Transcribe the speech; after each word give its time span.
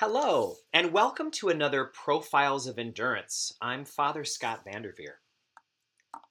Hello, 0.00 0.54
and 0.72 0.94
welcome 0.94 1.30
to 1.32 1.50
another 1.50 1.84
Profiles 1.84 2.66
of 2.66 2.78
Endurance. 2.78 3.52
I'm 3.60 3.84
Father 3.84 4.24
Scott 4.24 4.62
Vanderveer. 4.64 5.16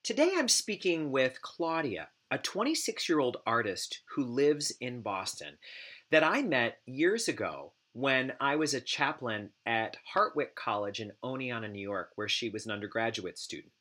Today 0.02 0.32
I'm 0.34 0.48
speaking 0.48 1.12
with 1.12 1.40
Claudia, 1.40 2.08
a 2.32 2.38
26 2.38 3.08
year 3.08 3.20
old 3.20 3.36
artist 3.46 4.00
who 4.16 4.24
lives 4.24 4.72
in 4.80 5.02
Boston 5.02 5.56
that 6.10 6.24
I 6.24 6.42
met 6.42 6.78
years 6.84 7.28
ago 7.28 7.74
when 7.92 8.32
I 8.40 8.56
was 8.56 8.74
a 8.74 8.80
chaplain 8.80 9.50
at 9.64 9.98
Hartwick 10.16 10.56
College 10.56 10.98
in 10.98 11.12
Oneonta, 11.22 11.70
New 11.70 11.80
York, 11.80 12.10
where 12.16 12.28
she 12.28 12.48
was 12.48 12.66
an 12.66 12.72
undergraduate 12.72 13.38
student. 13.38 13.72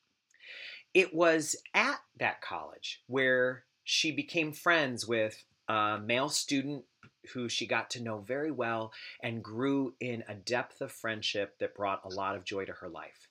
It 0.94 1.16
was 1.16 1.56
at 1.74 1.98
that 2.20 2.42
college 2.42 3.02
where 3.08 3.64
she 3.86 4.12
became 4.12 4.54
friends 4.54 5.08
with 5.08 5.44
a 5.68 5.98
male 5.98 6.30
student 6.30 6.84
who 7.34 7.50
she 7.50 7.68
got 7.68 7.90
to 7.92 8.02
know 8.02 8.20
very 8.20 8.52
well 8.52 8.92
and 9.22 9.44
grew 9.44 9.94
in 10.00 10.24
a 10.28 10.36
depth 10.36 10.82
of 10.82 10.92
friendship 10.92 11.58
that 11.60 11.76
brought 11.76 12.02
a 12.04 12.10
lot 12.10 12.36
of 12.36 12.46
joy 12.46 12.66
to 12.66 12.74
her 12.74 12.90
life. 12.90 13.28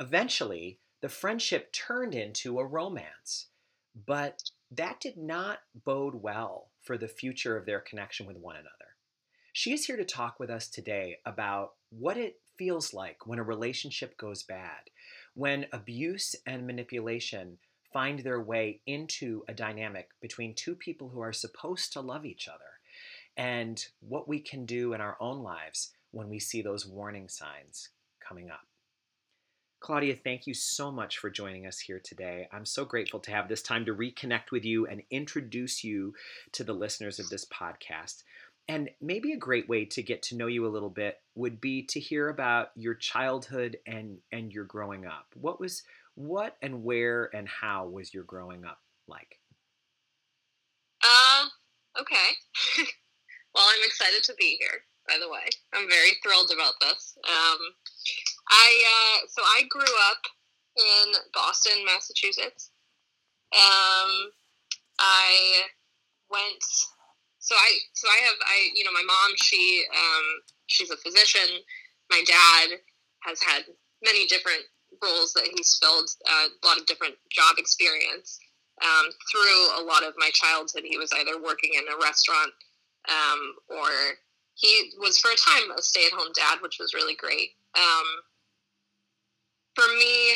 Eventually, 0.00 0.78
the 1.00 1.08
friendship 1.08 1.72
turned 1.72 2.14
into 2.14 2.58
a 2.58 2.66
romance, 2.66 3.48
but 4.06 4.42
that 4.70 5.00
did 5.00 5.16
not 5.16 5.58
bode 5.84 6.14
well 6.14 6.70
for 6.82 6.96
the 6.96 7.08
future 7.08 7.56
of 7.56 7.66
their 7.66 7.80
connection 7.80 8.26
with 8.26 8.36
one 8.36 8.56
another. 8.56 8.70
She 9.52 9.72
is 9.72 9.86
here 9.86 9.96
to 9.96 10.04
talk 10.04 10.38
with 10.38 10.48
us 10.48 10.68
today 10.68 11.18
about 11.26 11.72
what 11.90 12.16
it 12.16 12.40
feels 12.56 12.94
like 12.94 13.26
when 13.26 13.38
a 13.38 13.42
relationship 13.42 14.16
goes 14.16 14.42
bad, 14.42 14.90
when 15.34 15.66
abuse 15.72 16.36
and 16.46 16.66
manipulation 16.66 17.58
find 17.92 18.20
their 18.20 18.40
way 18.40 18.80
into 18.86 19.42
a 19.48 19.54
dynamic 19.54 20.10
between 20.20 20.54
two 20.54 20.76
people 20.76 21.08
who 21.08 21.20
are 21.20 21.32
supposed 21.32 21.92
to 21.92 22.00
love 22.00 22.24
each 22.24 22.46
other 22.48 22.79
and 23.36 23.84
what 24.00 24.28
we 24.28 24.40
can 24.40 24.66
do 24.66 24.92
in 24.92 25.00
our 25.00 25.16
own 25.20 25.42
lives 25.42 25.92
when 26.10 26.28
we 26.28 26.38
see 26.38 26.62
those 26.62 26.86
warning 26.86 27.28
signs 27.28 27.90
coming 28.26 28.50
up. 28.50 28.60
Claudia, 29.80 30.14
thank 30.14 30.46
you 30.46 30.52
so 30.52 30.92
much 30.92 31.16
for 31.16 31.30
joining 31.30 31.66
us 31.66 31.78
here 31.78 32.00
today. 32.04 32.46
I'm 32.52 32.66
so 32.66 32.84
grateful 32.84 33.18
to 33.20 33.30
have 33.30 33.48
this 33.48 33.62
time 33.62 33.86
to 33.86 33.94
reconnect 33.94 34.50
with 34.52 34.62
you 34.64 34.86
and 34.86 35.02
introduce 35.10 35.82
you 35.82 36.14
to 36.52 36.64
the 36.64 36.74
listeners 36.74 37.18
of 37.18 37.30
this 37.30 37.46
podcast. 37.46 38.22
And 38.68 38.90
maybe 39.00 39.32
a 39.32 39.38
great 39.38 39.70
way 39.70 39.86
to 39.86 40.02
get 40.02 40.22
to 40.24 40.36
know 40.36 40.48
you 40.48 40.66
a 40.66 40.68
little 40.68 40.90
bit 40.90 41.16
would 41.34 41.62
be 41.62 41.82
to 41.86 41.98
hear 41.98 42.28
about 42.28 42.68
your 42.76 42.94
childhood 42.94 43.78
and 43.86 44.18
and 44.30 44.52
your 44.52 44.64
growing 44.64 45.06
up. 45.06 45.26
What 45.34 45.58
was 45.58 45.82
what 46.14 46.56
and 46.60 46.84
where 46.84 47.30
and 47.34 47.48
how 47.48 47.88
was 47.88 48.12
your 48.12 48.24
growing 48.24 48.66
up 48.66 48.78
like? 49.08 49.40
Um, 51.02 51.48
okay. 51.98 52.84
Well, 53.60 53.68
I'm 53.76 53.84
excited 53.84 54.24
to 54.24 54.34
be 54.40 54.56
here. 54.56 54.80
By 55.06 55.20
the 55.20 55.28
way, 55.28 55.44
I'm 55.76 55.84
very 55.84 56.16
thrilled 56.24 56.48
about 56.48 56.80
this. 56.80 57.12
Um, 57.28 57.60
I 58.48 58.68
uh, 58.88 59.28
so 59.28 59.42
I 59.44 59.68
grew 59.68 59.92
up 60.08 60.22
in 60.80 61.12
Boston, 61.34 61.84
Massachusetts. 61.84 62.70
Um, 63.52 64.32
I 64.98 65.68
went. 66.30 66.64
So 67.40 67.54
I 67.54 67.70
so 67.92 68.08
I 68.08 68.24
have 68.24 68.36
I 68.40 68.70
you 68.74 68.82
know 68.82 68.92
my 68.92 69.04
mom 69.04 69.36
she 69.36 69.84
um, 69.92 70.24
she's 70.66 70.90
a 70.90 70.96
physician. 70.96 71.60
My 72.08 72.22
dad 72.24 72.80
has 73.24 73.42
had 73.42 73.64
many 74.02 74.24
different 74.24 74.64
roles 75.04 75.34
that 75.34 75.44
he's 75.54 75.76
filled, 75.76 76.08
uh, 76.24 76.48
a 76.48 76.66
lot 76.66 76.78
of 76.78 76.86
different 76.86 77.16
job 77.30 77.56
experience. 77.58 78.40
Um, 78.80 79.12
through 79.30 79.84
a 79.84 79.84
lot 79.84 80.02
of 80.02 80.14
my 80.16 80.30
childhood, 80.32 80.84
he 80.88 80.96
was 80.96 81.12
either 81.12 81.36
working 81.42 81.72
in 81.76 81.84
a 81.92 82.00
restaurant 82.02 82.52
um, 83.08 83.54
or 83.68 83.88
he 84.54 84.92
was 84.98 85.18
for 85.18 85.30
a 85.30 85.36
time 85.36 85.70
a 85.76 85.82
stay-at-home 85.82 86.32
dad, 86.34 86.58
which 86.60 86.78
was 86.78 86.94
really 86.94 87.16
great. 87.16 87.56
Um, 87.76 88.06
for 89.74 89.86
me, 89.94 90.32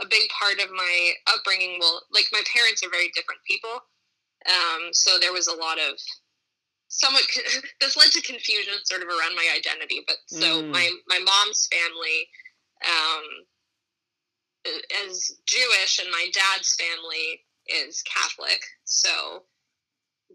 a 0.00 0.06
big 0.08 0.28
part 0.30 0.60
of 0.60 0.70
my 0.70 1.12
upbringing, 1.26 1.78
well, 1.80 2.02
like 2.12 2.26
my 2.32 2.42
parents 2.52 2.84
are 2.84 2.90
very 2.90 3.10
different 3.14 3.40
people, 3.48 3.82
um, 4.46 4.92
so 4.92 5.18
there 5.18 5.32
was 5.32 5.48
a 5.48 5.56
lot 5.56 5.78
of 5.78 5.98
somewhat 6.88 7.24
this 7.80 7.96
led 7.96 8.10
to 8.12 8.20
confusion 8.22 8.74
sort 8.84 9.02
of 9.02 9.08
around 9.08 9.34
my 9.34 9.48
identity. 9.56 10.02
But 10.06 10.16
so 10.26 10.62
mm. 10.62 10.70
my 10.70 10.90
my 11.08 11.18
mom's 11.18 11.68
family 11.70 12.28
um, 12.84 13.24
is 15.04 15.38
Jewish, 15.46 15.98
and 16.00 16.10
my 16.10 16.28
dad's 16.32 16.76
family 16.76 17.42
is 17.66 18.02
Catholic, 18.02 18.60
so 18.84 19.42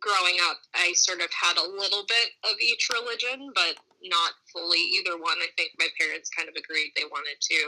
growing 0.01 0.41
up, 0.49 0.57
I 0.73 0.93
sort 0.93 1.21
of 1.21 1.29
had 1.31 1.57
a 1.57 1.71
little 1.77 2.03
bit 2.09 2.33
of 2.43 2.57
each 2.59 2.89
religion, 2.89 3.53
but 3.53 3.77
not 4.03 4.33
fully 4.51 4.81
either 4.97 5.15
one. 5.15 5.37
I 5.37 5.47
think 5.55 5.77
my 5.77 5.87
parents 5.99 6.33
kind 6.33 6.49
of 6.49 6.57
agreed 6.57 6.91
they 6.97 7.05
wanted 7.05 7.37
to 7.39 7.59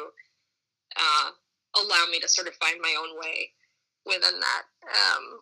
uh, 0.97 1.29
allow 1.77 2.05
me 2.09 2.19
to 2.19 2.27
sort 2.27 2.49
of 2.49 2.57
find 2.57 2.81
my 2.81 2.93
own 2.97 3.17
way 3.21 3.53
within 4.05 4.41
that. 4.41 4.65
Um, 4.89 5.39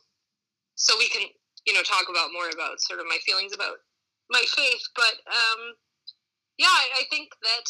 so 0.76 0.94
we 1.00 1.08
can, 1.08 1.28
you 1.66 1.74
know, 1.74 1.84
talk 1.84 2.12
about 2.12 2.36
more 2.36 2.52
about 2.52 2.84
sort 2.84 3.00
of 3.00 3.08
my 3.08 3.18
feelings 3.26 3.56
about 3.56 3.80
my 4.30 4.44
faith. 4.56 4.84
But 4.96 5.16
um, 5.32 5.80
yeah, 6.60 6.72
I, 6.72 7.02
I 7.02 7.04
think 7.10 7.32
that 7.42 7.68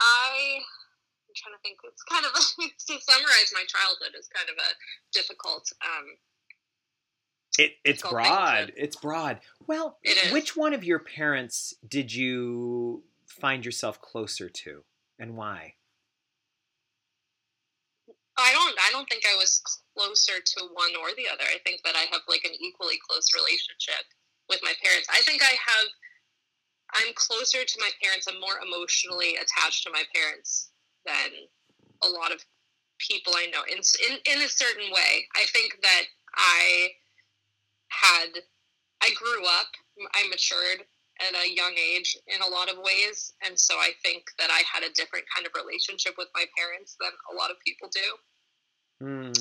I 0.00 0.60
I'm 1.26 1.34
trying 1.34 1.56
to 1.56 1.62
think. 1.64 1.80
It's 1.84 2.04
kind 2.04 2.24
of 2.28 2.32
to 2.88 2.94
summarize 3.00 3.56
my 3.56 3.64
childhood 3.64 4.14
is 4.18 4.28
kind 4.28 4.52
of 4.52 4.56
a 4.60 4.70
difficult 5.16 5.64
um, 5.80 6.16
it, 7.58 7.72
it's 7.84 8.02
broad. 8.02 8.72
It's 8.76 8.96
broad. 8.96 9.40
Well, 9.66 9.98
which 10.30 10.56
one 10.56 10.74
of 10.74 10.84
your 10.84 10.98
parents 10.98 11.74
did 11.86 12.12
you 12.12 13.02
find 13.26 13.64
yourself 13.64 14.00
closer 14.00 14.48
to, 14.48 14.84
and 15.18 15.36
why? 15.36 15.74
I 18.38 18.52
don't. 18.52 18.76
I 18.78 18.90
don't 18.92 19.08
think 19.08 19.24
I 19.24 19.36
was 19.36 19.62
closer 19.96 20.40
to 20.44 20.60
one 20.74 20.92
or 21.00 21.08
the 21.16 21.24
other. 21.32 21.44
I 21.44 21.58
think 21.64 21.82
that 21.84 21.96
I 21.96 22.04
have 22.12 22.22
like 22.28 22.44
an 22.44 22.52
equally 22.60 22.98
close 23.08 23.28
relationship 23.34 24.04
with 24.48 24.60
my 24.62 24.72
parents. 24.82 25.08
I 25.10 25.20
think 25.22 25.42
I 25.42 25.56
have. 25.56 25.88
I'm 26.94 27.14
closer 27.14 27.64
to 27.64 27.76
my 27.80 27.90
parents. 28.02 28.28
I'm 28.28 28.40
more 28.40 28.60
emotionally 28.62 29.36
attached 29.36 29.82
to 29.84 29.90
my 29.90 30.04
parents 30.14 30.70
than 31.04 31.48
a 32.04 32.08
lot 32.08 32.32
of 32.32 32.44
people 32.98 33.32
I 33.36 33.46
know. 33.46 33.64
In 33.64 33.80
in, 33.80 34.18
in 34.28 34.42
a 34.44 34.48
certain 34.48 34.92
way, 34.92 35.26
I 35.34 35.44
think 35.52 35.80
that 35.82 36.04
I 36.36 36.88
had 37.96 38.44
I 39.02 39.10
grew 39.14 39.44
up, 39.44 39.70
I 40.14 40.28
matured 40.28 40.84
at 41.20 41.32
a 41.32 41.48
young 41.48 41.72
age 41.76 42.16
in 42.26 42.40
a 42.42 42.48
lot 42.48 42.68
of 42.68 42.76
ways, 42.78 43.32
and 43.44 43.58
so 43.58 43.74
I 43.76 43.92
think 44.04 44.24
that 44.38 44.50
I 44.50 44.62
had 44.68 44.84
a 44.84 44.92
different 44.92 45.24
kind 45.32 45.46
of 45.46 45.52
relationship 45.56 46.14
with 46.18 46.28
my 46.34 46.44
parents 46.56 46.96
than 47.00 47.12
a 47.32 47.36
lot 47.36 47.50
of 47.50 47.56
people 47.64 47.88
do. 47.88 48.08
Mm. 49.02 49.36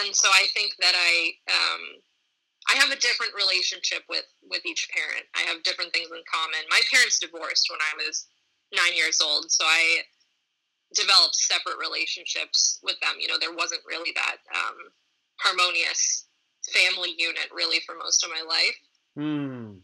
And 0.00 0.16
so 0.16 0.28
I 0.28 0.46
think 0.52 0.72
that 0.80 0.94
I 0.96 1.32
um, 1.48 1.82
I 2.68 2.74
have 2.76 2.90
a 2.90 3.00
different 3.00 3.32
relationship 3.36 4.02
with 4.08 4.26
with 4.42 4.64
each 4.66 4.88
parent. 4.92 5.24
I 5.36 5.42
have 5.48 5.62
different 5.62 5.92
things 5.92 6.08
in 6.10 6.22
common. 6.26 6.62
My 6.70 6.80
parents 6.90 7.20
divorced 7.20 7.68
when 7.70 7.80
I 7.80 8.04
was 8.04 8.26
nine 8.74 8.96
years 8.96 9.20
old, 9.20 9.50
so 9.50 9.64
I 9.64 10.02
developed 10.94 11.36
separate 11.36 11.78
relationships 11.78 12.78
with 12.82 12.96
them. 13.00 13.20
You 13.20 13.28
know, 13.28 13.38
there 13.38 13.54
wasn't 13.54 13.82
really 13.86 14.12
that 14.14 14.38
um, 14.54 14.90
harmonious 15.40 16.25
family 16.66 17.14
unit 17.16 17.48
really 17.54 17.80
for 17.86 17.94
most 17.96 18.24
of 18.24 18.30
my 18.30 18.42
life. 18.46 18.76
Mm. 19.18 19.78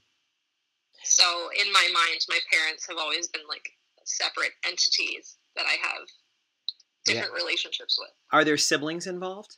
So 1.05 1.25
in 1.61 1.73
my 1.73 1.89
mind, 1.93 2.21
my 2.29 2.39
parents 2.53 2.87
have 2.89 2.99
always 2.99 3.29
been 3.29 3.43
like 3.49 3.69
separate 4.05 4.53
entities 4.67 5.37
that 5.57 5.67
I 5.67 5.77
have 5.83 6.07
different 7.05 7.33
yeah. 7.35 7.43
relationships 7.43 7.99
with. 7.99 8.11
Are 8.33 8.45
there 8.45 8.57
siblings 8.57 9.07
involved? 9.07 9.57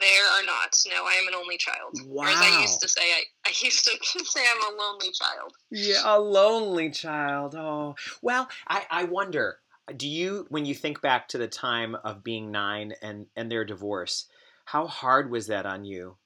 There 0.00 0.26
are 0.26 0.44
not. 0.44 0.76
No, 0.88 1.04
I 1.04 1.20
am 1.22 1.28
an 1.28 1.34
only 1.34 1.56
child. 1.56 2.00
Wow. 2.06 2.24
Or 2.24 2.28
as 2.28 2.40
I 2.40 2.60
used 2.60 2.80
to 2.80 2.88
say, 2.88 3.02
I, 3.02 3.22
I 3.46 3.52
used 3.62 3.84
to 3.84 4.24
say 4.24 4.40
I'm 4.40 4.74
a 4.74 4.76
lonely 4.76 5.12
child. 5.12 5.52
Yeah, 5.70 6.02
a 6.04 6.18
lonely 6.18 6.90
child. 6.90 7.54
Oh, 7.54 7.94
well, 8.20 8.48
I, 8.66 8.82
I 8.90 9.04
wonder. 9.04 9.58
Do 9.96 10.08
you, 10.08 10.46
when 10.48 10.64
you 10.64 10.74
think 10.74 11.00
back 11.00 11.28
to 11.28 11.38
the 11.38 11.46
time 11.46 11.94
of 11.94 12.24
being 12.24 12.50
nine 12.50 12.94
and 13.02 13.26
and 13.36 13.52
their 13.52 13.64
divorce, 13.64 14.26
how 14.64 14.86
hard 14.86 15.30
was 15.30 15.46
that 15.48 15.66
on 15.66 15.84
you? 15.84 16.16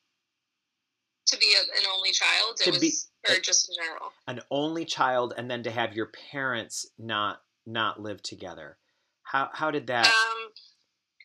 To 1.29 1.39
be 1.39 1.55
a, 1.57 1.61
an 1.79 1.87
only 1.95 2.11
child. 2.13 2.57
To 2.59 2.71
it 2.71 2.81
be, 2.81 2.93
or 3.29 3.37
a, 3.37 3.41
just 3.41 3.69
in 3.69 3.77
general. 3.83 4.13
An 4.27 4.41
only 4.51 4.85
child, 4.85 5.35
and 5.37 5.51
then 5.51 5.63
to 5.63 5.71
have 5.71 5.95
your 5.95 6.11
parents 6.31 6.87
not 6.99 7.41
not 7.67 8.01
live 8.01 8.23
together. 8.23 8.79
How 9.23 9.51
how 9.53 9.71
did 9.71 9.87
that? 9.89 10.07
Um, 10.07 10.51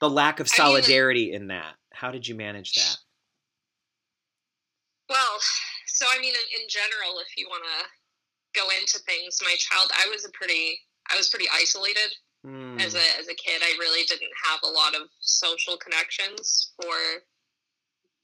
the 0.01 0.09
lack 0.09 0.39
of 0.39 0.50
solidarity 0.50 1.29
I 1.29 1.31
mean, 1.31 1.41
in 1.41 1.47
that. 1.47 1.75
How 1.94 2.11
did 2.11 2.27
you 2.27 2.35
manage 2.35 2.73
that? 2.73 2.97
Well, 5.09 5.39
so 5.88 6.05
I 6.11 6.19
mean, 6.19 6.33
in, 6.33 6.61
in 6.61 6.67
general, 6.67 7.19
if 7.19 7.38
you 7.38 7.47
want 7.50 7.63
to 7.63 8.59
go 8.59 8.67
into 8.79 9.00
things, 9.00 9.39
my 9.41 9.55
child, 9.57 9.89
I 9.94 10.09
was 10.09 10.25
a 10.25 10.31
pretty, 10.31 10.79
I 11.11 11.15
was 11.15 11.29
pretty 11.29 11.45
isolated 11.53 12.15
mm. 12.45 12.81
as 12.81 12.95
a 12.95 13.05
as 13.19 13.27
a 13.27 13.35
kid. 13.35 13.61
I 13.63 13.75
really 13.79 14.03
didn't 14.05 14.31
have 14.45 14.59
a 14.63 14.67
lot 14.67 14.95
of 14.95 15.07
social 15.21 15.77
connections 15.77 16.73
for 16.81 16.94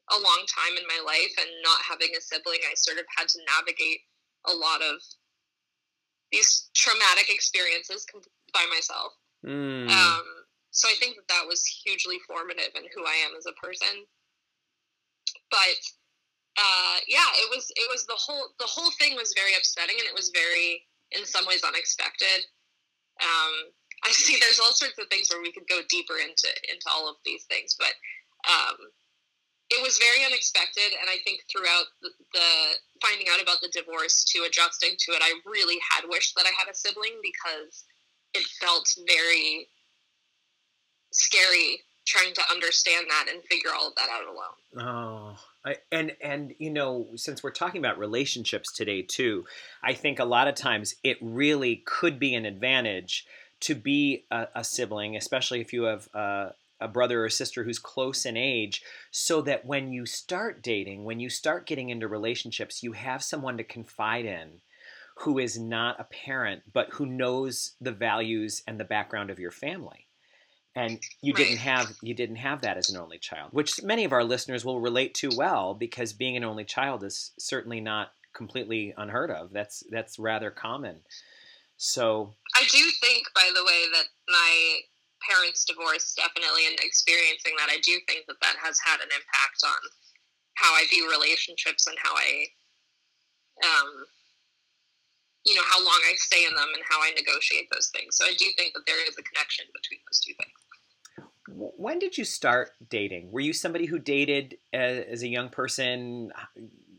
a 0.10 0.18
long 0.18 0.42
time 0.50 0.78
in 0.78 0.86
my 0.90 1.02
life 1.06 1.34
and 1.40 1.50
not 1.64 1.82
having 1.86 2.10
a 2.18 2.22
sibling, 2.22 2.60
I 2.66 2.74
sort 2.76 2.98
of 2.98 3.06
had 3.18 3.30
to 3.30 3.40
navigate 3.58 4.02
a 4.48 4.54
lot 4.54 4.82
of 4.82 5.02
these 6.32 6.70
traumatic 6.76 7.30
experiences 7.30 8.06
by 8.54 8.66
myself. 8.70 9.14
Mm. 9.46 9.90
Um, 9.90 10.26
so 10.72 10.88
I 10.90 10.96
think 11.00 11.16
that 11.18 11.28
that 11.30 11.48
was 11.48 11.66
hugely 11.66 12.18
formative 12.28 12.74
in 12.76 12.86
who 12.94 13.06
I 13.06 13.18
am 13.26 13.34
as 13.38 13.46
a 13.46 13.58
person. 13.58 14.06
But 15.50 15.80
uh, 16.58 16.98
yeah, 17.08 17.30
it 17.42 17.50
was 17.50 17.72
it 17.76 17.88
was 17.90 18.06
the 18.06 18.18
whole 18.18 18.54
the 18.60 18.70
whole 18.70 18.92
thing 19.00 19.16
was 19.16 19.34
very 19.34 19.54
upsetting 19.58 19.98
and 19.98 20.08
it 20.08 20.16
was 20.16 20.32
very 20.34 20.86
in 21.12 21.26
some 21.26 21.46
ways 21.46 21.64
unexpected. 21.66 22.46
Um, 23.22 23.74
I 24.06 24.12
see 24.16 24.38
there's 24.40 24.60
all 24.60 24.74
sorts 24.74 24.98
of 25.00 25.08
things 25.10 25.30
where 25.30 25.42
we 25.42 25.52
could 25.52 25.68
go 25.70 25.82
deeper 25.90 26.18
into 26.18 26.50
into 26.70 26.88
all 26.90 27.10
of 27.10 27.18
these 27.26 27.46
things, 27.50 27.76
but 27.78 27.94
um, 28.46 28.78
it 29.69 29.81
was 29.83 29.98
very 29.98 30.25
unexpected. 30.25 30.98
And 31.00 31.10
I 31.10 31.18
think 31.24 31.42
throughout 31.50 31.86
the, 32.01 32.10
finding 33.01 33.27
out 33.31 33.42
about 33.42 33.62
the 33.62 33.69
divorce 33.69 34.24
to 34.25 34.45
adjusting 34.48 34.95
to 34.98 35.12
it, 35.13 35.21
I 35.21 35.33
really 35.45 35.77
had 35.92 36.10
wished 36.10 36.36
that 36.36 36.45
I 36.45 36.54
had 36.57 36.69
a 36.71 36.75
sibling 36.75 37.21
because 37.21 37.86
it 38.33 38.45
felt 38.60 38.89
very 39.07 39.68
scary 41.12 41.81
trying 42.06 42.33
to 42.33 42.42
understand 42.51 43.06
that 43.10 43.27
and 43.31 43.44
figure 43.44 43.69
all 43.74 43.88
of 43.88 43.95
that 43.95 44.10
out 44.10 44.25
alone. 44.25 44.88
Oh, 44.88 45.38
I, 45.63 45.77
and 45.92 46.16
and 46.21 46.54
you 46.57 46.71
know, 46.71 47.07
since 47.16 47.44
we're 47.44 47.51
talking 47.51 47.80
about 47.80 48.00
relationships 48.00 48.74
today 48.75 49.04
too, 49.04 49.45
I 49.83 49.94
think 49.94 50.19
a 50.19 50.25
lot 50.25 50.48
of 50.48 50.56
times 50.56 50.95
it 51.04 51.18
really 51.21 51.83
could 51.86 52.19
be 52.19 52.33
an 52.33 52.45
advantage 52.45 53.25
to 53.62 53.75
be 53.75 54.25
a, 54.31 54.48
a 54.56 54.63
sibling, 54.63 55.16
especially 55.16 55.62
if 55.62 55.74
you 55.74 55.83
have 55.83 56.07
a, 56.13 56.54
a 56.80 56.88
brother 56.88 57.24
or 57.24 57.30
sister 57.30 57.64
who's 57.64 57.80
close 57.80 58.26
in 58.26 58.38
age, 58.38 58.81
so 59.12 59.42
that 59.42 59.66
when 59.66 59.92
you 59.92 60.06
start 60.06 60.62
dating, 60.62 61.04
when 61.04 61.20
you 61.20 61.30
start 61.30 61.66
getting 61.66 61.90
into 61.90 62.08
relationships, 62.08 62.84
you 62.84 62.94
have 62.94 63.24
someone 63.24 63.58
to 63.58 63.64
confide 63.64 64.26
in 64.26 64.62
who 65.20 65.38
is 65.38 65.60
not 65.60 66.00
a 66.00 66.06
parent, 66.06 66.64
but 66.72 66.90
who 66.92 67.06
knows 67.06 67.74
the 67.81 67.92
values 67.92 68.64
and 68.68 68.80
the 68.80 68.86
background 68.86 69.30
of 69.30 69.40
your 69.40 69.52
family. 69.52 70.08
And 70.76 71.00
you 71.22 71.34
right. 71.34 71.46
didn't 71.46 71.58
have 71.58 71.92
you 72.02 72.14
didn't 72.14 72.38
have 72.38 72.62
that 72.62 72.78
as 72.78 72.90
an 72.90 72.98
only 72.98 73.18
child, 73.18 73.50
which 73.52 73.84
many 73.84 74.06
of 74.06 74.14
our 74.14 74.24
listeners 74.24 74.64
will 74.64 74.80
relate 74.80 75.14
to 75.16 75.30
well 75.36 75.74
because 75.74 76.14
being 76.14 76.38
an 76.38 76.44
only 76.44 76.64
child 76.64 77.04
is 77.04 77.31
certainly 77.38 77.81
not 77.81 78.14
completely 78.34 78.94
unheard 78.96 79.31
of. 79.31 79.52
That's 79.52 79.84
that's 79.90 80.20
rather 80.20 80.52
common. 80.52 81.02
So 81.76 82.36
I 82.56 82.64
do 82.72 82.80
think, 83.02 83.28
by 83.34 83.50
the 83.54 83.64
way, 83.64 83.86
that 83.94 84.06
my 84.30 84.80
parents' 85.27 85.66
divorce 85.66 86.13
definitely, 86.16 86.68
and 86.68 86.80
experiencing 86.80 87.54
that, 87.57 87.69
I 87.69 87.80
do 87.83 88.00
think 88.07 88.25
that 88.27 88.39
that 88.42 88.56
has 88.63 88.80
had 88.83 89.00
an 89.01 89.10
impact 89.12 89.62
on 89.63 89.81
how 90.56 90.74
I 90.74 90.86
view 90.89 91.10
relationships 91.10 91.88
and 91.88 91.98
how 92.04 92.13
I, 92.16 92.45
um, 93.63 94.06
you 95.45 95.56
know, 95.56 95.63
how 95.68 95.80
long 95.80 96.00
I 96.07 96.13
stay 96.16 96.45
in 96.45 96.54
them 96.54 96.69
and 96.74 96.83
how 96.89 97.01
I 97.01 97.12
negotiate 97.12 97.68
those 97.71 97.89
things. 97.95 98.18
So 98.18 98.25
I 98.25 98.33
do 98.38 98.45
think 98.57 98.74
that 98.74 98.83
there 98.86 99.01
is 99.07 99.16
a 99.18 99.24
connection 99.24 99.66
between 99.74 100.00
those 100.07 100.19
two 100.19 100.33
things. 100.36 100.60
When 101.51 101.98
did 102.00 102.18
you 102.18 102.25
start 102.25 102.71
dating? 102.89 103.31
Were 103.31 103.39
you 103.39 103.54
somebody 103.54 103.86
who 103.86 104.00
dated 104.00 104.57
as, 104.71 105.06
as 105.10 105.24
a 105.24 105.27
young 105.27 105.50
person, 105.50 106.31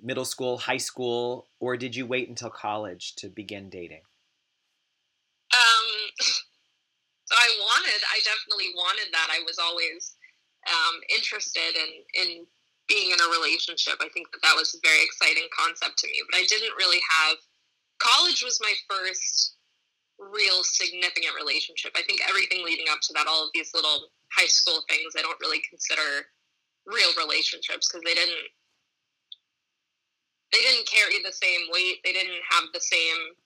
middle 0.02 0.25
school, 0.25 0.58
high 0.58 0.78
school, 0.78 1.49
or 1.61 1.76
did 1.76 1.94
you 1.94 2.06
wait 2.06 2.28
until 2.28 2.50
college 2.50 3.14
to 3.17 3.28
begin 3.28 3.70
dating? 3.70 4.02
Um, 5.52 6.11
so 7.31 7.38
I 7.38 7.47
wanted, 7.62 8.03
I 8.11 8.19
definitely 8.27 8.75
wanted 8.75 9.15
that. 9.15 9.31
I 9.31 9.38
was 9.47 9.55
always 9.62 10.19
um, 10.67 10.99
interested 11.15 11.79
in 11.79 11.91
in 12.19 12.29
being 12.91 13.15
in 13.15 13.23
a 13.23 13.31
relationship. 13.31 14.03
I 14.03 14.11
think 14.11 14.35
that 14.35 14.43
that 14.43 14.59
was 14.59 14.75
a 14.75 14.82
very 14.82 14.99
exciting 15.06 15.47
concept 15.55 16.03
to 16.03 16.11
me. 16.11 16.19
But 16.27 16.43
I 16.43 16.44
didn't 16.50 16.75
really 16.75 16.99
have. 17.23 17.38
College 18.03 18.43
was 18.43 18.59
my 18.59 18.75
first 18.91 19.55
real 20.19 20.67
significant 20.67 21.38
relationship. 21.38 21.94
I 21.94 22.03
think 22.03 22.19
everything 22.27 22.67
leading 22.67 22.91
up 22.91 22.99
to 23.06 23.12
that, 23.15 23.31
all 23.31 23.47
of 23.47 23.55
these 23.55 23.71
little 23.79 24.11
high 24.35 24.50
school 24.50 24.82
things, 24.91 25.15
I 25.15 25.23
don't 25.23 25.38
really 25.38 25.62
consider 25.71 26.27
real 26.82 27.15
relationships 27.15 27.87
because 27.87 28.03
they 28.03 28.19
didn't 28.19 28.50
they 30.50 30.59
didn't 30.67 30.91
carry 30.91 31.23
the 31.23 31.31
same 31.31 31.71
weight. 31.71 32.03
They 32.03 32.12
didn't 32.12 32.43
have 32.50 32.75
the 32.75 32.82
same 32.82 33.38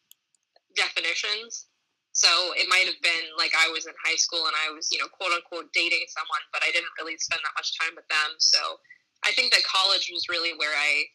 definitions. 0.74 1.68
So 2.14 2.30
it 2.54 2.70
might 2.70 2.86
have 2.86 3.02
been 3.02 3.26
like 3.36 3.50
I 3.58 3.68
was 3.74 3.90
in 3.90 3.94
high 4.06 4.14
school 4.14 4.46
and 4.46 4.54
I 4.54 4.70
was, 4.70 4.86
you 4.90 5.02
know, 5.02 5.10
quote 5.10 5.34
unquote 5.34 5.74
dating 5.74 6.06
someone, 6.06 6.46
but 6.54 6.62
I 6.62 6.70
didn't 6.70 6.94
really 6.98 7.18
spend 7.18 7.42
that 7.42 7.58
much 7.58 7.74
time 7.74 7.98
with 7.98 8.06
them. 8.06 8.38
So 8.38 8.78
I 9.26 9.34
think 9.34 9.50
that 9.50 9.66
college 9.66 10.10
was 10.14 10.30
really 10.30 10.54
where 10.56 10.70
I 10.70 11.10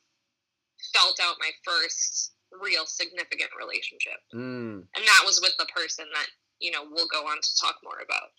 felt 0.94 1.20
out 1.24 1.40
my 1.40 1.52
first 1.64 2.36
real 2.52 2.86
significant 2.86 3.52
relationship. 3.58 4.20
Mm. 4.36 4.84
And 4.92 5.04
that 5.08 5.24
was 5.26 5.40
with 5.40 5.56
the 5.58 5.72
person 5.74 6.06
that, 6.14 6.28
you 6.60 6.72
know, 6.72 6.84
we'll 6.92 7.08
go 7.08 7.24
on 7.28 7.40
to 7.40 7.50
talk 7.62 7.80
more 7.84 8.04
about. 8.04 8.36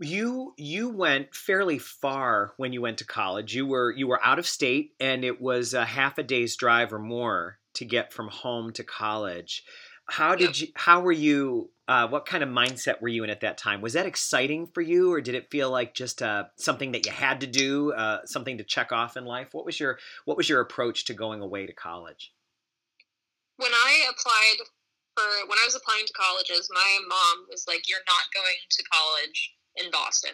You 0.00 0.54
you 0.56 0.88
went 0.88 1.34
fairly 1.36 1.78
far 1.78 2.54
when 2.56 2.72
you 2.72 2.80
went 2.82 2.98
to 2.98 3.04
college. 3.04 3.54
You 3.54 3.66
were 3.66 3.92
you 3.92 4.08
were 4.08 4.24
out 4.24 4.40
of 4.40 4.46
state 4.48 4.94
and 4.98 5.24
it 5.24 5.40
was 5.40 5.74
a 5.74 5.84
half 5.84 6.18
a 6.18 6.24
day's 6.24 6.56
drive 6.56 6.92
or 6.92 6.98
more 6.98 7.58
to 7.74 7.84
get 7.84 8.12
from 8.12 8.28
home 8.28 8.72
to 8.72 8.82
college. 8.82 9.62
How 10.08 10.34
did 10.34 10.60
you? 10.60 10.68
How 10.74 11.00
were 11.00 11.12
you? 11.12 11.70
Uh, 11.88 12.08
what 12.08 12.26
kind 12.26 12.42
of 12.42 12.48
mindset 12.48 13.00
were 13.00 13.08
you 13.08 13.24
in 13.24 13.30
at 13.30 13.40
that 13.40 13.58
time? 13.58 13.80
Was 13.80 13.92
that 13.92 14.06
exciting 14.06 14.66
for 14.66 14.80
you, 14.80 15.12
or 15.12 15.20
did 15.20 15.34
it 15.34 15.50
feel 15.50 15.70
like 15.70 15.94
just 15.94 16.22
uh, 16.22 16.44
something 16.56 16.92
that 16.92 17.06
you 17.06 17.12
had 17.12 17.40
to 17.40 17.46
do, 17.46 17.92
uh, 17.92 18.20
something 18.24 18.58
to 18.58 18.64
check 18.64 18.92
off 18.92 19.16
in 19.16 19.24
life? 19.24 19.48
What 19.52 19.64
was 19.64 19.78
your 19.78 19.98
What 20.24 20.36
was 20.36 20.48
your 20.48 20.60
approach 20.60 21.04
to 21.06 21.14
going 21.14 21.40
away 21.40 21.66
to 21.66 21.72
college? 21.72 22.32
When 23.56 23.72
I 23.72 24.08
applied 24.10 24.66
for 25.16 25.24
when 25.46 25.58
I 25.58 25.64
was 25.64 25.74
applying 25.74 26.06
to 26.06 26.12
colleges, 26.12 26.68
my 26.72 26.98
mom 27.06 27.46
was 27.48 27.66
like, 27.68 27.88
"You're 27.88 28.06
not 28.06 28.26
going 28.34 28.58
to 28.70 28.82
college 28.92 29.54
in 29.76 29.90
Boston." 29.90 30.32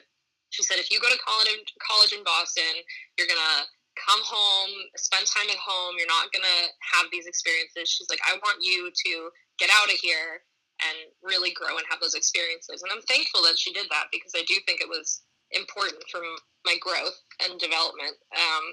She 0.51 0.63
said, 0.63 0.79
"If 0.79 0.91
you 0.91 1.01
go 1.01 1.11
to 1.11 1.19
college 1.19 1.75
college 1.81 2.13
in 2.13 2.25
Boston, 2.25 2.83
you're 3.19 3.29
gonna 3.29 3.67
come 3.97 4.23
home, 4.23 4.71
spend 4.97 5.27
time 5.27 5.51
at 5.51 5.59
home. 5.59 5.97
You're 5.99 6.07
not 6.07 6.33
gonna 6.33 6.73
have 6.95 7.11
these 7.11 7.27
experiences." 7.27 7.91
She's 7.91 8.09
like, 8.09 8.21
"I 8.25 8.39
want 8.39 8.63
you 8.63 8.91
to 8.91 9.31
get 9.59 9.71
out 9.71 9.93
of 9.93 9.99
here 10.01 10.43
and 10.79 11.11
really 11.23 11.51
grow 11.51 11.75
and 11.77 11.87
have 11.91 12.01
those 12.01 12.15
experiences. 12.15 12.83
And 12.83 12.91
I'm 12.95 13.03
thankful 13.11 13.43
that 13.43 13.59
she 13.59 13.73
did 13.73 13.87
that 13.91 14.09
because 14.15 14.33
I 14.35 14.47
do 14.47 14.55
think 14.67 14.81
it 14.81 14.89
was 14.89 15.23
important 15.51 16.03
for 16.11 16.23
my 16.65 16.77
growth 16.81 17.19
and 17.43 17.59
development. 17.59 18.15
Um, 18.35 18.65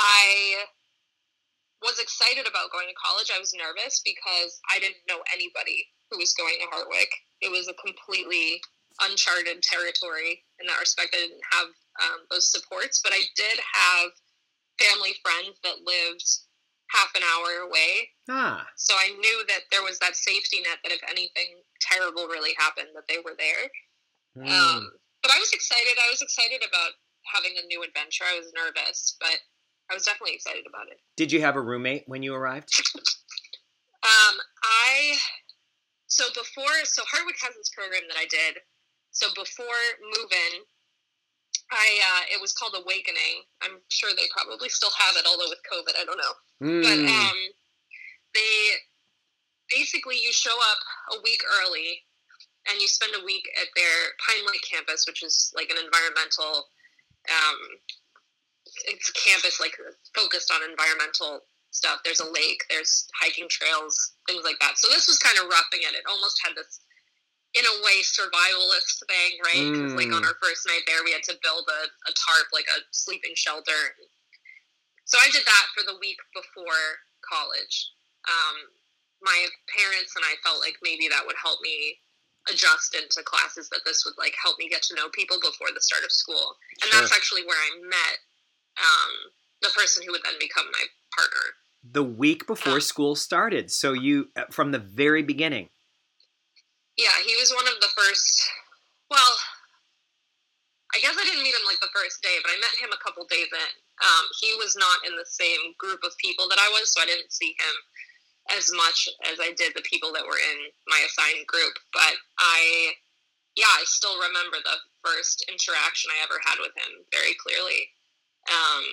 I 0.00 0.64
was 1.82 1.98
excited 1.98 2.46
about 2.46 2.72
going 2.72 2.88
to 2.88 2.96
college. 2.96 3.28
I 3.34 3.42
was 3.42 3.52
nervous 3.52 4.00
because 4.00 4.58
I 4.70 4.78
didn't 4.78 5.04
know 5.10 5.20
anybody 5.34 5.84
who 6.10 6.18
was 6.18 6.32
going 6.32 6.56
to 6.62 6.70
Hartwick. 6.70 7.10
It 7.42 7.50
was 7.50 7.68
a 7.68 7.76
completely 7.82 8.62
uncharted 9.02 9.62
territory 9.62 10.44
in 10.60 10.66
that 10.66 10.80
respect. 10.80 11.12
I 11.12 11.26
didn't 11.26 11.44
have 11.52 11.68
um, 12.00 12.20
those 12.30 12.50
supports, 12.50 13.00
but 13.02 13.12
I 13.12 13.20
did 13.36 13.58
have 13.58 14.10
family 14.78 15.12
friends 15.20 15.58
that 15.64 15.84
lived 15.84 16.24
half 16.92 17.10
an 17.16 17.22
hour 17.24 17.64
away. 17.64 18.12
Ah. 18.28 18.68
So 18.76 18.94
I 18.94 19.16
knew 19.16 19.38
that 19.48 19.64
there 19.72 19.82
was 19.82 19.98
that 19.98 20.14
safety 20.14 20.60
net 20.60 20.78
that 20.84 20.92
if 20.92 21.00
anything 21.08 21.64
terrible 21.80 22.28
really 22.28 22.52
happened, 22.58 22.92
that 22.94 23.08
they 23.08 23.18
were 23.24 23.34
there. 23.36 23.64
Mm. 24.36 24.48
Um, 24.48 24.92
but 25.22 25.32
I 25.32 25.38
was 25.40 25.52
excited. 25.52 25.96
I 25.96 26.10
was 26.12 26.20
excited 26.20 26.60
about 26.60 26.92
having 27.24 27.56
a 27.56 27.66
new 27.66 27.82
adventure. 27.82 28.24
I 28.28 28.38
was 28.38 28.52
nervous, 28.52 29.16
but 29.20 29.40
I 29.90 29.94
was 29.94 30.04
definitely 30.04 30.34
excited 30.34 30.64
about 30.68 30.88
it. 30.92 31.00
Did 31.16 31.32
you 31.32 31.40
have 31.40 31.56
a 31.56 31.62
roommate 31.62 32.04
when 32.06 32.22
you 32.22 32.34
arrived? 32.34 32.68
um, 34.04 34.34
I 34.62 35.16
so 36.06 36.28
before 36.36 36.84
so 36.84 37.02
Hartwick 37.08 37.40
has 37.40 37.56
this 37.56 37.70
program 37.72 38.02
that 38.08 38.18
I 38.20 38.26
did. 38.28 38.60
So 39.12 39.28
before 39.36 39.80
move-in, 40.00 40.64
I 41.72 41.88
uh, 42.04 42.22
it 42.36 42.40
was 42.40 42.52
called 42.52 42.76
Awakening. 42.76 43.48
I'm 43.64 43.80
sure 43.88 44.12
they 44.12 44.28
probably 44.30 44.68
still 44.68 44.92
have 44.92 45.16
it, 45.16 45.24
although 45.24 45.48
with 45.48 45.64
COVID, 45.64 45.96
I 45.96 46.04
don't 46.04 46.20
know. 46.20 46.34
Mm. 46.60 46.82
But 46.84 47.00
um, 47.08 47.38
they 48.36 48.52
basically 49.72 50.20
you 50.20 50.32
show 50.32 50.52
up 50.52 51.16
a 51.16 51.22
week 51.24 51.40
early, 51.64 52.04
and 52.68 52.80
you 52.80 52.88
spend 52.88 53.16
a 53.16 53.24
week 53.24 53.48
at 53.60 53.72
their 53.74 53.96
Pine 54.20 54.44
Lake 54.46 54.64
campus, 54.68 55.08
which 55.08 55.24
is 55.24 55.52
like 55.56 55.72
an 55.72 55.80
environmental. 55.80 56.68
Um, 57.26 57.58
it's 58.88 59.08
a 59.08 59.16
campus 59.16 59.60
like 59.60 59.76
focused 60.14 60.52
on 60.52 60.68
environmental 60.68 61.40
stuff. 61.72 62.00
There's 62.04 62.20
a 62.20 62.30
lake, 62.30 62.62
there's 62.68 63.08
hiking 63.20 63.48
trails, 63.48 64.14
things 64.28 64.44
like 64.44 64.60
that. 64.60 64.76
So 64.76 64.88
this 64.88 65.08
was 65.08 65.18
kind 65.18 65.36
of 65.40 65.48
roughing 65.48 65.82
it. 65.88 65.96
It 65.96 66.04
almost 66.08 66.40
had 66.44 66.54
this 66.54 66.80
in 67.52 67.64
a 67.64 67.76
way 67.84 68.00
survivalist 68.00 69.04
thing, 69.04 69.32
right? 69.44 69.64
Because 69.68 69.92
mm. 69.92 70.00
like 70.00 70.12
on 70.12 70.24
mm. 70.24 70.28
our 70.28 70.36
first 70.40 70.64
night 70.64 70.84
there, 70.88 71.04
we 71.04 71.12
had 71.12 71.24
to 71.28 71.36
build 71.44 71.68
a, 71.68 71.82
a 72.08 72.12
tarp, 72.16 72.48
like 72.52 72.68
a 72.72 72.80
sleeping 72.92 73.36
shelter. 73.36 73.96
So 75.04 75.20
I 75.20 75.28
did 75.28 75.44
that 75.44 75.66
for 75.76 75.84
the 75.84 75.98
week 76.00 76.16
before 76.32 77.04
college. 77.20 77.92
Um, 78.24 78.56
my 79.20 79.38
parents 79.68 80.16
and 80.16 80.24
I 80.24 80.40
felt 80.40 80.64
like 80.64 80.80
maybe 80.80 81.08
that 81.12 81.28
would 81.28 81.36
help 81.36 81.60
me 81.60 82.00
adjust 82.50 82.96
into 82.96 83.22
classes 83.22 83.68
that 83.70 83.86
this 83.86 84.02
would 84.02 84.18
like 84.18 84.34
help 84.34 84.58
me 84.58 84.66
get 84.66 84.82
to 84.82 84.96
know 84.98 85.06
people 85.14 85.38
before 85.38 85.70
the 85.70 85.78
start 85.78 86.02
of 86.02 86.10
school 86.10 86.58
and 86.82 86.90
sure. 86.90 86.98
that's 86.98 87.14
actually 87.14 87.46
where 87.46 87.54
i 87.54 87.70
met 87.86 88.18
um, 88.82 89.12
the 89.62 89.70
person 89.78 90.02
who 90.02 90.10
would 90.10 90.26
then 90.26 90.34
become 90.42 90.66
my 90.74 90.82
partner 91.14 91.54
the 91.82 92.02
week 92.02 92.46
before 92.46 92.80
school 92.80 93.16
started. 93.16 93.70
So 93.70 93.92
you 93.92 94.28
uh, 94.36 94.44
from 94.50 94.72
the 94.72 94.78
very 94.78 95.22
beginning. 95.22 95.68
Yeah, 96.96 97.16
he 97.24 97.34
was 97.36 97.52
one 97.52 97.66
of 97.66 97.80
the 97.80 97.92
first. 97.96 98.36
Well, 99.08 99.32
I 100.92 101.00
guess 101.00 101.16
I 101.16 101.24
didn't 101.24 101.44
meet 101.44 101.56
him 101.56 101.64
like 101.64 101.80
the 101.80 101.92
first 101.96 102.20
day, 102.20 102.36
but 102.44 102.52
I 102.52 102.60
met 102.60 102.76
him 102.76 102.92
a 102.92 103.00
couple 103.00 103.24
days 103.24 103.48
in. 103.48 103.72
Um, 104.04 104.24
he 104.40 104.52
was 104.60 104.76
not 104.76 105.00
in 105.08 105.16
the 105.16 105.28
same 105.28 105.72
group 105.80 106.04
of 106.04 106.12
people 106.20 106.48
that 106.52 106.60
I 106.60 106.68
was, 106.68 106.92
so 106.92 107.00
I 107.00 107.08
didn't 107.08 107.32
see 107.32 107.56
him 107.56 107.76
as 108.52 108.68
much 108.76 109.08
as 109.32 109.40
I 109.40 109.56
did 109.56 109.72
the 109.72 109.86
people 109.88 110.12
that 110.12 110.26
were 110.26 110.36
in 110.36 110.58
my 110.88 111.00
assigned 111.08 111.48
group. 111.48 111.72
But 111.96 112.12
I, 112.36 112.92
yeah, 113.56 113.72
I 113.72 113.88
still 113.88 114.20
remember 114.20 114.60
the 114.60 114.76
first 115.00 115.48
interaction 115.48 116.12
I 116.12 116.20
ever 116.28 116.36
had 116.44 116.60
with 116.60 116.76
him 116.76 117.08
very 117.08 117.32
clearly. 117.40 117.88
Um, 118.52 118.84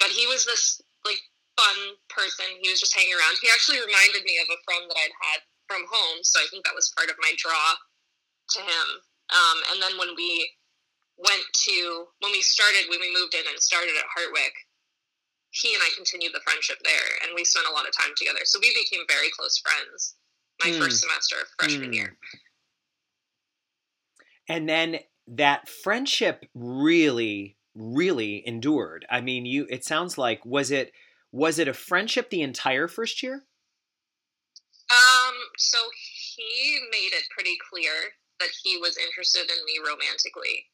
but 0.00 0.08
he 0.08 0.24
was 0.24 0.48
this 0.48 0.80
like 1.04 1.20
fun 1.60 1.98
person. 2.08 2.46
He 2.62 2.72
was 2.72 2.80
just 2.80 2.96
hanging 2.96 3.12
around. 3.12 3.36
He 3.42 3.52
actually 3.52 3.84
reminded 3.84 4.24
me 4.24 4.40
of 4.40 4.48
a 4.48 4.62
friend 4.64 4.88
that 4.88 4.96
I'd 4.96 5.18
had 5.28 5.40
from 5.68 5.82
home, 5.88 6.20
so 6.22 6.40
I 6.40 6.46
think 6.50 6.64
that 6.64 6.74
was 6.74 6.92
part 6.96 7.10
of 7.10 7.16
my 7.20 7.32
draw 7.36 7.78
to 8.56 8.60
him. 8.60 8.86
Um, 9.32 9.58
and 9.72 9.78
then 9.80 9.96
when 9.98 10.14
we 10.16 10.50
went 11.16 11.46
to 11.70 12.06
when 12.20 12.32
we 12.32 12.42
started 12.42 12.90
when 12.90 13.00
we 13.00 13.14
moved 13.14 13.34
in 13.34 13.46
and 13.48 13.58
started 13.60 13.94
at 13.96 14.10
Hartwick, 14.10 14.54
he 15.50 15.72
and 15.72 15.82
I 15.82 15.90
continued 15.96 16.34
the 16.34 16.44
friendship 16.44 16.78
there, 16.84 17.10
and 17.22 17.32
we 17.34 17.44
spent 17.44 17.66
a 17.70 17.72
lot 17.72 17.86
of 17.86 17.96
time 17.96 18.12
together. 18.16 18.44
So 18.44 18.58
we 18.60 18.74
became 18.74 19.06
very 19.08 19.30
close 19.30 19.58
friends 19.58 20.16
my 20.62 20.70
mm. 20.70 20.78
first 20.78 21.00
semester 21.00 21.36
of 21.40 21.48
freshman 21.58 21.90
mm. 21.90 21.94
year. 21.94 22.16
And 24.48 24.68
then 24.68 24.98
that 25.28 25.68
friendship 25.68 26.44
really, 26.54 27.56
really 27.74 28.46
endured. 28.46 29.06
I 29.10 29.20
mean, 29.20 29.46
you. 29.46 29.66
It 29.70 29.84
sounds 29.84 30.18
like 30.18 30.44
was 30.44 30.70
it 30.70 30.92
was 31.32 31.58
it 31.58 31.68
a 31.68 31.74
friendship 31.74 32.30
the 32.30 32.42
entire 32.42 32.88
first 32.88 33.22
year? 33.22 33.44
Um. 34.90 35.34
So 35.56 35.78
he 35.92 36.80
made 36.90 37.12
it 37.16 37.30
pretty 37.30 37.56
clear 37.70 38.12
that 38.40 38.50
he 38.62 38.76
was 38.78 38.98
interested 38.98 39.46
in 39.46 39.64
me 39.64 39.78
romantically 39.78 40.66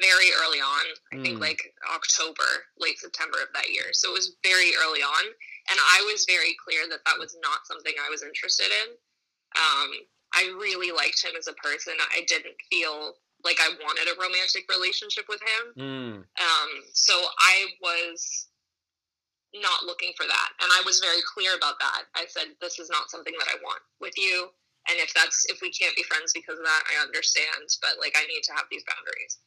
very 0.00 0.34
early 0.42 0.58
on. 0.58 0.86
I 1.12 1.16
mm. 1.16 1.22
think 1.22 1.40
like 1.40 1.62
October, 1.94 2.66
late 2.78 2.98
September 2.98 3.38
of 3.42 3.52
that 3.54 3.70
year. 3.70 3.92
So 3.92 4.10
it 4.10 4.18
was 4.18 4.36
very 4.42 4.72
early 4.82 5.00
on, 5.00 5.24
and 5.70 5.78
I 5.78 6.02
was 6.10 6.26
very 6.26 6.56
clear 6.58 6.88
that 6.90 7.04
that 7.06 7.18
was 7.18 7.36
not 7.42 7.66
something 7.66 7.94
I 7.94 8.10
was 8.10 8.22
interested 8.22 8.66
in. 8.66 8.88
Um, 9.54 9.90
I 10.34 10.50
really 10.58 10.90
liked 10.90 11.22
him 11.22 11.38
as 11.38 11.46
a 11.46 11.54
person. 11.54 11.94
I 12.10 12.26
didn't 12.26 12.58
feel 12.70 13.14
like 13.44 13.58
I 13.60 13.70
wanted 13.82 14.10
a 14.10 14.18
romantic 14.18 14.64
relationship 14.68 15.26
with 15.28 15.40
him. 15.40 15.64
Mm. 15.78 16.16
Um, 16.42 16.70
so 16.92 17.14
I 17.38 17.66
was 17.80 18.48
not 19.54 19.86
looking 19.86 20.12
for 20.16 20.26
that, 20.26 20.50
and 20.60 20.70
I 20.72 20.82
was 20.84 21.00
very 21.00 21.22
clear 21.34 21.54
about 21.54 21.78
that. 21.80 22.10
I 22.14 22.26
said, 22.26 22.56
"This 22.60 22.78
is 22.78 22.90
not 22.90 23.10
something 23.10 23.34
that 23.38 23.50
I 23.50 23.62
want 23.62 23.82
with 24.00 24.16
you." 24.18 24.50
And 24.88 25.00
if 25.00 25.14
that's 25.14 25.46
if 25.48 25.62
we 25.62 25.72
can't 25.72 25.96
be 25.96 26.04
friends 26.04 26.32
because 26.34 26.58
of 26.58 26.64
that, 26.64 26.84
I 26.90 27.00
understand. 27.02 27.64
But 27.80 27.96
like, 28.00 28.14
I 28.18 28.26
need 28.26 28.42
to 28.44 28.52
have 28.52 28.66
these 28.70 28.84
boundaries 28.84 29.38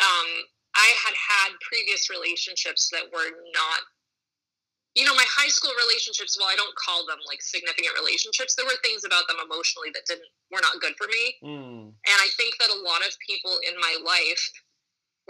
um, 0.00 0.30
I 0.74 0.90
had 1.06 1.14
had 1.14 1.50
previous 1.62 2.10
relationships 2.10 2.90
that 2.90 3.06
were 3.14 3.30
not, 3.54 3.80
you 4.94 5.06
know, 5.06 5.14
my 5.14 5.26
high 5.26 5.50
school 5.50 5.70
relationships. 5.86 6.34
Well, 6.38 6.50
I 6.50 6.58
don't 6.58 6.74
call 6.74 7.06
them 7.06 7.18
like 7.30 7.42
significant 7.42 7.94
relationships. 7.94 8.54
There 8.54 8.66
were 8.66 8.78
things 8.82 9.06
about 9.06 9.30
them 9.30 9.38
emotionally 9.38 9.94
that 9.94 10.06
didn't 10.06 10.30
were 10.50 10.62
not 10.62 10.82
good 10.82 10.98
for 10.98 11.06
me. 11.06 11.38
Mm. 11.42 11.94
And 11.94 12.18
I 12.18 12.28
think 12.34 12.58
that 12.58 12.74
a 12.74 12.82
lot 12.82 13.06
of 13.06 13.14
people 13.22 13.58
in 13.62 13.78
my 13.78 13.94
life 14.02 14.44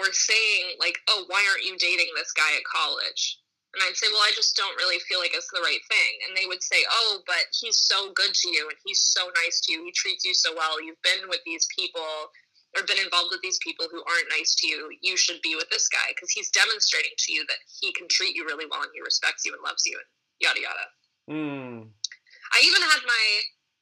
were 0.01 0.13
saying 0.13 0.81
like, 0.81 0.97
"Oh, 1.09 1.29
why 1.29 1.45
aren't 1.49 1.65
you 1.65 1.77
dating 1.77 2.13
this 2.17 2.33
guy 2.33 2.57
at 2.57 2.65
college?" 2.65 3.41
And 3.75 3.83
I'd 3.83 3.99
say, 3.99 4.07
well, 4.11 4.23
I 4.23 4.33
just 4.35 4.54
don't 4.54 4.78
really 4.78 5.02
feel 5.11 5.19
like 5.19 5.35
it's 5.35 5.50
the 5.50 5.62
right 5.62 5.83
thing. 5.90 6.12
And 6.26 6.37
they 6.37 6.47
would 6.47 6.62
say, 6.62 6.87
oh, 6.87 7.23
but 7.26 7.50
he's 7.50 7.78
so 7.78 8.14
good 8.14 8.33
to 8.33 8.49
you 8.49 8.71
and 8.71 8.78
he's 8.87 9.02
so 9.02 9.26
nice 9.45 9.61
to 9.66 9.73
you. 9.73 9.85
He 9.85 9.93
treats 9.93 10.25
you 10.25 10.35
so 10.35 10.54
well. 10.54 10.78
You've 10.78 11.02
been 11.02 11.26
with 11.28 11.43
these 11.45 11.66
people 11.75 12.31
or 12.75 12.83
been 12.83 12.99
involved 12.99 13.31
with 13.31 13.43
these 13.43 13.59
people 13.62 13.87
who 13.90 14.02
aren't 14.02 14.35
nice 14.35 14.54
to 14.59 14.66
you, 14.66 14.90
you 15.00 15.16
should 15.16 15.40
be 15.43 15.54
with 15.54 15.71
this 15.71 15.88
guy 15.88 16.11
because 16.11 16.31
he's 16.31 16.50
demonstrating 16.50 17.14
to 17.16 17.33
you 17.33 17.47
that 17.47 17.62
he 17.81 17.95
can 17.95 18.11
treat 18.11 18.35
you 18.35 18.45
really 18.45 18.66
well 18.66 18.83
and 18.83 18.90
he 18.95 19.00
respects 19.00 19.47
you 19.47 19.54
and 19.54 19.62
loves 19.62 19.87
you 19.87 19.95
and 19.95 20.09
yada 20.43 20.59
yada. 20.59 20.87
Mm. 21.31 21.87
I 22.52 22.59
even 22.66 22.83
had 22.83 23.02
my 23.07 23.25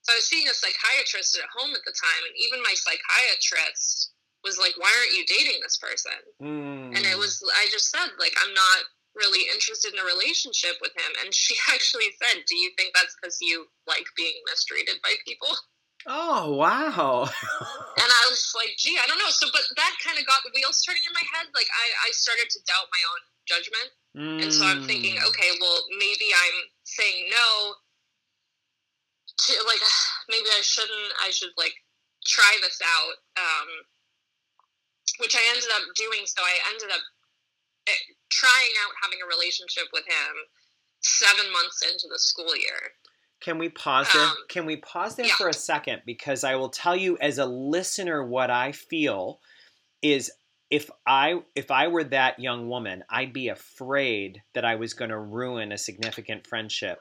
so 0.02 0.12
I 0.12 0.18
was 0.18 0.26
seeing 0.26 0.48
a 0.50 0.54
psychiatrist 0.54 1.38
at 1.38 1.46
home 1.54 1.70
at 1.78 1.86
the 1.86 1.94
time, 1.94 2.22
and 2.26 2.34
even 2.34 2.58
my 2.58 2.74
psychiatrist 2.74 4.10
was 4.42 4.58
like, 4.58 4.74
"Why 4.74 4.90
aren't 4.90 5.14
you 5.14 5.24
dating 5.26 5.62
this 5.62 5.78
person?" 5.78 6.18
Mm. 6.42 6.98
And 6.98 7.06
it 7.06 7.16
was 7.16 7.38
I 7.54 7.70
just 7.70 7.90
said 7.90 8.10
like 8.18 8.34
I'm 8.42 8.52
not 8.52 8.80
really 9.14 9.44
interested 9.52 9.92
in 9.92 10.00
a 10.00 10.08
relationship 10.08 10.80
with 10.80 10.92
him, 10.96 11.12
and 11.24 11.34
she 11.34 11.54
actually 11.72 12.10
said, 12.20 12.44
"Do 12.48 12.56
you 12.56 12.70
think 12.76 12.94
that's 12.94 13.14
because 13.16 13.38
you 13.40 13.68
like 13.86 14.06
being 14.16 14.36
mistreated 14.48 15.00
by 15.02 15.14
people?" 15.26 15.52
Oh 16.06 16.58
wow! 16.58 17.28
and 18.02 18.10
I 18.10 18.22
was 18.26 18.42
like, 18.56 18.74
"Gee, 18.78 18.98
I 18.98 19.06
don't 19.06 19.18
know." 19.18 19.30
So, 19.30 19.46
but 19.52 19.62
that 19.76 19.94
kind 20.02 20.18
of 20.18 20.26
got 20.26 20.42
the 20.42 20.50
wheels 20.54 20.82
turning 20.82 21.04
in 21.06 21.14
my 21.14 21.26
head. 21.34 21.46
Like, 21.54 21.70
I 21.70 22.08
I 22.08 22.10
started 22.10 22.50
to 22.50 22.58
doubt 22.66 22.90
my 22.90 23.02
own 23.06 23.22
judgment, 23.46 23.88
mm. 24.18 24.38
and 24.42 24.50
so 24.50 24.66
I'm 24.66 24.82
thinking, 24.82 25.16
mm. 25.18 25.28
okay, 25.30 25.50
well, 25.60 25.78
maybe 25.98 26.32
I'm 26.34 26.58
saying 26.82 27.30
no 27.30 27.78
to 29.46 29.52
like 29.66 29.82
maybe 30.32 30.48
I 30.50 30.62
shouldn't. 30.62 31.10
I 31.22 31.30
should 31.30 31.54
like 31.56 31.74
try 32.26 32.50
this 32.62 32.78
out, 32.82 33.16
um, 33.38 33.68
which 35.18 35.34
I 35.34 35.42
ended 35.54 35.70
up 35.74 35.86
doing. 35.94 36.26
So 36.26 36.42
I 36.42 36.54
ended 36.74 36.90
up 36.90 37.02
trying 38.32 38.74
out 38.84 38.94
having 39.02 39.18
a 39.22 39.28
relationship 39.28 39.92
with 39.92 40.04
him 40.06 40.34
seven 41.00 41.52
months 41.52 41.82
into 41.82 42.08
the 42.10 42.18
school 42.18 42.56
year. 42.56 42.96
Can 43.40 43.58
we 43.58 43.68
pause 43.68 44.08
there? 44.12 44.22
Um, 44.22 44.36
Can 44.48 44.66
we 44.66 44.76
pause 44.76 45.16
there 45.16 45.26
yeah. 45.26 45.34
for 45.36 45.48
a 45.48 45.54
second? 45.54 46.02
Because 46.06 46.44
I 46.44 46.54
will 46.54 46.68
tell 46.68 46.96
you 46.96 47.18
as 47.20 47.38
a 47.38 47.46
listener 47.46 48.24
what 48.24 48.50
I 48.50 48.72
feel 48.72 49.40
is 50.00 50.30
if 50.70 50.88
I 51.06 51.42
if 51.54 51.70
I 51.70 51.88
were 51.88 52.04
that 52.04 52.38
young 52.38 52.68
woman, 52.68 53.04
I'd 53.10 53.32
be 53.32 53.48
afraid 53.48 54.42
that 54.54 54.64
I 54.64 54.76
was 54.76 54.94
going 54.94 55.10
to 55.10 55.18
ruin 55.18 55.72
a 55.72 55.78
significant 55.78 56.46
friendship 56.46 57.00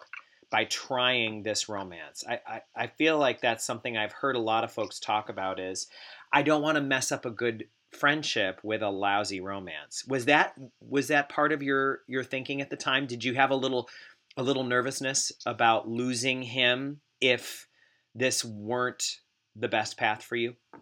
by 0.51 0.65
trying 0.65 1.43
this 1.43 1.69
romance. 1.69 2.25
I, 2.27 2.39
I, 2.45 2.61
I 2.75 2.88
feel 2.88 3.17
like 3.17 3.39
that's 3.39 3.63
something 3.63 3.95
I've 3.95 4.11
heard 4.11 4.35
a 4.35 4.39
lot 4.39 4.65
of 4.65 4.71
folks 4.73 5.00
talk 5.00 5.29
about 5.29 5.59
is 5.59 5.88
I 6.33 6.41
don't 6.41 6.61
want 6.61 6.75
to 6.75 6.81
mess 6.81 7.11
up 7.11 7.25
a 7.25 7.31
good 7.31 7.65
friendship 7.91 8.60
with 8.63 8.81
a 8.81 8.89
lousy 8.89 9.41
romance. 9.41 10.05
Was 10.07 10.25
that 10.25 10.55
was 10.79 11.07
that 11.10 11.29
part 11.29 11.51
of 11.51 11.62
your 11.62 12.01
your 12.07 12.24
thinking 12.24 12.62
at 12.62 12.69
the 12.69 12.77
time? 12.77 13.05
Did 13.05 13.24
you 13.24 13.33
have 13.36 13.51
a 13.51 13.55
little 13.55 13.89
a 14.38 14.43
little 14.43 14.63
nervousness 14.63 15.31
about 15.45 15.89
losing 15.89 16.41
him 16.41 17.01
if 17.19 17.67
this 18.15 18.43
weren't 18.43 19.19
the 19.55 19.67
best 19.67 19.98
path 19.98 20.24
for 20.24 20.36
you? 20.36 20.55
A 20.74 20.79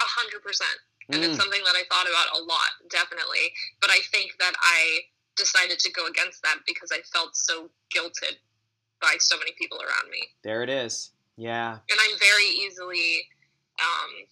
hundred 0.00 0.42
percent. 0.42 0.78
And 1.10 1.22
mm. 1.22 1.28
it's 1.28 1.36
something 1.36 1.62
that 1.64 1.76
I 1.76 1.82
thought 1.90 2.06
about 2.08 2.40
a 2.40 2.44
lot, 2.44 2.90
definitely. 2.90 3.52
But 3.80 3.90
I 3.90 3.98
think 4.10 4.32
that 4.38 4.54
I 4.58 5.00
decided 5.36 5.78
to 5.78 5.92
go 5.92 6.06
against 6.06 6.42
that 6.42 6.58
because 6.66 6.90
I 6.92 7.00
felt 7.12 7.36
so 7.36 7.70
guilted 7.94 8.36
by 9.00 9.16
so 9.18 9.36
many 9.38 9.52
people 9.58 9.78
around 9.78 10.10
me. 10.10 10.28
There 10.42 10.62
it 10.62 10.70
is. 10.70 11.10
Yeah. 11.36 11.72
And 11.72 12.00
I'm 12.00 12.18
very 12.18 12.46
easily 12.46 13.26
um 13.80 14.26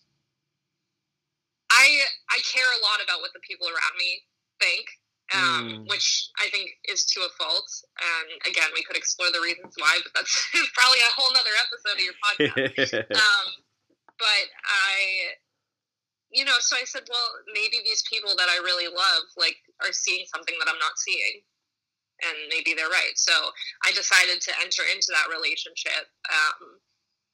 I 1.73 2.05
I 2.31 2.39
care 2.45 2.69
a 2.69 2.81
lot 2.85 3.01
about 3.03 3.21
what 3.25 3.33
the 3.33 3.41
people 3.41 3.67
around 3.67 3.97
me 3.97 4.25
think 4.61 4.87
um, 5.35 5.41
mm. 5.41 5.89
which 5.89 6.29
I 6.39 6.49
think 6.51 6.77
is 6.89 7.05
to 7.17 7.25
a 7.25 7.31
fault. 7.41 7.69
And 7.97 8.29
again, 8.49 8.69
we 8.75 8.83
could 8.83 8.97
explore 8.97 9.29
the 9.33 9.41
reasons 9.41 9.75
why, 9.79 9.99
but 10.03 10.13
that's 10.15 10.35
probably 10.77 11.01
a 11.01 11.13
whole 11.17 11.33
nother 11.33 11.57
episode 11.57 11.97
of 11.97 12.05
your 12.05 12.17
podcast. 12.21 12.95
um, 13.17 13.47
but 14.19 14.47
I, 14.65 15.39
you 16.31 16.45
know, 16.45 16.61
so 16.61 16.77
I 16.77 16.85
said, 16.85 17.09
well, 17.09 17.29
maybe 17.55 17.81
these 17.85 18.05
people 18.09 18.35
that 18.37 18.49
I 18.49 18.61
really 18.61 18.89
love, 18.89 19.25
like, 19.37 19.57
are 19.81 19.93
seeing 19.93 20.25
something 20.29 20.55
that 20.61 20.69
I'm 20.69 20.81
not 20.81 20.99
seeing. 20.99 21.45
And 22.23 22.39
maybe 22.49 22.71
they're 22.77 22.93
right. 22.93 23.17
So 23.17 23.33
I 23.83 23.91
decided 23.91 24.41
to 24.47 24.53
enter 24.63 24.87
into 24.95 25.11
that 25.11 25.27
relationship. 25.27 26.07
Um, 26.31 26.79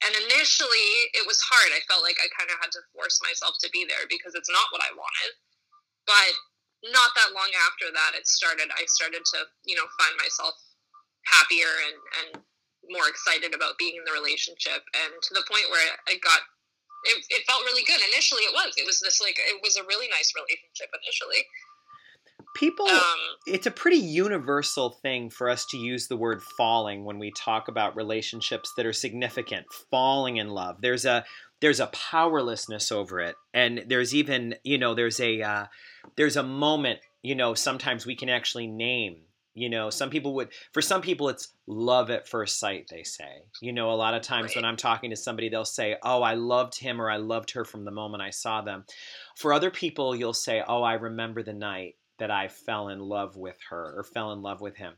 and 0.07 0.12
initially, 0.31 1.11
it 1.19 1.26
was 1.26 1.43
hard. 1.43 1.75
I 1.75 1.83
felt 1.90 2.07
like 2.07 2.23
I 2.23 2.31
kind 2.35 2.50
of 2.50 2.59
had 2.62 2.71
to 2.75 2.83
force 2.95 3.19
myself 3.25 3.59
to 3.67 3.69
be 3.75 3.83
there 3.83 4.07
because 4.07 4.38
it's 4.38 4.50
not 4.50 4.71
what 4.71 4.85
I 4.85 4.95
wanted. 4.95 5.33
But 6.07 6.33
not 6.87 7.11
that 7.19 7.35
long 7.35 7.50
after 7.67 7.90
that 7.90 8.14
it 8.14 8.26
started 8.26 8.71
i 8.78 8.87
started 8.87 9.25
to 9.26 9.43
you 9.67 9.75
know 9.75 9.87
find 9.99 10.14
myself 10.14 10.55
happier 11.26 11.71
and 11.90 11.99
and 12.23 12.28
more 12.88 13.11
excited 13.11 13.52
about 13.52 13.76
being 13.76 13.99
in 13.99 14.07
the 14.07 14.14
relationship 14.14 14.81
and 14.95 15.12
to 15.21 15.35
the 15.35 15.45
point 15.50 15.67
where 15.75 15.83
i 16.07 16.14
got 16.23 16.40
it, 17.07 17.19
it 17.31 17.47
felt 17.47 17.62
really 17.67 17.83
good 17.83 17.99
initially 18.14 18.47
it 18.47 18.55
was 18.55 18.75
it 18.78 18.87
was 18.87 19.02
this 19.02 19.19
like 19.19 19.37
it 19.38 19.59
was 19.62 19.75
a 19.75 19.87
really 19.90 20.07
nice 20.09 20.31
relationship 20.38 20.90
initially 21.02 21.43
people 22.54 22.87
um, 22.88 23.02
it's 23.47 23.66
a 23.66 23.71
pretty 23.71 23.97
universal 23.99 24.90
thing 24.90 25.30
for 25.30 25.49
us 25.49 25.66
to 25.66 25.76
use 25.76 26.07
the 26.09 26.16
word 26.16 26.42
falling 26.42 27.04
when 27.04 27.18
we 27.18 27.30
talk 27.33 27.68
about 27.68 27.97
relationships 27.97 28.73
that 28.76 28.87
are 28.87 28.92
significant 28.92 29.66
falling 29.90 30.37
in 30.37 30.49
love 30.49 30.76
there's 30.80 31.04
a 31.04 31.25
there's 31.61 31.80
a 31.80 31.87
powerlessness 31.88 32.92
over 32.92 33.21
it 33.21 33.35
and 33.52 33.85
there's 33.88 34.14
even 34.14 34.54
you 34.64 34.78
know 34.78 34.95
there's 34.95 35.21
a 35.21 35.40
uh, 35.42 35.66
there's 36.16 36.37
a 36.37 36.42
moment 36.42 37.00
you 37.23 37.35
know 37.35 37.54
sometimes 37.54 38.07
we 38.07 38.14
can 38.16 38.28
actually 38.28 38.66
name 38.66 39.23
You 39.54 39.68
know, 39.68 39.90
some 39.90 40.11
people 40.11 40.35
would, 40.37 40.50
for 40.73 40.80
some 40.83 41.02
people, 41.02 41.28
it's 41.30 41.49
love 41.66 42.11
at 42.11 42.28
first 42.28 42.61
sight, 42.61 42.87
they 42.88 43.02
say. 43.02 43.42
You 43.61 43.73
know, 43.73 43.90
a 43.90 43.99
lot 43.99 44.14
of 44.14 44.23
times 44.23 44.50
Right. 44.50 44.57
when 44.57 44.64
I'm 44.64 44.76
talking 44.76 45.11
to 45.11 45.16
somebody, 45.16 45.49
they'll 45.49 45.64
say, 45.64 45.97
Oh, 46.00 46.23
I 46.23 46.35
loved 46.35 46.78
him 46.78 47.00
or 47.00 47.11
I 47.11 47.16
loved 47.16 47.50
her 47.54 47.64
from 47.64 47.85
the 47.85 47.90
moment 47.90 48.23
I 48.23 48.30
saw 48.30 48.62
them. 48.62 48.85
For 49.37 49.52
other 49.52 49.73
people, 49.73 50.14
you'll 50.14 50.33
say, 50.47 50.62
Oh, 50.62 50.85
I 50.85 50.95
remember 50.95 51.42
the 51.42 51.54
night 51.54 51.97
that 52.18 52.30
I 52.30 52.48
fell 52.48 52.88
in 52.88 53.00
love 53.00 53.37
with 53.37 53.56
her 53.70 53.94
or 53.96 54.04
fell 54.04 54.32
in 54.32 54.42
love 54.42 54.60
with 54.60 54.76
him. 54.76 54.94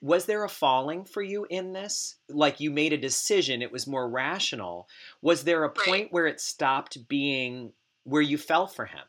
Was 0.00 0.26
there 0.26 0.44
a 0.44 0.48
falling 0.48 1.04
for 1.04 1.22
you 1.22 1.46
in 1.48 1.72
this? 1.72 2.16
Like 2.28 2.60
you 2.60 2.70
made 2.70 2.92
a 2.92 2.98
decision, 2.98 3.62
it 3.62 3.72
was 3.72 3.86
more 3.86 4.08
rational. 4.08 4.88
Was 5.22 5.44
there 5.44 5.64
a 5.64 5.68
Right. 5.68 5.86
point 5.86 6.12
where 6.12 6.26
it 6.26 6.40
stopped 6.40 7.06
being 7.08 7.72
where 8.04 8.22
you 8.22 8.36
fell 8.36 8.66
for 8.66 8.86
him? 8.86 9.04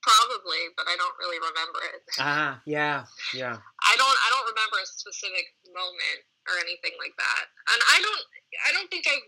Probably, 0.00 0.72
but 0.80 0.88
I 0.88 0.96
don't 0.96 1.12
really 1.20 1.36
remember 1.36 1.80
it. 1.92 2.00
Ah, 2.18 2.62
yeah, 2.64 3.04
yeah. 3.36 3.52
I 3.90 3.94
don't 4.00 4.16
I 4.16 4.28
don't 4.32 4.48
remember 4.48 4.80
a 4.80 4.86
specific 4.88 5.52
moment 5.68 6.20
or 6.48 6.56
anything 6.56 6.96
like 6.96 7.12
that. 7.20 7.44
And 7.76 7.80
I 7.92 8.00
don't 8.00 8.24
I 8.66 8.72
don't 8.72 8.88
think 8.88 9.04
I 9.06 9.20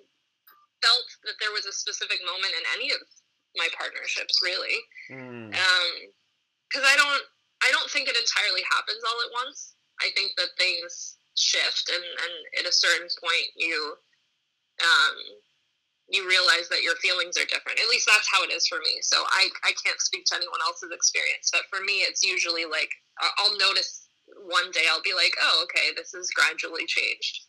felt 0.81 1.07
that 1.28 1.37
there 1.45 1.52
was 1.52 1.66
a 1.66 1.73
specific 1.76 2.25
moment 2.25 2.57
in 2.57 2.64
any 2.73 2.88
of 2.90 3.04
my 3.61 3.69
partnerships 3.76 4.40
really. 4.42 4.81
Mm. 5.12 5.52
Um 5.52 5.87
cuz 6.73 6.83
I 6.85 6.97
don't 6.97 7.25
I 7.62 7.71
don't 7.71 7.91
think 7.91 8.09
it 8.09 8.17
entirely 8.17 8.62
happens 8.71 9.02
all 9.05 9.21
at 9.26 9.33
once. 9.33 9.75
I 10.00 10.11
think 10.17 10.35
that 10.37 10.57
things 10.59 11.19
shift 11.37 11.91
and 11.93 12.05
and 12.05 12.35
at 12.61 12.67
a 12.69 12.73
certain 12.73 13.09
point 13.21 13.49
you 13.57 13.97
um 14.83 15.17
you 16.09 16.29
realize 16.29 16.69
that 16.69 16.83
your 16.83 16.97
feelings 16.97 17.38
are 17.38 17.47
different. 17.47 17.81
At 17.81 17.88
least 17.88 18.07
that's 18.07 18.29
how 18.31 18.43
it 18.45 18.52
is 18.52 18.67
for 18.67 18.79
me. 18.81 18.99
So 19.00 19.17
I, 19.29 19.49
I 19.64 19.73
can't 19.85 20.00
speak 20.00 20.25
to 20.26 20.37
anyone 20.37 20.61
else's 20.67 20.91
experience, 20.93 21.50
but 21.50 21.62
for 21.71 21.83
me, 21.83 22.00
it's 22.05 22.23
usually 22.23 22.64
like 22.67 22.91
I- 23.21 23.31
I'll 23.38 23.57
notice 23.57 24.09
one 24.26 24.71
day 24.73 24.85
I'll 24.91 25.02
be 25.02 25.14
like, 25.14 25.35
oh, 25.41 25.64
okay, 25.64 25.88
this 25.97 26.12
has 26.12 26.29
gradually 26.31 26.85
changed. 26.87 27.47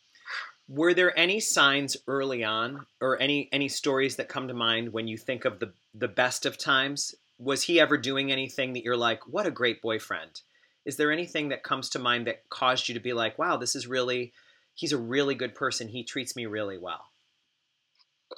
Were 0.66 0.94
there 0.94 1.16
any 1.18 1.40
signs 1.40 1.96
early 2.06 2.42
on, 2.42 2.86
or 3.00 3.20
any 3.20 3.50
any 3.52 3.68
stories 3.68 4.16
that 4.16 4.30
come 4.30 4.48
to 4.48 4.54
mind 4.54 4.92
when 4.92 5.08
you 5.08 5.18
think 5.18 5.44
of 5.44 5.58
the 5.60 5.74
the 5.92 6.08
best 6.08 6.46
of 6.46 6.56
times? 6.56 7.14
Was 7.44 7.64
he 7.64 7.78
ever 7.78 7.98
doing 7.98 8.32
anything 8.32 8.72
that 8.72 8.84
you're 8.84 8.96
like, 8.96 9.28
what 9.28 9.46
a 9.46 9.50
great 9.50 9.82
boyfriend? 9.82 10.40
Is 10.86 10.96
there 10.96 11.12
anything 11.12 11.50
that 11.50 11.62
comes 11.62 11.90
to 11.90 11.98
mind 11.98 12.26
that 12.26 12.48
caused 12.48 12.88
you 12.88 12.94
to 12.94 13.00
be 13.00 13.12
like, 13.12 13.38
wow, 13.38 13.58
this 13.58 13.76
is 13.76 13.86
really, 13.86 14.32
he's 14.74 14.92
a 14.92 14.98
really 14.98 15.34
good 15.34 15.54
person. 15.54 15.88
He 15.88 16.04
treats 16.04 16.34
me 16.34 16.46
really 16.46 16.78
well. 16.78 17.12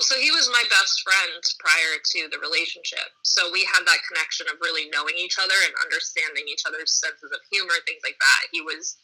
So 0.01 0.19
he 0.19 0.31
was 0.31 0.51
my 0.51 0.63
best 0.69 1.03
friend 1.07 1.43
prior 1.63 1.95
to 2.03 2.29
the 2.35 2.43
relationship. 2.43 3.15
So 3.23 3.49
we 3.53 3.63
had 3.65 3.87
that 3.87 4.03
connection 4.11 4.47
of 4.51 4.59
really 4.61 4.91
knowing 4.91 5.15
each 5.17 5.39
other 5.39 5.55
and 5.65 5.73
understanding 5.87 6.45
each 6.51 6.67
other's 6.67 6.93
senses 6.93 7.31
of 7.31 7.41
humor, 7.51 7.79
things 7.87 8.03
like 8.03 8.19
that. 8.19 8.51
He 8.51 8.61
was 8.61 8.99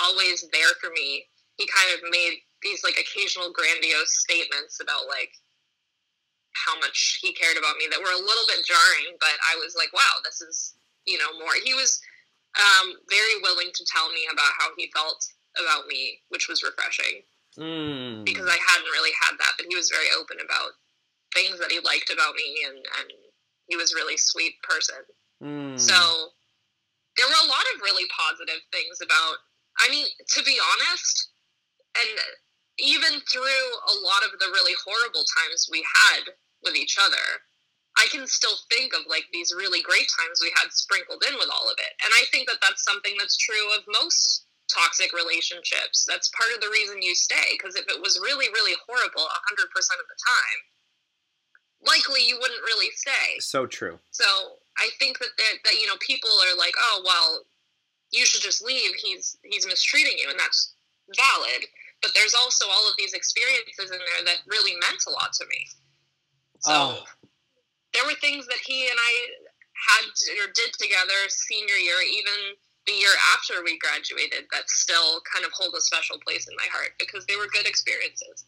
always 0.00 0.48
there 0.50 0.72
for 0.80 0.88
me. 0.90 1.28
He 1.60 1.68
kind 1.68 1.92
of 1.92 2.08
made 2.10 2.40
these 2.62 2.82
like 2.82 2.96
occasional 2.96 3.52
grandiose 3.52 4.16
statements 4.16 4.80
about 4.80 5.06
like 5.12 5.36
how 6.64 6.78
much 6.80 7.20
he 7.20 7.32
cared 7.32 7.56
about 7.56 7.76
me 7.76 7.86
that 7.90 8.00
were 8.00 8.14
a 8.14 8.24
little 8.24 8.46
bit 8.48 8.64
jarring, 8.64 9.16
but 9.20 9.36
I 9.52 9.56
was 9.60 9.76
like, 9.76 9.92
wow, 9.92 10.24
this 10.24 10.40
is, 10.40 10.74
you 11.04 11.18
know, 11.18 11.36
more. 11.38 11.52
He 11.62 11.74
was 11.74 12.00
um, 12.56 12.96
very 13.10 13.36
willing 13.42 13.68
to 13.74 13.84
tell 13.84 14.08
me 14.08 14.24
about 14.32 14.56
how 14.58 14.72
he 14.76 14.90
felt 14.94 15.20
about 15.60 15.86
me, 15.86 16.20
which 16.28 16.48
was 16.48 16.62
refreshing 16.62 17.22
Mm. 17.56 18.24
because 18.28 18.44
I 18.44 18.58
hadn't 18.68 18.92
really 18.92 19.16
had 19.24 19.38
that. 19.40 19.56
But 19.56 19.64
he 19.68 19.76
was 19.76 19.88
very 19.88 20.12
open 20.20 20.36
about 20.44 20.76
things 21.32 21.58
that 21.58 21.72
he 21.72 21.80
liked 21.80 22.12
about 22.12 22.36
me, 22.36 22.64
and 22.68 22.76
and 22.76 23.08
he 23.66 23.76
was 23.76 23.92
a 23.92 23.96
really 23.96 24.16
sweet 24.16 24.60
person. 24.60 25.00
Mm. 25.42 25.80
So 25.80 25.96
there 27.16 27.26
were 27.26 27.42
a 27.44 27.48
lot 27.48 27.64
of 27.74 27.80
really 27.80 28.04
positive 28.12 28.60
things 28.72 29.00
about. 29.00 29.40
I 29.80 29.88
mean, 29.88 30.04
to 30.04 30.42
be 30.44 30.60
honest, 30.60 31.32
and 31.96 32.20
even 32.78 33.20
through 33.24 33.64
a 33.88 33.96
lot 34.04 34.20
of 34.24 34.38
the 34.38 34.52
really 34.52 34.76
horrible 34.84 35.24
times 35.24 35.68
we 35.72 35.80
had 35.80 36.36
with 36.66 36.74
each 36.74 36.98
other, 36.98 37.46
I 37.96 38.10
can 38.12 38.26
still 38.26 38.58
think 38.68 38.92
of 38.92 39.08
like 39.08 39.24
these 39.32 39.54
really 39.56 39.80
great 39.80 40.10
times 40.12 40.42
we 40.42 40.52
had 40.58 40.68
sprinkled 40.74 41.24
in 41.24 41.38
with 41.40 41.48
all 41.48 41.70
of 41.70 41.78
it. 41.78 41.94
And 42.04 42.12
I 42.12 42.28
think 42.28 42.50
that 42.50 42.60
that's 42.60 42.84
something 42.84 43.14
that's 43.16 43.40
true 43.40 43.72
of 43.72 43.88
most 43.88 44.44
toxic 44.68 45.14
relationships. 45.16 46.04
That's 46.04 46.28
part 46.36 46.52
of 46.52 46.60
the 46.60 46.68
reason 46.68 47.00
you 47.00 47.14
stay. 47.14 47.56
Because 47.56 47.78
if 47.78 47.88
it 47.88 48.02
was 48.02 48.20
really, 48.20 48.52
really 48.52 48.76
horrible 48.84 49.24
100% 49.24 50.02
of 50.02 50.08
the 50.10 50.20
time, 50.20 50.58
likely 51.80 52.20
you 52.26 52.36
wouldn't 52.36 52.66
really 52.68 52.92
stay. 52.92 53.38
so 53.38 53.64
true. 53.64 53.98
So 54.10 54.26
I 54.76 54.90
think 54.98 55.18
that 55.18 55.32
that, 55.38 55.54
that 55.64 55.80
you 55.80 55.86
know 55.86 55.96
people 56.00 56.30
are 56.30 56.56
like, 56.58 56.74
oh 56.76 57.02
well, 57.04 57.44
you 58.12 58.26
should 58.26 58.42
just 58.42 58.64
leave. 58.64 58.92
He's 59.00 59.38
he's 59.44 59.66
mistreating 59.66 60.18
you, 60.18 60.28
and 60.28 60.38
that's 60.38 60.74
valid. 61.16 61.64
But 62.02 62.12
there's 62.14 62.34
also 62.34 62.66
all 62.68 62.88
of 62.88 62.96
these 62.98 63.14
experiences 63.14 63.90
in 63.90 63.98
there 63.98 64.22
that 64.26 64.44
really 64.46 64.76
meant 64.84 65.00
a 65.08 65.10
lot 65.10 65.32
to 65.40 65.46
me. 65.48 65.64
So 66.60 66.72
Oh. 66.72 67.04
there 67.92 68.04
were 68.04 68.14
things 68.20 68.46
that 68.46 68.58
he 68.64 68.88
and 68.88 68.98
I 68.98 69.28
had 69.76 70.04
or 70.44 70.52
did 70.52 70.72
together 70.74 71.28
senior 71.28 71.76
year, 71.76 71.96
even 72.02 72.56
the 72.86 72.92
year 72.92 73.12
after 73.34 73.62
we 73.64 73.78
graduated, 73.78 74.46
that 74.52 74.70
still 74.70 75.20
kind 75.32 75.44
of 75.44 75.52
hold 75.52 75.74
a 75.76 75.80
special 75.80 76.18
place 76.18 76.46
in 76.48 76.54
my 76.56 76.66
heart 76.70 76.92
because 76.98 77.26
they 77.26 77.36
were 77.36 77.46
good 77.48 77.66
experiences. 77.66 78.46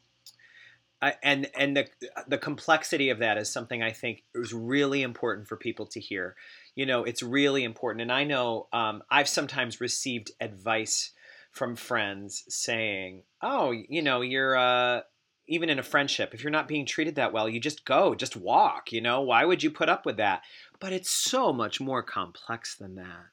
I, 1.01 1.15
and 1.23 1.49
and 1.57 1.77
the 1.77 1.89
the 2.27 2.39
complexity 2.39 3.11
of 3.11 3.21
that 3.21 3.39
is 3.39 3.51
something 3.51 3.83
I 3.83 3.93
think 3.93 4.25
is 4.35 4.53
really 4.53 5.03
important 5.03 5.47
for 5.47 5.57
people 5.57 5.87
to 5.87 6.01
hear. 6.01 6.35
You 6.75 6.87
know, 6.87 7.05
it's 7.05 7.23
really 7.23 7.63
important, 7.63 8.03
and 8.03 8.13
I 8.13 8.25
know 8.25 8.69
um, 8.73 9.03
I've 9.11 9.29
sometimes 9.29 9.81
received 9.81 10.33
advice 10.41 11.13
from 11.53 11.77
friends 11.77 12.45
saying, 12.49 13.23
"Oh, 13.43 13.71
you 13.71 14.03
know, 14.03 14.23
you're 14.23 14.57
uh, 14.57 15.03
even 15.49 15.71
in 15.71 15.79
a 15.79 15.83
friendship, 15.83 16.35
if 16.35 16.43
you're 16.43 16.51
not 16.51 16.69
being 16.69 16.87
treated 16.87 17.17
that 17.17 17.33
well, 17.33 17.49
you 17.49 17.59
just 17.59 17.85
go, 17.85 18.15
just 18.15 18.37
walk. 18.37 18.93
You 18.93 19.01
know, 19.01 19.23
why 19.23 19.45
would 19.45 19.63
you 19.63 19.71
put 19.71 19.89
up 19.89 20.07
with 20.07 20.17
that?" 20.19 20.43
But 20.79 20.93
it's 20.93 21.11
so 21.11 21.53
much 21.53 21.81
more 21.81 22.03
complex 22.03 22.77
than 22.77 22.95
that. 22.97 23.27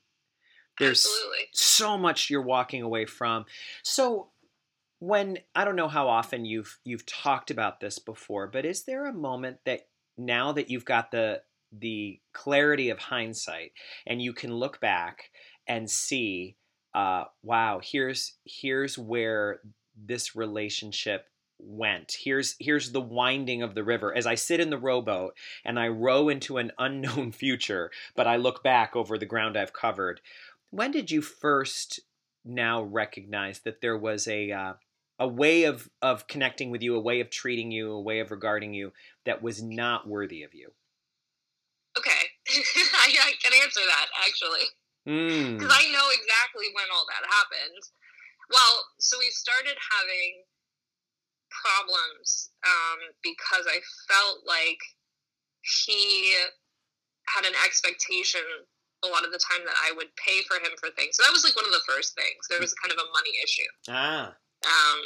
There's 0.79 1.05
Absolutely. 1.05 1.47
so 1.53 1.97
much 1.97 2.29
you're 2.29 2.41
walking 2.41 2.81
away 2.81 3.05
from. 3.05 3.45
So 3.83 4.29
when 4.99 5.39
I 5.53 5.65
don't 5.65 5.75
know 5.75 5.87
how 5.87 6.07
often 6.07 6.45
you've 6.45 6.79
you've 6.83 7.05
talked 7.05 7.51
about 7.51 7.79
this 7.79 7.99
before, 7.99 8.47
but 8.47 8.65
is 8.65 8.83
there 8.83 9.05
a 9.05 9.13
moment 9.13 9.59
that 9.65 9.87
now 10.17 10.51
that 10.53 10.69
you've 10.69 10.85
got 10.85 11.11
the 11.11 11.41
the 11.71 12.19
clarity 12.33 12.89
of 12.89 12.99
hindsight 12.99 13.73
and 14.05 14.21
you 14.21 14.33
can 14.33 14.53
look 14.53 14.79
back 14.79 15.31
and 15.67 15.89
see 15.89 16.55
uh, 16.93 17.25
wow 17.43 17.81
here's 17.83 18.33
here's 18.45 18.97
where 18.97 19.59
this 19.95 20.35
relationship 20.35 21.27
went 21.65 22.17
here's 22.19 22.55
here's 22.59 22.91
the 22.91 23.01
winding 23.01 23.63
of 23.63 23.73
the 23.75 23.83
river 23.83 24.15
as 24.15 24.27
i 24.27 24.35
sit 24.35 24.59
in 24.59 24.69
the 24.69 24.77
rowboat 24.77 25.35
and 25.63 25.79
i 25.79 25.87
row 25.87 26.29
into 26.29 26.57
an 26.57 26.71
unknown 26.79 27.31
future 27.31 27.89
but 28.15 28.27
i 28.27 28.35
look 28.35 28.63
back 28.63 28.95
over 28.95 29.17
the 29.17 29.25
ground 29.25 29.57
i've 29.57 29.73
covered 29.73 30.21
when 30.69 30.91
did 30.91 31.09
you 31.09 31.21
first 31.21 32.01
now 32.43 32.83
recognize 32.83 33.59
that 33.61 33.81
there 33.81 33.97
was 33.97 34.27
a 34.27 34.51
uh, 34.51 34.73
a 35.19 35.27
way 35.27 35.63
of 35.63 35.89
of 36.01 36.27
connecting 36.27 36.69
with 36.69 36.81
you, 36.81 36.95
a 36.95 36.99
way 36.99 37.19
of 37.21 37.29
treating 37.29 37.71
you, 37.71 37.91
a 37.91 38.01
way 38.01 38.19
of 38.19 38.31
regarding 38.31 38.73
you 38.73 38.91
that 39.25 39.41
was 39.41 39.63
not 39.63 40.07
worthy 40.07 40.43
of 40.43 40.53
you? 40.53 40.71
Okay, 41.97 42.11
I, 42.93 43.15
I 43.23 43.33
can 43.41 43.53
answer 43.63 43.81
that 43.85 44.07
actually. 44.27 44.67
Mm. 45.07 45.59
because 45.59 45.69
I 45.69 45.85
know 45.93 46.07
exactly 46.09 46.65
when 46.73 46.89
all 46.91 47.05
that 47.05 47.29
happened. 47.29 47.83
Well, 48.49 48.85
so 48.97 49.17
we 49.19 49.29
started 49.29 49.77
having 49.77 50.41
problems 51.55 52.51
um, 52.65 52.99
because 53.23 53.65
I 53.67 53.79
felt 54.09 54.43
like 54.45 54.81
he 55.83 56.35
had 57.27 57.45
an 57.45 57.55
expectation 57.65 58.43
a 59.03 59.09
lot 59.09 59.25
of 59.25 59.31
the 59.31 59.41
time 59.41 59.61
that 59.65 59.77
I 59.85 59.93
would 59.93 60.09
pay 60.17 60.41
for 60.49 60.57
him 60.57 60.73
for 60.81 60.89
things. 60.97 61.17
So 61.17 61.23
that 61.23 61.33
was 61.33 61.45
like 61.45 61.55
one 61.55 61.65
of 61.65 61.75
the 61.75 61.85
first 61.85 62.17
things. 62.17 62.49
There 62.49 62.61
was 62.61 62.73
kind 62.81 62.89
of 62.89 62.97
a 62.97 63.11
money 63.13 63.37
issue 63.43 63.69
Ah, 63.89 64.33
um, 64.65 65.01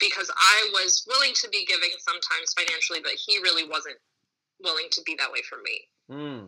because 0.00 0.32
I 0.32 0.70
was 0.72 1.04
willing 1.04 1.36
to 1.44 1.48
be 1.52 1.68
giving 1.68 1.92
sometimes 2.00 2.56
financially, 2.56 3.04
but 3.04 3.12
he 3.16 3.38
really 3.44 3.68
wasn't 3.68 4.00
willing 4.62 4.88
to 4.92 5.02
be 5.04 5.14
that 5.18 5.32
way 5.32 5.42
for 5.44 5.60
me. 5.60 5.76
mm. 6.08 6.44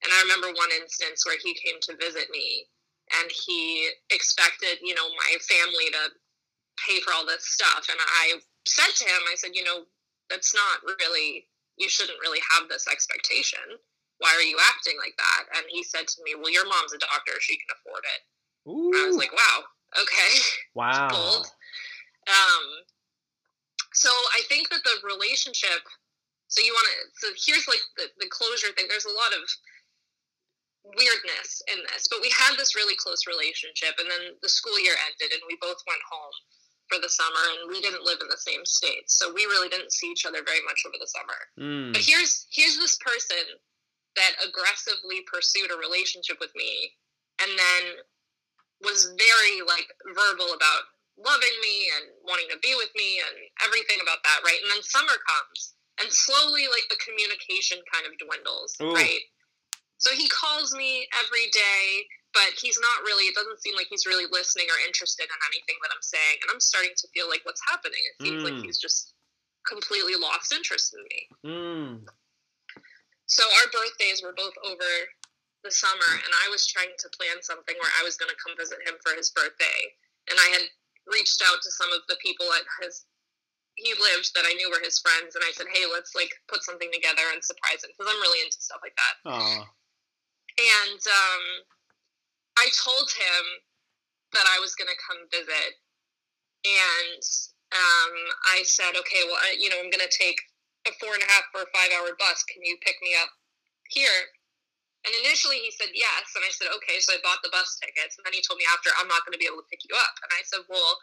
And 0.00 0.10
I 0.16 0.20
remember 0.24 0.48
one 0.56 0.72
instance 0.80 1.26
where 1.26 1.36
he 1.44 1.52
came 1.52 1.76
to 1.82 1.96
visit 2.00 2.32
me 2.32 2.64
and 3.20 3.28
he 3.28 3.90
expected, 4.08 4.80
you 4.80 4.94
know, 4.94 5.04
my 5.12 5.36
family 5.44 5.92
to 5.92 6.02
pay 6.86 7.00
for 7.00 7.12
all 7.12 7.26
this 7.26 7.44
stuff. 7.44 7.84
And 7.90 8.00
I 8.00 8.40
said 8.66 8.92
to 8.96 9.04
him, 9.04 9.22
I 9.30 9.36
said, 9.36 9.52
you 9.54 9.64
know, 9.64 9.84
that's 10.28 10.54
not 10.54 10.84
really, 11.00 11.48
you 11.76 11.88
shouldn't 11.88 12.20
really 12.20 12.40
have 12.54 12.68
this 12.68 12.86
expectation. 12.86 13.80
Why 14.18 14.36
are 14.36 14.44
you 14.44 14.58
acting 14.68 14.96
like 15.00 15.16
that? 15.16 15.48
And 15.56 15.64
he 15.68 15.82
said 15.82 16.06
to 16.06 16.22
me, 16.24 16.36
well, 16.36 16.52
your 16.52 16.68
mom's 16.68 16.92
a 16.92 17.00
doctor. 17.00 17.40
She 17.40 17.56
can 17.56 17.72
afford 17.72 18.04
it. 18.04 18.20
I 18.68 19.08
was 19.08 19.16
like, 19.16 19.32
wow, 19.32 19.64
okay. 19.96 20.32
wow. 20.74 21.08
bold. 21.08 21.48
Um, 22.28 22.66
so 23.92 24.10
I 24.36 24.44
think 24.46 24.68
that 24.70 24.84
the 24.84 25.00
relationship. 25.02 25.82
So 26.48 26.60
you 26.62 26.74
want 26.74 26.86
to. 26.86 26.98
So 27.14 27.26
here's 27.46 27.66
like 27.70 27.82
the 27.96 28.10
the 28.18 28.30
closure 28.30 28.74
thing. 28.74 28.86
There's 28.90 29.08
a 29.08 29.14
lot 29.14 29.32
of 29.32 29.42
weirdness 30.98 31.62
in 31.70 31.78
this, 31.90 32.10
but 32.10 32.20
we 32.20 32.30
had 32.34 32.58
this 32.58 32.74
really 32.74 32.98
close 32.98 33.26
relationship, 33.26 33.96
and 33.98 34.10
then 34.10 34.34
the 34.42 34.50
school 34.50 34.78
year 34.78 34.94
ended, 35.08 35.32
and 35.32 35.42
we 35.46 35.56
both 35.62 35.78
went 35.86 36.02
home 36.10 36.36
for 36.90 36.98
the 36.98 37.08
summer, 37.08 37.44
and 37.62 37.70
we 37.70 37.80
didn't 37.80 38.02
live 38.02 38.18
in 38.20 38.28
the 38.28 38.42
same 38.42 38.66
state, 38.66 39.06
so 39.06 39.32
we 39.32 39.46
really 39.46 39.70
didn't 39.70 39.94
see 39.94 40.10
each 40.10 40.26
other 40.26 40.42
very 40.42 40.60
much 40.66 40.82
over 40.82 40.98
the 40.98 41.06
summer. 41.06 41.38
Mm. 41.54 41.92
But 41.94 42.02
here's 42.02 42.50
here's 42.50 42.76
this 42.76 42.98
person 42.98 43.62
that 44.18 44.42
aggressively 44.42 45.22
pursued 45.30 45.70
a 45.70 45.78
relationship 45.78 46.42
with 46.42 46.50
me, 46.58 46.90
and 47.38 47.50
then 47.54 47.82
was 48.82 49.14
very 49.14 49.62
like 49.62 49.86
verbal 50.16 50.50
about 50.56 50.82
loving 51.20 51.56
me 51.60 51.76
and 52.00 52.04
wanting 52.24 52.48
to 52.48 52.58
be 52.64 52.72
with 52.74 52.90
me 52.96 53.20
and 53.20 53.36
everything 53.62 54.00
about 54.02 54.24
that, 54.24 54.40
right? 54.42 54.58
And 54.64 54.72
then 54.72 54.82
summer 54.82 55.14
comes, 55.20 55.76
and 56.00 56.08
slowly 56.08 56.66
like 56.72 56.88
the 56.88 56.98
communication 56.98 57.78
kind 57.92 58.08
of 58.08 58.16
dwindles, 58.18 58.74
Ooh. 58.80 58.96
right? 58.96 59.24
So 60.00 60.16
he 60.16 60.28
calls 60.32 60.72
me 60.72 61.06
every 61.20 61.52
day, 61.52 62.08
but 62.32 62.54
he's 62.58 62.78
not 62.78 63.02
really, 63.02 63.26
it 63.26 63.34
doesn't 63.34 63.60
seem 63.60 63.74
like 63.74 63.88
he's 63.90 64.06
really 64.06 64.26
listening 64.30 64.66
or 64.70 64.78
interested 64.86 65.26
in 65.26 65.38
anything 65.50 65.78
that 65.82 65.90
I'm 65.90 66.02
saying. 66.02 66.36
And 66.42 66.50
I'm 66.54 66.62
starting 66.62 66.94
to 66.96 67.06
feel 67.10 67.26
like 67.28 67.42
what's 67.42 67.62
happening. 67.66 67.98
It 67.98 68.16
seems 68.22 68.42
like 68.44 68.54
Mm. 68.54 68.64
he's 68.64 68.78
just 68.78 69.14
completely 69.66 70.14
lost 70.16 70.52
interest 70.52 70.94
in 70.94 71.02
me. 71.10 71.20
Mm. 71.44 71.92
So 73.26 73.42
our 73.42 73.68
birthdays 73.70 74.22
were 74.22 74.32
both 74.34 74.54
over 74.62 74.90
the 75.62 75.70
summer, 75.70 76.10
and 76.24 76.32
I 76.46 76.48
was 76.48 76.66
trying 76.66 76.94
to 76.98 77.08
plan 77.18 77.42
something 77.42 77.76
where 77.78 77.92
I 78.00 78.02
was 78.02 78.16
going 78.16 78.30
to 78.30 78.40
come 78.42 78.56
visit 78.56 78.80
him 78.86 78.96
for 79.04 79.12
his 79.14 79.30
birthday. 79.30 79.80
And 80.28 80.38
I 80.38 80.48
had 80.56 80.64
reached 81.06 81.42
out 81.44 81.60
to 81.62 81.70
some 81.70 81.92
of 81.92 82.06
the 82.08 82.16
people 82.22 82.46
at 82.54 82.64
his 82.82 83.04
he 83.76 83.94
lived 83.96 84.34
that 84.34 84.44
I 84.44 84.52
knew 84.54 84.68
were 84.68 84.82
his 84.84 84.98
friends, 85.00 85.34
and 85.34 85.44
I 85.44 85.52
said, 85.52 85.66
"Hey, 85.72 85.86
let's 85.86 86.14
like 86.14 86.30
put 86.48 86.62
something 86.64 86.90
together 86.92 87.22
and 87.32 87.42
surprise 87.42 87.80
him 87.82 87.90
because 87.96 88.12
I'm 88.12 88.20
really 88.20 88.42
into 88.44 88.60
stuff 88.60 88.80
like 88.82 88.96
that." 88.96 89.14
Aw. 89.30 89.64
And 90.58 91.00
um, 91.00 91.44
I 92.60 92.68
told 92.76 93.08
him 93.08 93.42
that 94.36 94.44
I 94.44 94.60
was 94.60 94.76
going 94.76 94.92
to 94.92 95.00
come 95.00 95.24
visit, 95.32 95.80
and 96.68 97.24
um, 97.72 98.14
I 98.52 98.60
said, 98.68 98.92
"Okay, 99.00 99.24
well, 99.24 99.40
I, 99.40 99.56
you 99.56 99.72
know, 99.72 99.80
I'm 99.80 99.88
going 99.88 100.04
to 100.04 100.12
take 100.12 100.36
a 100.84 100.92
four 101.00 101.16
and 101.16 101.24
a 101.24 101.30
half 101.32 101.48
or 101.56 101.64
five 101.72 101.88
hour 101.96 102.12
bus. 102.20 102.44
Can 102.44 102.60
you 102.60 102.76
pick 102.84 103.00
me 103.00 103.16
up 103.16 103.32
here?" 103.88 104.36
And 105.08 105.16
initially 105.24 105.64
he 105.64 105.72
said 105.72 105.96
yes, 105.96 106.36
and 106.36 106.44
I 106.44 106.52
said 106.52 106.68
okay. 106.76 107.00
So 107.00 107.16
I 107.16 107.24
bought 107.24 107.40
the 107.40 107.48
bus 107.48 107.80
tickets, 107.80 108.20
and 108.20 108.22
then 108.28 108.36
he 108.36 108.44
told 108.44 108.60
me 108.60 108.68
after, 108.68 108.92
"I'm 109.00 109.08
not 109.08 109.24
going 109.24 109.32
to 109.32 109.40
be 109.40 109.48
able 109.48 109.64
to 109.64 109.70
pick 109.72 109.80
you 109.88 109.96
up." 109.96 110.14
And 110.20 110.30
I 110.36 110.44
said, 110.44 110.68
"Well, 110.68 111.00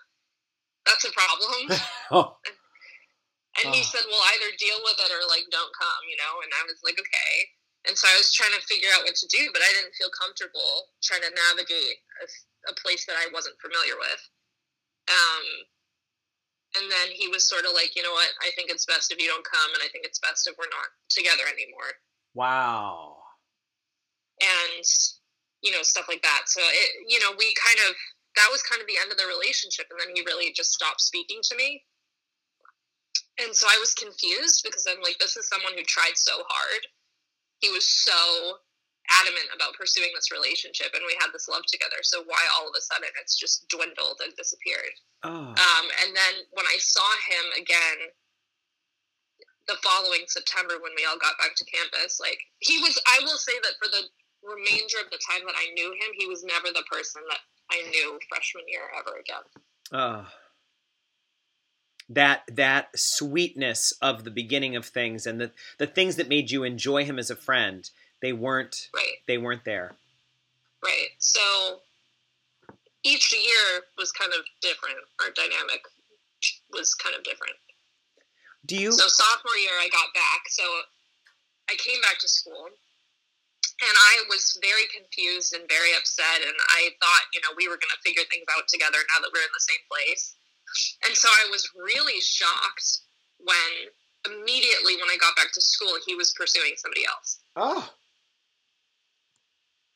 that's 0.85 1.09
a 1.09 1.11
problem." 1.11 1.73
oh. 2.13 2.37
And 3.57 3.73
he 3.73 3.81
Oh. 3.81 3.89
said, 3.89 4.05
"Well, 4.05 4.21
either 4.37 4.53
deal 4.61 4.77
with 4.85 5.01
it 5.01 5.09
or 5.09 5.25
like 5.25 5.49
don't 5.49 5.73
come," 5.73 6.03
you 6.05 6.21
know. 6.21 6.45
And 6.45 6.53
I 6.53 6.61
was 6.69 6.77
like, 6.85 7.01
"Okay." 7.01 7.56
And 7.87 7.97
so 7.97 8.07
I 8.07 8.17
was 8.19 8.33
trying 8.35 8.51
to 8.53 8.63
figure 8.67 8.91
out 8.95 9.03
what 9.07 9.15
to 9.15 9.27
do, 9.31 9.49
but 9.55 9.63
I 9.63 9.71
didn't 9.73 9.95
feel 9.95 10.11
comfortable 10.11 10.91
trying 11.01 11.23
to 11.23 11.31
navigate 11.31 12.03
a, 12.19 12.27
a 12.71 12.75
place 12.75 13.05
that 13.07 13.15
I 13.15 13.31
wasn't 13.31 13.55
familiar 13.63 13.95
with. 13.95 14.21
Um, 15.07 15.45
and 16.77 16.91
then 16.91 17.15
he 17.15 17.27
was 17.31 17.47
sort 17.47 17.63
of 17.65 17.71
like, 17.73 17.95
"You 17.95 18.03
know 18.03 18.11
what? 18.11 18.29
I 18.43 18.51
think 18.55 18.69
it's 18.69 18.85
best 18.85 19.11
if 19.11 19.21
you 19.21 19.27
don't 19.31 19.47
come, 19.47 19.71
and 19.73 19.81
I 19.83 19.87
think 19.89 20.03
it's 20.05 20.19
best 20.19 20.47
if 20.47 20.55
we're 20.59 20.69
not 20.69 20.91
together 21.09 21.47
anymore." 21.47 21.95
Wow. 22.35 23.23
and 24.41 24.85
you 25.61 25.71
know 25.71 25.81
stuff 25.81 26.05
like 26.07 26.21
that 26.21 26.43
so 26.45 26.61
it 26.61 26.89
you 27.09 27.19
know 27.19 27.33
we 27.37 27.53
kind 27.57 27.79
of 27.89 27.95
that 28.35 28.49
was 28.51 28.61
kind 28.63 28.81
of 28.81 28.87
the 28.87 28.97
end 29.01 29.11
of 29.11 29.17
the 29.17 29.25
relationship 29.25 29.87
and 29.89 29.97
then 29.99 30.13
he 30.13 30.21
really 30.25 30.53
just 30.53 30.71
stopped 30.73 31.01
speaking 31.01 31.39
to 31.41 31.55
me 31.55 31.81
and 33.41 33.55
so 33.55 33.65
i 33.69 33.77
was 33.79 33.93
confused 33.97 34.61
because 34.63 34.85
i'm 34.85 35.01
like 35.01 35.17
this 35.19 35.35
is 35.37 35.49
someone 35.49 35.73
who 35.73 35.83
tried 35.83 36.13
so 36.15 36.43
hard 36.47 36.83
he 37.59 37.69
was 37.69 37.85
so 37.85 38.57
adamant 39.21 39.47
about 39.55 39.73
pursuing 39.79 40.11
this 40.13 40.31
relationship 40.35 40.91
and 40.93 41.03
we 41.07 41.15
had 41.19 41.31
this 41.31 41.47
love 41.47 41.63
together 41.67 42.03
so 42.03 42.23
why 42.27 42.43
all 42.55 42.67
of 42.67 42.75
a 42.77 42.81
sudden 42.83 43.07
it's 43.21 43.39
just 43.39 43.67
dwindled 43.69 44.19
and 44.23 44.35
disappeared 44.35 44.93
Oh. 45.23 45.49
um, 45.49 45.85
and 46.05 46.13
then 46.13 46.33
when 46.53 46.67
I 46.69 46.77
saw 46.77 47.07
him 47.25 47.63
again 47.63 48.13
the 49.67 49.75
following 49.83 50.23
September 50.27 50.79
when 50.79 50.95
we 50.95 51.03
all 51.03 51.19
got 51.19 51.37
back 51.37 51.53
to 51.55 51.65
campus, 51.67 52.19
like 52.19 52.39
he 52.59 52.79
was, 52.79 52.95
I 53.05 53.19
will 53.23 53.35
say 53.37 53.51
that 53.63 53.75
for 53.75 53.91
the 53.91 54.07
remainder 54.39 55.03
of 55.03 55.11
the 55.11 55.19
time 55.19 55.43
that 55.45 55.59
I 55.59 55.73
knew 55.75 55.91
him, 55.91 56.15
he 56.15 56.25
was 56.25 56.43
never 56.43 56.71
the 56.71 56.87
person 56.89 57.21
that 57.29 57.43
I 57.71 57.83
knew 57.91 58.17
freshman 58.29 58.63
year 58.67 58.87
ever 58.95 59.19
again. 59.19 59.43
Oh. 59.91 60.23
That 62.09 62.43
that 62.47 62.97
sweetness 62.97 63.91
of 64.01 64.23
the 64.23 64.31
beginning 64.31 64.75
of 64.75 64.85
things 64.85 65.27
and 65.27 65.41
the 65.41 65.51
the 65.77 65.87
things 65.87 66.15
that 66.15 66.29
made 66.29 66.51
you 66.51 66.63
enjoy 66.63 67.03
him 67.03 67.19
as 67.19 67.29
a 67.29 67.35
friend, 67.35 67.89
they 68.21 68.31
weren't 68.31 68.89
Right, 68.93 69.17
they 69.27 69.37
weren't 69.37 69.65
there. 69.65 69.91
right. 70.83 71.09
So 71.19 71.81
each 73.03 73.33
year 73.33 73.83
was 73.97 74.11
kind 74.11 74.31
of 74.33 74.45
different. 74.61 74.97
Our 75.19 75.31
dynamic 75.31 75.83
was 76.71 76.93
kind 76.93 77.15
of 77.15 77.23
different. 77.23 77.55
Do 78.65 78.75
you 78.75 78.91
So 78.91 79.07
sophomore 79.07 79.55
year, 79.57 79.75
I 79.79 79.89
got 79.91 80.13
back. 80.13 80.47
So 80.49 80.63
I 81.69 81.75
came 81.75 81.99
back 82.01 82.19
to 82.19 82.27
school, 82.27 82.67
and 82.67 83.95
I 84.11 84.23
was 84.29 84.57
very 84.61 84.87
confused 84.95 85.53
and 85.53 85.67
very 85.67 85.91
upset. 85.95 86.39
And 86.43 86.55
I 86.75 86.91
thought, 86.99 87.23
you 87.33 87.41
know, 87.43 87.51
we 87.55 87.67
were 87.67 87.75
going 87.79 87.91
to 87.91 88.01
figure 88.03 88.23
things 88.31 88.47
out 88.55 88.67
together 88.67 88.99
now 89.11 89.19
that 89.23 89.31
we're 89.33 89.43
in 89.43 89.51
the 89.55 89.67
same 89.67 89.83
place. 89.91 90.35
And 91.05 91.15
so 91.15 91.27
I 91.29 91.49
was 91.49 91.69
really 91.75 92.19
shocked 92.21 92.99
when 93.39 93.91
immediately 94.25 94.95
when 94.95 95.09
I 95.09 95.17
got 95.19 95.35
back 95.35 95.51
to 95.53 95.61
school, 95.61 95.93
he 96.05 96.15
was 96.15 96.33
pursuing 96.33 96.73
somebody 96.77 97.05
else. 97.05 97.39
Oh. 97.55 97.89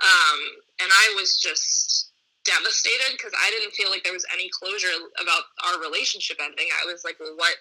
Um, 0.01 0.39
and 0.81 0.89
I 0.89 1.13
was 1.15 1.37
just 1.37 2.11
devastated 2.43 3.13
because 3.13 3.33
I 3.37 3.49
didn't 3.51 3.73
feel 3.73 3.89
like 3.89 4.03
there 4.03 4.17
was 4.17 4.25
any 4.33 4.49
closure 4.49 4.89
about 5.21 5.43
our 5.67 5.81
relationship 5.81 6.37
ending. 6.41 6.67
I 6.81 6.91
was 6.91 7.03
like, 7.05 7.19
well, 7.19 7.35
what, 7.35 7.55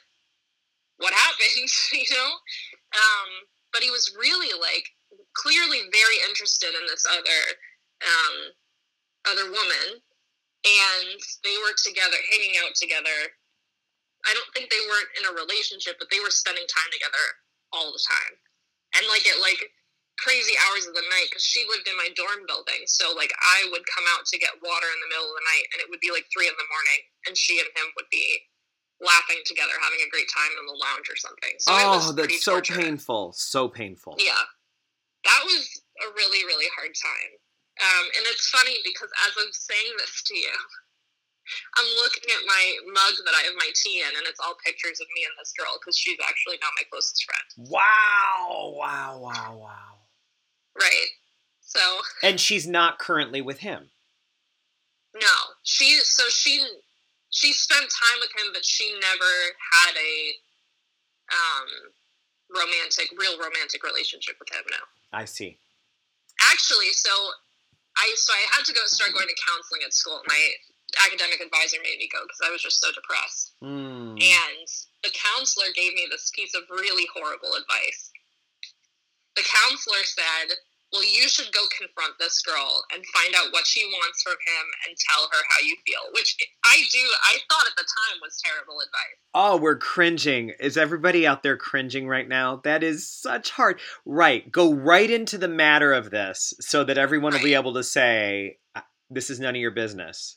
what 0.98 1.12
happened? 1.12 1.68
you 1.92 2.16
know? 2.16 2.30
Um, 2.96 3.30
but 3.72 3.82
he 3.82 3.90
was 3.90 4.16
really 4.18 4.56
like 4.58 4.88
clearly 5.34 5.84
very 5.92 6.18
interested 6.28 6.72
in 6.72 6.86
this 6.88 7.04
other, 7.06 7.40
um, 8.02 8.36
other 9.28 9.52
woman, 9.52 10.00
and 10.64 11.18
they 11.44 11.56
were 11.64 11.74
together, 11.80 12.18
hanging 12.30 12.54
out 12.60 12.74
together. 12.76 13.32
I 14.28 14.36
don't 14.36 14.52
think 14.52 14.68
they 14.68 14.84
weren't 14.84 15.12
in 15.16 15.24
a 15.24 15.32
relationship, 15.32 15.96
but 15.96 16.12
they 16.12 16.20
were 16.20 16.28
spending 16.32 16.68
time 16.68 16.90
together 16.92 17.24
all 17.72 17.88
the 17.88 18.04
time, 18.04 18.34
and 19.00 19.08
like 19.08 19.24
at 19.24 19.40
like 19.40 19.60
crazy 20.20 20.52
hours 20.68 20.84
of 20.84 20.92
the 20.92 21.06
night 21.08 21.32
because 21.32 21.40
she 21.46 21.64
lived 21.64 21.88
in 21.88 21.96
my 21.96 22.12
dorm 22.12 22.44
building. 22.44 22.84
So 22.84 23.16
like 23.16 23.32
I 23.40 23.64
would 23.72 23.86
come 23.88 24.04
out 24.12 24.28
to 24.28 24.36
get 24.36 24.52
water 24.60 24.84
in 24.92 25.00
the 25.00 25.08
middle 25.08 25.32
of 25.32 25.36
the 25.40 25.48
night, 25.48 25.66
and 25.72 25.78
it 25.80 25.88
would 25.88 26.04
be 26.04 26.12
like 26.12 26.28
three 26.28 26.44
in 26.48 26.56
the 26.60 26.68
morning, 26.68 27.00
and 27.24 27.32
she 27.32 27.56
and 27.56 27.70
him 27.72 27.88
would 27.96 28.10
be 28.12 28.44
laughing 29.00 29.40
together, 29.48 29.72
having 29.80 30.04
a 30.04 30.12
great 30.12 30.28
time 30.28 30.52
in 30.60 30.68
the 30.68 30.76
lounge 30.76 31.08
or 31.08 31.16
something. 31.16 31.56
So 31.64 31.72
Oh, 31.72 32.12
that's 32.12 32.44
so 32.44 32.60
torturous. 32.60 32.76
painful. 32.84 33.32
So 33.32 33.72
painful. 33.72 34.20
Yeah, 34.20 34.44
that 35.24 35.40
was 35.48 35.64
a 36.04 36.12
really 36.12 36.44
really 36.44 36.68
hard 36.76 36.92
time. 36.92 37.32
Um, 37.80 38.04
and 38.16 38.24
it's 38.28 38.48
funny 38.50 38.76
because 38.84 39.08
as 39.26 39.32
I'm 39.40 39.52
saying 39.52 39.92
this 39.98 40.22
to 40.28 40.36
you, 40.36 40.56
I'm 41.76 41.88
looking 42.04 42.28
at 42.30 42.44
my 42.46 42.64
mug 42.92 43.14
that 43.24 43.34
I 43.34 43.42
have 43.48 43.56
my 43.56 43.70
tea 43.74 44.00
in, 44.00 44.12
and 44.16 44.26
it's 44.28 44.38
all 44.38 44.54
pictures 44.64 45.00
of 45.00 45.06
me 45.16 45.24
and 45.24 45.34
this 45.40 45.52
girl 45.58 45.78
because 45.80 45.96
she's 45.96 46.18
actually 46.28 46.58
not 46.60 46.70
my 46.76 46.84
closest 46.90 47.24
friend. 47.24 47.68
Wow. 47.70 48.74
Wow. 48.76 49.18
Wow. 49.18 49.58
Wow. 49.58 49.92
Right. 50.78 51.08
So 51.60 51.80
And 52.22 52.38
she's 52.40 52.66
not 52.66 52.98
currently 52.98 53.40
with 53.40 53.60
him. 53.60 53.90
no, 55.14 55.36
she 55.62 55.98
so 56.04 56.24
she 56.28 56.66
she 57.30 57.52
spent 57.52 57.82
time 57.88 58.18
with 58.20 58.30
him, 58.36 58.52
but 58.52 58.64
she 58.64 58.92
never 59.00 59.32
had 59.72 59.94
a 59.96 60.14
um, 61.32 61.68
romantic, 62.54 63.08
real 63.18 63.38
romantic 63.38 63.82
relationship 63.84 64.36
with 64.38 64.52
him. 64.52 64.64
No. 64.70 64.78
I 65.12 65.24
see. 65.24 65.58
actually 66.50 66.90
so 66.92 67.10
i 67.96 68.06
so 68.16 68.32
i 68.32 68.44
had 68.54 68.64
to 68.64 68.72
go 68.72 68.82
start 68.86 69.14
going 69.14 69.28
to 69.28 69.38
counseling 69.46 69.82
at 69.84 69.94
school. 69.94 70.20
My 70.26 70.42
academic 71.06 71.38
advisor 71.38 71.78
made 71.82 71.98
me 71.98 72.10
go 72.10 72.22
because 72.26 72.42
i 72.44 72.50
was 72.50 72.62
just 72.62 72.80
so 72.82 72.90
depressed. 72.92 73.54
Mm. 73.62 74.18
and 74.18 74.66
the 75.02 75.12
counselor 75.14 75.72
gave 75.74 75.94
me 75.94 76.06
this 76.10 76.30
piece 76.34 76.54
of 76.54 76.68
really 76.68 77.08
horrible 77.14 77.56
advice. 77.56 78.10
The 79.36 79.46
counselor 79.46 80.04
said 80.04 80.60
well 80.92 81.04
you 81.04 81.28
should 81.28 81.52
go 81.52 81.60
confront 81.76 82.14
this 82.18 82.42
girl 82.42 82.84
and 82.92 83.04
find 83.14 83.34
out 83.36 83.52
what 83.52 83.66
she 83.66 83.84
wants 83.86 84.22
from 84.22 84.34
him 84.34 84.66
and 84.88 84.96
tell 84.98 85.24
her 85.30 85.42
how 85.50 85.60
you 85.64 85.76
feel 85.86 86.00
which 86.12 86.36
i 86.64 86.82
do 86.92 86.98
i 87.24 87.38
thought 87.50 87.66
at 87.66 87.76
the 87.76 87.84
time 87.86 88.18
was 88.22 88.40
terrible 88.44 88.78
advice 88.80 89.18
Oh, 89.32 89.56
we're 89.56 89.78
cringing. 89.78 90.50
Is 90.58 90.76
everybody 90.76 91.24
out 91.24 91.44
there 91.44 91.56
cringing 91.56 92.08
right 92.08 92.28
now? 92.28 92.56
That 92.64 92.82
is 92.82 93.06
such 93.08 93.50
hard. 93.52 93.78
Right. 94.04 94.50
Go 94.50 94.74
right 94.74 95.08
into 95.08 95.38
the 95.38 95.46
matter 95.46 95.92
of 95.92 96.10
this 96.10 96.52
so 96.58 96.82
that 96.82 96.98
everyone 96.98 97.32
will 97.34 97.40
be 97.40 97.54
able 97.54 97.74
to 97.74 97.84
say, 97.84 98.58
"Uh, 98.74 98.80
this 99.08 99.30
is 99.30 99.38
none 99.38 99.54
of 99.54 99.60
your 99.60 99.70
business. 99.70 100.36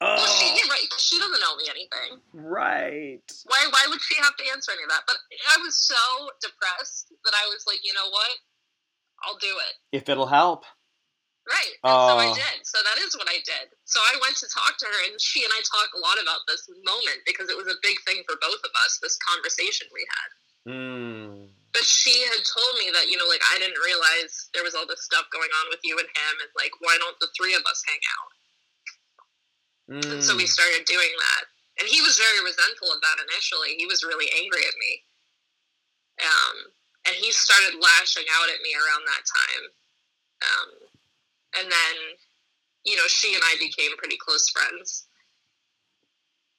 well 0.00 0.16
Oh, 0.18 0.36
she 0.40 0.58
did 0.58 0.70
right 0.70 0.88
she 0.96 1.18
doesn't 1.18 1.42
owe 1.44 1.56
me 1.56 1.64
anything 1.68 2.20
right. 2.32 3.20
why 3.44 3.66
why 3.70 3.84
would 3.88 4.00
she 4.00 4.16
have 4.22 4.36
to 4.36 4.44
answer 4.52 4.72
any 4.72 4.84
of 4.84 4.88
that? 4.88 5.02
But 5.06 5.16
I 5.52 5.58
was 5.60 5.76
so 5.76 6.30
depressed 6.40 7.12
that 7.26 7.34
I 7.36 7.46
was 7.52 7.64
like, 7.66 7.80
you 7.84 7.92
know 7.92 8.08
what? 8.08 8.30
I'll 9.24 9.38
do 9.38 9.54
it. 9.68 9.74
If 9.92 10.08
it'll 10.08 10.30
help. 10.30 10.64
Right. 11.48 11.74
Oh. 11.82 12.14
so 12.14 12.14
I 12.20 12.30
did. 12.30 12.62
So 12.62 12.78
that 12.84 13.00
is 13.02 13.16
what 13.16 13.26
I 13.26 13.42
did. 13.42 13.74
So 13.88 13.98
I 13.98 14.14
went 14.22 14.38
to 14.38 14.46
talk 14.46 14.78
to 14.78 14.86
her, 14.86 15.00
and 15.10 15.18
she 15.18 15.42
and 15.42 15.50
I 15.50 15.60
talk 15.66 15.90
a 15.96 16.00
lot 16.00 16.20
about 16.22 16.46
this 16.46 16.68
moment 16.84 17.26
because 17.26 17.50
it 17.50 17.58
was 17.58 17.66
a 17.66 17.80
big 17.82 17.98
thing 18.06 18.22
for 18.28 18.38
both 18.38 18.60
of 18.62 18.72
us, 18.86 19.02
this 19.02 19.18
conversation 19.18 19.90
we 19.90 20.06
had. 20.06 20.28
Mm. 20.70 21.50
But 21.72 21.86
she 21.86 22.22
had 22.28 22.42
told 22.44 22.78
me 22.78 22.92
that, 22.94 23.08
you 23.10 23.16
know, 23.16 23.26
like, 23.26 23.42
I 23.50 23.58
didn't 23.58 23.80
realize 23.82 24.50
there 24.52 24.66
was 24.66 24.74
all 24.74 24.86
this 24.86 25.02
stuff 25.02 25.26
going 25.32 25.50
on 25.62 25.70
with 25.70 25.80
you 25.82 25.98
and 25.98 26.06
him, 26.06 26.34
and, 26.38 26.50
like, 26.54 26.74
why 26.82 26.98
don't 27.00 27.18
the 27.18 27.30
three 27.34 27.54
of 27.54 27.64
us 27.66 27.82
hang 27.82 28.02
out? 28.14 28.30
Mm. 29.90 30.06
And 30.18 30.22
so 30.22 30.36
we 30.36 30.46
mm. 30.46 30.54
started 30.54 30.86
doing 30.86 31.10
that. 31.18 31.50
And 31.80 31.88
he 31.88 32.04
was 32.04 32.20
very 32.20 32.44
resentful 32.44 32.92
of 32.92 33.00
that 33.00 33.24
initially. 33.24 33.74
He 33.80 33.88
was 33.88 34.04
really 34.04 34.28
angry 34.36 34.62
at 34.68 34.76
me. 34.76 34.92
Um, 36.20 36.56
and 37.06 37.14
he 37.16 37.32
started 37.32 37.80
lashing 37.80 38.28
out 38.28 38.48
at 38.52 38.60
me 38.60 38.72
around 38.76 39.04
that 39.08 39.24
time. 39.24 39.64
Um, 40.40 40.70
and 41.60 41.66
then, 41.72 41.96
you 42.84 42.96
know, 42.96 43.08
she 43.08 43.34
and 43.34 43.44
I 43.44 43.56
became 43.58 43.96
pretty 43.96 44.16
close 44.16 44.48
friends. 44.50 45.06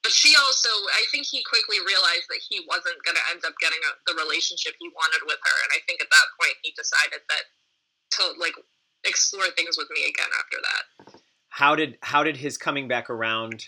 But 0.02 0.12
she 0.12 0.34
also, 0.34 0.70
I 0.98 1.06
think 1.14 1.30
he 1.30 1.46
quickly 1.46 1.78
realized 1.86 2.26
that 2.34 2.42
he 2.42 2.66
wasn't 2.66 2.98
going 3.06 3.18
to 3.18 3.26
end 3.30 3.46
up 3.46 3.54
getting 3.62 3.78
a, 3.86 3.92
the 4.10 4.18
relationship 4.18 4.74
he 4.82 4.90
wanted 4.90 5.22
with 5.30 5.38
her. 5.38 5.58
And 5.62 5.72
I 5.78 5.80
think 5.86 6.02
at 6.02 6.10
that 6.10 6.28
point 6.42 6.58
he 6.66 6.74
decided 6.74 7.22
that 7.30 7.46
to 8.18 8.34
like 8.42 8.58
explore 9.06 9.46
things 9.56 9.78
with 9.78 9.88
me 9.94 10.10
again 10.10 10.30
after 10.38 10.58
that. 10.58 10.84
How 11.50 11.76
did 11.76 11.98
how 12.02 12.24
did 12.24 12.38
his 12.38 12.58
coming 12.58 12.88
back 12.88 13.10
around 13.10 13.68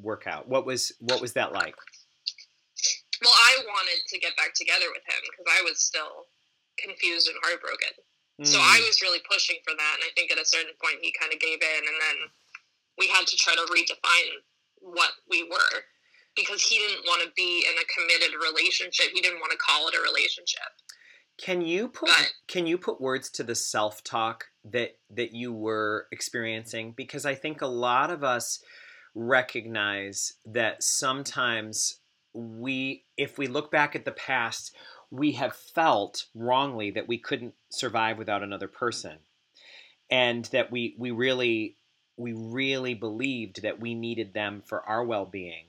work 0.00 0.26
out? 0.26 0.48
What 0.48 0.64
was 0.64 0.92
what 1.00 1.20
was 1.20 1.34
that 1.34 1.52
like? 1.52 1.76
Well, 3.22 3.34
I 3.34 3.62
wanted 3.66 4.00
to 4.08 4.18
get 4.18 4.36
back 4.36 4.54
together 4.54 4.90
with 4.90 5.04
him 5.06 5.20
because 5.30 5.48
I 5.50 5.62
was 5.62 5.82
still 5.82 6.26
confused 6.78 7.28
and 7.28 7.38
heartbroken. 7.42 7.94
Mm. 8.40 8.46
So 8.46 8.58
I 8.58 8.82
hmm. 8.82 8.86
was 8.90 8.98
really 9.02 9.22
pushing 9.30 9.62
for 9.62 9.74
that, 9.76 9.94
and 9.94 10.02
I 10.02 10.10
think 10.18 10.32
at 10.32 10.42
a 10.42 10.44
certain 10.44 10.74
point 10.82 10.98
he 11.02 11.14
kind 11.14 11.32
of 11.32 11.38
gave 11.38 11.62
in, 11.62 11.82
and 11.86 11.98
then 12.02 12.18
we 12.98 13.06
had 13.06 13.26
to 13.26 13.36
try 13.36 13.54
to 13.54 13.66
redefine 13.70 14.42
what 14.80 15.12
we 15.30 15.44
were 15.44 15.86
because 16.36 16.62
he 16.62 16.78
didn't 16.78 17.06
want 17.06 17.22
to 17.22 17.30
be 17.36 17.64
in 17.68 17.74
a 17.78 17.86
committed 17.94 18.34
relationship. 18.42 19.06
He 19.14 19.20
didn't 19.20 19.40
want 19.40 19.52
to 19.52 19.58
call 19.58 19.88
it 19.88 19.94
a 19.94 20.02
relationship. 20.02 20.66
Can 21.38 21.62
you 21.62 21.88
put 21.88 22.08
but, 22.08 22.32
can 22.46 22.66
you 22.66 22.78
put 22.78 23.00
words 23.00 23.30
to 23.30 23.42
the 23.42 23.54
self 23.54 24.04
talk 24.04 24.46
that 24.64 24.96
that 25.10 25.32
you 25.32 25.52
were 25.52 26.06
experiencing? 26.12 26.92
Because 26.92 27.26
I 27.26 27.34
think 27.34 27.60
a 27.60 27.66
lot 27.66 28.10
of 28.10 28.22
us 28.22 28.62
recognize 29.14 30.34
that 30.44 30.82
sometimes 30.82 32.00
we 32.34 33.04
if 33.16 33.38
we 33.38 33.46
look 33.46 33.70
back 33.70 33.94
at 33.94 34.04
the 34.04 34.12
past 34.12 34.76
we 35.14 35.32
have 35.32 35.54
felt 35.54 36.26
wrongly 36.34 36.90
that 36.90 37.06
we 37.06 37.18
couldn't 37.18 37.54
survive 37.70 38.18
without 38.18 38.42
another 38.42 38.66
person. 38.66 39.18
And 40.10 40.44
that 40.46 40.70
we 40.70 40.94
we 40.98 41.12
really 41.12 41.76
we 42.16 42.32
really 42.32 42.94
believed 42.94 43.62
that 43.62 43.80
we 43.80 43.94
needed 43.94 44.34
them 44.34 44.62
for 44.64 44.82
our 44.82 45.04
well-being. 45.04 45.66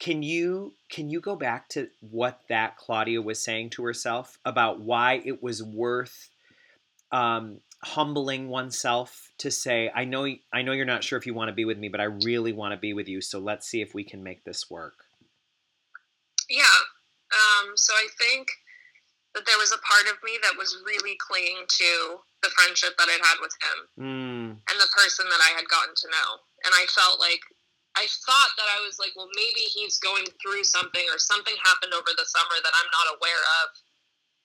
Can 0.00 0.22
you 0.22 0.74
can 0.90 1.08
you 1.08 1.20
go 1.20 1.36
back 1.36 1.68
to 1.70 1.88
what 2.00 2.40
that 2.48 2.76
claudia 2.76 3.22
was 3.22 3.40
saying 3.40 3.70
to 3.70 3.84
herself 3.84 4.38
about 4.44 4.80
why 4.80 5.22
it 5.24 5.42
was 5.42 5.62
worth 5.62 6.30
um, 7.12 7.60
humbling 7.82 8.48
oneself 8.48 9.30
to 9.38 9.50
say 9.50 9.90
i 9.94 10.04
know 10.04 10.26
i 10.52 10.62
know 10.62 10.72
you're 10.72 10.84
not 10.84 11.04
sure 11.04 11.18
if 11.18 11.26
you 11.26 11.34
want 11.34 11.48
to 11.48 11.54
be 11.54 11.64
with 11.64 11.78
me 11.78 11.88
but 11.88 12.00
i 12.00 12.04
really 12.04 12.52
want 12.52 12.72
to 12.72 12.78
be 12.78 12.92
with 12.92 13.08
you 13.08 13.20
so 13.20 13.38
let's 13.38 13.68
see 13.68 13.82
if 13.82 13.94
we 13.94 14.02
can 14.02 14.22
make 14.22 14.42
this 14.44 14.70
work 14.70 15.03
yeah 16.48 16.78
um, 17.32 17.72
so 17.76 17.92
i 17.94 18.06
think 18.18 18.48
that 19.34 19.44
there 19.46 19.58
was 19.58 19.74
a 19.74 19.82
part 19.82 20.06
of 20.06 20.22
me 20.22 20.38
that 20.46 20.54
was 20.54 20.78
really 20.86 21.18
clinging 21.18 21.66
to 21.66 22.22
the 22.46 22.54
friendship 22.54 22.94
that 22.96 23.10
I'd 23.10 23.24
had 23.26 23.42
with 23.42 23.54
him 23.58 23.78
mm. 23.98 24.48
and 24.54 24.76
the 24.78 24.94
person 24.94 25.26
that 25.26 25.42
I 25.42 25.50
had 25.58 25.66
gotten 25.66 25.90
to 25.90 26.08
know. 26.14 26.30
And 26.62 26.70
I 26.70 26.86
felt 26.86 27.18
like 27.18 27.42
I 27.98 28.06
thought 28.06 28.52
that 28.54 28.70
I 28.70 28.78
was 28.86 29.02
like, 29.02 29.10
well, 29.18 29.30
maybe 29.34 29.66
he's 29.66 29.98
going 29.98 30.26
through 30.38 30.62
something 30.62 31.02
or 31.10 31.18
something 31.18 31.54
happened 31.66 31.94
over 31.94 32.14
the 32.14 32.30
summer 32.30 32.58
that 32.62 32.74
I'm 32.78 32.90
not 32.94 33.18
aware 33.18 33.44
of 33.62 33.66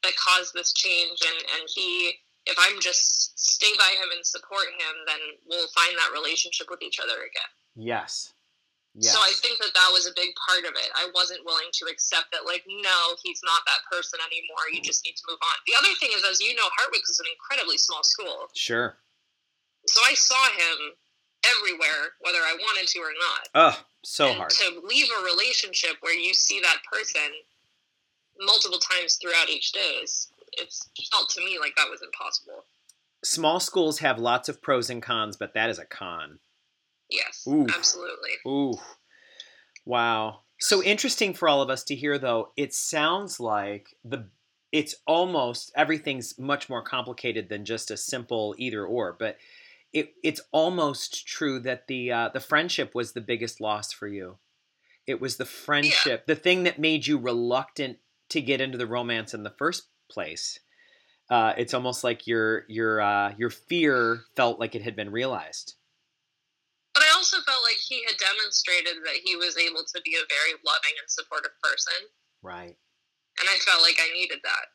that 0.10 0.18
caused 0.18 0.58
this 0.58 0.74
change. 0.74 1.22
And, 1.22 1.38
and 1.38 1.64
he, 1.70 2.18
if 2.50 2.58
I'm 2.58 2.82
just 2.82 3.38
stay 3.38 3.74
by 3.78 3.94
him 3.94 4.10
and 4.10 4.26
support 4.26 4.74
him, 4.74 4.94
then 5.06 5.22
we'll 5.46 5.70
find 5.78 5.94
that 6.02 6.18
relationship 6.18 6.70
with 6.70 6.82
each 6.82 6.98
other 6.98 7.22
again. 7.22 7.52
Yes. 7.78 8.34
Yes. 8.97 9.13
So 9.13 9.19
I 9.21 9.32
think 9.38 9.60
that 9.62 9.71
that 9.73 9.89
was 9.93 10.10
a 10.10 10.17
big 10.17 10.34
part 10.36 10.65
of 10.65 10.73
it. 10.73 10.89
I 10.97 11.08
wasn't 11.13 11.45
willing 11.45 11.69
to 11.71 11.86
accept 11.88 12.34
that, 12.34 12.45
like, 12.45 12.65
no, 12.67 12.99
he's 13.23 13.39
not 13.45 13.62
that 13.69 13.86
person 13.86 14.19
anymore. 14.25 14.65
You 14.73 14.82
just 14.82 15.06
need 15.06 15.15
to 15.15 15.25
move 15.30 15.39
on. 15.39 15.56
The 15.69 15.78
other 15.78 15.93
thing 16.02 16.10
is, 16.12 16.25
as 16.25 16.41
you 16.41 16.56
know, 16.56 16.67
Hartwick 16.73 17.06
is 17.06 17.21
an 17.21 17.30
incredibly 17.30 17.78
small 17.78 18.04
school. 18.04 18.49
Sure. 18.56 18.97
So 19.86 20.02
I 20.04 20.13
saw 20.15 20.43
him 20.52 20.97
everywhere, 21.45 22.17
whether 22.21 22.39
I 22.39 22.58
wanted 22.60 22.88
to 22.89 22.99
or 22.99 23.13
not. 23.13 23.47
Oh, 23.56 23.78
so 24.04 24.28
and 24.28 24.38
hard. 24.38 24.49
To 24.52 24.82
leave 24.84 25.08
a 25.08 25.23
relationship 25.23 25.97
where 26.02 26.17
you 26.17 26.34
see 26.34 26.60
that 26.60 26.82
person 26.91 27.30
multiple 28.41 28.80
times 28.80 29.15
throughout 29.15 29.49
each 29.49 29.71
day 29.71 29.99
is, 30.04 30.28
it's 30.54 30.89
felt 31.12 31.30
to 31.32 31.45
me 31.45 31.60
like 31.60 31.75
that 31.78 31.89
was 31.89 32.02
impossible. 32.02 32.65
Small 33.23 33.60
schools 33.60 33.99
have 33.99 34.17
lots 34.17 34.49
of 34.49 34.62
pros 34.62 34.89
and 34.89 35.02
cons, 35.02 35.38
but 35.38 35.54
that 35.54 35.69
is 35.69 35.80
a 35.80 35.86
con. 35.86 36.39
Yes, 37.45 37.54
Ooh. 37.54 37.67
absolutely. 37.73 38.32
Ooh. 38.47 38.73
Wow. 39.86 40.41
So 40.60 40.84
interesting 40.84 41.34
for 41.34 41.47
all 41.47 41.62
of 41.62 41.69
us 41.69 41.84
to 41.86 41.95
hear 41.95 42.17
though. 42.17 42.52
It 42.58 42.73
sounds 42.73 43.39
like 43.39 43.95
the 44.04 44.28
it's 44.71 44.95
almost 45.08 45.71
everything's 45.75 46.38
much 46.38 46.69
more 46.69 46.84
complicated 46.84 47.49
than 47.49 47.65
just 47.65 47.89
a 47.89 47.97
simple 47.97 48.54
either 48.58 48.86
or, 48.86 49.15
but 49.17 49.38
it 49.93 50.13
it's 50.23 50.41
almost 50.52 51.28
true 51.28 51.60
that 51.62 51.88
the 51.88 52.12
uh, 52.12 52.30
the 52.30 52.39
friendship 52.39 52.93
was 52.93 53.13
the 53.13 53.21
biggest 53.21 53.60
loss 53.60 53.91
for 53.91 54.08
you. 54.08 54.38
It 55.08 55.19
was 55.19 55.38
the 55.38 55.45
friendship, 55.45 56.23
yeah. 56.28 56.36
the 56.36 56.39
thing 56.39 56.63
that 56.63 56.78
made 56.78 57.08
you 57.08 57.17
reluctant 57.17 57.97
to 58.30 58.41
get 58.41 58.62
into 58.62 58.78
the 58.78 58.86
romance 58.86 59.34
in 59.34 59.41
the 59.41 59.49
first 59.58 59.88
place. 60.10 60.60
Uh, 61.32 61.54
it's 61.58 61.73
almost 61.73 62.04
like 62.04 62.28
your 62.28 62.65
your 62.67 63.02
uh, 63.02 63.34
your 63.38 63.49
fear 63.49 64.21
felt 64.36 64.60
like 64.60 64.75
it 64.75 64.84
had 64.84 64.95
been 64.95 65.12
realized. 65.12 65.75
Also 67.19 67.41
felt 67.43 67.63
like 67.67 67.75
he 67.75 68.01
had 68.08 68.15
demonstrated 68.15 69.03
that 69.03 69.19
he 69.25 69.36
was 69.36 69.58
able 69.58 69.84
to 69.84 70.01
be 70.05 70.15
a 70.15 70.23
very 70.32 70.55
loving 70.65 70.95
and 70.95 71.10
supportive 71.10 71.51
person. 71.62 72.08
Right. 72.41 72.77
And 73.39 73.49
I 73.49 73.58
felt 73.60 73.82
like 73.82 73.99
I 73.99 74.13
needed 74.15 74.39
that. 74.43 74.71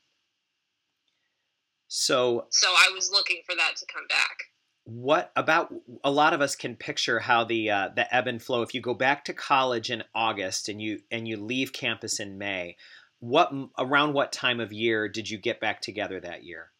So 1.88 2.46
So 2.50 2.68
I 2.68 2.90
was 2.94 3.10
looking 3.10 3.40
for 3.48 3.56
that 3.56 3.76
to 3.76 3.86
come 3.92 4.06
back. 4.08 4.36
What 4.84 5.32
about 5.36 5.72
a 6.04 6.10
lot 6.10 6.34
of 6.34 6.42
us 6.42 6.54
can 6.54 6.76
picture 6.76 7.20
how 7.20 7.44
the 7.44 7.70
uh, 7.70 7.88
the 7.96 8.14
ebb 8.14 8.26
and 8.26 8.42
flow 8.42 8.60
if 8.60 8.74
you 8.74 8.82
go 8.82 8.92
back 8.92 9.24
to 9.24 9.32
college 9.32 9.90
in 9.90 10.04
August 10.14 10.68
and 10.68 10.82
you 10.82 11.00
and 11.10 11.26
you 11.26 11.38
leave 11.38 11.72
campus 11.72 12.20
in 12.20 12.36
May 12.36 12.76
what 13.24 13.52
around 13.78 14.12
what 14.12 14.32
time 14.32 14.60
of 14.60 14.70
year 14.70 15.08
did 15.08 15.30
you 15.30 15.38
get 15.38 15.58
back 15.58 15.80
together 15.80 16.20
that 16.20 16.44
year? 16.44 16.72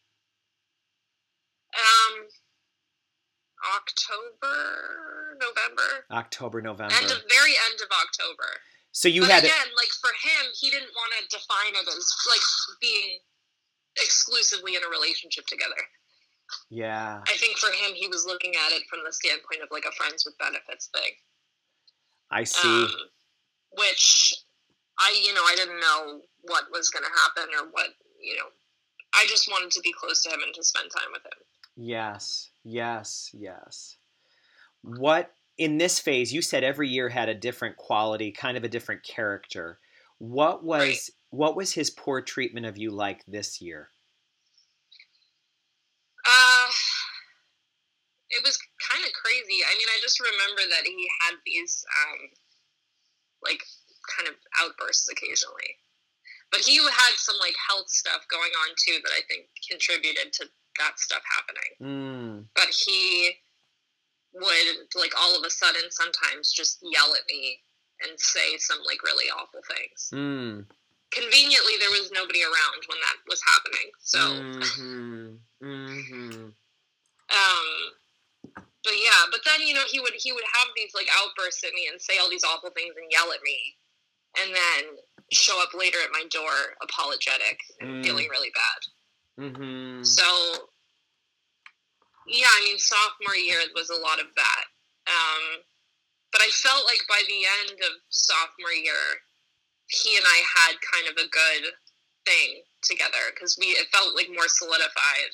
Um 1.75 2.29
October, 3.65 5.39
November. 5.41 5.89
October, 6.11 6.61
November. 6.61 6.95
End 6.95 7.11
of 7.11 7.23
very 7.29 7.57
end 7.57 7.81
of 7.81 7.89
October. 7.91 8.61
So 8.93 9.09
you 9.09 9.23
but 9.23 9.31
had 9.31 9.45
again, 9.45 9.71
like 9.77 9.91
for 10.01 10.13
him, 10.23 10.53
he 10.55 10.71
didn't 10.71 10.93
want 10.95 11.13
to 11.19 11.37
define 11.37 11.75
it 11.75 11.89
as 11.89 12.07
like 12.29 12.47
being 12.81 13.19
exclusively 13.97 14.77
in 14.77 14.83
a 14.85 14.91
relationship 14.91 15.47
together. 15.47 15.81
Yeah. 16.71 17.21
I 17.27 17.37
think 17.37 17.59
for 17.59 17.73
him, 17.73 17.95
he 17.95 18.07
was 18.09 18.27
looking 18.27 18.53
at 18.55 18.73
it 18.73 18.83
from 18.89 19.01
the 19.05 19.13
standpoint 19.13 19.63
of 19.63 19.69
like 19.71 19.85
a 19.85 19.93
friends 19.93 20.25
with 20.25 20.39
benefits 20.39 20.89
thing. 20.93 21.13
I 22.31 22.45
see. 22.45 22.69
Um, 22.69 22.91
which 23.79 24.35
I, 24.99 25.21
you 25.25 25.35
know, 25.35 25.43
I 25.43 25.55
didn't 25.57 25.81
know 25.81 26.21
what 26.43 26.65
was 26.71 26.91
going 26.91 27.05
to 27.05 27.11
happen 27.11 27.51
or 27.59 27.71
what, 27.73 27.89
you 28.21 28.37
know, 28.37 28.47
I 29.15 29.27
just 29.29 29.49
wanted 29.49 29.71
to 29.73 29.81
be 29.81 29.93
close 29.93 30.23
to 30.23 30.31
him 30.31 30.41
and 30.45 30.55
to 30.55 30.63
spend 30.63 30.91
time 30.91 31.11
with 31.13 31.25
him. 31.25 31.39
Yes, 31.77 32.51
yes, 32.65 33.31
yes. 33.33 33.97
What 34.83 35.33
in 35.57 35.79
this 35.79 35.99
phase 35.99 36.33
you 36.33 36.43
said 36.43 36.65
every 36.65 36.89
year 36.89 37.09
had 37.09 37.29
a 37.29 37.35
different 37.35 37.77
quality, 37.77 38.33
kind 38.33 38.57
of 38.57 38.65
a 38.65 38.69
different 38.69 39.03
character. 39.03 39.79
What 40.19 40.65
was 40.65 40.83
right. 40.83 41.11
what 41.31 41.57
was 41.57 41.73
his 41.73 41.91
poor 41.91 42.21
treatment 42.21 42.67
of 42.67 42.77
you 42.77 42.91
like 42.91 43.25
this 43.27 43.61
year? 43.61 43.91
Uh 46.27 46.71
it 48.31 48.43
was 48.43 48.59
kind 48.91 49.05
of 49.05 49.13
crazy. 49.13 49.63
I 49.63 49.79
mean, 49.79 49.87
I 49.95 49.99
just 50.03 50.19
remember 50.19 50.63
that 50.71 50.85
he 50.85 51.09
had 51.23 51.37
these 51.47 51.85
um 52.03 52.19
like 53.43 53.63
kind 54.17 54.29
of 54.29 54.35
outbursts 54.61 55.09
occasionally. 55.09 55.79
But 56.51 56.61
he 56.61 56.77
had 56.77 57.15
some 57.17 57.37
like 57.41 57.55
health 57.69 57.89
stuff 57.89 58.27
going 58.31 58.53
on 58.63 58.75
too 58.79 58.99
that 59.03 59.13
I 59.13 59.23
think 59.29 59.49
contributed 59.69 60.33
to 60.35 60.51
that 60.79 60.99
stuff 60.99 61.23
happening. 61.29 61.73
Mm. 61.81 62.45
But 62.55 62.69
he 62.69 63.33
would 64.35 64.89
like 64.97 65.13
all 65.19 65.37
of 65.39 65.45
a 65.45 65.51
sudden 65.51 65.91
sometimes 65.91 66.53
just 66.53 66.79
yell 66.83 67.15
at 67.15 67.23
me 67.31 67.61
and 68.03 68.19
say 68.19 68.57
some 68.59 68.79
like 68.87 69.03
really 69.03 69.31
awful 69.31 69.61
things. 69.67 70.11
Mm. 70.13 70.67
Conveniently, 71.13 71.75
there 71.79 71.91
was 71.91 72.11
nobody 72.13 72.43
around 72.43 72.83
when 72.89 72.99
that 72.99 73.19
was 73.29 73.41
happening, 73.47 73.89
so. 74.03 74.19
Mm-hmm. 74.19 75.35
Mm-hmm. 75.63 76.49
Um, 77.31 77.67
but 78.83 78.93
yeah, 78.99 79.23
but 79.31 79.41
then 79.47 79.67
you 79.67 79.75
know 79.75 79.87
he 79.91 80.01
would 80.01 80.13
he 80.19 80.33
would 80.33 80.45
have 80.45 80.69
these 80.77 80.91
like 80.95 81.07
outbursts 81.23 81.63
at 81.65 81.73
me 81.73 81.89
and 81.91 82.01
say 82.01 82.19
all 82.21 82.29
these 82.29 82.45
awful 82.45 82.71
things 82.71 82.95
and 82.97 83.07
yell 83.11 83.33
at 83.33 83.43
me, 83.43 83.77
and 84.43 84.55
then 84.55 84.99
show 85.33 85.61
up 85.63 85.73
later 85.73 85.99
at 86.05 86.13
my 86.13 86.25
door 86.31 86.77
apologetic 86.83 87.61
and 87.81 88.03
Mm. 88.03 88.05
feeling 88.05 88.29
really 88.29 88.51
bad. 88.51 88.81
Mm-hmm. 89.39 90.05
So 90.05 90.25
yeah, 92.27 92.49
I 92.49 92.65
mean 92.65 92.79
sophomore 92.79 93.37
year 93.37 93.61
was 93.75 93.91
a 93.91 94.01
lot 94.01 94.21
of 94.21 94.31
that. 94.37 94.65
Um, 95.07 95.61
but 96.33 96.41
I 96.41 96.51
felt 96.51 96.87
like 96.87 97.03
by 97.09 97.21
the 97.27 97.43
end 97.63 97.79
of 97.79 98.01
sophomore 98.09 98.75
year, 98.75 99.23
he 99.87 100.17
and 100.17 100.25
I 100.27 100.41
had 100.43 100.75
kind 100.83 101.07
of 101.07 101.17
a 101.21 101.29
good 101.29 101.65
thing 102.25 102.65
together 102.83 103.31
because 103.35 103.57
we 103.61 103.77
it 103.77 103.93
felt 103.93 104.17
like 104.17 104.33
more 104.33 104.49
solidified. 104.49 105.33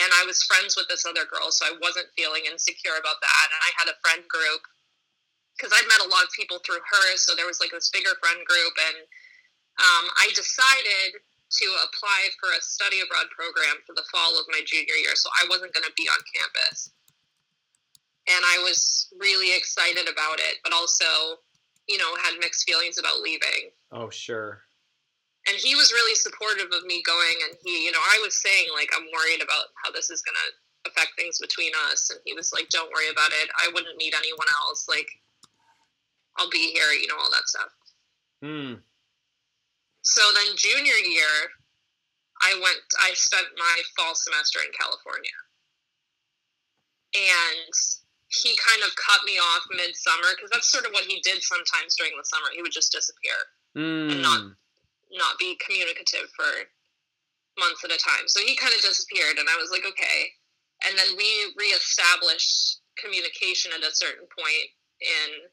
And 0.00 0.08
I 0.16 0.24
was 0.24 0.40
friends 0.48 0.72
with 0.72 0.88
this 0.88 1.04
other 1.04 1.28
girl, 1.28 1.52
so 1.52 1.68
I 1.68 1.76
wasn't 1.76 2.08
feeling 2.16 2.48
insecure 2.48 2.96
about 2.96 3.20
that. 3.20 3.46
And 3.52 3.60
I 3.60 3.70
had 3.76 3.92
a 3.92 4.00
friend 4.00 4.24
group 4.24 4.64
because 5.52 5.68
I'd 5.76 5.84
met 5.84 6.00
a 6.00 6.08
lot 6.08 6.24
of 6.24 6.32
people 6.32 6.64
through 6.64 6.80
her, 6.80 7.06
so 7.20 7.36
there 7.36 7.46
was 7.46 7.60
like 7.60 7.76
this 7.76 7.92
bigger 7.92 8.16
friend 8.24 8.40
group. 8.48 8.72
And 8.88 9.04
um, 9.76 10.04
I 10.16 10.32
decided 10.32 11.20
to 11.52 11.66
apply 11.84 12.32
for 12.40 12.48
a 12.52 12.62
study 12.62 13.04
abroad 13.04 13.28
program 13.34 13.82
for 13.84 13.92
the 13.92 14.06
fall 14.08 14.38
of 14.40 14.48
my 14.48 14.60
junior 14.64 14.96
year, 14.96 15.14
so 15.14 15.28
I 15.36 15.46
wasn't 15.48 15.74
going 15.74 15.84
to 15.84 15.96
be 15.96 16.08
on 16.08 16.20
campus. 16.32 16.92
And 18.28 18.42
I 18.44 18.62
was 18.62 19.08
really 19.18 19.56
excited 19.56 20.08
about 20.08 20.38
it, 20.38 20.62
but 20.62 20.72
also, 20.72 21.42
you 21.88 21.98
know, 21.98 22.14
had 22.22 22.38
mixed 22.38 22.64
feelings 22.64 22.98
about 22.98 23.20
leaving. 23.20 23.74
Oh, 23.90 24.08
sure. 24.10 24.62
And 25.48 25.58
he 25.58 25.74
was 25.74 25.90
really 25.92 26.14
supportive 26.14 26.70
of 26.70 26.86
me 26.86 27.02
going, 27.02 27.36
and 27.48 27.58
he, 27.64 27.84
you 27.84 27.90
know, 27.90 27.98
I 27.98 28.20
was 28.22 28.40
saying, 28.40 28.70
like, 28.74 28.90
I'm 28.94 29.10
worried 29.10 29.42
about 29.42 29.74
how 29.82 29.90
this 29.90 30.08
is 30.08 30.22
going 30.22 30.38
to 30.38 30.90
affect 30.90 31.18
things 31.18 31.38
between 31.38 31.72
us. 31.90 32.10
And 32.10 32.20
he 32.24 32.32
was 32.32 32.52
like, 32.52 32.68
don't 32.68 32.90
worry 32.94 33.10
about 33.10 33.30
it. 33.42 33.50
I 33.58 33.70
wouldn't 33.74 33.98
meet 33.98 34.14
anyone 34.16 34.46
else. 34.62 34.86
Like, 34.88 35.08
I'll 36.38 36.50
be 36.50 36.70
here, 36.72 36.92
you 36.94 37.08
know, 37.08 37.18
all 37.18 37.30
that 37.30 37.48
stuff. 37.48 37.70
Mm. 38.44 38.78
So 40.02 40.22
then 40.34 40.56
junior 40.56 40.98
year, 40.98 41.50
I 42.42 42.54
went. 42.54 42.82
I 43.00 43.14
spent 43.14 43.46
my 43.56 43.76
fall 43.96 44.14
semester 44.14 44.58
in 44.66 44.72
California, 44.74 45.38
and 47.14 47.70
he 48.28 48.56
kind 48.58 48.82
of 48.82 48.96
cut 48.96 49.22
me 49.24 49.38
off 49.38 49.62
midsummer 49.70 50.34
because 50.34 50.50
that's 50.50 50.72
sort 50.72 50.86
of 50.86 50.92
what 50.92 51.04
he 51.04 51.20
did 51.20 51.42
sometimes 51.42 51.94
during 51.96 52.16
the 52.16 52.24
summer. 52.24 52.48
He 52.54 52.62
would 52.62 52.72
just 52.72 52.90
disappear, 52.90 53.36
Mm. 53.76 54.20
not- 54.20 54.56
not 55.10 55.38
be 55.38 55.54
communicative 55.56 56.32
for 56.34 56.72
months 57.58 57.84
at 57.84 57.92
a 57.92 57.98
time. 57.98 58.26
So 58.28 58.40
he 58.40 58.56
kind 58.56 58.74
of 58.74 58.80
disappeared, 58.80 59.38
and 59.38 59.48
I 59.48 59.56
was 59.56 59.70
like, 59.70 59.84
okay. 59.84 60.34
And 60.84 60.98
then 60.98 61.14
we 61.16 61.52
reestablished 61.56 62.80
communication 62.96 63.72
at 63.72 63.84
a 63.84 63.94
certain 63.94 64.26
point 64.26 64.70
in 65.00 65.50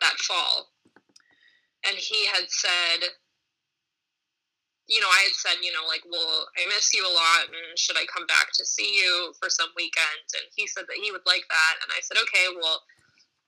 that 0.00 0.18
fall. 0.20 0.72
And 1.84 1.96
he 1.96 2.26
had 2.26 2.48
said, 2.50 3.16
you 4.92 5.00
know, 5.00 5.08
I 5.08 5.24
had 5.24 5.32
said, 5.32 5.64
you 5.64 5.72
know, 5.72 5.88
like, 5.88 6.04
well, 6.04 6.52
I 6.52 6.68
miss 6.68 6.92
you 6.92 7.00
a 7.00 7.08
lot, 7.08 7.48
and 7.48 7.80
should 7.80 7.96
I 7.96 8.04
come 8.12 8.28
back 8.28 8.52
to 8.60 8.62
see 8.68 9.00
you 9.00 9.32
for 9.40 9.48
some 9.48 9.72
weekend? 9.72 10.28
And 10.36 10.44
he 10.52 10.68
said 10.68 10.84
that 10.84 11.00
he 11.00 11.08
would 11.08 11.24
like 11.24 11.48
that. 11.48 11.74
And 11.80 11.88
I 11.96 12.04
said, 12.04 12.20
okay, 12.20 12.52
well, 12.52 12.84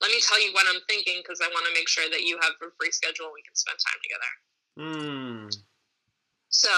let 0.01 0.09
me 0.09 0.25
tell 0.25 0.41
you 0.41 0.57
what 0.57 0.65
I'm 0.65 0.81
thinking 0.89 1.21
because 1.21 1.45
I 1.45 1.53
want 1.53 1.69
to 1.69 1.77
make 1.77 1.85
sure 1.85 2.09
that 2.09 2.25
you 2.25 2.41
have 2.41 2.57
a 2.65 2.73
free 2.81 2.89
schedule 2.89 3.29
and 3.29 3.37
we 3.37 3.45
can 3.45 3.53
spend 3.53 3.77
time 3.77 4.01
together. 4.01 4.33
Mm. 4.81 5.53
So 6.49 6.73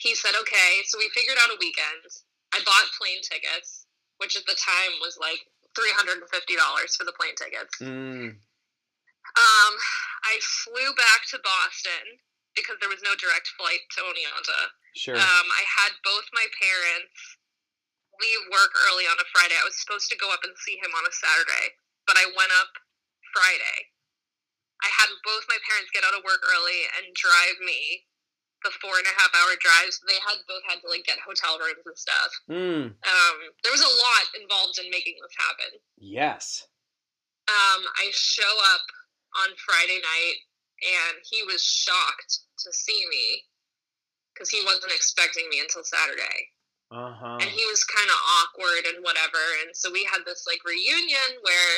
he 0.00 0.16
said, 0.16 0.40
okay. 0.40 0.80
So 0.88 0.96
we 0.96 1.12
figured 1.12 1.36
out 1.44 1.52
a 1.52 1.60
weekend. 1.60 2.08
I 2.56 2.64
bought 2.64 2.96
plane 2.96 3.20
tickets, 3.20 3.84
which 4.24 4.40
at 4.40 4.48
the 4.48 4.56
time 4.56 5.04
was 5.04 5.20
like 5.20 5.44
$350 5.76 6.24
for 6.96 7.04
the 7.04 7.12
plane 7.12 7.36
tickets. 7.36 7.76
Mm. 7.76 8.40
Um, 9.36 9.72
I 10.24 10.40
flew 10.40 10.96
back 10.96 11.28
to 11.32 11.38
Boston 11.44 12.24
because 12.54 12.76
there 12.80 12.92
was 12.92 13.02
no 13.04 13.16
direct 13.16 13.48
flight 13.56 13.82
to 13.96 14.04
Oneonta. 14.04 14.60
Sure. 14.94 15.16
Um, 15.16 15.46
I 15.48 15.64
had 15.64 15.96
both 16.04 16.28
my 16.36 16.44
parents 16.56 17.16
leave 18.20 18.44
work 18.52 18.72
early 18.90 19.08
on 19.08 19.16
a 19.16 19.26
Friday. 19.32 19.56
I 19.56 19.64
was 19.64 19.76
supposed 19.80 20.12
to 20.12 20.20
go 20.20 20.28
up 20.30 20.44
and 20.44 20.52
see 20.60 20.76
him 20.76 20.92
on 20.92 21.08
a 21.08 21.12
Saturday, 21.12 21.74
but 22.04 22.20
I 22.20 22.28
went 22.36 22.52
up 22.60 22.76
Friday. 23.32 23.92
I 24.84 24.90
had 24.90 25.08
both 25.22 25.46
my 25.48 25.58
parents 25.64 25.94
get 25.94 26.04
out 26.04 26.18
of 26.18 26.26
work 26.26 26.42
early 26.42 26.90
and 26.98 27.14
drive 27.14 27.58
me 27.62 28.04
the 28.66 28.74
four 28.78 28.94
and 28.98 29.06
a 29.06 29.14
half 29.18 29.30
hour 29.34 29.54
drive. 29.58 29.90
So 29.94 30.06
they 30.06 30.18
had 30.22 30.38
both 30.46 30.62
had 30.66 30.82
to 30.82 30.88
like 30.90 31.06
get 31.06 31.22
hotel 31.22 31.58
rooms 31.58 31.82
and 31.86 31.98
stuff. 31.98 32.30
mm. 32.50 32.84
Um, 32.94 33.36
there 33.62 33.74
was 33.74 33.82
a 33.82 33.94
lot 33.94 34.26
involved 34.38 34.78
in 34.78 34.90
making 34.90 35.18
this 35.22 35.34
happen. 35.38 35.70
Yes. 35.98 36.66
Um, 37.50 37.82
I 37.98 38.10
show 38.14 38.52
up 38.74 38.86
on 39.42 39.54
Friday 39.58 39.98
night 39.98 40.38
and 40.82 41.22
he 41.22 41.42
was 41.42 41.62
shocked 41.62 42.40
to 42.66 42.72
see 42.72 43.06
me 43.08 43.46
because 44.34 44.50
he 44.50 44.62
wasn't 44.64 44.92
expecting 44.92 45.48
me 45.48 45.60
until 45.60 45.84
Saturday. 45.84 46.50
Uh 46.90 47.14
huh. 47.14 47.38
And 47.40 47.48
he 47.48 47.64
was 47.66 47.84
kind 47.84 48.08
of 48.10 48.18
awkward 48.20 48.84
and 48.92 49.04
whatever. 49.04 49.40
And 49.64 49.72
so 49.72 49.90
we 49.90 50.04
had 50.04 50.26
this 50.26 50.44
like 50.44 50.60
reunion 50.66 51.40
where, 51.40 51.74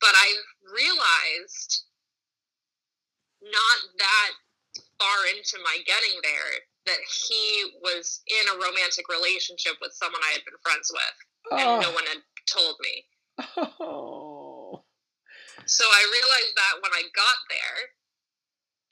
but 0.00 0.14
I 0.14 0.28
realized 0.64 1.84
not 3.42 3.78
that 3.98 4.30
far 4.96 5.28
into 5.28 5.60
my 5.60 5.76
getting 5.84 6.16
there 6.22 6.64
that 6.86 7.02
he 7.28 7.76
was 7.82 8.22
in 8.28 8.48
a 8.48 8.56
romantic 8.56 9.10
relationship 9.12 9.76
with 9.82 9.92
someone 9.92 10.22
I 10.24 10.32
had 10.32 10.44
been 10.46 10.56
friends 10.62 10.88
with 10.88 11.16
and 11.52 11.82
no 11.82 11.92
one 11.92 12.06
had 12.06 12.22
told 12.48 12.76
me. 12.80 13.04
Oh. 13.80 14.82
So 15.66 15.82
I 15.82 16.02
realized 16.06 16.54
that 16.54 16.78
when 16.78 16.94
I 16.94 17.02
got 17.10 17.38
there, 17.50 17.90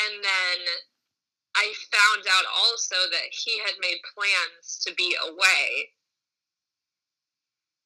and 0.06 0.24
then 0.24 0.58
I 1.56 1.72
found 1.90 2.26
out 2.26 2.46
also 2.50 2.96
that 3.10 3.28
he 3.30 3.58
had 3.60 3.74
made 3.80 4.00
plans 4.14 4.82
to 4.86 4.94
be 4.94 5.14
away 5.22 5.90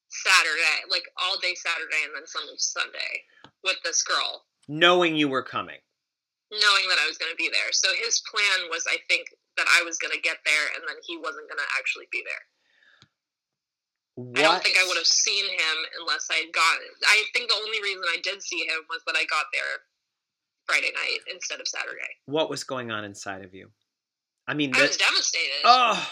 Saturday, 0.09 0.89
like 0.89 1.05
all 1.21 1.37
day 1.39 1.53
Saturday 1.53 2.01
and 2.05 2.13
then 2.15 2.25
some 2.25 2.49
Sunday 2.57 3.23
with 3.63 3.77
this 3.83 4.01
girl, 4.03 4.45
Knowing 4.67 5.15
you 5.15 5.29
were 5.29 5.43
coming. 5.43 5.77
knowing 6.51 6.85
that 6.89 6.97
I 7.01 7.07
was 7.07 7.17
going 7.17 7.29
to 7.31 7.37
be 7.37 7.49
there. 7.53 7.69
So 7.71 7.89
his 7.93 8.21
plan 8.25 8.69
was, 8.73 8.85
I 8.89 8.97
think, 9.07 9.29
that 9.57 9.69
I 9.69 9.83
was 9.85 9.97
going 10.01 10.13
to 10.13 10.21
get 10.21 10.37
there 10.45 10.65
and 10.73 10.81
then 10.87 10.97
he 11.05 11.17
wasn't 11.17 11.45
going 11.49 11.61
to 11.61 11.71
actually 11.77 12.09
be 12.11 12.23
there. 12.25 12.43
What? 14.15 14.39
I 14.39 14.41
don't 14.41 14.63
think 14.63 14.77
I 14.81 14.85
would 14.87 14.97
have 14.97 15.07
seen 15.07 15.45
him 15.45 15.77
unless 16.01 16.27
I 16.31 16.41
had 16.43 16.51
gone. 16.51 16.81
I 17.05 17.23
think 17.33 17.49
the 17.49 17.55
only 17.61 17.79
reason 17.85 18.03
I 18.09 18.19
did 18.23 18.41
see 18.41 18.65
him 18.65 18.81
was 18.89 19.05
that 19.05 19.15
I 19.15 19.25
got 19.29 19.47
there 19.53 19.85
Friday 20.69 20.91
night 20.93 21.19
instead 21.33 21.59
of 21.59 21.67
Saturday. 21.67 22.13
What 22.25 22.49
was 22.49 22.63
going 22.63 22.91
on 22.91 23.03
inside 23.03 23.43
of 23.43 23.53
you? 23.55 23.69
I 24.47 24.53
mean, 24.53 24.75
I 24.75 24.81
was 24.81 24.97
devastated. 24.97 25.61
oh, 25.63 26.11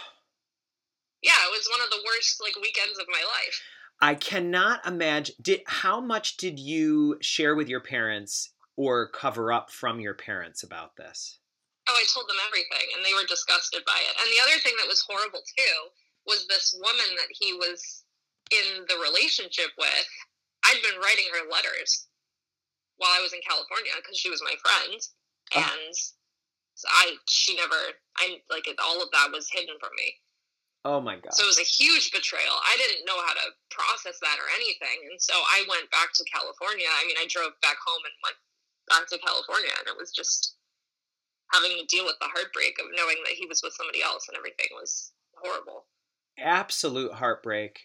Yeah, 1.21 1.37
it 1.45 1.51
was 1.51 1.67
one 1.71 1.81
of 1.81 1.89
the 1.91 2.03
worst 2.05 2.41
like 2.41 2.55
weekends 2.61 2.97
of 2.99 3.05
my 3.07 3.21
life. 3.21 3.61
I 4.01 4.15
cannot 4.15 4.85
imagine. 4.85 5.35
Did 5.41 5.61
how 5.65 6.01
much 6.01 6.37
did 6.37 6.59
you 6.59 7.17
share 7.21 7.55
with 7.55 7.67
your 7.69 7.81
parents 7.81 8.51
or 8.75 9.09
cover 9.09 9.51
up 9.51 9.71
from 9.71 9.99
your 9.99 10.13
parents 10.13 10.63
about 10.63 10.95
this? 10.97 11.39
Oh, 11.89 11.93
I 11.93 12.05
told 12.13 12.27
them 12.27 12.37
everything, 12.47 12.87
and 12.95 13.05
they 13.05 13.13
were 13.13 13.25
disgusted 13.27 13.81
by 13.85 13.97
it. 13.97 14.15
And 14.21 14.29
the 14.29 14.41
other 14.43 14.59
thing 14.61 14.73
that 14.77 14.89
was 14.89 15.05
horrible 15.07 15.41
too 15.57 15.75
was 16.25 16.45
this 16.47 16.75
woman 16.77 17.15
that 17.15 17.29
he 17.31 17.53
was 17.53 18.03
in 18.51 18.85
the 18.87 18.97
relationship 19.01 19.69
with. 19.77 20.07
I'd 20.65 20.81
been 20.83 20.99
writing 20.99 21.25
her 21.31 21.49
letters 21.49 22.06
while 22.97 23.13
I 23.17 23.21
was 23.21 23.33
in 23.33 23.41
California 23.47 23.91
because 23.97 24.17
she 24.17 24.29
was 24.29 24.41
my 24.43 24.55
friend, 24.61 24.99
Oh. 25.55 25.63
and 25.63 25.95
so 26.75 26.85
I 26.91 27.15
she 27.29 27.55
never 27.55 27.77
I 28.17 28.41
like 28.51 28.67
all 28.83 29.01
of 29.01 29.09
that 29.13 29.31
was 29.31 29.49
hidden 29.49 29.75
from 29.79 29.91
me. 29.97 30.13
Oh 30.85 31.01
my 31.01 31.15
god. 31.19 31.33
So 31.33 31.43
it 31.43 31.51
was 31.51 31.59
a 31.59 31.67
huge 31.67 32.11
betrayal. 32.11 32.53
I 32.63 32.77
didn't 32.77 33.05
know 33.05 33.19
how 33.25 33.33
to 33.33 33.47
process 33.71 34.19
that 34.21 34.37
or 34.39 34.47
anything. 34.55 35.09
And 35.11 35.19
so 35.21 35.33
I 35.35 35.65
went 35.67 35.89
back 35.91 36.13
to 36.13 36.23
California. 36.31 36.87
I 36.87 37.03
mean, 37.05 37.17
I 37.19 37.27
drove 37.27 37.51
back 37.61 37.75
home 37.85 38.03
and 38.05 38.15
went 38.23 38.39
back 38.87 39.03
to 39.09 39.17
California. 39.19 39.71
And 39.79 39.87
it 39.87 39.97
was 39.99 40.11
just 40.15 40.55
having 41.51 41.75
to 41.75 41.85
deal 41.91 42.05
with 42.05 42.15
the 42.21 42.31
heartbreak 42.31 42.79
of 42.79 42.87
knowing 42.95 43.17
that 43.25 43.33
he 43.35 43.45
was 43.47 43.59
with 43.63 43.73
somebody 43.75 44.01
else 44.01 44.27
and 44.29 44.37
everything 44.37 44.67
was 44.79 45.11
horrible. 45.35 45.85
Absolute 46.39 47.11
heartbreak. 47.11 47.79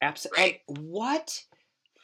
Absolute. 0.00 0.36
Right. 0.38 0.60
What? 0.66 1.36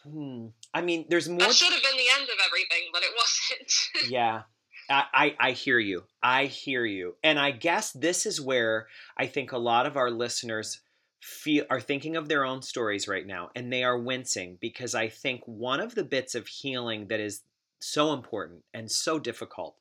Hmm. 0.05 0.49
I 0.75 0.83
mean, 0.83 1.07
there's 1.09 1.29
more. 1.29 1.39
That 1.39 1.55
should 1.55 1.73
have 1.73 1.83
been 1.83 1.97
the 1.97 2.21
end 2.21 2.29
of 2.29 2.39
everything, 2.47 2.89
but 2.93 3.03
it 3.03 3.11
wasn't. 3.16 3.73
yeah 4.11 4.43
I, 4.89 5.05
I 5.12 5.37
i 5.41 5.53
hear 5.53 5.79
you 5.79 6.05
i 6.23 6.47
hear 6.47 6.85
you 6.85 7.16
and 7.23 7.39
i 7.39 7.51
guess 7.51 7.93
this 7.93 8.27
is 8.27 8.41
where 8.41 8.89
i 9.16 9.27
think 9.27 9.53
a 9.53 9.59
lot 9.59 9.87
of 9.87 9.97
our 9.97 10.11
listeners 10.11 10.81
feel 11.21 11.64
are 11.69 11.81
thinking 11.81 12.16
of 12.16 12.29
their 12.29 12.45
own 12.45 12.62
stories 12.62 13.09
right 13.09 13.27
now 13.27 13.51
and 13.55 13.73
they 13.73 13.85
are 13.85 13.99
wincing 13.99 14.57
because 14.61 14.95
i 14.95 15.09
think 15.09 15.43
one 15.47 15.81
of 15.81 15.95
the 15.95 16.05
bits 16.05 16.35
of 16.35 16.47
healing 16.47 17.09
that 17.09 17.21
is 17.21 17.43
so 17.81 18.12
important 18.12 18.62
and 18.73 18.91
so 18.91 19.19
difficult 19.19 19.77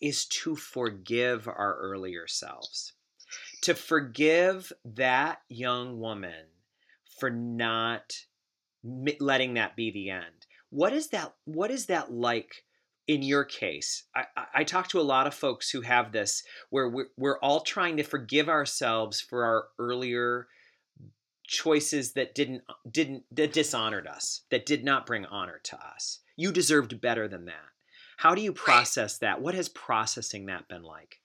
is 0.00 0.24
to 0.26 0.56
forgive 0.56 1.46
our 1.46 1.76
earlier 1.76 2.26
selves 2.26 2.94
to 3.62 3.74
forgive 3.74 4.72
that 4.84 5.40
young 5.48 5.98
woman 6.00 6.46
for 7.18 7.30
not 7.30 8.14
letting 9.20 9.54
that 9.54 9.76
be 9.76 9.90
the 9.90 10.10
end. 10.10 10.46
What 10.70 10.92
is 10.92 11.08
that? 11.08 11.34
What 11.44 11.70
is 11.70 11.86
that 11.86 12.12
like 12.12 12.64
in 13.06 13.22
your 13.22 13.44
case? 13.44 14.04
I, 14.14 14.24
I 14.54 14.64
talk 14.64 14.88
to 14.88 15.00
a 15.00 15.02
lot 15.02 15.26
of 15.26 15.34
folks 15.34 15.70
who 15.70 15.80
have 15.80 16.12
this, 16.12 16.42
where 16.70 16.88
we're, 16.88 17.08
we're 17.16 17.38
all 17.40 17.60
trying 17.60 17.96
to 17.96 18.02
forgive 18.02 18.48
ourselves 18.48 19.20
for 19.20 19.44
our 19.44 19.64
earlier 19.78 20.46
choices 21.46 22.12
that 22.12 22.34
didn't 22.34 22.62
didn't 22.90 23.24
that 23.32 23.54
dishonored 23.54 24.06
us, 24.06 24.42
that 24.50 24.66
did 24.66 24.84
not 24.84 25.06
bring 25.06 25.24
honor 25.24 25.60
to 25.64 25.76
us. 25.76 26.20
You 26.36 26.52
deserved 26.52 27.00
better 27.00 27.26
than 27.26 27.46
that. 27.46 27.72
How 28.18 28.34
do 28.34 28.42
you 28.42 28.52
process 28.52 29.14
right. 29.14 29.28
that? 29.28 29.40
What 29.40 29.54
has 29.54 29.68
processing 29.68 30.46
that 30.46 30.68
been 30.68 30.82
like? 30.82 31.20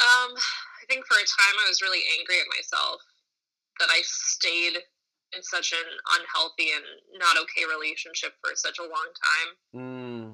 Um, 0.00 0.34
I 0.34 0.84
think 0.88 1.04
for 1.06 1.14
a 1.14 1.26
time 1.26 1.56
I 1.64 1.68
was 1.68 1.82
really 1.82 2.02
angry 2.18 2.36
at 2.40 2.46
myself 2.56 3.00
that 3.78 3.88
I 3.90 4.00
stayed 4.02 4.78
in 5.34 5.42
such 5.42 5.72
an 5.72 5.86
unhealthy 6.18 6.70
and 6.70 6.86
not 7.18 7.34
okay 7.34 7.66
relationship 7.66 8.38
for 8.38 8.54
such 8.54 8.78
a 8.78 8.86
long 8.86 9.10
time. 9.10 9.50
Mm. 9.74 10.26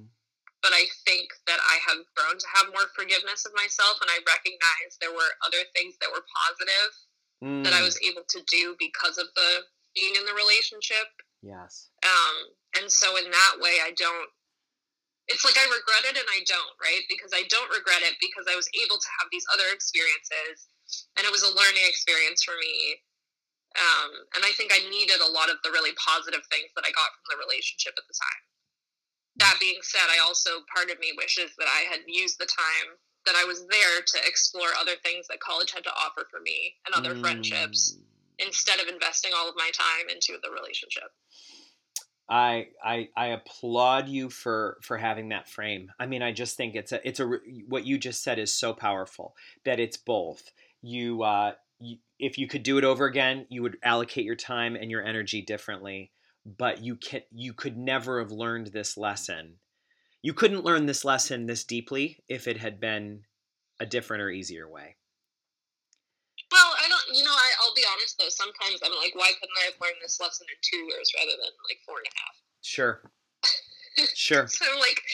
But 0.60 0.76
I 0.76 0.86
think 1.02 1.32
that 1.50 1.58
I 1.58 1.76
have 1.90 2.06
grown 2.14 2.38
to 2.38 2.48
have 2.54 2.70
more 2.70 2.86
forgiveness 2.94 3.42
of 3.48 3.56
myself, 3.58 3.98
and 3.98 4.10
I 4.12 4.22
recognize 4.22 4.94
there 5.00 5.14
were 5.14 5.32
other 5.42 5.64
things 5.74 5.98
that 5.98 6.12
were 6.12 6.22
positive 6.28 6.90
mm. 7.42 7.62
that 7.66 7.74
I 7.74 7.82
mm. 7.82 7.88
was 7.88 7.98
able 8.04 8.22
to 8.22 8.40
do 8.46 8.78
because 8.78 9.18
of 9.18 9.26
the 9.34 9.66
being 9.96 10.14
in 10.14 10.24
the 10.24 10.36
relationship. 10.36 11.10
Yes. 11.42 11.90
Um, 12.06 12.54
and 12.78 12.86
so 12.88 13.18
in 13.18 13.26
that 13.26 13.54
way, 13.58 13.82
I 13.82 13.90
don't. 13.98 14.30
It's 15.30 15.46
like 15.46 15.58
I 15.58 15.66
regret 15.70 16.06
it 16.12 16.18
and 16.18 16.30
I 16.30 16.42
don't, 16.46 16.74
right? 16.82 17.02
Because 17.06 17.30
I 17.30 17.46
don't 17.46 17.70
regret 17.70 18.02
it 18.02 18.18
because 18.18 18.46
I 18.50 18.58
was 18.58 18.66
able 18.74 18.98
to 18.98 19.10
have 19.22 19.30
these 19.30 19.46
other 19.54 19.66
experiences, 19.74 20.66
and 21.18 21.26
it 21.26 21.34
was 21.34 21.42
a 21.42 21.50
learning 21.50 21.86
experience 21.86 22.42
for 22.46 22.54
me 22.58 23.02
um, 23.76 24.10
and 24.36 24.42
I 24.44 24.52
think 24.56 24.72
I 24.72 24.84
needed 24.88 25.20
a 25.20 25.32
lot 25.32 25.48
of 25.48 25.60
the 25.64 25.72
really 25.72 25.96
positive 25.96 26.44
things 26.52 26.70
that 26.76 26.84
I 26.84 26.92
got 26.92 27.12
from 27.16 27.26
the 27.32 27.42
relationship 27.42 27.94
at 27.96 28.04
the 28.04 28.16
time. 28.16 28.42
That 29.40 29.56
being 29.60 29.80
said, 29.80 30.12
I 30.12 30.20
also, 30.20 30.60
part 30.68 30.92
of 30.92 31.00
me 31.00 31.16
wishes 31.16 31.56
that 31.56 31.68
I 31.68 31.88
had 31.88 32.04
used 32.06 32.36
the 32.38 32.50
time 32.50 33.00
that 33.24 33.38
I 33.38 33.44
was 33.44 33.64
there 33.66 34.02
to 34.04 34.18
explore 34.28 34.68
other 34.78 34.98
things 35.02 35.26
that 35.28 35.40
college 35.40 35.72
had 35.72 35.84
to 35.84 35.94
offer 35.94 36.26
for 36.30 36.40
me 36.40 36.74
and 36.86 36.94
other 36.94 37.14
mm. 37.14 37.20
friendships 37.20 37.96
instead 38.38 38.80
of 38.80 38.88
investing 38.88 39.32
all 39.34 39.48
of 39.48 39.54
my 39.56 39.70
time 39.72 40.10
into 40.10 40.38
the 40.42 40.50
relationship. 40.50 41.08
I, 42.28 42.68
I 42.82 43.08
I 43.16 43.26
applaud 43.28 44.08
you 44.08 44.30
for 44.30 44.78
for 44.82 44.96
having 44.96 45.30
that 45.30 45.48
frame. 45.48 45.90
I 45.98 46.06
mean, 46.06 46.22
I 46.22 46.32
just 46.32 46.56
think 46.56 46.74
it's 46.74 46.92
a 46.92 47.06
it's 47.06 47.20
a 47.20 47.30
what 47.68 47.84
you 47.84 47.98
just 47.98 48.22
said 48.22 48.38
is 48.38 48.54
so 48.54 48.72
powerful 48.72 49.34
that 49.64 49.80
it's 49.80 49.96
both. 49.96 50.42
You 50.82 51.22
uh, 51.22 51.52
if 52.22 52.38
you 52.38 52.46
could 52.46 52.62
do 52.62 52.78
it 52.78 52.84
over 52.84 53.04
again, 53.04 53.46
you 53.50 53.62
would 53.62 53.76
allocate 53.82 54.24
your 54.24 54.36
time 54.36 54.76
and 54.76 54.90
your 54.90 55.04
energy 55.04 55.42
differently. 55.42 56.12
But 56.46 56.82
you 56.82 56.94
can 56.96 57.22
you 57.30 57.52
could 57.52 57.76
never 57.76 58.20
have 58.20 58.30
learned 58.30 58.68
this 58.68 58.96
lesson. 58.96 59.58
You 60.22 60.32
couldn't 60.32 60.64
learn 60.64 60.86
this 60.86 61.04
lesson 61.04 61.46
this 61.46 61.64
deeply 61.64 62.22
if 62.28 62.46
it 62.46 62.56
had 62.56 62.78
been 62.78 63.26
a 63.80 63.86
different 63.86 64.22
or 64.22 64.30
easier 64.30 64.70
way. 64.70 64.96
Well, 66.50 66.70
I 66.78 66.88
don't. 66.88 67.16
You 67.16 67.24
know, 67.24 67.34
I, 67.34 67.50
will 67.66 67.74
be 67.74 67.82
honest 67.90 68.18
though. 68.18 68.30
Sometimes 68.30 68.78
I'm 68.86 68.94
like, 69.02 69.14
why 69.14 69.34
couldn't 69.34 69.58
I 69.58 69.74
have 69.74 69.80
learned 69.82 69.98
this 70.00 70.20
lesson 70.20 70.46
in 70.46 70.58
two 70.62 70.82
years 70.86 71.10
rather 71.18 71.34
than 71.34 71.52
like 71.66 71.82
four 71.84 71.98
and 71.98 72.06
a 72.06 72.14
half? 72.16 72.36
Sure. 72.62 73.02
Sure. 74.16 74.48
so 74.48 74.64
like, 74.80 75.04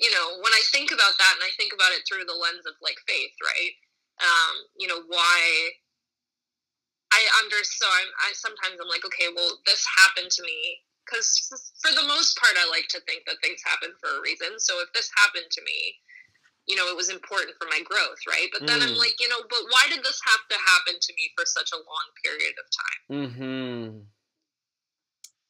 you 0.00 0.08
know, 0.08 0.40
when 0.40 0.54
I 0.56 0.62
think 0.72 0.88
about 0.88 1.20
that 1.20 1.34
and 1.36 1.44
I 1.44 1.52
think 1.60 1.76
about 1.76 1.92
it 1.92 2.00
through 2.08 2.24
the 2.24 2.32
lens 2.32 2.64
of 2.64 2.72
like 2.80 2.96
faith, 3.04 3.36
right? 3.44 3.76
Um, 4.24 4.54
you 4.80 4.88
know, 4.88 5.04
why 5.04 5.76
I 7.12 7.22
under 7.42 7.62
so 7.62 7.86
I'm, 7.86 8.10
I 8.26 8.30
sometimes 8.34 8.76
I'm 8.80 8.90
like, 8.90 9.06
okay, 9.06 9.30
well, 9.34 9.62
this 9.66 9.86
happened 9.86 10.30
to 10.30 10.42
me 10.42 10.82
because 11.06 11.28
for 11.80 11.94
the 11.94 12.06
most 12.06 12.36
part, 12.38 12.58
I 12.58 12.66
like 12.68 12.88
to 12.90 13.00
think 13.06 13.24
that 13.26 13.38
things 13.42 13.62
happen 13.64 13.94
for 14.02 14.10
a 14.10 14.22
reason. 14.22 14.58
So 14.58 14.82
if 14.82 14.92
this 14.92 15.10
happened 15.16 15.46
to 15.50 15.62
me, 15.62 15.94
you 16.66 16.74
know, 16.74 16.90
it 16.90 16.96
was 16.96 17.10
important 17.10 17.54
for 17.58 17.68
my 17.70 17.80
growth, 17.84 18.18
right? 18.26 18.48
But 18.52 18.66
then 18.66 18.80
mm. 18.80 18.90
I'm 18.90 18.98
like, 18.98 19.14
you 19.20 19.28
know, 19.28 19.38
but 19.48 19.62
why 19.70 19.86
did 19.88 20.02
this 20.02 20.20
have 20.26 20.44
to 20.50 20.58
happen 20.58 20.98
to 21.00 21.12
me 21.14 21.30
for 21.38 21.46
such 21.46 21.70
a 21.72 21.76
long 21.76 22.06
period 22.22 22.54
of 22.58 22.66
time? 22.74 23.00
Mm-hmm. 23.30 23.98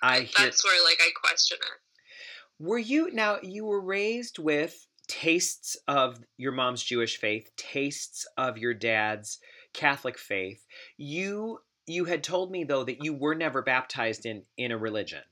I 0.02 0.28
that's 0.36 0.62
where 0.62 0.84
like 0.84 1.00
I 1.00 1.08
question 1.18 1.56
it. 1.58 2.62
Were 2.62 2.78
you 2.78 3.10
now 3.12 3.38
you 3.42 3.64
were 3.64 3.80
raised 3.80 4.38
with 4.38 4.86
tastes 5.08 5.76
of 5.88 6.20
your 6.36 6.52
mom's 6.52 6.82
Jewish 6.82 7.16
faith, 7.16 7.50
tastes 7.56 8.26
of 8.36 8.58
your 8.58 8.74
dad's 8.74 9.38
Catholic 9.76 10.18
faith. 10.18 10.64
You 10.96 11.60
you 11.86 12.06
had 12.06 12.24
told 12.24 12.50
me 12.50 12.64
though 12.64 12.82
that 12.82 13.04
you 13.04 13.12
were 13.12 13.36
never 13.36 13.62
baptized 13.62 14.26
in 14.26 14.42
in 14.56 14.72
a 14.72 14.78
religion. 14.78 15.22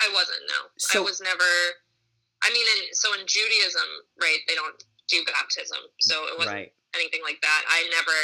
I 0.00 0.08
wasn't. 0.14 0.40
No, 0.48 0.70
so, 0.78 1.00
I 1.00 1.02
was 1.02 1.20
never. 1.20 1.50
I 2.42 2.50
mean, 2.50 2.66
in, 2.78 2.94
so 2.94 3.12
in 3.14 3.26
Judaism, 3.26 3.88
right? 4.20 4.38
They 4.48 4.54
don't 4.54 4.78
do 5.08 5.20
baptism, 5.26 5.78
so 6.00 6.24
it 6.30 6.38
wasn't 6.38 6.70
right. 6.70 6.72
anything 6.94 7.20
like 7.22 7.40
that. 7.42 7.62
I 7.68 7.90
never 7.90 8.16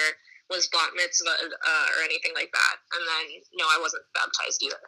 was 0.49 0.67
bat 0.69 0.91
mitzvah 0.97 1.31
uh, 1.31 1.87
or 1.95 2.03
anything 2.03 2.33
like 2.35 2.51
that, 2.55 2.77
and 2.97 3.03
then 3.07 3.25
no, 3.59 3.67
I 3.67 3.79
wasn't 3.83 4.07
baptized 4.15 4.63
either. 4.63 4.81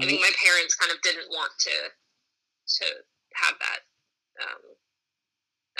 I 0.00 0.06
think 0.06 0.22
my 0.22 0.30
parents 0.38 0.78
kind 0.78 0.94
of 0.94 1.02
didn't 1.02 1.26
want 1.30 1.50
to 1.58 1.76
to 1.90 2.86
have 3.34 3.58
that 3.58 3.80
um, 4.46 4.62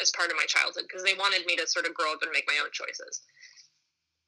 as 0.03 0.11
part 0.11 0.31
of 0.31 0.37
my 0.37 0.47
childhood 0.51 0.85
because 0.89 1.05
they 1.05 1.15
wanted 1.15 1.47
me 1.47 1.55
to 1.57 1.67
sort 1.71 1.87
of 1.87 1.95
grow 1.95 2.13
up 2.13 2.23
and 2.23 2.33
make 2.35 2.49
my 2.49 2.59
own 2.59 2.71
choices 2.73 3.23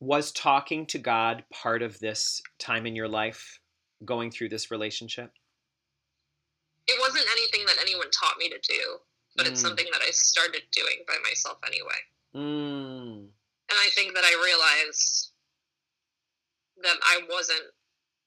was 0.01 0.33
talking 0.33 0.87
to 0.87 0.99
God 0.99 1.45
part 1.53 1.83
of 1.83 1.99
this 2.01 2.43
time 2.59 2.87
in 2.87 2.97
your 2.97 3.09
life 3.09 3.61
going 4.05 4.31
through 4.31 4.49
this 4.49 4.71
relationship? 4.71 5.31
It 6.87 6.99
wasn't 7.01 7.27
anything 7.31 7.67
that 7.67 7.77
anyone 7.81 8.11
taught 8.11 8.39
me 8.39 8.49
to 8.49 8.59
do, 8.67 8.97
but 9.37 9.47
mm. 9.47 9.51
it's 9.51 9.61
something 9.61 9.87
that 9.93 10.01
I 10.03 10.11
started 10.11 10.63
doing 10.73 11.05
by 11.07 11.17
myself 11.23 11.59
anyway. 11.67 12.01
Mm. 12.35 13.29
And 13.71 13.79
I 13.79 13.89
think 13.95 14.15
that 14.15 14.25
I 14.25 14.43
realized 14.43 15.31
that 16.83 16.97
I 17.03 17.21
wasn't 17.29 17.71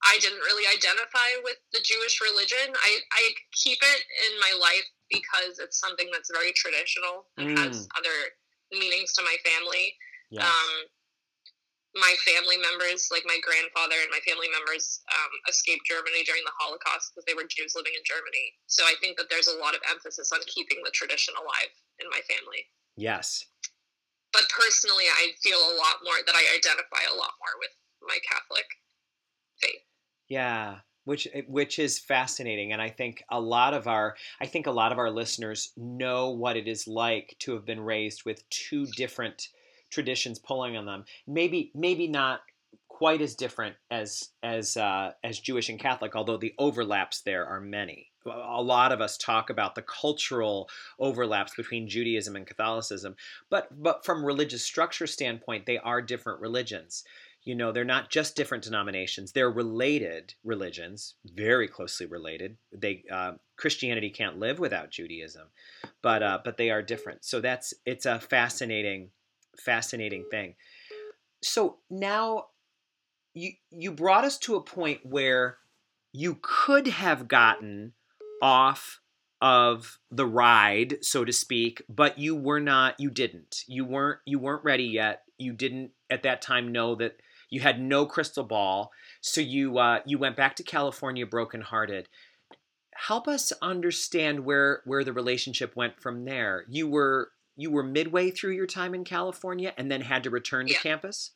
I 0.04 0.20
didn't 0.20 0.40
really 0.40 0.68
identify 0.68 1.40
with 1.44 1.58
the 1.72 1.80
Jewish 1.80 2.20
religion. 2.20 2.76
I, 2.76 3.00
I 3.14 3.24
keep 3.54 3.80
it 3.82 4.02
in 4.28 4.40
my 4.40 4.52
life 4.60 4.84
because 5.10 5.60
it's 5.60 5.80
something 5.80 6.10
that's 6.12 6.30
very 6.30 6.52
traditional 6.52 7.26
and 7.38 7.56
mm. 7.56 7.58
has 7.58 7.88
other 7.98 8.36
meanings 8.72 9.14
to 9.14 9.24
my 9.24 9.36
family. 9.48 9.96
Yes. 10.30 10.44
Um, 10.44 10.92
my 11.94 12.14
family 12.26 12.58
members, 12.58 13.10
like 13.14 13.22
my 13.26 13.38
grandfather 13.46 13.98
and 14.02 14.10
my 14.10 14.22
family 14.26 14.50
members, 14.50 15.06
um, 15.14 15.34
escaped 15.46 15.86
Germany 15.86 16.26
during 16.26 16.42
the 16.42 16.58
Holocaust 16.58 17.14
because 17.14 17.26
they 17.30 17.38
were 17.38 17.46
Jews 17.46 17.78
living 17.78 17.94
in 17.94 18.02
Germany. 18.02 18.58
So 18.66 18.82
I 18.86 18.98
think 18.98 19.18
that 19.22 19.30
there's 19.30 19.50
a 19.50 19.62
lot 19.62 19.78
of 19.78 19.86
emphasis 19.86 20.34
on 20.34 20.42
keeping 20.50 20.82
the 20.82 20.94
tradition 20.94 21.38
alive 21.38 21.74
in 22.02 22.10
my 22.10 22.22
family. 22.26 22.66
Yes. 22.98 23.46
But 24.34 24.50
personally, 24.50 25.06
I 25.06 25.38
feel 25.46 25.62
a 25.62 25.78
lot 25.78 26.02
more 26.02 26.18
that 26.26 26.34
I 26.34 26.58
identify 26.58 27.06
a 27.06 27.18
lot 27.18 27.38
more 27.38 27.56
with 27.62 27.74
my 28.02 28.18
Catholic 28.26 28.66
faith. 29.62 29.86
Yeah, 30.28 30.82
which 31.06 31.28
which 31.48 31.80
is 31.80 32.00
fascinating 32.00 32.72
and 32.72 32.82
i 32.82 32.90
think 32.90 33.24
a 33.30 33.40
lot 33.40 33.74
of 33.74 33.88
our 33.88 34.16
i 34.40 34.46
think 34.46 34.68
a 34.68 34.72
lot 34.72 34.92
of 34.92 34.98
our 34.98 35.12
listeners 35.12 35.74
know 35.76 36.30
what 36.30 36.56
it 36.56 36.68
is 36.68 36.88
like 36.88 37.36
to 37.40 37.54
have 37.54 37.66
been 37.66 37.80
raised 37.80 38.24
with 38.26 38.48
two 38.50 38.86
different 38.96 39.50
traditions 39.94 40.40
pulling 40.40 40.76
on 40.76 40.86
them. 40.86 41.06
Maybe 41.28 41.72
maybe 41.76 42.08
not 42.08 42.42
quite 42.94 43.22
as 43.22 43.36
different 43.36 43.76
as 43.92 44.30
as 44.44 44.78
uh, 44.78 45.12
as 45.24 45.40
Jewish 45.40 45.68
and 45.70 45.80
Catholic, 45.80 46.16
although 46.16 46.38
the 46.38 46.54
overlaps 46.58 47.22
there 47.22 47.46
are 47.46 47.60
many. 47.60 48.12
A 48.26 48.62
lot 48.62 48.94
of 48.94 49.02
us 49.02 49.18
talk 49.18 49.50
about 49.50 49.76
the 49.76 49.82
cultural 49.82 50.70
overlaps 50.98 51.54
between 51.56 51.90
Judaism 51.90 52.38
and 52.38 52.48
Catholicism, 52.48 53.16
but 53.50 53.68
but 53.84 54.06
from 54.06 54.24
religious 54.24 54.64
structure 54.64 55.08
standpoint, 55.08 55.66
they 55.66 55.80
are 55.80 56.02
different 56.02 56.40
religions. 56.40 57.04
You 57.44 57.56
know, 57.56 57.74
they're 57.74 57.84
not 57.84 58.10
just 58.10 58.38
different 58.38 58.64
denominations; 58.64 59.34
they're 59.34 59.52
related 59.52 60.36
religions, 60.44 61.16
very 61.26 61.68
closely 61.68 62.06
related. 62.06 62.56
They 62.72 63.04
uh, 63.12 63.34
Christianity 63.58 64.12
can't 64.12 64.40
live 64.40 64.60
without 64.60 64.92
Judaism, 64.92 65.48
but 66.02 66.24
uh, 66.24 66.40
but 66.46 66.58
they 66.58 66.70
are 66.70 66.82
different. 66.82 67.26
So 67.26 67.42
that's 67.42 67.74
it's 67.86 68.06
a 68.06 68.22
fascinating 68.22 69.10
fascinating 69.58 70.26
thing. 70.30 70.56
So 71.42 71.78
now 71.90 72.46
you 73.34 73.54
you 73.72 73.92
brought 73.92 74.26
us 74.26 74.38
to 74.40 74.56
a 74.56 74.62
point 74.62 75.00
where 75.04 75.58
you 76.12 76.38
could 76.42 76.88
have 76.88 77.28
gotten 77.28 77.94
off 78.42 79.00
of 79.42 80.00
the 80.10 80.26
ride 80.26 80.98
so 81.02 81.26
to 81.26 81.34
speak 81.34 81.82
but 81.90 82.18
you 82.18 82.36
were 82.36 82.60
not 82.60 83.00
you 83.00 83.10
didn't. 83.10 83.64
You 83.68 83.86
weren't 83.86 84.20
you 84.26 84.40
weren't 84.40 84.64
ready 84.64 84.86
yet. 84.86 85.24
You 85.38 85.54
didn't 85.54 85.92
at 86.10 86.24
that 86.24 86.42
time 86.42 86.72
know 86.72 86.96
that 86.96 87.18
you 87.50 87.60
had 87.60 87.80
no 87.80 88.06
crystal 88.06 88.44
ball. 88.44 88.92
So 89.22 89.42
you 89.42 89.78
uh, 89.78 90.00
you 90.06 90.18
went 90.18 90.38
back 90.38 90.56
to 90.58 90.64
california 90.64 91.26
brokenhearted. 91.26 92.08
Help 92.96 93.28
us 93.28 93.52
understand 93.62 94.46
where 94.46 94.82
where 94.86 95.04
the 95.04 95.14
relationship 95.14 95.76
went 95.76 96.02
from 96.02 96.26
there. 96.26 96.66
You 96.70 96.88
were 96.88 97.32
you 97.56 97.72
were 97.72 97.84
midway 97.84 98.32
through 98.32 98.52
your 98.52 98.68
time 98.68 98.94
in 98.94 99.04
California 99.04 99.74
and 99.78 99.92
then 99.92 100.02
had 100.02 100.24
to 100.24 100.30
return 100.30 100.68
to 100.68 100.74
yeah. 100.74 100.80
campus? 100.80 101.32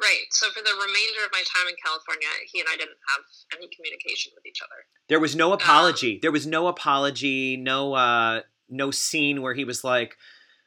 Right. 0.00 0.24
So 0.30 0.48
for 0.50 0.62
the 0.62 0.72
remainder 0.72 1.24
of 1.24 1.30
my 1.32 1.42
time 1.54 1.68
in 1.68 1.74
California, 1.84 2.28
he 2.50 2.60
and 2.60 2.68
I 2.70 2.76
didn't 2.76 2.96
have 3.14 3.24
any 3.56 3.68
communication 3.74 4.32
with 4.34 4.46
each 4.46 4.60
other. 4.62 4.86
There 5.08 5.20
was 5.20 5.36
no 5.36 5.52
apology. 5.52 6.14
Um, 6.14 6.18
there 6.22 6.32
was 6.32 6.46
no 6.46 6.68
apology. 6.68 7.56
No, 7.56 7.94
uh, 7.94 8.40
no 8.68 8.90
scene 8.90 9.42
where 9.42 9.52
he 9.52 9.64
was 9.64 9.84
like, 9.84 10.16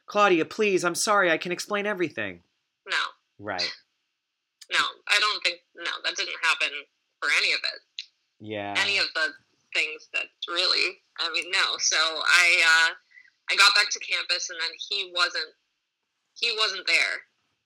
"Claudia, 0.06 0.44
please, 0.44 0.84
I'm 0.84 0.94
sorry. 0.94 1.32
I 1.32 1.38
can 1.38 1.50
explain 1.50 1.86
everything." 1.86 2.42
No. 2.88 2.96
Right. 3.38 3.72
No, 4.72 4.80
I 5.06 5.20
don't 5.20 5.42
think. 5.44 5.60
No, 5.76 5.90
that 6.04 6.16
didn't 6.16 6.40
happen 6.42 6.72
for 7.20 7.28
any 7.36 7.52
of 7.52 7.60
it. 7.60 8.06
Yeah. 8.40 8.74
Any 8.78 8.96
of 8.96 9.04
the 9.14 9.28
things 9.74 10.08
that 10.14 10.24
really. 10.48 11.02
I 11.20 11.30
mean, 11.32 11.50
no. 11.50 11.76
So 11.78 11.96
I, 11.96 12.46
uh, 12.64 12.94
I 13.50 13.56
got 13.56 13.74
back 13.74 13.90
to 13.90 14.00
campus, 14.00 14.50
and 14.50 14.58
then 14.58 14.72
he 14.88 15.12
wasn't. 15.14 15.52
He 16.34 16.50
wasn't 16.58 16.86
there 16.86 17.14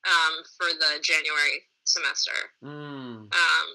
um, 0.04 0.44
for 0.56 0.68
the 0.76 1.00
January 1.00 1.64
semester. 1.84 2.52
Mm. 2.62 3.32
Um, 3.32 3.68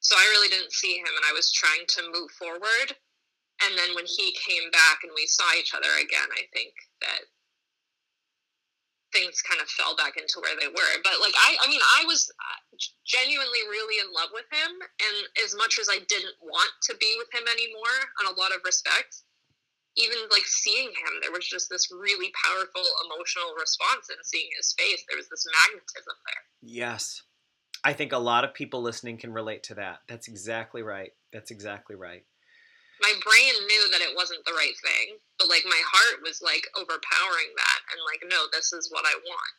so 0.00 0.16
I 0.18 0.28
really 0.36 0.48
didn't 0.48 0.72
see 0.72 0.98
him, 0.98 1.08
and 1.08 1.24
I 1.24 1.32
was 1.32 1.52
trying 1.52 1.86
to 1.96 2.12
move 2.12 2.30
forward. 2.36 2.92
And 3.62 3.78
then 3.78 3.94
when 3.94 4.06
he 4.06 4.34
came 4.34 4.68
back 4.74 5.06
and 5.06 5.12
we 5.14 5.26
saw 5.26 5.46
each 5.54 5.72
other 5.72 5.88
again, 6.02 6.26
I 6.34 6.44
think 6.52 6.74
that 7.00 7.22
things 9.14 9.44
kind 9.44 9.60
of 9.60 9.68
fell 9.68 9.94
back 9.94 10.16
into 10.16 10.40
where 10.40 10.56
they 10.58 10.66
were. 10.66 10.94
But 11.04 11.20
like 11.20 11.36
I, 11.36 11.54
I 11.62 11.68
mean, 11.68 11.80
I 12.00 12.04
was 12.08 12.26
uh, 12.32 12.60
genuinely 13.06 13.62
really 13.70 14.00
in 14.02 14.10
love 14.10 14.32
with 14.34 14.48
him, 14.50 14.72
and 14.82 15.16
as 15.44 15.54
much 15.54 15.78
as 15.78 15.86
I 15.86 16.02
didn't 16.08 16.34
want 16.42 16.72
to 16.90 16.96
be 16.98 17.14
with 17.20 17.30
him 17.30 17.46
anymore, 17.46 17.98
on 18.24 18.32
a 18.32 18.38
lot 18.40 18.50
of 18.50 18.64
respects, 18.64 19.22
even 19.96 20.18
like 20.30 20.46
seeing 20.46 20.88
him, 20.88 21.12
there 21.20 21.32
was 21.32 21.46
just 21.46 21.68
this 21.68 21.92
really 21.92 22.32
powerful 22.44 22.82
emotional 23.04 23.52
response 23.58 24.08
in 24.08 24.16
seeing 24.24 24.48
his 24.56 24.74
face. 24.78 25.04
There 25.08 25.18
was 25.18 25.28
this 25.28 25.44
magnetism 25.68 26.16
there. 26.26 26.42
Yes. 26.62 27.22
I 27.84 27.92
think 27.92 28.12
a 28.12 28.18
lot 28.18 28.44
of 28.44 28.54
people 28.54 28.80
listening 28.80 29.18
can 29.18 29.32
relate 29.32 29.64
to 29.64 29.74
that. 29.74 30.00
That's 30.08 30.28
exactly 30.28 30.82
right. 30.82 31.12
That's 31.32 31.50
exactly 31.50 31.96
right. 31.96 32.24
My 33.02 33.12
brain 33.24 33.54
knew 33.66 33.90
that 33.90 34.00
it 34.00 34.14
wasn't 34.14 34.44
the 34.46 34.54
right 34.54 34.78
thing, 34.78 35.18
but 35.38 35.48
like 35.48 35.64
my 35.66 35.82
heart 35.90 36.22
was 36.22 36.40
like 36.40 36.68
overpowering 36.76 37.50
that 37.56 37.80
and 37.90 38.00
like, 38.06 38.22
no, 38.30 38.46
this 38.52 38.72
is 38.72 38.88
what 38.92 39.04
I 39.04 39.18
want. 39.26 39.58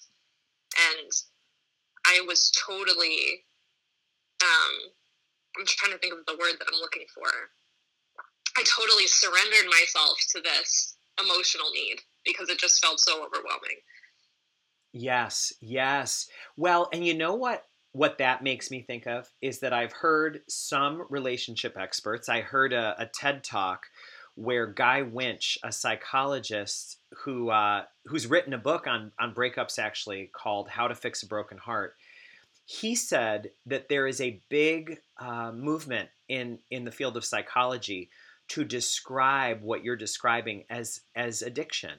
And 0.95 1.11
I 2.07 2.23
was 2.25 2.51
totally, 2.55 3.43
um, 4.41 4.73
I'm 5.59 5.65
trying 5.67 5.91
to 5.91 5.99
think 5.99 6.13
of 6.13 6.25
the 6.25 6.39
word 6.39 6.55
that 6.57 6.67
I'm 6.71 6.79
looking 6.79 7.05
for 7.13 7.27
I 8.57 8.63
totally 8.63 9.07
surrendered 9.07 9.69
myself 9.69 10.17
to 10.29 10.41
this 10.41 10.95
emotional 11.19 11.71
need 11.73 12.01
because 12.25 12.49
it 12.49 12.59
just 12.59 12.83
felt 12.83 12.99
so 12.99 13.17
overwhelming. 13.25 13.77
Yes, 14.91 15.53
yes. 15.59 16.27
Well, 16.55 16.89
and 16.93 17.05
you 17.05 17.15
know 17.15 17.33
what 17.33 17.65
what 17.93 18.17
that 18.17 18.41
makes 18.41 18.71
me 18.71 18.81
think 18.81 19.05
of 19.05 19.29
is 19.41 19.59
that 19.59 19.71
I've 19.71 19.93
heard 19.93 20.41
some 20.47 21.05
relationship 21.09 21.77
experts. 21.77 22.27
I 22.27 22.41
heard 22.41 22.73
a, 22.73 22.95
a 22.97 23.05
TED 23.05 23.43
talk 23.43 23.85
where 24.35 24.65
Guy 24.65 25.03
Winch, 25.03 25.59
a 25.63 25.71
psychologist 25.71 26.97
who 27.23 27.49
uh, 27.49 27.83
who's 28.05 28.27
written 28.27 28.53
a 28.53 28.57
book 28.57 28.87
on 28.87 29.11
on 29.19 29.33
breakups, 29.33 29.79
actually 29.79 30.29
called 30.33 30.69
"How 30.69 30.87
to 30.87 30.95
Fix 30.95 31.23
a 31.23 31.27
Broken 31.27 31.57
Heart," 31.57 31.95
he 32.65 32.95
said 32.95 33.51
that 33.65 33.89
there 33.89 34.07
is 34.07 34.21
a 34.21 34.41
big 34.49 34.99
uh, 35.19 35.51
movement 35.51 36.09
in 36.27 36.59
in 36.71 36.85
the 36.85 36.91
field 36.91 37.17
of 37.17 37.25
psychology 37.25 38.09
to 38.49 38.63
describe 38.63 39.61
what 39.61 39.83
you're 39.83 39.95
describing 39.95 40.63
as 40.69 41.01
as 41.15 41.41
addiction 41.41 41.91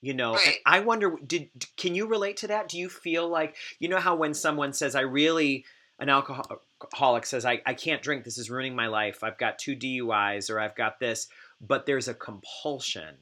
you 0.00 0.14
know 0.14 0.34
right. 0.34 0.58
i 0.66 0.80
wonder 0.80 1.16
did 1.26 1.48
can 1.76 1.94
you 1.94 2.06
relate 2.06 2.36
to 2.36 2.48
that 2.48 2.68
do 2.68 2.78
you 2.78 2.88
feel 2.88 3.28
like 3.28 3.56
you 3.78 3.88
know 3.88 3.98
how 3.98 4.14
when 4.14 4.34
someone 4.34 4.72
says 4.72 4.94
i 4.94 5.00
really 5.00 5.64
an 5.98 6.10
alcoholic 6.10 7.24
says 7.24 7.46
I, 7.46 7.62
I 7.64 7.72
can't 7.72 8.02
drink 8.02 8.24
this 8.24 8.36
is 8.36 8.50
ruining 8.50 8.76
my 8.76 8.88
life 8.88 9.24
i've 9.24 9.38
got 9.38 9.58
two 9.58 9.74
duis 9.74 10.50
or 10.50 10.60
i've 10.60 10.76
got 10.76 11.00
this 11.00 11.28
but 11.60 11.86
there's 11.86 12.08
a 12.08 12.14
compulsion 12.14 13.16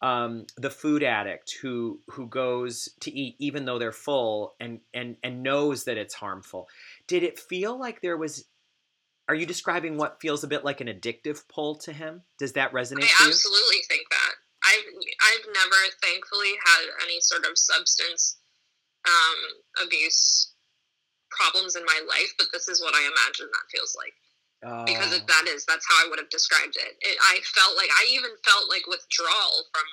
um, 0.00 0.46
the 0.56 0.70
food 0.70 1.02
addict 1.02 1.56
who 1.60 2.00
who 2.06 2.28
goes 2.28 2.88
to 3.00 3.12
eat 3.12 3.34
even 3.40 3.64
though 3.64 3.80
they're 3.80 3.90
full 3.90 4.54
and 4.60 4.80
and 4.94 5.16
and 5.24 5.42
knows 5.42 5.84
that 5.84 5.98
it's 5.98 6.14
harmful 6.14 6.68
did 7.08 7.24
it 7.24 7.38
feel 7.38 7.76
like 7.78 8.00
there 8.00 8.16
was 8.16 8.44
are 9.28 9.34
you 9.34 9.44
describing 9.44 9.96
what 9.96 10.20
feels 10.20 10.42
a 10.42 10.48
bit 10.48 10.64
like 10.64 10.80
an 10.80 10.88
addictive 10.88 11.46
pull 11.48 11.76
to 11.84 11.92
him? 11.92 12.22
Does 12.38 12.54
that 12.54 12.72
resonate? 12.72 13.04
I 13.04 13.28
absolutely 13.28 13.84
think 13.88 14.08
that. 14.10 14.32
I've 14.64 14.88
I've 14.88 15.46
never, 15.52 15.80
thankfully, 16.02 16.56
had 16.64 16.84
any 17.04 17.20
sort 17.20 17.44
of 17.44 17.56
substance 17.56 18.38
um, 19.06 19.84
abuse 19.84 20.52
problems 21.30 21.76
in 21.76 21.84
my 21.84 22.00
life, 22.08 22.32
but 22.38 22.48
this 22.52 22.68
is 22.68 22.80
what 22.80 22.94
I 22.94 23.04
imagine 23.04 23.46
that 23.52 23.70
feels 23.70 23.94
like. 23.94 24.16
Oh. 24.64 24.82
Because 24.84 25.14
it, 25.14 25.22
that 25.28 25.46
is 25.46 25.64
that's 25.68 25.86
how 25.86 26.02
I 26.02 26.08
would 26.10 26.18
have 26.18 26.32
described 26.32 26.74
it. 26.74 26.98
it. 27.00 27.16
I 27.20 27.38
felt 27.54 27.76
like 27.76 27.90
I 27.94 28.08
even 28.10 28.32
felt 28.42 28.66
like 28.66 28.88
withdrawal 28.88 29.68
from 29.70 29.86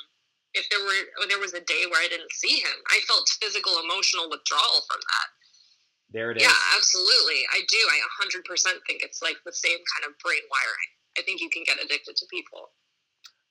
if 0.56 0.66
there 0.72 0.82
were 0.82 1.28
there 1.28 1.44
was 1.44 1.54
a 1.54 1.62
day 1.62 1.86
where 1.92 2.02
I 2.02 2.10
didn't 2.10 2.32
see 2.34 2.64
him. 2.64 2.78
I 2.90 3.04
felt 3.06 3.30
physical 3.44 3.78
emotional 3.84 4.32
withdrawal 4.32 4.82
from 4.90 5.04
that. 5.04 5.28
There 6.16 6.32
it 6.32 6.38
is. 6.38 6.43
Yeah, 6.43 6.53
absolutely. 6.78 7.43
I 7.53 7.59
do. 7.68 7.78
I 7.78 7.99
100% 8.24 8.63
think 8.88 9.03
it's 9.03 9.22
like 9.22 9.36
the 9.45 9.51
same 9.51 9.78
kind 9.78 10.09
of 10.09 10.18
brain 10.24 10.39
wiring. 10.49 10.91
I 11.18 11.22
think 11.24 11.41
you 11.41 11.49
can 11.49 11.63
get 11.66 11.76
addicted 11.84 12.16
to 12.16 12.26
people. 12.32 12.70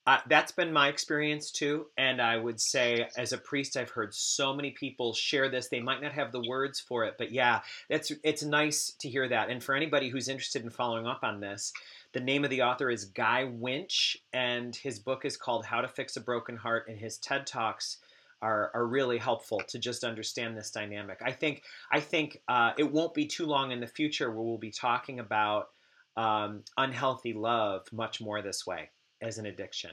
Uh, 0.07 0.19
that's 0.29 0.53
been 0.53 0.73
my 0.73 0.89
experience 0.89 1.51
too. 1.51 1.87
And 1.99 2.23
I 2.23 2.39
would 2.39 2.59
say, 2.59 3.07
as 3.19 3.35
a 3.35 3.39
priest, 3.39 3.77
I've 3.77 3.91
heard 3.91 4.15
so 4.15 4.55
many 4.55 4.71
people 4.71 5.13
share 5.13 5.51
this. 5.51 5.69
They 5.69 5.81
might 5.81 6.01
not 6.01 6.13
have 6.13 6.33
the 6.33 6.43
words 6.49 6.81
for 6.81 7.05
it, 7.05 7.15
but 7.19 7.33
yeah, 7.33 7.61
it's 7.89 8.13
it's 8.23 8.43
nice 8.43 8.95
to 9.01 9.09
hear 9.11 9.29
that. 9.29 9.51
And 9.51 9.63
for 9.63 9.75
anybody 9.75 10.09
who's 10.09 10.29
interested 10.29 10.63
in 10.63 10.71
following 10.71 11.07
up 11.07 11.21
on 11.23 11.41
this, 11.41 11.73
the 12.13 12.21
name 12.21 12.45
of 12.45 12.51
the 12.51 12.63
author 12.63 12.91
is 12.91 13.07
Guy 13.07 13.45
Winch, 13.45 14.17
and 14.33 14.77
his 14.77 14.99
book 14.99 15.25
is 15.25 15.39
called 15.39 15.65
How 15.65 15.81
to 15.81 15.89
Fix 15.89 16.17
a 16.17 16.21
Broken 16.21 16.57
Heart. 16.57 16.87
And 16.89 16.99
his 16.99 17.17
TED 17.19 17.47
Talks 17.47 17.99
are, 18.45 18.71
are 18.75 18.87
really 18.87 19.17
helpful 19.17 19.61
to 19.69 19.79
just 19.79 20.05
understand 20.05 20.57
this 20.57 20.71
dynamic. 20.71 21.21
I 21.25 21.33
think 21.33 21.63
I 21.91 22.01
think 22.01 22.43
uh, 22.47 22.73
it 22.77 22.93
won't 22.93 23.15
be 23.15 23.27
too 23.27 23.47
long 23.47 23.73
in 23.73 23.81
the 23.81 23.87
future 23.87 24.31
where 24.31 24.43
we'll 24.43 24.59
be 24.59 24.71
talking 24.71 25.19
about 25.19 25.69
um, 26.17 26.63
unhealthy 26.77 27.33
love 27.33 27.87
much 27.91 28.21
more 28.21 28.43
this 28.43 28.67
way 28.67 28.91
as 29.23 29.39
an 29.39 29.47
addiction. 29.47 29.93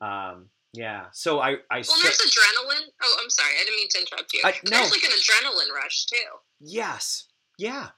Um, 0.00 0.48
yeah. 0.72 1.06
So 1.12 1.38
I, 1.38 1.52
I 1.70 1.84
well, 1.86 1.98
there's 2.02 2.18
adrenaline. 2.18 2.88
Oh, 3.00 3.16
I'm 3.22 3.30
sorry, 3.30 3.52
I 3.60 3.64
didn't 3.64 3.76
mean 3.76 3.88
to 3.90 4.00
interrupt 4.00 4.34
you. 4.34 4.40
I, 4.44 4.50
no. 4.64 4.76
There's 4.76 4.90
like 4.90 5.04
an 5.04 5.10
adrenaline 5.10 5.72
rush 5.72 6.06
too. 6.06 6.16
Yes. 6.60 7.28
Yeah. 7.58 7.90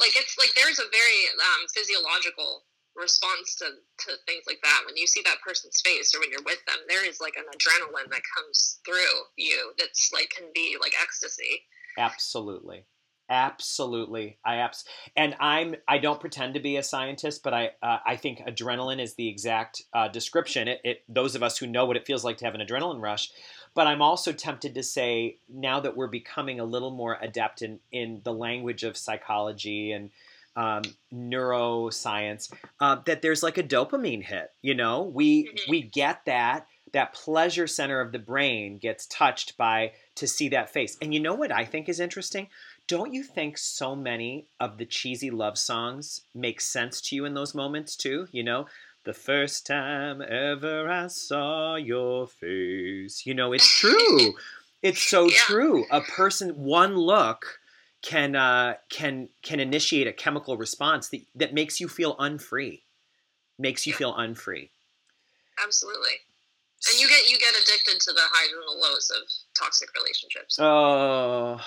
Like 0.00 0.14
it's 0.16 0.36
like 0.38 0.50
there's 0.54 0.78
a 0.78 0.88
very 0.90 1.20
um, 1.38 1.66
physiological 1.74 2.64
response 2.96 3.56
to, 3.56 3.64
to 3.64 4.16
things 4.26 4.44
like 4.46 4.60
that. 4.62 4.82
When 4.86 4.96
you 4.96 5.06
see 5.06 5.22
that 5.24 5.42
person's 5.44 5.80
face 5.84 6.14
or 6.14 6.20
when 6.20 6.30
you're 6.30 6.44
with 6.44 6.64
them 6.66 6.78
there 6.88 7.06
is 7.06 7.20
like 7.20 7.34
an 7.36 7.44
adrenaline 7.44 8.10
that 8.10 8.22
comes 8.36 8.80
through 8.84 9.22
you 9.36 9.72
that's 9.78 10.10
like 10.12 10.30
can 10.30 10.46
be 10.54 10.76
like 10.80 10.92
ecstasy. 11.00 11.62
Absolutely. 11.98 12.84
Absolutely. 13.30 14.38
I 14.44 14.56
abs 14.56 14.84
and 15.16 15.34
i'm 15.40 15.74
i 15.88 15.96
don't 15.96 16.20
pretend 16.20 16.54
to 16.54 16.60
be 16.60 16.76
a 16.76 16.82
scientist 16.82 17.42
but 17.42 17.54
i 17.54 17.70
uh, 17.82 17.98
i 18.04 18.16
think 18.16 18.40
adrenaline 18.40 19.00
is 19.00 19.14
the 19.14 19.28
exact 19.28 19.82
uh, 19.94 20.08
description. 20.08 20.68
It, 20.68 20.80
it 20.84 21.04
those 21.08 21.34
of 21.34 21.42
us 21.42 21.56
who 21.56 21.66
know 21.66 21.86
what 21.86 21.96
it 21.96 22.06
feels 22.06 22.22
like 22.22 22.36
to 22.38 22.44
have 22.44 22.54
an 22.54 22.60
adrenaline 22.60 23.00
rush 23.00 23.30
but 23.74 23.86
i'm 23.86 24.02
also 24.02 24.32
tempted 24.32 24.74
to 24.74 24.82
say 24.82 25.38
now 25.48 25.80
that 25.80 25.96
we're 25.96 26.06
becoming 26.06 26.60
a 26.60 26.64
little 26.64 26.90
more 26.90 27.16
adept 27.20 27.62
in 27.62 27.80
in 27.90 28.20
the 28.24 28.32
language 28.32 28.82
of 28.82 28.96
psychology 28.96 29.92
and 29.92 30.10
um, 30.56 30.82
neuroscience 31.12 32.52
uh, 32.80 32.96
that 33.06 33.22
there's 33.22 33.42
like 33.42 33.58
a 33.58 33.62
dopamine 33.62 34.22
hit. 34.22 34.50
You 34.62 34.74
know, 34.74 35.02
we 35.02 35.44
mm-hmm. 35.44 35.70
we 35.70 35.82
get 35.82 36.24
that 36.26 36.66
that 36.92 37.12
pleasure 37.12 37.66
center 37.66 38.00
of 38.00 38.12
the 38.12 38.18
brain 38.18 38.78
gets 38.78 39.06
touched 39.06 39.56
by 39.58 39.92
to 40.14 40.28
see 40.28 40.48
that 40.50 40.70
face. 40.70 40.96
And 41.02 41.12
you 41.12 41.20
know 41.20 41.34
what 41.34 41.50
I 41.50 41.64
think 41.64 41.88
is 41.88 41.98
interesting? 41.98 42.48
Don't 42.86 43.12
you 43.12 43.24
think 43.24 43.58
so 43.58 43.96
many 43.96 44.46
of 44.60 44.78
the 44.78 44.86
cheesy 44.86 45.30
love 45.30 45.58
songs 45.58 46.20
make 46.34 46.60
sense 46.60 47.00
to 47.02 47.16
you 47.16 47.24
in 47.24 47.34
those 47.34 47.54
moments 47.54 47.96
too? 47.96 48.28
You 48.30 48.44
know, 48.44 48.66
the 49.04 49.12
first 49.12 49.66
time 49.66 50.22
ever 50.22 50.88
I 50.88 51.08
saw 51.08 51.76
your 51.76 52.28
face. 52.28 53.26
You 53.26 53.34
know, 53.34 53.52
it's 53.52 53.66
true. 53.80 54.34
it's 54.82 55.02
so 55.02 55.24
yeah. 55.28 55.36
true. 55.38 55.84
A 55.90 56.00
person, 56.00 56.50
one 56.50 56.96
look 56.96 57.58
can 58.04 58.36
uh, 58.36 58.74
can 58.90 59.28
can 59.42 59.58
initiate 59.58 60.06
a 60.06 60.12
chemical 60.12 60.56
response 60.56 61.08
that, 61.08 61.22
that 61.34 61.54
makes 61.54 61.80
you 61.80 61.88
feel 61.88 62.16
unfree, 62.18 62.82
makes 63.58 63.86
you 63.86 63.92
yeah. 63.92 63.98
feel 63.98 64.14
unfree. 64.14 64.70
Absolutely, 65.64 66.12
and 66.90 67.00
you 67.00 67.08
get 67.08 67.30
you 67.30 67.38
get 67.38 67.54
addicted 67.54 68.00
to 68.00 68.12
the 68.12 68.20
highs 68.20 68.50
and 68.52 68.62
the 68.62 68.86
lows 68.86 69.10
of 69.10 69.22
toxic 69.58 69.88
relationships. 69.96 70.58
Oh, 70.60 71.60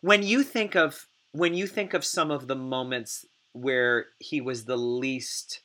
when 0.00 0.22
you 0.22 0.42
think 0.42 0.74
of 0.74 1.06
when 1.32 1.54
you 1.54 1.66
think 1.66 1.92
of 1.92 2.04
some 2.04 2.30
of 2.30 2.48
the 2.48 2.56
moments 2.56 3.26
where 3.52 4.06
he 4.18 4.40
was 4.40 4.64
the 4.64 4.78
least 4.78 5.60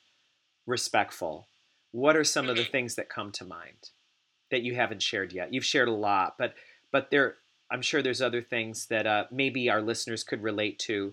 respectful, 0.66 1.48
what 1.92 2.14
are 2.14 2.24
some 2.24 2.44
mm-hmm. 2.44 2.50
of 2.50 2.56
the 2.56 2.62
mm-hmm. 2.62 2.72
things 2.72 2.94
that 2.96 3.08
come 3.08 3.32
to 3.32 3.44
mind 3.44 3.90
that 4.50 4.62
you 4.62 4.74
haven't 4.74 5.02
shared 5.02 5.32
yet? 5.32 5.54
You've 5.54 5.64
shared 5.64 5.88
a 5.88 5.92
lot, 5.92 6.34
but 6.38 6.54
but 6.92 7.10
there 7.10 7.36
I'm 7.74 7.82
sure 7.82 8.02
there's 8.02 8.22
other 8.22 8.40
things 8.40 8.86
that 8.86 9.04
uh, 9.04 9.24
maybe 9.32 9.68
our 9.68 9.82
listeners 9.82 10.22
could 10.22 10.44
relate 10.44 10.78
to 10.86 11.12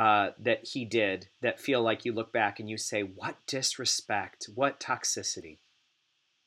uh, 0.00 0.30
that 0.40 0.64
he 0.64 0.86
did 0.86 1.28
that 1.42 1.60
feel 1.60 1.82
like 1.82 2.06
you 2.06 2.16
look 2.16 2.32
back 2.32 2.58
and 2.58 2.70
you 2.70 2.78
say, 2.78 3.02
what 3.02 3.36
disrespect, 3.46 4.48
what 4.54 4.80
toxicity? 4.80 5.58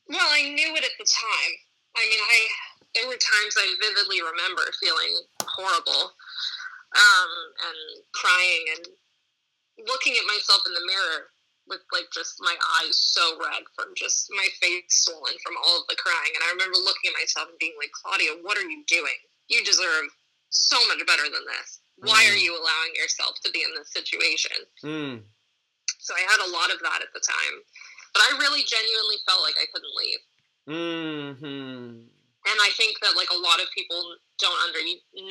Well, 0.09 0.25
I 0.25 0.41
knew 0.41 0.73
it 0.73 0.81
at 0.81 0.97
the 0.97 1.05
time. 1.05 1.53
I 1.93 2.01
mean, 2.09 2.17
I 2.17 2.39
there 2.97 3.05
were 3.05 3.13
times 3.13 3.53
I 3.53 3.69
vividly 3.77 4.25
remember 4.25 4.65
feeling 4.81 5.21
horrible 5.45 6.17
um, 6.97 7.31
and 7.69 7.79
crying 8.09 8.65
and 8.73 8.87
looking 9.85 10.17
at 10.17 10.25
myself 10.25 10.65
in 10.65 10.73
the 10.73 10.85
mirror 10.89 11.29
with 11.69 11.85
like 11.93 12.09
just 12.09 12.41
my 12.41 12.57
eyes 12.81 12.97
so 12.97 13.37
red 13.37 13.61
from 13.77 13.93
just 13.93 14.33
my 14.33 14.49
face 14.57 15.05
swollen 15.05 15.37
from 15.45 15.61
all 15.61 15.77
of 15.77 15.87
the 15.87 16.01
crying. 16.01 16.33
And 16.33 16.41
I 16.41 16.57
remember 16.57 16.81
looking 16.81 17.13
at 17.13 17.21
myself 17.21 17.53
and 17.53 17.61
being 17.61 17.77
like, 17.77 17.93
Claudia, 17.93 18.41
what 18.41 18.57
are 18.57 18.65
you 18.65 18.81
doing? 18.89 19.21
You 19.49 19.63
deserve 19.63 20.09
so 20.49 20.77
much 20.87 21.01
better 21.05 21.23
than 21.23 21.45
this. 21.47 21.79
Why 21.97 22.25
are 22.25 22.37
mm. 22.37 22.43
you 22.43 22.53
allowing 22.53 22.93
yourself 22.95 23.39
to 23.45 23.51
be 23.51 23.61
in 23.61 23.71
this 23.77 23.93
situation? 23.93 24.57
Mm. 24.83 25.21
So 25.99 26.13
I 26.15 26.23
had 26.27 26.41
a 26.43 26.51
lot 26.51 26.73
of 26.73 26.79
that 26.83 27.01
at 27.01 27.13
the 27.13 27.23
time. 27.23 27.63
But 28.13 28.21
I 28.29 28.37
really 28.37 28.61
genuinely 28.61 29.17
felt 29.25 29.41
like 29.41 29.57
I 29.57 29.69
couldn't 29.73 29.97
leave. 29.97 30.21
Mm-hmm. 30.69 32.13
And 32.43 32.57
I 32.59 32.69
think 32.75 32.99
that 32.99 33.15
like 33.15 33.31
a 33.31 33.39
lot 33.39 33.63
of 33.63 33.71
people 33.71 34.19
don't 34.37 34.59
under 34.67 34.79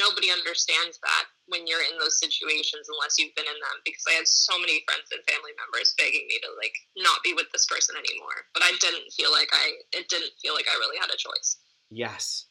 nobody 0.00 0.32
understands 0.32 0.96
that 1.04 1.24
when 1.46 1.68
you're 1.68 1.84
in 1.84 2.00
those 2.00 2.16
situations 2.16 2.88
unless 2.88 3.20
you've 3.20 3.36
been 3.36 3.48
in 3.48 3.60
them 3.60 3.78
because 3.84 4.04
I 4.08 4.16
had 4.16 4.24
so 4.24 4.56
many 4.56 4.80
friends 4.88 5.12
and 5.12 5.20
family 5.28 5.52
members 5.60 5.92
begging 6.00 6.24
me 6.24 6.40
to 6.40 6.50
like 6.56 6.72
not 6.96 7.20
be 7.20 7.36
with 7.36 7.52
this 7.52 7.68
person 7.68 8.00
anymore. 8.00 8.48
But 8.56 8.64
I 8.64 8.72
didn't 8.80 9.12
feel 9.12 9.30
like 9.30 9.52
I 9.52 9.84
it 9.92 10.08
didn't 10.08 10.32
feel 10.40 10.56
like 10.56 10.66
I 10.72 10.80
really 10.80 10.96
had 10.96 11.12
a 11.12 11.20
choice. 11.20 11.60
Yes. 11.92 12.48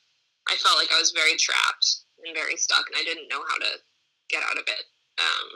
I 0.49 0.55
felt 0.55 0.77
like 0.77 0.91
I 0.91 0.99
was 0.99 1.11
very 1.11 1.35
trapped 1.37 2.05
and 2.25 2.35
very 2.35 2.57
stuck 2.57 2.85
and 2.89 2.97
I 2.97 3.03
didn't 3.03 3.29
know 3.29 3.41
how 3.41 3.57
to 3.57 3.71
get 4.29 4.43
out 4.43 4.57
of 4.57 4.65
it. 4.65 4.83
Um, 5.19 5.47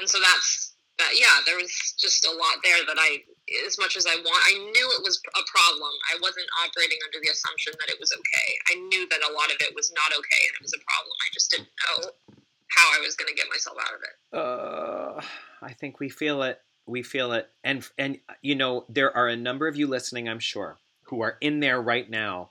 and 0.00 0.08
so 0.08 0.18
that's 0.18 0.74
that. 0.98 1.12
Yeah, 1.14 1.44
there 1.46 1.56
was 1.56 1.70
just 1.98 2.24
a 2.26 2.32
lot 2.32 2.58
there 2.64 2.82
that 2.86 2.98
I, 2.98 3.22
as 3.66 3.78
much 3.78 3.96
as 3.96 4.06
I 4.06 4.16
want, 4.16 4.42
I 4.48 4.58
knew 4.58 4.86
it 4.98 5.02
was 5.04 5.20
a 5.28 5.44
problem. 5.46 5.92
I 6.10 6.18
wasn't 6.20 6.48
operating 6.64 6.98
under 7.06 7.20
the 7.22 7.30
assumption 7.30 7.72
that 7.78 7.92
it 7.92 8.00
was 8.00 8.10
okay. 8.10 8.48
I 8.72 8.74
knew 8.88 9.06
that 9.08 9.22
a 9.22 9.32
lot 9.32 9.52
of 9.52 9.58
it 9.60 9.74
was 9.74 9.92
not 9.94 10.10
okay 10.10 10.42
and 10.48 10.54
it 10.58 10.62
was 10.62 10.74
a 10.74 10.82
problem. 10.82 11.14
I 11.20 11.28
just 11.32 11.50
didn't 11.50 11.70
know 11.86 12.38
how 12.68 12.86
I 12.96 13.00
was 13.04 13.14
going 13.14 13.28
to 13.28 13.36
get 13.36 13.48
myself 13.48 13.76
out 13.78 13.94
of 13.94 14.02
it. 14.02 14.16
Uh, 14.32 15.20
I 15.62 15.72
think 15.74 16.00
we 16.00 16.08
feel 16.08 16.42
it. 16.42 16.60
We 16.86 17.02
feel 17.04 17.30
it, 17.32 17.48
and 17.62 17.86
and 17.96 18.18
you 18.42 18.56
know 18.56 18.86
there 18.88 19.16
are 19.16 19.28
a 19.28 19.36
number 19.36 19.68
of 19.68 19.76
you 19.76 19.86
listening, 19.86 20.28
I'm 20.28 20.40
sure, 20.40 20.78
who 21.02 21.22
are 21.22 21.36
in 21.40 21.60
there 21.60 21.80
right 21.80 22.10
now, 22.10 22.50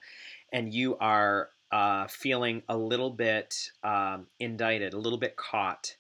and 0.52 0.74
you 0.74 0.98
are 0.98 1.50
uh, 1.72 2.08
feeling 2.08 2.64
a 2.68 2.78
little 2.78 3.10
bit 3.10 3.56
um, 3.84 4.28
indicted, 4.40 4.94
a 4.94 5.00
little 5.00 5.20
bit 5.20 5.36
caught, 5.38 5.96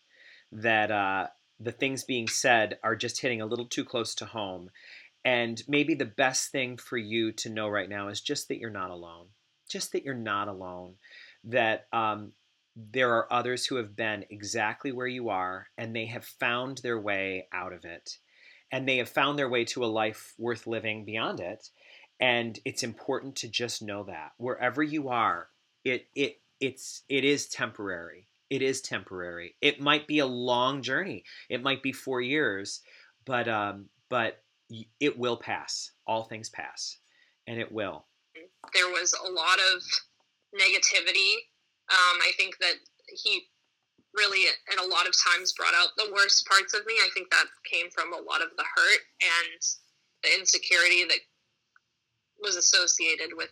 that 0.51 0.91
uh, 0.91 1.27
the 1.59 1.71
things 1.71 2.03
being 2.03 2.27
said 2.27 2.77
are 2.83 2.95
just 2.95 3.21
hitting 3.21 3.41
a 3.41 3.45
little 3.45 3.65
too 3.65 3.85
close 3.85 4.13
to 4.15 4.25
home. 4.25 4.69
And 5.23 5.61
maybe 5.67 5.93
the 5.93 6.05
best 6.05 6.51
thing 6.51 6.77
for 6.77 6.97
you 6.97 7.31
to 7.33 7.49
know 7.49 7.69
right 7.69 7.89
now 7.89 8.07
is 8.07 8.21
just 8.21 8.47
that 8.47 8.57
you're 8.57 8.69
not 8.69 8.89
alone. 8.89 9.27
Just 9.69 9.91
that 9.91 10.03
you're 10.03 10.13
not 10.13 10.47
alone. 10.47 10.95
That 11.43 11.87
um, 11.93 12.33
there 12.75 13.13
are 13.13 13.31
others 13.31 13.65
who 13.65 13.75
have 13.75 13.95
been 13.95 14.25
exactly 14.29 14.91
where 14.91 15.07
you 15.07 15.29
are 15.29 15.67
and 15.77 15.95
they 15.95 16.07
have 16.07 16.25
found 16.25 16.79
their 16.79 16.99
way 16.99 17.47
out 17.53 17.71
of 17.71 17.85
it. 17.85 18.17
And 18.71 18.87
they 18.87 18.97
have 18.97 19.09
found 19.09 19.37
their 19.37 19.49
way 19.49 19.65
to 19.65 19.85
a 19.85 19.87
life 19.87 20.33
worth 20.37 20.65
living 20.65 21.05
beyond 21.05 21.39
it. 21.39 21.69
And 22.21 22.57
it's 22.65 22.83
important 22.83 23.35
to 23.37 23.47
just 23.47 23.81
know 23.81 24.03
that 24.03 24.33
wherever 24.37 24.83
you 24.83 25.09
are, 25.09 25.47
it 25.83 26.07
it 26.15 26.39
it's 26.59 27.01
it 27.09 27.25
is 27.25 27.47
temporary. 27.47 28.27
It 28.49 28.61
is 28.61 28.81
temporary. 28.81 29.55
It 29.61 29.81
might 29.81 30.07
be 30.07 30.19
a 30.19 30.25
long 30.27 30.83
journey. 30.83 31.23
It 31.49 31.63
might 31.63 31.81
be 31.81 31.91
four 31.91 32.21
years, 32.21 32.81
but 33.25 33.47
um, 33.49 33.87
but 34.09 34.43
it 34.99 35.17
will 35.17 35.37
pass. 35.37 35.91
All 36.05 36.23
things 36.23 36.49
pass, 36.49 36.97
and 37.47 37.59
it 37.59 37.71
will. 37.71 38.05
There 38.73 38.89
was 38.89 39.13
a 39.13 39.31
lot 39.31 39.57
of 39.73 39.81
negativity. 40.53 41.33
Um, 41.89 42.19
I 42.21 42.31
think 42.37 42.57
that 42.59 42.75
he 43.07 43.47
really, 44.13 44.47
at 44.71 44.79
a 44.83 44.87
lot 44.87 45.07
of 45.07 45.15
times, 45.17 45.53
brought 45.53 45.73
out 45.73 45.89
the 45.97 46.11
worst 46.13 46.45
parts 46.47 46.73
of 46.73 46.85
me. 46.85 46.93
I 46.93 47.09
think 47.13 47.31
that 47.31 47.45
came 47.65 47.89
from 47.89 48.13
a 48.13 48.21
lot 48.21 48.41
of 48.41 48.49
the 48.57 48.63
hurt 48.63 49.01
and 49.21 49.61
the 50.23 50.39
insecurity 50.39 51.03
that 51.05 51.19
was 52.41 52.55
associated 52.55 53.31
with 53.35 53.49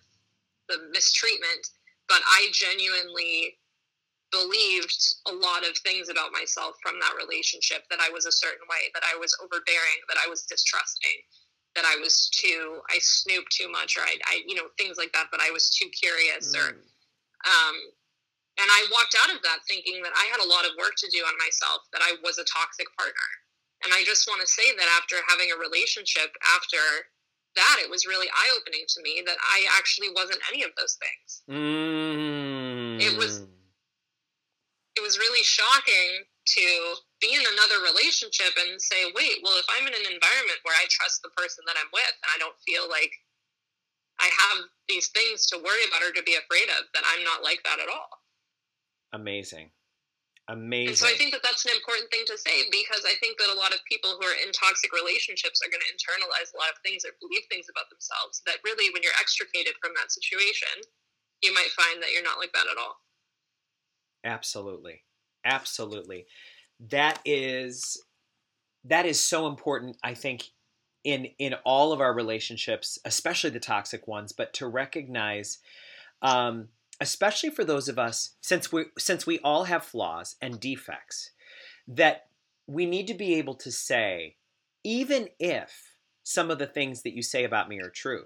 the 0.68 0.90
mistreatment 0.92 1.70
but 2.10 2.26
I 2.26 2.50
genuinely 2.52 3.62
believed 4.34 4.98
a 5.30 5.34
lot 5.34 5.62
of 5.62 5.78
things 5.86 6.10
about 6.10 6.34
myself 6.34 6.76
from 6.82 7.00
that 7.00 7.14
relationship 7.16 7.86
that 7.90 8.02
I 8.02 8.10
was 8.10 8.26
a 8.26 8.34
certain 8.34 8.66
way, 8.70 8.90
that 8.94 9.06
I 9.06 9.18
was 9.18 9.38
overbearing, 9.42 10.02
that 10.10 10.18
I 10.18 10.28
was 10.28 10.44
distrusting, 10.50 11.22
that 11.78 11.86
I 11.86 11.98
was 12.02 12.30
too, 12.34 12.82
I 12.90 12.98
snooped 13.00 13.54
too 13.54 13.70
much, 13.72 13.96
or 13.98 14.02
I, 14.02 14.18
I 14.26 14.42
you 14.46 14.58
know, 14.58 14.74
things 14.78 14.98
like 14.98 15.14
that, 15.14 15.30
but 15.32 15.40
I 15.42 15.54
was 15.54 15.70
too 15.70 15.90
curious, 15.94 16.54
mm. 16.54 16.60
or, 16.60 16.68
um, 17.46 17.78
and 18.60 18.68
I 18.68 18.86
walked 18.92 19.16
out 19.24 19.34
of 19.34 19.42
that 19.46 19.66
thinking 19.70 20.02
that 20.04 20.14
I 20.18 20.28
had 20.30 20.44
a 20.44 20.50
lot 20.50 20.66
of 20.66 20.78
work 20.78 20.94
to 20.98 21.10
do 21.10 21.24
on 21.26 21.38
myself, 21.40 21.86
that 21.94 22.04
I 22.04 22.18
was 22.22 22.38
a 22.38 22.50
toxic 22.50 22.90
partner. 22.98 23.30
And 23.86 23.94
I 23.96 24.04
just 24.04 24.28
want 24.28 24.42
to 24.42 24.50
say 24.50 24.76
that 24.76 24.90
after 25.00 25.16
having 25.30 25.56
a 25.56 25.62
relationship, 25.62 26.36
after 26.58 26.78
that, 27.60 27.84
it 27.84 27.92
was 27.92 28.08
really 28.08 28.32
eye 28.32 28.52
opening 28.56 28.88
to 28.88 29.00
me 29.04 29.22
that 29.28 29.36
I 29.44 29.68
actually 29.76 30.10
wasn't 30.16 30.40
any 30.48 30.64
of 30.64 30.72
those 30.80 30.96
things. 30.96 31.44
Mm. 31.52 33.04
It 33.04 33.20
was 33.20 33.44
it 34.96 35.04
was 35.04 35.20
really 35.20 35.44
shocking 35.44 36.28
to 36.56 36.66
be 37.22 37.36
in 37.36 37.44
another 37.56 37.84
relationship 37.84 38.52
and 38.58 38.82
say, 38.82 39.12
wait, 39.16 39.40
well, 39.44 39.56
if 39.60 39.68
I'm 39.70 39.88
in 39.88 39.94
an 39.94 40.08
environment 40.12 40.60
where 40.64 40.76
I 40.76 40.88
trust 40.90 41.22
the 41.22 41.32
person 41.38 41.64
that 41.68 41.78
I'm 41.80 41.92
with 41.94 42.16
and 42.24 42.30
I 42.36 42.40
don't 42.40 42.58
feel 42.66 42.90
like 42.90 43.12
I 44.20 44.28
have 44.28 44.68
these 44.88 45.08
things 45.16 45.46
to 45.48 45.62
worry 45.62 45.88
about 45.88 46.04
or 46.04 46.12
to 46.12 46.24
be 46.24 46.36
afraid 46.36 46.68
of, 46.76 46.90
then 46.94 47.04
I'm 47.06 47.24
not 47.24 47.44
like 47.44 47.64
that 47.64 47.80
at 47.80 47.88
all. 47.88 48.10
Amazing. 49.14 49.72
Amazing. 50.50 50.90
And 50.90 50.98
so 50.98 51.06
I 51.06 51.14
think 51.14 51.30
that 51.38 51.46
that's 51.46 51.62
an 51.70 51.78
important 51.78 52.10
thing 52.10 52.26
to 52.26 52.34
say 52.34 52.66
because 52.74 53.06
I 53.06 53.14
think 53.22 53.38
that 53.38 53.54
a 53.54 53.60
lot 53.62 53.70
of 53.70 53.86
people 53.86 54.18
who 54.18 54.26
are 54.26 54.34
in 54.42 54.50
toxic 54.50 54.90
relationships 54.90 55.62
are 55.62 55.70
going 55.70 55.86
to 55.86 55.94
internalize 55.94 56.50
a 56.54 56.58
lot 56.58 56.74
of 56.74 56.82
things 56.82 57.06
or 57.06 57.14
believe 57.22 57.46
things 57.54 57.70
about 57.70 57.86
themselves 57.94 58.42
that 58.50 58.58
really, 58.66 58.90
when 58.90 59.06
you're 59.06 59.14
extricated 59.22 59.78
from 59.78 59.94
that 59.94 60.10
situation, 60.10 60.74
you 61.46 61.54
might 61.54 61.70
find 61.78 62.02
that 62.02 62.10
you're 62.12 62.26
not 62.26 62.42
like 62.42 62.52
that 62.58 62.66
at 62.66 62.82
all. 62.82 62.98
Absolutely. 64.26 65.06
Absolutely. 65.46 66.26
That 66.90 67.22
is 67.26 68.02
that 68.86 69.06
is 69.06 69.20
so 69.20 69.46
important 69.46 69.98
I 70.04 70.16
think 70.16 70.50
in 71.04 71.26
in 71.38 71.54
all 71.64 71.94
of 71.94 72.02
our 72.02 72.14
relationships, 72.14 72.98
especially 73.06 73.52
the 73.52 73.60
toxic 73.60 74.08
ones, 74.08 74.32
but 74.32 74.54
to 74.56 74.68
recognize 74.68 75.60
um 76.24 76.70
especially 77.00 77.50
for 77.50 77.64
those 77.64 77.88
of 77.88 77.98
us 77.98 78.36
since 78.42 78.72
we 78.72 78.86
since 78.98 79.26
we 79.26 79.40
all 79.40 79.66
have 79.66 79.84
flaws 79.84 80.36
and 80.42 80.60
defects 80.60 81.32
that 81.88 82.28
we 82.68 82.86
need 82.86 83.08
to 83.08 83.14
be 83.14 83.36
able 83.36 83.56
to 83.56 83.72
say 83.72 84.36
even 84.84 85.28
if 85.40 85.96
some 86.24 86.52
of 86.52 86.60
the 86.60 86.68
things 86.68 87.02
that 87.02 87.16
you 87.16 87.24
say 87.24 87.44
about 87.44 87.70
me 87.70 87.80
are 87.80 87.90
true 87.90 88.26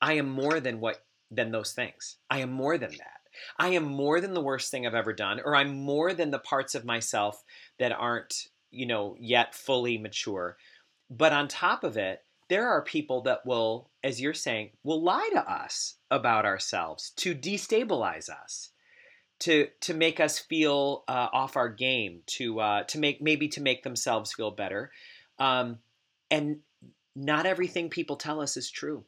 i 0.00 0.14
am 0.14 0.28
more 0.28 0.60
than 0.60 0.80
what 0.80 1.04
than 1.32 1.50
those 1.50 1.72
things. 1.72 2.18
I 2.30 2.38
am 2.40 2.52
more 2.52 2.78
than 2.78 2.90
that. 2.90 3.20
I 3.58 3.68
am 3.68 3.84
more 3.84 4.20
than 4.20 4.34
the 4.34 4.42
worst 4.42 4.70
thing 4.70 4.86
i've 4.86 4.94
ever 4.94 5.14
done 5.14 5.40
or 5.42 5.56
i'm 5.56 5.74
more 5.74 6.12
than 6.12 6.30
the 6.30 6.38
parts 6.38 6.74
of 6.74 6.84
myself 6.84 7.42
that 7.78 7.90
aren't 7.90 8.48
you 8.70 8.84
know 8.84 9.16
yet 9.18 9.54
fully 9.54 9.96
mature. 9.96 10.58
But 11.10 11.32
on 11.32 11.48
top 11.48 11.82
of 11.82 11.96
it 11.96 12.22
there 12.52 12.68
are 12.68 12.82
people 12.82 13.22
that 13.22 13.46
will, 13.46 13.88
as 14.04 14.20
you're 14.20 14.34
saying, 14.34 14.68
will 14.84 15.02
lie 15.02 15.30
to 15.32 15.50
us 15.50 15.94
about 16.10 16.44
ourselves 16.44 17.12
to 17.16 17.34
destabilize 17.34 18.28
us, 18.28 18.72
to 19.40 19.68
to 19.80 19.94
make 19.94 20.20
us 20.20 20.38
feel 20.38 21.02
uh, 21.08 21.28
off 21.32 21.56
our 21.56 21.70
game, 21.70 22.20
to 22.26 22.60
uh, 22.60 22.82
to 22.82 22.98
make 22.98 23.22
maybe 23.22 23.48
to 23.48 23.62
make 23.62 23.82
themselves 23.82 24.34
feel 24.34 24.50
better, 24.50 24.92
um, 25.38 25.78
and 26.30 26.58
not 27.16 27.46
everything 27.46 27.88
people 27.88 28.16
tell 28.16 28.38
us 28.38 28.58
is 28.58 28.70
true. 28.70 29.02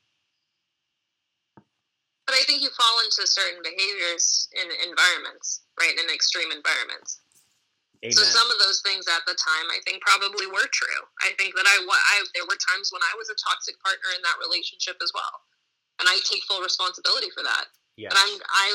But 2.27 2.37
I 2.37 2.45
think 2.47 2.63
you 2.63 2.71
fall 2.71 3.05
into 3.05 3.31
certain 3.31 3.61
behaviors 3.63 4.49
in 4.55 4.71
environments, 4.89 5.65
right? 5.79 5.93
In 5.93 6.15
extreme 6.15 6.51
environments. 6.51 7.21
Amen. 8.05 8.13
So 8.13 8.29
some 8.29 8.53
of 8.53 8.61
those 8.61 8.85
things 8.85 9.09
at 9.09 9.25
the 9.25 9.33
time, 9.33 9.67
I 9.73 9.81
think, 9.89 10.05
probably 10.05 10.45
were 10.45 10.69
true. 10.69 11.01
I 11.25 11.33
think 11.41 11.57
that 11.57 11.65
I, 11.65 11.81
I 11.81 12.17
there 12.37 12.45
were 12.45 12.61
times 12.61 12.93
when 12.93 13.01
I 13.01 13.17
was 13.17 13.33
a 13.33 13.41
toxic 13.41 13.81
partner 13.81 14.13
in 14.13 14.21
that 14.21 14.37
relationship 14.45 15.01
as 15.01 15.09
well, 15.17 15.33
and 15.97 16.05
I 16.05 16.21
take 16.21 16.45
full 16.45 16.61
responsibility 16.61 17.33
for 17.33 17.41
that. 17.41 17.73
Yeah. 17.97 18.13
But 18.13 18.21
I'm 18.21 18.37
I 18.45 18.69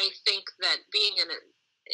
think 0.24 0.48
that 0.64 0.88
being 0.88 1.20
in 1.20 1.28
a 1.28 1.38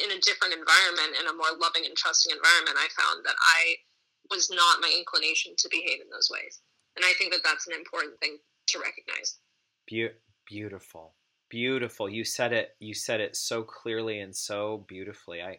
in 0.07 0.09
a 0.15 0.23
different 0.23 0.55
environment, 0.55 1.19
in 1.19 1.27
a 1.27 1.35
more 1.35 1.51
loving 1.59 1.83
and 1.83 1.99
trusting 1.99 2.31
environment, 2.31 2.79
I 2.79 2.87
found 2.95 3.27
that 3.27 3.35
I 3.59 3.83
was 4.31 4.47
not 4.47 4.79
my 4.79 4.91
inclination 4.95 5.59
to 5.59 5.67
behave 5.67 5.99
in 5.99 6.15
those 6.15 6.31
ways, 6.31 6.63
and 6.95 7.03
I 7.03 7.11
think 7.19 7.35
that 7.35 7.43
that's 7.43 7.67
an 7.67 7.75
important 7.75 8.23
thing 8.23 8.39
to 8.71 8.79
recognize. 8.79 9.43
Be- 9.91 10.15
beautiful, 10.47 11.19
beautiful. 11.51 12.07
You 12.07 12.23
said 12.23 12.55
it. 12.55 12.79
You 12.79 12.95
said 12.95 13.19
it 13.19 13.35
so 13.35 13.67
clearly 13.67 14.23
and 14.23 14.31
so 14.31 14.87
beautifully. 14.87 15.43
I, 15.43 15.59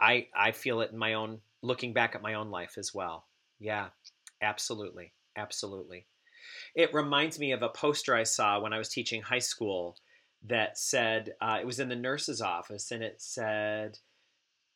I, 0.00 0.28
I 0.34 0.52
feel 0.52 0.80
it 0.80 0.90
in 0.92 0.98
my 0.98 1.14
own 1.14 1.40
looking 1.62 1.92
back 1.92 2.14
at 2.14 2.22
my 2.22 2.34
own 2.34 2.50
life 2.50 2.78
as 2.78 2.94
well. 2.94 3.26
Yeah, 3.58 3.88
absolutely, 4.40 5.12
absolutely. 5.36 6.06
It 6.74 6.94
reminds 6.94 7.38
me 7.38 7.52
of 7.52 7.62
a 7.62 7.68
poster 7.68 8.14
I 8.14 8.22
saw 8.22 8.60
when 8.60 8.72
I 8.72 8.78
was 8.78 8.88
teaching 8.88 9.22
high 9.22 9.40
school 9.40 9.96
that 10.46 10.78
said 10.78 11.34
uh, 11.40 11.58
it 11.60 11.66
was 11.66 11.80
in 11.80 11.88
the 11.90 11.96
nurse's 11.96 12.40
office, 12.40 12.90
and 12.90 13.02
it 13.02 13.20
said, 13.20 13.98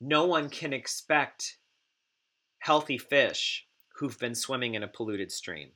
"No 0.01 0.27
one 0.27 0.51
can 0.51 0.73
expect 0.75 1.59
healthy 2.59 2.99
fish 2.99 3.67
who've 3.97 4.19
been 4.19 4.35
swimming 4.35 4.75
in 4.75 4.83
a 4.83 4.89
polluted 4.89 5.33
stream." 5.33 5.71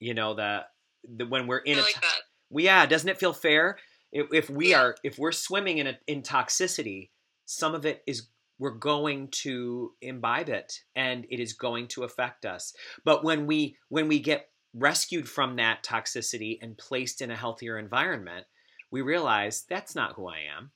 You 0.00 0.14
know 0.14 0.34
that 0.34 0.72
the, 1.04 1.26
when 1.26 1.46
we're 1.46 1.58
in 1.58 1.78
I 1.78 1.82
a 1.82 1.84
like 1.84 1.94
t- 1.94 2.00
that. 2.02 2.20
well, 2.50 2.64
yeah, 2.64 2.84
doesn't 2.86 3.08
it 3.08 3.18
feel 3.18 3.32
fair? 3.32 3.78
If, 4.12 4.26
if 4.32 4.50
we 4.50 4.70
Yeah. 4.70 4.80
are 4.82 4.96
if 5.04 5.18
we're 5.18 5.32
swimming 5.32 5.78
in 5.78 5.86
a, 5.86 5.98
in 6.06 6.22
toxicity, 6.22 7.10
some 7.46 7.74
of 7.74 7.86
it 7.86 8.02
is 8.06 8.28
we're 8.58 8.70
going 8.70 9.28
to 9.28 9.92
imbibe 10.00 10.48
it 10.48 10.80
and 10.94 11.26
it 11.30 11.40
is 11.40 11.52
going 11.52 11.88
to 11.88 12.04
affect 12.04 12.44
us. 12.44 12.74
But 13.04 13.24
when 13.24 13.46
we 13.46 13.76
when 13.88 14.08
we 14.08 14.18
get 14.18 14.48
rescued 14.74 15.28
from 15.28 15.56
that 15.56 15.82
toxicity 15.82 16.58
and 16.60 16.76
placed 16.76 17.22
in 17.22 17.30
a 17.30 17.36
healthier 17.36 17.78
environment, 17.78 18.46
we 18.90 19.00
realize 19.00 19.64
that's 19.68 19.94
not 19.94 20.14
who 20.14 20.28
I 20.28 20.40
am. 20.56 20.70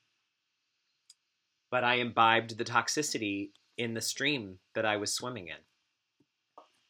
But 1.71 1.85
I 1.85 1.95
imbibed 1.97 2.57
the 2.57 2.65
toxicity 2.65 3.51
in 3.77 3.95
the 3.95 4.01
stream 4.01 4.59
that 4.75 4.85
I 4.85 4.97
was 4.97 5.13
swimming 5.13 5.49
in. 5.49 5.57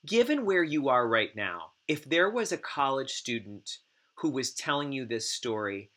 Given 0.07 0.47
where 0.47 0.65
you 0.65 0.89
are 0.89 1.07
right 1.07 1.35
now, 1.37 1.73
if 1.87 2.09
there 2.09 2.31
was 2.31 2.53
a 2.53 2.59
college 2.59 3.13
student 3.13 3.79
who 4.17 4.31
was 4.31 4.55
telling 4.55 4.93
you 4.93 5.05
this 5.05 5.31
story, 5.31 5.91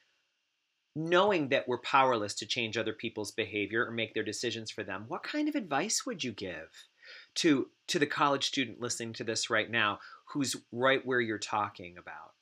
knowing 0.95 1.49
that 1.49 1.67
we're 1.67 1.79
powerless 1.79 2.35
to 2.35 2.45
change 2.45 2.77
other 2.77 2.93
people's 2.93 3.31
behavior 3.31 3.85
or 3.85 3.91
make 3.91 4.13
their 4.13 4.23
decisions 4.23 4.69
for 4.69 4.83
them, 4.83 5.05
what 5.07 5.23
kind 5.23 5.49
of 5.49 5.55
advice 5.55 6.05
would 6.05 6.23
you 6.23 6.31
give 6.31 6.69
to 7.35 7.67
to 7.87 7.99
the 7.99 8.05
college 8.05 8.45
student 8.45 8.79
listening 8.79 9.13
to 9.13 9.23
this 9.23 9.49
right 9.49 9.69
now 9.69 9.99
who's 10.31 10.55
right 10.71 11.05
where 11.05 11.21
you're 11.21 11.39
talking 11.39 11.97
about? 11.97 12.33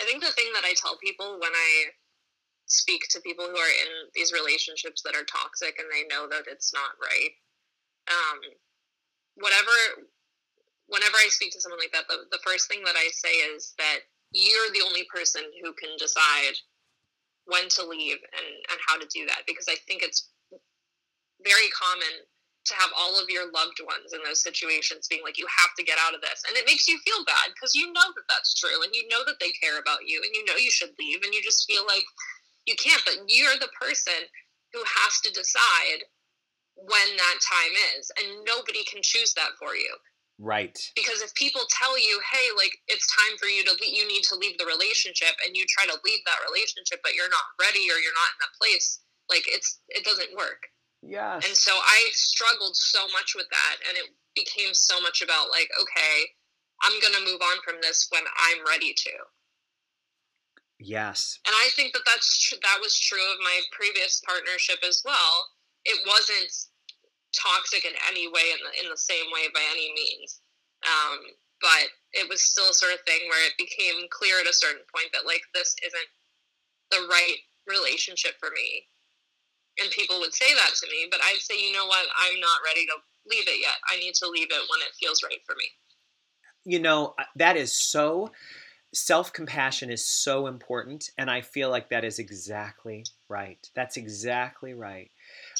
I 0.00 0.04
think 0.04 0.22
the 0.22 0.30
thing 0.30 0.50
that 0.54 0.64
I 0.64 0.74
tell 0.76 0.96
people 0.98 1.38
when 1.40 1.52
I 1.52 1.84
speak 2.66 3.06
to 3.10 3.20
people 3.20 3.46
who 3.46 3.56
are 3.56 3.74
in 3.86 4.10
these 4.14 4.32
relationships 4.32 5.02
that 5.02 5.14
are 5.14 5.24
toxic 5.24 5.78
and 5.78 5.88
they 5.90 6.04
know 6.12 6.28
that 6.28 6.44
it's 6.50 6.74
not 6.74 6.98
right, 7.00 7.30
um, 8.10 8.38
whatever, 9.36 10.06
whenever 10.88 11.16
I 11.16 11.28
speak 11.30 11.52
to 11.52 11.60
someone 11.60 11.78
like 11.78 11.92
that, 11.92 12.08
the, 12.08 12.26
the 12.30 12.42
first 12.44 12.68
thing 12.68 12.82
that 12.84 12.96
I 12.96 13.08
say 13.12 13.32
is 13.54 13.74
that 13.78 14.00
you're 14.32 14.70
the 14.72 14.84
only 14.84 15.06
person 15.12 15.42
who 15.62 15.72
can 15.74 15.96
decide 15.96 16.58
when 17.46 17.70
to 17.70 17.86
leave 17.86 18.18
and, 18.18 18.48
and 18.70 18.78
how 18.86 18.98
to 18.98 19.06
do 19.08 19.26
that 19.26 19.46
because 19.46 19.66
I 19.70 19.78
think 19.86 20.02
it's 20.02 20.30
very 21.42 21.70
common 21.70 22.26
to 22.66 22.74
have 22.74 22.90
all 22.98 23.14
of 23.14 23.30
your 23.30 23.46
loved 23.54 23.78
ones 23.86 24.10
in 24.10 24.18
those 24.26 24.42
situations 24.42 25.06
being 25.06 25.22
like, 25.22 25.38
you 25.38 25.46
have 25.46 25.70
to 25.78 25.86
get 25.86 26.02
out 26.02 26.14
of 26.14 26.20
this. 26.20 26.42
And 26.46 26.58
it 26.58 26.66
makes 26.66 26.90
you 26.90 26.98
feel 27.06 27.22
bad 27.22 27.54
because 27.54 27.78
you 27.78 27.94
know 27.94 28.10
that 28.10 28.26
that's 28.28 28.58
true 28.58 28.82
and 28.82 28.90
you 28.90 29.06
know 29.06 29.22
that 29.22 29.38
they 29.38 29.54
care 29.54 29.78
about 29.78 30.02
you 30.04 30.18
and 30.18 30.34
you 30.34 30.44
know 30.44 30.58
you 30.58 30.70
should 30.70 30.90
leave 30.98 31.22
and 31.22 31.32
you 31.32 31.42
just 31.42 31.70
feel 31.70 31.86
like 31.86 32.02
you 32.66 32.74
can't. 32.74 33.02
But 33.06 33.22
you're 33.30 33.54
the 33.62 33.70
person 33.78 34.26
who 34.74 34.82
has 34.82 35.22
to 35.22 35.30
decide 35.30 36.02
when 36.74 37.08
that 37.14 37.38
time 37.38 37.74
is. 37.96 38.10
And 38.18 38.42
nobody 38.44 38.82
can 38.82 39.00
choose 39.00 39.32
that 39.34 39.54
for 39.62 39.78
you. 39.78 39.94
Right. 40.38 40.76
Because 40.94 41.22
if 41.22 41.32
people 41.34 41.62
tell 41.70 41.96
you, 41.98 42.20
hey, 42.32 42.52
like 42.56 42.76
it's 42.88 43.08
time 43.08 43.38
for 43.38 43.46
you 43.48 43.64
to 43.64 43.72
leave, 43.80 43.96
you 43.96 44.06
need 44.06 44.22
to 44.28 44.36
leave 44.36 44.58
the 44.58 44.66
relationship 44.68 45.32
and 45.46 45.56
you 45.56 45.64
try 45.64 45.86
to 45.88 45.96
leave 46.04 46.20
that 46.26 46.44
relationship, 46.44 47.00
but 47.02 47.14
you're 47.14 47.32
not 47.32 47.56
ready 47.60 47.88
or 47.88 47.96
you're 47.96 48.12
not 48.12 48.32
in 48.36 48.40
that 48.44 48.58
place, 48.60 49.00
like 49.30 49.44
it's, 49.48 49.80
it 49.88 50.04
doesn't 50.04 50.36
work. 50.36 50.68
Yeah. 51.02 51.36
And 51.36 51.56
so 51.56 51.72
I 51.72 52.08
struggled 52.12 52.76
so 52.76 53.06
much 53.12 53.34
with 53.36 53.46
that, 53.50 53.76
and 53.88 53.96
it 53.96 54.12
became 54.34 54.74
so 54.74 55.00
much 55.00 55.22
about 55.22 55.48
like, 55.50 55.70
okay, 55.80 56.16
I'm 56.82 57.00
gonna 57.00 57.24
move 57.24 57.40
on 57.40 57.58
from 57.64 57.76
this 57.80 58.08
when 58.10 58.24
I'm 58.26 58.60
ready 58.66 58.92
to. 58.92 59.10
yes. 60.78 61.38
And 61.46 61.54
I 61.56 61.68
think 61.74 61.92
that 61.92 62.02
that's 62.04 62.38
tr- 62.48 62.60
that 62.62 62.78
was 62.82 62.98
true 62.98 63.24
of 63.32 63.38
my 63.40 63.60
previous 63.72 64.20
partnership 64.26 64.78
as 64.86 65.02
well. 65.04 65.48
It 65.84 66.00
wasn't 66.06 66.52
toxic 67.36 67.84
in 67.84 67.92
any 68.08 68.26
way, 68.28 68.52
in 68.52 68.60
the, 68.64 68.72
in 68.84 68.90
the 68.90 68.96
same 68.96 69.28
way 69.32 69.48
by 69.52 69.62
any 69.72 69.92
means, 69.94 70.40
um, 70.84 71.20
but 71.60 71.88
it 72.12 72.28
was 72.28 72.40
still 72.42 72.70
a 72.70 72.74
sort 72.74 72.92
of 72.92 73.00
thing 73.06 73.20
where 73.28 73.44
it 73.46 73.60
became 73.60 74.08
clear 74.10 74.40
at 74.40 74.48
a 74.48 74.56
certain 74.56 74.84
point 74.92 75.12
that 75.12 75.26
like 75.28 75.42
this 75.54 75.76
isn't 75.84 76.10
the 76.90 77.06
right 77.08 77.40
relationship 77.66 78.34
for 78.38 78.50
me 78.54 78.86
and 79.82 79.90
people 79.90 80.20
would 80.20 80.32
say 80.32 80.46
that 80.54 80.74
to 80.76 80.86
me 80.88 81.08
but 81.10 81.20
i'd 81.24 81.40
say 81.40 81.54
you 81.58 81.72
know 81.72 81.86
what 81.86 82.06
i'm 82.16 82.40
not 82.40 82.60
ready 82.64 82.86
to 82.86 82.94
leave 83.28 83.48
it 83.48 83.60
yet 83.60 83.74
i 83.90 83.98
need 83.98 84.14
to 84.14 84.28
leave 84.28 84.48
it 84.50 84.70
when 84.70 84.80
it 84.86 84.94
feels 85.00 85.22
right 85.22 85.40
for 85.46 85.54
me 85.56 85.66
You 86.64 86.80
know, 86.80 87.14
that 87.36 87.56
is 87.56 87.78
so 87.78 88.32
self 88.92 89.32
compassion 89.32 89.90
is 89.90 90.06
so 90.06 90.46
important. 90.46 91.10
And 91.18 91.30
I 91.30 91.40
feel 91.40 91.70
like 91.70 91.90
that 91.90 92.04
is 92.04 92.18
exactly 92.18 93.04
right. 93.28 93.58
That's 93.74 93.96
exactly 93.96 94.74
right. 94.74 95.10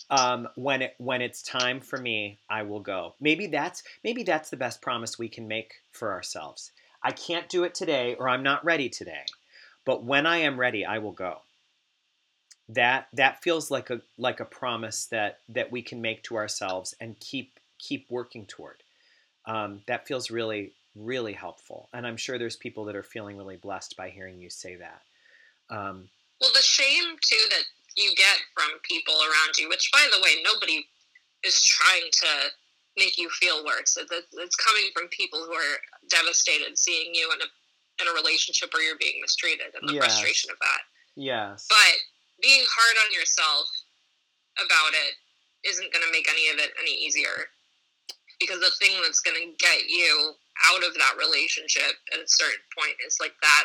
Um, 0.08 0.48
when 0.54 0.82
it 0.82 0.94
when 0.98 1.20
it's 1.20 1.42
time 1.42 1.80
for 1.80 1.98
me, 1.98 2.38
I 2.48 2.62
will 2.62 2.80
go. 2.80 3.14
Maybe 3.20 3.46
that's 3.48 3.82
maybe 4.04 4.22
that's 4.22 4.50
the 4.50 4.56
best 4.56 4.80
promise 4.80 5.18
we 5.18 5.28
can 5.28 5.48
make 5.48 5.74
for 5.92 6.12
ourselves. 6.12 6.70
I 7.02 7.12
can't 7.12 7.48
do 7.48 7.64
it 7.64 7.74
today, 7.74 8.14
or 8.14 8.28
I'm 8.28 8.42
not 8.42 8.64
ready 8.64 8.88
today. 8.88 9.24
But 9.84 10.04
when 10.04 10.26
I 10.26 10.38
am 10.38 10.58
ready, 10.58 10.84
I 10.84 10.98
will 10.98 11.12
go. 11.12 11.40
That 12.68 13.08
that 13.12 13.42
feels 13.42 13.70
like 13.70 13.90
a 13.90 14.00
like 14.18 14.40
a 14.40 14.44
promise 14.44 15.06
that 15.06 15.38
that 15.48 15.72
we 15.72 15.82
can 15.82 16.00
make 16.00 16.22
to 16.24 16.36
ourselves 16.36 16.94
and 17.00 17.18
keep 17.20 17.58
keep 17.78 18.06
working 18.10 18.46
toward. 18.46 18.82
Um, 19.46 19.82
that 19.86 20.06
feels 20.06 20.30
really 20.30 20.72
really 20.94 21.32
helpful, 21.32 21.88
and 21.92 22.06
I'm 22.06 22.16
sure 22.16 22.38
there's 22.38 22.56
people 22.56 22.84
that 22.86 22.96
are 22.96 23.02
feeling 23.02 23.36
really 23.36 23.56
blessed 23.56 23.96
by 23.96 24.10
hearing 24.10 24.40
you 24.40 24.50
say 24.50 24.76
that. 24.76 25.02
Um, 25.68 26.08
well 26.40 26.50
the 26.52 26.62
shame 26.62 27.16
too 27.20 27.44
that 27.50 27.64
you 27.96 28.14
get 28.14 28.38
from 28.54 28.70
people 28.82 29.14
around 29.14 29.56
you 29.58 29.68
which 29.68 29.90
by 29.92 30.06
the 30.12 30.20
way 30.22 30.42
nobody 30.44 30.86
is 31.44 31.62
trying 31.64 32.08
to 32.12 32.50
make 32.96 33.18
you 33.18 33.28
feel 33.30 33.64
worse 33.64 33.96
It- 33.96 34.10
it- 34.10 34.28
it's 34.32 34.56
coming 34.56 34.90
from 34.92 35.08
people 35.08 35.44
who 35.44 35.52
are 35.54 35.80
devastated 36.08 36.78
seeing 36.78 37.14
you 37.14 37.30
in 37.32 37.40
a 37.42 37.46
in 37.98 38.08
a 38.08 38.12
relationship 38.12 38.72
where 38.74 38.82
you're 38.82 38.96
being 38.96 39.20
mistreated 39.22 39.74
and 39.74 39.88
the 39.88 39.94
Yes. 39.94 40.04
frustration 40.04 40.50
of 40.50 40.58
that 40.60 40.82
yes, 41.16 41.66
But 41.68 41.96
being 42.42 42.66
hard 42.68 42.96
on 43.06 43.12
yourself 43.12 43.66
about 44.58 44.92
it 44.92 45.16
isn't 45.64 45.92
going 45.92 46.04
to 46.04 46.12
make 46.12 46.28
any 46.28 46.48
of 46.50 46.58
it 46.58 46.74
any 46.78 46.92
easier. 46.92 47.50
Because 48.38 48.60
the 48.60 48.70
thing 48.72 49.00
that's 49.00 49.20
going 49.20 49.40
to 49.40 49.56
get 49.56 49.88
you 49.88 50.36
out 50.64 50.84
of 50.84 50.92
that 50.94 51.16
relationship 51.16 51.98
at 52.12 52.20
a 52.20 52.28
certain 52.28 52.60
point 52.76 52.96
is 53.06 53.18
like 53.18 53.34
that 53.40 53.64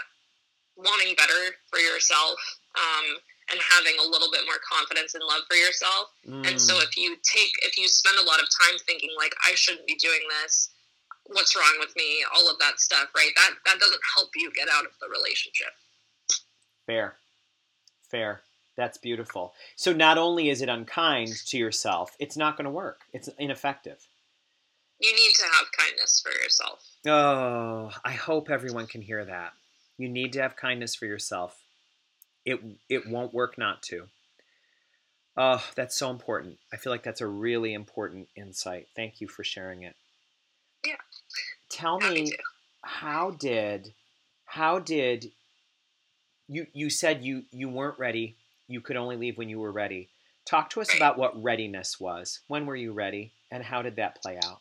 wanting 0.77 1.13
better 1.15 1.57
for 1.69 1.79
yourself 1.79 2.39
um, 2.75 3.17
and 3.51 3.59
having 3.59 3.93
a 3.99 4.07
little 4.09 4.31
bit 4.31 4.41
more 4.45 4.59
confidence 4.63 5.13
and 5.13 5.23
love 5.23 5.41
for 5.47 5.55
yourself. 5.55 6.11
And 6.47 6.59
so 6.59 6.75
Mm, 6.75 6.83
if 6.83 6.97
you 6.97 7.15
take, 7.23 7.51
if 7.63 7.77
you 7.77 7.87
spend 7.87 8.17
a 8.17 8.23
lot 8.23 8.39
of 8.39 8.47
time 8.49 8.79
thinking 8.87 9.09
like, 9.17 9.33
I 9.45 9.53
shouldn't 9.55 9.85
be 9.87 9.95
doing 9.95 10.21
this, 10.41 10.69
what's 11.25 11.55
wrong 11.55 11.75
with 11.79 11.95
me, 11.95 12.23
all 12.35 12.49
of 12.49 12.57
that 12.59 12.79
stuff, 12.79 13.09
right? 13.15 13.31
That, 13.35 13.51
that 13.65 13.79
doesn't 13.79 14.01
help 14.15 14.29
you 14.35 14.51
get 14.51 14.67
out 14.71 14.85
of 14.85 14.91
the 15.01 15.07
relationship. 15.09 15.69
fair, 16.85 17.15
fair. 18.09 18.41
That's 18.77 18.97
beautiful. 18.97 19.53
So 19.75 19.91
not 19.93 20.17
only 20.17 20.49
is 20.49 20.61
it 20.61 20.69
unkind 20.69 21.35
to 21.47 21.57
yourself, 21.57 22.15
it's 22.19 22.37
not 22.37 22.55
going 22.57 22.65
to 22.65 22.71
work. 22.71 23.01
It's 23.13 23.29
ineffective. 23.37 24.07
You 24.99 25.13
need 25.13 25.33
to 25.35 25.43
have 25.43 25.65
kindness 25.77 26.21
for 26.21 26.31
yourself. 26.41 26.85
Oh, 27.05 27.91
I 28.05 28.11
hope 28.13 28.49
everyone 28.49 28.87
can 28.87 29.01
hear 29.01 29.25
that. 29.25 29.53
You 29.97 30.07
need 30.07 30.33
to 30.33 30.41
have 30.41 30.55
kindness 30.55 30.95
for 30.95 31.05
yourself. 31.05 31.60
It 32.45 32.59
it 32.89 33.07
won't 33.07 33.33
work 33.33 33.57
not 33.57 33.81
to. 33.83 34.07
Oh, 35.37 35.63
that's 35.75 35.95
so 35.95 36.09
important. 36.09 36.57
I 36.73 36.77
feel 36.77 36.91
like 36.91 37.03
that's 37.03 37.21
a 37.21 37.27
really 37.27 37.73
important 37.73 38.27
insight. 38.35 38.87
Thank 38.95 39.21
you 39.21 39.27
for 39.27 39.43
sharing 39.43 39.83
it. 39.83 39.95
Yeah. 40.85 40.95
Tell 41.69 41.99
Happy 41.99 42.23
me 42.23 42.31
to. 42.31 42.37
how 42.83 43.31
did 43.31 43.93
how 44.45 44.79
did 44.79 45.31
you 46.47 46.67
you 46.73 46.89
said 46.89 47.23
you 47.23 47.43
you 47.51 47.69
weren't 47.69 47.99
ready. 47.99 48.35
You 48.67 48.81
could 48.81 48.97
only 48.97 49.15
leave 49.15 49.37
when 49.37 49.49
you 49.49 49.59
were 49.59 49.71
ready. 49.71 50.09
Talk 50.45 50.69
to 50.71 50.81
us 50.81 50.93
about 50.95 51.17
what 51.17 51.41
readiness 51.41 51.99
was. 51.99 52.39
When 52.47 52.65
were 52.65 52.75
you 52.75 52.91
ready 52.93 53.31
and 53.51 53.63
how 53.63 53.81
did 53.81 53.95
that 53.97 54.21
play 54.21 54.37
out? 54.43 54.59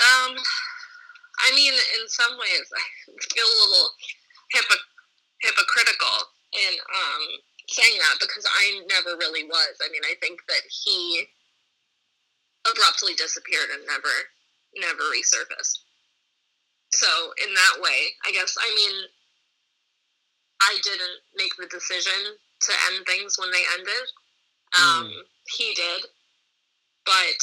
Um, 0.00 0.36
I 1.46 1.54
mean, 1.54 1.72
in 1.72 2.08
some 2.08 2.32
ways, 2.32 2.66
I 2.74 3.12
feel 3.32 3.44
a 3.46 3.58
little 3.70 3.90
hypo- 4.54 4.84
hypocritical 5.40 6.31
in 6.52 6.74
um, 6.76 7.22
saying 7.68 7.98
that 7.98 8.20
because 8.20 8.44
I 8.44 8.84
never 8.88 9.16
really 9.16 9.44
was. 9.44 9.74
I 9.80 9.88
mean, 9.90 10.02
I 10.04 10.14
think 10.20 10.40
that 10.48 10.64
he 10.68 11.26
abruptly 12.68 13.14
disappeared 13.14 13.70
and 13.72 13.82
never, 13.86 14.12
never 14.76 15.04
resurfaced. 15.10 15.82
So, 16.92 17.08
in 17.42 17.54
that 17.54 17.80
way, 17.80 18.12
I 18.26 18.32
guess, 18.32 18.54
I 18.60 18.68
mean, 18.76 18.96
I 20.60 20.78
didn't 20.84 21.18
make 21.34 21.56
the 21.56 21.66
decision 21.66 22.36
to 22.60 22.72
end 22.92 23.06
things 23.06 23.38
when 23.38 23.50
they 23.50 23.64
ended. 23.78 24.06
Um, 24.78 25.08
mm. 25.08 25.22
He 25.56 25.74
did, 25.74 26.06
but 27.04 27.40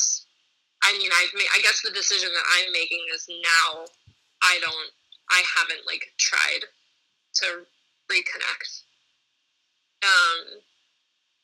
I 0.83 0.97
mean, 0.97 1.11
I've 1.11 1.33
made. 1.35 1.51
I 1.53 1.61
guess 1.61 1.81
the 1.83 1.91
decision 1.91 2.29
that 2.33 2.47
I'm 2.57 2.71
making 2.71 3.03
is 3.13 3.27
now. 3.27 3.85
I 4.41 4.57
don't. 4.61 4.91
I 5.29 5.43
haven't 5.57 5.85
like 5.85 6.07
tried 6.17 6.63
to 7.43 7.45
reconnect. 8.09 8.88
Um, 10.03 10.61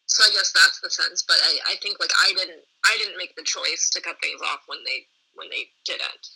so 0.06 0.24
I 0.24 0.32
guess 0.32 0.52
that's 0.54 0.80
the 0.82 0.90
sense. 0.90 1.24
But 1.28 1.38
I, 1.44 1.74
I 1.74 1.76
think 1.82 2.00
like 2.00 2.12
I 2.24 2.34
didn't. 2.34 2.64
I 2.86 2.98
didn't 3.00 3.18
make 3.18 3.36
the 3.36 3.44
choice 3.44 3.90
to 3.94 4.02
cut 4.02 4.18
things 4.22 4.42
off 4.42 4.62
when 4.68 4.80
they 4.86 5.08
when 5.34 5.50
they 5.50 5.68
didn't. 5.86 6.28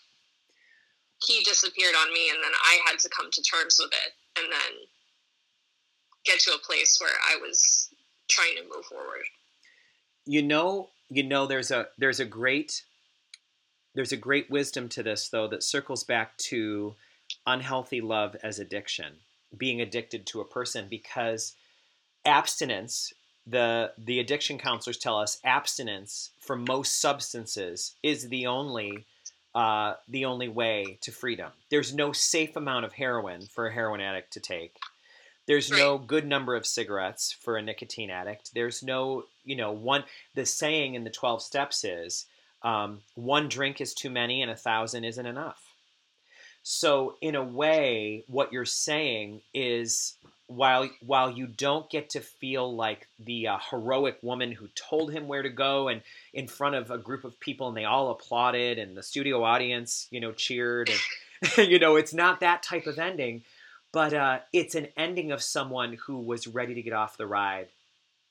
He 1.26 1.44
disappeared 1.44 1.96
on 2.00 2.14
me, 2.14 2.30
and 2.30 2.40
then 2.44 2.52
I 2.64 2.80
had 2.86 3.00
to 3.00 3.10
come 3.10 3.30
to 3.32 3.42
terms 3.44 3.78
with 3.80 3.92
it, 3.92 4.42
and 4.42 4.52
then 4.52 4.74
get 6.26 6.40
to 6.42 6.52
a 6.52 6.66
place 6.66 6.98
where 7.00 7.16
I 7.28 7.38
was 7.42 7.90
trying 8.28 8.56
to 8.56 8.64
move 8.64 8.86
forward. 8.86 9.26
You 10.26 10.42
know, 10.42 10.90
you 11.10 11.24
know, 11.24 11.46
there's 11.46 11.72
a 11.72 11.88
there's 11.98 12.20
a 12.20 12.26
great 12.26 12.84
there's 13.96 14.12
a 14.12 14.18
great 14.18 14.50
wisdom 14.50 14.88
to 14.90 15.04
this 15.04 15.30
though 15.30 15.48
that 15.48 15.64
circles 15.64 16.04
back 16.04 16.38
to 16.38 16.96
unhealthy 17.46 18.02
love 18.02 18.36
as 18.44 18.60
addiction, 18.60 19.18
being 19.58 19.82
addicted 19.82 20.26
to 20.28 20.42
a 20.42 20.46
person 20.46 20.88
because 20.90 21.56
abstinence 22.26 23.14
the 23.48 23.92
the 23.98 24.20
addiction 24.20 24.58
counselors 24.58 24.98
tell 24.98 25.18
us 25.18 25.40
abstinence 25.44 26.32
for 26.40 26.56
most 26.56 27.02
substances 27.02 27.96
is 28.04 28.30
the 28.30 28.46
only 28.46 29.06
uh, 29.56 29.96
the 30.08 30.26
only 30.26 30.48
way 30.48 31.00
to 31.02 31.12
freedom. 31.12 31.52
There's 31.72 31.94
no 31.94 32.12
safe 32.12 32.56
amount 32.56 32.86
of 32.86 32.94
heroin 32.94 33.42
for 33.48 33.68
a 33.68 33.74
heroin 33.74 34.02
addict 34.02 34.34
to 34.34 34.40
take. 34.40 34.76
There's 35.48 35.72
no 35.72 35.98
good 35.98 36.28
number 36.28 36.56
of 36.56 36.68
cigarettes 36.68 37.36
for 37.42 37.58
a 37.58 37.62
nicotine 37.62 38.12
addict. 38.12 38.52
There's 38.54 38.84
no, 38.84 39.24
you 39.44 39.56
know, 39.56 39.72
one. 39.72 40.04
The 40.36 40.46
saying 40.46 40.94
in 40.94 41.04
the 41.04 41.10
12 41.10 41.42
steps 41.42 41.84
is 41.84 42.28
um, 42.62 43.02
one 43.16 43.50
drink 43.50 43.82
is 43.82 43.96
too 43.96 44.12
many 44.12 44.44
and 44.44 44.52
a 44.52 44.56
thousand 44.56 45.06
isn't 45.06 45.26
enough. 45.26 45.60
So, 46.62 47.16
in 47.20 47.34
a 47.34 47.44
way, 47.44 48.26
what 48.28 48.54
you're 48.54 48.66
saying 48.66 49.42
is 49.52 50.18
while 50.50 50.90
while 51.02 51.32
you 51.32 51.48
don't 51.48 51.90
get 51.90 52.10
to 52.10 52.20
feel 52.20 52.76
like 52.76 53.08
the 53.20 53.48
uh, 53.48 53.58
heroic 53.70 54.18
woman 54.22 54.52
who 54.52 54.68
told 54.76 55.12
him 55.12 55.28
where 55.28 55.44
to 55.44 55.50
go 55.50 55.88
and 55.88 56.02
in 56.34 56.48
front 56.48 56.76
of 56.76 56.92
a 56.92 56.98
group 56.98 57.24
of 57.24 57.40
people 57.40 57.68
and 57.68 57.78
they 57.78 57.86
all 57.86 58.12
applauded 58.12 58.78
and 58.78 58.98
the 58.98 59.04
studio 59.04 59.44
audience 59.44 60.08
you 60.10 60.20
know 60.20 60.32
cheered 60.32 60.90
and 60.90 61.70
you 61.70 61.80
know 61.80 61.96
it's 61.96 62.14
not 62.14 62.40
that 62.40 62.64
type 62.64 62.88
of 62.88 63.00
ending 63.00 63.44
but 63.92 64.14
uh, 64.14 64.40
it's 64.54 64.76
an 64.76 64.88
ending 64.96 65.32
of 65.32 65.42
someone 65.42 65.98
who 66.06 66.20
was 66.20 66.48
ready 66.48 66.76
to 66.76 66.82
get 66.82 66.94
off 66.94 67.18
the 67.18 67.28
ride 67.28 67.70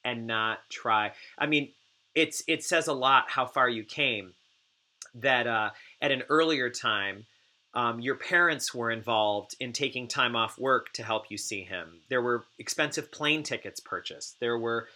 and 0.05 0.27
not 0.27 0.61
try. 0.69 1.13
I 1.37 1.47
mean, 1.47 1.71
it's 2.15 2.43
it 2.47 2.65
says 2.65 2.87
a 2.87 2.93
lot 2.93 3.25
how 3.29 3.47
far 3.47 3.69
you 3.69 3.85
came. 3.85 4.35
That 5.15 5.47
uh, 5.47 5.71
at 6.01 6.13
an 6.13 6.23
earlier 6.29 6.71
time, 6.71 7.27
um, 7.79 8.01
your 8.01 8.17
parents 8.17 8.75
were 8.75 8.91
involved 8.91 9.55
in 9.61 9.73
taking 9.73 10.09
time 10.09 10.35
off 10.35 10.59
work 10.59 10.93
to 10.95 11.05
help 11.05 11.31
you 11.31 11.39
see 11.39 11.63
him. 11.63 12.01
There 12.09 12.21
were 12.21 12.45
expensive 12.59 13.13
plane 13.13 13.45
tickets 13.45 13.79
purchased. 13.79 14.41
There 14.41 14.59
were, 14.59 14.89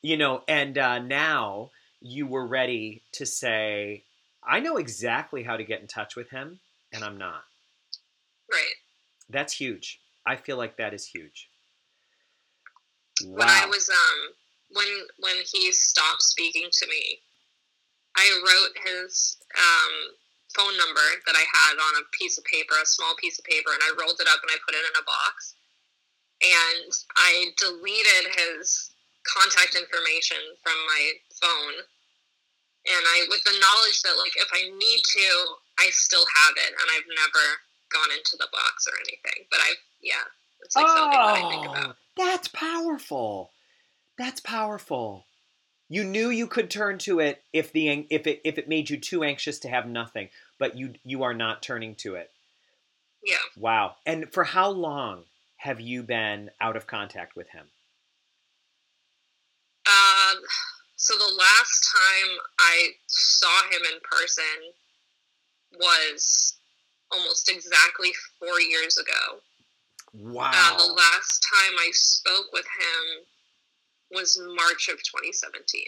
you 0.00 0.16
know, 0.16 0.42
and 0.48 0.78
uh, 0.78 0.98
now 1.00 1.72
you 2.00 2.26
were 2.26 2.46
ready 2.46 3.02
to 3.12 3.26
say, 3.26 4.04
"I 4.42 4.60
know 4.60 4.78
exactly 4.78 5.42
how 5.42 5.58
to 5.58 5.64
get 5.64 5.82
in 5.82 5.88
touch 5.88 6.16
with 6.16 6.30
him, 6.30 6.60
and 6.90 7.04
I'm 7.04 7.18
not." 7.18 7.44
Right. 8.50 8.76
That's 9.28 9.52
huge. 9.52 10.00
I 10.24 10.36
feel 10.36 10.56
like 10.56 10.78
that 10.78 10.94
is 10.94 11.06
huge. 11.06 11.50
Wow. 13.24 13.40
When 13.40 13.48
I 13.48 13.66
was 13.66 13.90
um 13.90 14.34
when 14.70 14.88
when 15.18 15.36
he 15.52 15.70
stopped 15.70 16.22
speaking 16.22 16.68
to 16.72 16.86
me, 16.88 17.18
I 18.16 18.40
wrote 18.42 18.86
his 18.86 19.36
um, 19.54 20.14
phone 20.54 20.76
number 20.76 21.06
that 21.26 21.36
I 21.36 21.44
had 21.44 21.74
on 21.76 22.02
a 22.02 22.08
piece 22.16 22.38
of 22.38 22.44
paper, 22.44 22.76
a 22.76 22.86
small 22.86 23.16
piece 23.18 23.38
of 23.38 23.44
paper, 23.44 23.72
and 23.72 23.82
I 23.82 23.96
rolled 23.98 24.20
it 24.20 24.28
up 24.28 24.40
and 24.40 24.52
I 24.52 24.58
put 24.64 24.76
it 24.76 24.84
in 24.84 24.96
a 25.00 25.04
box. 25.04 25.56
And 26.42 26.90
I 27.16 27.54
deleted 27.56 28.34
his 28.34 28.90
contact 29.22 29.78
information 29.78 30.40
from 30.62 30.74
my 30.90 31.02
phone. 31.38 31.76
And 32.82 33.02
I, 33.06 33.30
with 33.30 33.44
the 33.46 33.54
knowledge 33.54 34.02
that, 34.02 34.18
like, 34.18 34.34
if 34.34 34.50
I 34.50 34.66
need 34.74 35.02
to, 35.06 35.28
I 35.78 35.86
still 35.94 36.26
have 36.26 36.54
it, 36.58 36.74
and 36.74 36.88
I've 36.98 37.06
never 37.14 37.44
gone 37.94 38.10
into 38.10 38.34
the 38.38 38.50
box 38.50 38.88
or 38.90 38.98
anything. 38.98 39.46
But 39.50 39.60
I've 39.62 39.78
yeah, 40.02 40.26
it's 40.64 40.74
like 40.74 40.86
oh, 40.88 40.96
something 40.96 41.20
that 41.20 41.44
I 41.44 41.48
think 41.48 41.66
about. 41.66 41.96
Oh, 41.96 42.24
that's 42.24 42.48
powerful. 42.48 43.52
That's 44.18 44.40
powerful. 44.40 45.26
You 45.92 46.04
knew 46.04 46.30
you 46.30 46.46
could 46.46 46.70
turn 46.70 46.96
to 47.00 47.20
it 47.20 47.42
if 47.52 47.70
the 47.70 48.06
if 48.08 48.26
it 48.26 48.40
if 48.44 48.56
it 48.56 48.66
made 48.66 48.88
you 48.88 48.96
too 48.96 49.22
anxious 49.22 49.58
to 49.58 49.68
have 49.68 49.86
nothing, 49.86 50.30
but 50.58 50.74
you 50.74 50.94
you 51.04 51.22
are 51.22 51.34
not 51.34 51.60
turning 51.60 51.96
to 51.96 52.14
it. 52.14 52.30
Yeah. 53.22 53.36
Wow. 53.58 53.96
And 54.06 54.32
for 54.32 54.42
how 54.42 54.70
long 54.70 55.24
have 55.58 55.82
you 55.82 56.02
been 56.02 56.50
out 56.62 56.76
of 56.76 56.86
contact 56.86 57.36
with 57.36 57.50
him? 57.50 57.66
Um. 59.86 60.40
So 60.96 61.12
the 61.12 61.34
last 61.36 61.92
time 61.92 62.38
I 62.58 62.88
saw 63.08 63.62
him 63.64 63.82
in 63.92 64.00
person 64.10 64.72
was 65.78 66.54
almost 67.10 67.50
exactly 67.50 68.12
four 68.38 68.62
years 68.62 68.96
ago. 68.96 69.40
Wow. 70.14 70.52
Uh, 70.54 70.86
the 70.86 70.92
last 70.94 71.46
time 71.46 71.74
I 71.78 71.90
spoke 71.92 72.46
with 72.50 72.64
him 72.64 73.26
was 74.12 74.40
March 74.40 74.88
of 74.88 75.02
2017. 75.02 75.82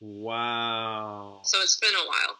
Wow. 0.00 1.40
So 1.44 1.60
it's 1.60 1.78
been 1.78 1.94
a 1.94 2.06
while. 2.06 2.36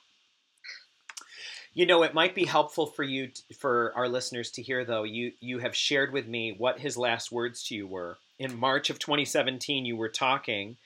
You 1.75 1.85
know, 1.85 2.03
it 2.05 2.15
might 2.15 2.35
be 2.35 2.47
helpful 2.47 2.87
for 2.87 3.03
you, 3.03 3.31
for 3.59 3.93
our 3.95 4.09
listeners 4.09 4.51
to 4.53 4.63
hear, 4.63 4.85
though. 4.85 5.03
You 5.03 5.33
you 5.41 5.59
have 5.59 5.77
shared 5.77 6.13
with 6.13 6.27
me 6.27 6.55
what 6.57 6.81
his 6.81 6.97
last 6.97 7.31
words 7.31 7.65
to 7.69 7.75
you 7.75 7.87
were. 7.87 8.17
In 8.39 8.59
March 8.59 8.89
of 8.89 8.99
2017, 8.99 9.85
you 9.85 9.97
were 9.97 10.09
talking, 10.09 10.77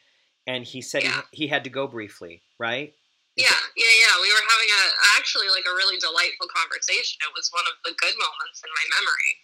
and 0.46 0.64
he 0.64 0.82
said 0.82 1.04
yeah. 1.04 1.22
he, 1.30 1.46
he 1.46 1.46
had 1.46 1.62
to 1.62 1.70
go 1.70 1.86
briefly, 1.86 2.42
right? 2.58 2.92
yeah, 3.38 3.54
yeah, 3.78 3.94
yeah. 4.02 4.14
We 4.18 4.34
were 4.34 4.46
having 4.50 4.66
a 4.66 4.82
actually 5.14 5.46
like 5.54 5.62
a 5.62 5.74
really 5.78 5.98
delightful 6.02 6.50
conversation. 6.50 7.22
It 7.22 7.38
was 7.38 7.54
one 7.54 7.66
of 7.70 7.78
the 7.86 7.94
good 7.94 8.18
moments 8.18 8.58
in 8.58 8.70
my 8.74 8.86
memory 8.98 9.38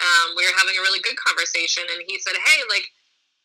um, 0.00 0.32
we 0.36 0.46
were 0.48 0.56
having 0.56 0.76
a 0.76 0.84
really 0.84 1.00
good 1.00 1.16
conversation, 1.20 1.84
and 1.92 2.00
he 2.08 2.18
said, 2.18 2.36
"Hey, 2.36 2.58
like, 2.68 2.88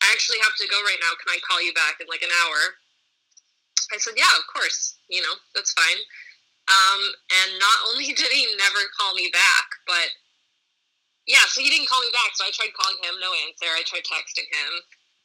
I 0.04 0.12
actually 0.12 0.40
have 0.44 0.56
to 0.60 0.68
go 0.68 0.80
right 0.84 1.00
now. 1.00 1.14
Can 1.20 1.32
I 1.32 1.40
call 1.44 1.64
you 1.64 1.74
back 1.74 2.00
in 2.00 2.08
like 2.08 2.24
an 2.24 2.34
hour?" 2.46 2.80
I 3.94 3.98
said, 3.98 4.18
"Yeah, 4.18 4.32
of 4.38 4.46
course. 4.50 4.98
You 5.08 5.22
know, 5.22 5.36
that's 5.54 5.74
fine." 5.74 6.00
Um, 6.66 7.02
and 7.44 7.60
not 7.60 7.78
only 7.92 8.12
did 8.14 8.32
he 8.32 8.50
never 8.58 8.82
call 8.98 9.14
me 9.14 9.30
back, 9.32 9.68
but 9.86 10.10
yeah, 11.26 11.46
so 11.50 11.62
he 11.62 11.70
didn't 11.74 11.90
call 11.90 12.02
me 12.02 12.14
back. 12.14 12.38
So 12.38 12.46
I 12.46 12.54
tried 12.54 12.74
calling 12.78 13.02
him, 13.02 13.18
no 13.18 13.34
answer. 13.50 13.66
I 13.66 13.82
tried 13.82 14.06
texting 14.06 14.46
him. 14.46 14.72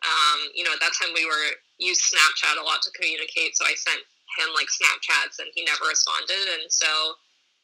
Um, 0.00 0.48
you 0.56 0.64
know, 0.64 0.72
at 0.72 0.80
that 0.80 0.96
time 0.96 1.12
we 1.12 1.28
were 1.28 1.60
used 1.76 2.00
Snapchat 2.08 2.56
a 2.56 2.64
lot 2.64 2.80
to 2.88 2.90
communicate, 2.96 3.52
so 3.52 3.68
I 3.68 3.76
sent 3.76 4.00
him 4.40 4.48
like 4.56 4.72
Snapchats, 4.72 5.44
and 5.44 5.52
he 5.52 5.60
never 5.60 5.84
responded. 5.84 6.40
And 6.56 6.72
so 6.72 7.20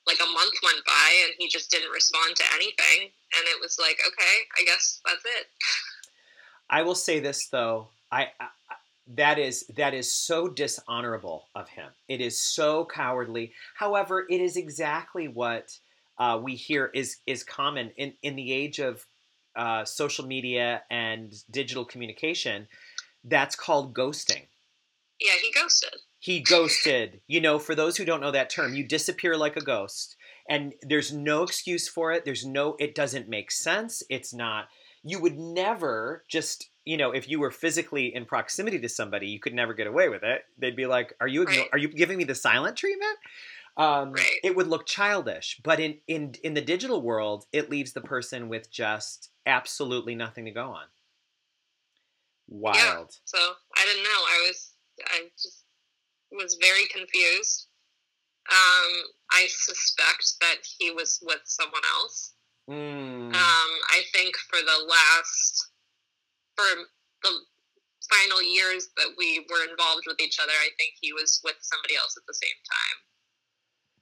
like 0.07 0.23
a 0.23 0.33
month 0.33 0.55
went 0.63 0.83
by 0.87 1.11
and 1.27 1.35
he 1.37 1.49
just 1.51 1.71
didn't 1.71 1.91
respond 1.91 2.35
to 2.37 2.45
anything 2.55 3.11
and 3.11 3.45
it 3.51 3.59
was 3.61 3.77
like 3.79 3.99
okay 4.07 4.47
i 4.59 4.63
guess 4.65 5.03
that's 5.05 5.27
it 5.27 5.47
i 6.71 6.83
will 6.83 6.95
say 6.95 7.21
this 7.21 7.49
though 7.49 7.89
I, 8.11 8.29
I 8.41 8.49
that 9.15 9.39
is 9.39 9.67
that 9.77 9.95
is 9.95 10.13
so 10.13 10.49
dishonorable 10.49 11.49
of 11.55 11.69
him 11.69 11.91
it 12.09 12.21
is 12.21 12.41
so 12.41 12.85
cowardly 12.85 13.53
however 13.77 14.27
it 14.29 14.41
is 14.41 14.57
exactly 14.57 15.29
what 15.29 15.79
uh, 16.19 16.41
we 16.43 16.55
hear 16.55 16.91
is 16.95 17.19
is 17.27 17.45
common 17.45 17.91
in 17.97 18.15
in 18.23 18.37
the 18.37 18.53
age 18.53 18.79
of 18.79 19.07
uh, 19.55 19.85
social 19.85 20.27
media 20.27 20.83
and 20.91 21.33
digital 21.51 21.85
communication 21.85 22.67
that's 23.25 23.55
called 23.55 23.95
ghosting 23.95 24.47
yeah 25.21 25.33
he 25.41 25.53
ghosted 25.53 26.01
he 26.27 26.41
ghosted. 26.41 27.21
You 27.29 27.41
know, 27.41 27.61
for 27.61 27.77
those 27.77 27.97
who 27.97 28.05
don't 28.05 28.21
know 28.21 28.33
that 28.33 28.51
term, 28.51 28.75
you 28.75 28.83
disappear 28.83 29.37
like 29.37 29.57
a 29.57 29.61
ghost. 29.61 30.17
And 30.49 30.75
there's 30.83 31.13
no 31.13 31.45
excuse 31.45 31.89
for 31.89 32.11
it. 32.11 32.25
There's 32.25 32.45
no, 32.45 32.75
it 32.81 32.97
doesn't 32.97 33.29
make 33.29 33.53
sense. 33.53 34.03
It's 34.11 34.35
not, 34.35 34.67
you 35.07 35.21
would 35.21 35.39
never 35.39 36.25
just, 36.29 36.69
you 36.85 36.97
know, 36.97 37.13
if 37.13 37.29
you 37.29 37.39
were 37.39 37.53
physically 37.53 38.13
in 38.13 38.25
proximity 38.25 38.81
to 38.81 38.89
somebody, 38.89 39.29
you 39.29 39.39
could 39.39 39.55
never 39.55 39.73
get 39.73 39.87
away 39.87 40.09
with 40.09 40.25
it. 40.25 40.43
They'd 40.59 40.75
be 40.75 40.87
like, 40.87 41.15
are 41.21 41.29
you, 41.29 41.45
right. 41.45 41.69
are 41.71 41.79
you 41.79 41.87
giving 41.87 42.19
me 42.19 42.25
the 42.25 42.35
silent 42.35 42.77
treatment? 42.77 43.17
Um, 43.77 44.13
right. 44.13 44.41
It 44.43 44.57
would 44.57 44.67
look 44.67 44.85
childish, 44.85 45.61
but 45.63 45.79
in, 45.79 45.99
in 46.09 46.35
in 46.43 46.55
the 46.55 46.63
digital 46.63 47.03
world, 47.03 47.45
it 47.53 47.69
leaves 47.69 47.93
the 47.93 48.01
person 48.01 48.49
with 48.49 48.71
just 48.71 49.31
absolutely 49.45 50.15
nothing 50.15 50.47
to 50.47 50.51
go 50.51 50.71
on. 50.71 50.87
Wild. 52.49 52.77
Yeah, 52.77 53.05
so 53.27 53.39
I 53.77 53.85
didn't 53.85 54.05
know. 54.05 54.09
I 54.09 54.47
was 54.49 54.73
I 55.05 55.29
just 55.37 55.65
was 56.33 56.57
very 56.59 56.87
confused. 56.87 57.67
Um, 58.49 59.03
I 59.31 59.47
suspect 59.49 60.41
that 60.41 60.57
he 60.79 60.91
was 60.91 61.19
with 61.23 61.41
someone 61.45 61.83
else. 62.01 62.33
Mm. 62.71 63.33
Um, 63.33 63.71
I 63.91 64.03
think 64.13 64.37
for 64.51 64.59
the 64.59 64.85
last 64.89 65.71
for 66.57 66.65
the 67.23 67.33
final 68.11 68.43
years 68.43 68.89
that 68.97 69.15
we 69.19 69.47
were 69.51 69.69
involved 69.71 70.05
with 70.07 70.21
each 70.21 70.39
other, 70.41 70.53
I 70.53 70.71
think 70.79 70.95
he 71.01 71.13
was 71.13 71.41
with 71.45 71.57
somebody 71.61 71.97
else 71.97 72.17
at 72.17 72.27
the 72.27 72.35
same 72.35 72.59
time. 72.67 72.97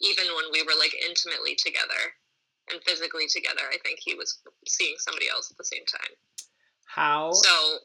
Even 0.01 0.35
when 0.35 0.47
we 0.53 0.63
were 0.63 0.79
like 0.79 0.95
intimately 0.95 1.55
together 1.57 2.17
and 2.71 2.83
physically 2.83 3.27
together, 3.29 3.63
I 3.73 3.79
think 3.85 3.99
he 4.03 4.15
was 4.15 4.41
seeing 4.67 4.97
somebody 4.99 5.29
else 5.29 5.51
at 5.51 5.57
the 5.57 5.65
same 5.65 5.85
time. 5.87 6.13
How 6.87 7.33
So, 7.33 7.77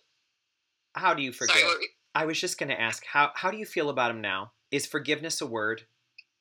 how 0.94 1.14
do 1.14 1.24
you 1.24 1.32
forgive? 1.32 1.56
sorry, 1.56 1.68
were- 1.68 1.84
I 2.16 2.26
was 2.26 2.40
just 2.40 2.58
going 2.58 2.70
to 2.70 2.80
ask 2.80 3.06
how 3.06 3.32
how 3.36 3.52
do 3.52 3.58
you 3.58 3.66
feel 3.66 3.90
about 3.90 4.12
him 4.12 4.22
now? 4.22 4.54
Is 4.72 4.86
forgiveness 4.86 5.42
a 5.42 5.48
word 5.48 5.84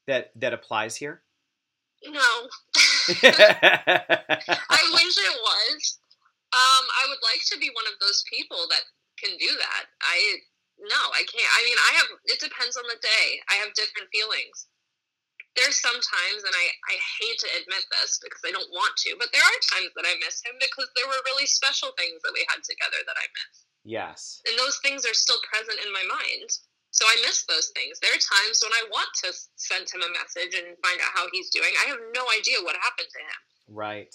that 0.07 0.31
that 0.37 0.53
applies 0.53 0.97
here? 0.97 1.23
no. 2.07 2.49
I 4.69 4.83
wish 4.93 5.17
it 5.17 5.37
was. 5.41 5.99
Um, 6.49 6.85
I 6.97 7.05
would 7.09 7.21
like 7.25 7.45
to 7.53 7.61
be 7.61 7.73
one 7.73 7.89
of 7.89 8.01
those 8.01 8.25
people 8.29 8.69
that 8.73 8.85
can 9.21 9.37
do 9.37 9.53
that. 9.59 9.85
I 10.01 10.45
no, 10.79 11.03
I 11.11 11.27
can't. 11.27 11.53
I 11.59 11.61
mean, 11.67 11.79
I 11.91 11.91
have. 11.99 12.09
It 12.31 12.39
depends 12.39 12.79
on 12.79 12.87
the 12.87 13.01
day. 13.03 13.27
I 13.51 13.59
have 13.65 13.75
different 13.75 14.09
feelings. 14.15 14.71
There's 15.59 15.81
sometimes, 15.83 16.41
and 16.47 16.55
I 16.55 16.67
I 16.87 16.97
hate 17.19 17.39
to 17.43 17.51
admit 17.59 17.83
this 17.91 18.23
because 18.23 18.45
I 18.47 18.55
don't 18.55 18.71
want 18.71 18.95
to, 19.09 19.19
but 19.19 19.35
there 19.35 19.43
are 19.43 19.69
times 19.75 19.91
that 19.99 20.07
I 20.07 20.15
miss 20.23 20.39
him 20.47 20.55
because 20.63 20.87
there 20.95 21.11
were 21.11 21.19
really 21.27 21.51
special 21.51 21.91
things 21.99 22.23
that 22.23 22.37
we 22.37 22.47
had 22.47 22.63
together 22.63 23.03
that 23.03 23.19
I 23.19 23.27
miss, 23.27 23.55
yes. 23.83 24.39
and 24.47 24.55
those 24.55 24.79
things 24.85 25.03
are 25.03 25.19
still 25.19 25.43
present 25.51 25.83
in 25.83 25.91
my 25.91 26.07
mind. 26.07 26.51
So 26.99 27.07
I 27.07 27.15
miss 27.23 27.47
those 27.47 27.71
things. 27.79 28.03
There 28.03 28.11
are 28.11 28.19
times 28.19 28.59
when 28.59 28.75
I 28.75 28.83
want 28.91 29.07
to 29.23 29.31
send 29.55 29.87
him 29.87 30.03
a 30.03 30.11
message 30.19 30.59
and 30.59 30.75
find 30.83 30.99
out 30.99 31.15
how 31.15 31.31
he's 31.31 31.47
doing. 31.55 31.71
I 31.79 31.95
have 31.95 32.03
no 32.11 32.27
idea 32.35 32.59
what 32.67 32.75
happened 32.83 33.07
to 33.07 33.23
him. 33.23 33.41
Right. 33.71 34.11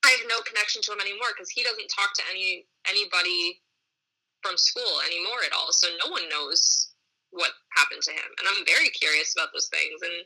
I 0.00 0.16
have 0.16 0.24
no 0.24 0.40
connection 0.48 0.80
to 0.88 0.96
him 0.96 1.04
anymore 1.04 1.36
because 1.36 1.52
he 1.52 1.60
doesn't 1.60 1.92
talk 1.92 2.16
to 2.16 2.24
any 2.32 2.64
anybody 2.88 3.60
from 4.40 4.56
school 4.56 5.04
anymore 5.04 5.44
at 5.44 5.52
all. 5.52 5.76
So 5.76 5.92
no 6.00 6.08
one 6.08 6.24
knows 6.32 6.88
what 7.36 7.52
happened 7.76 8.00
to 8.08 8.16
him, 8.16 8.30
and 8.40 8.48
I'm 8.48 8.64
very 8.64 8.88
curious 8.96 9.36
about 9.36 9.52
those 9.52 9.68
things. 9.68 10.00
And 10.00 10.16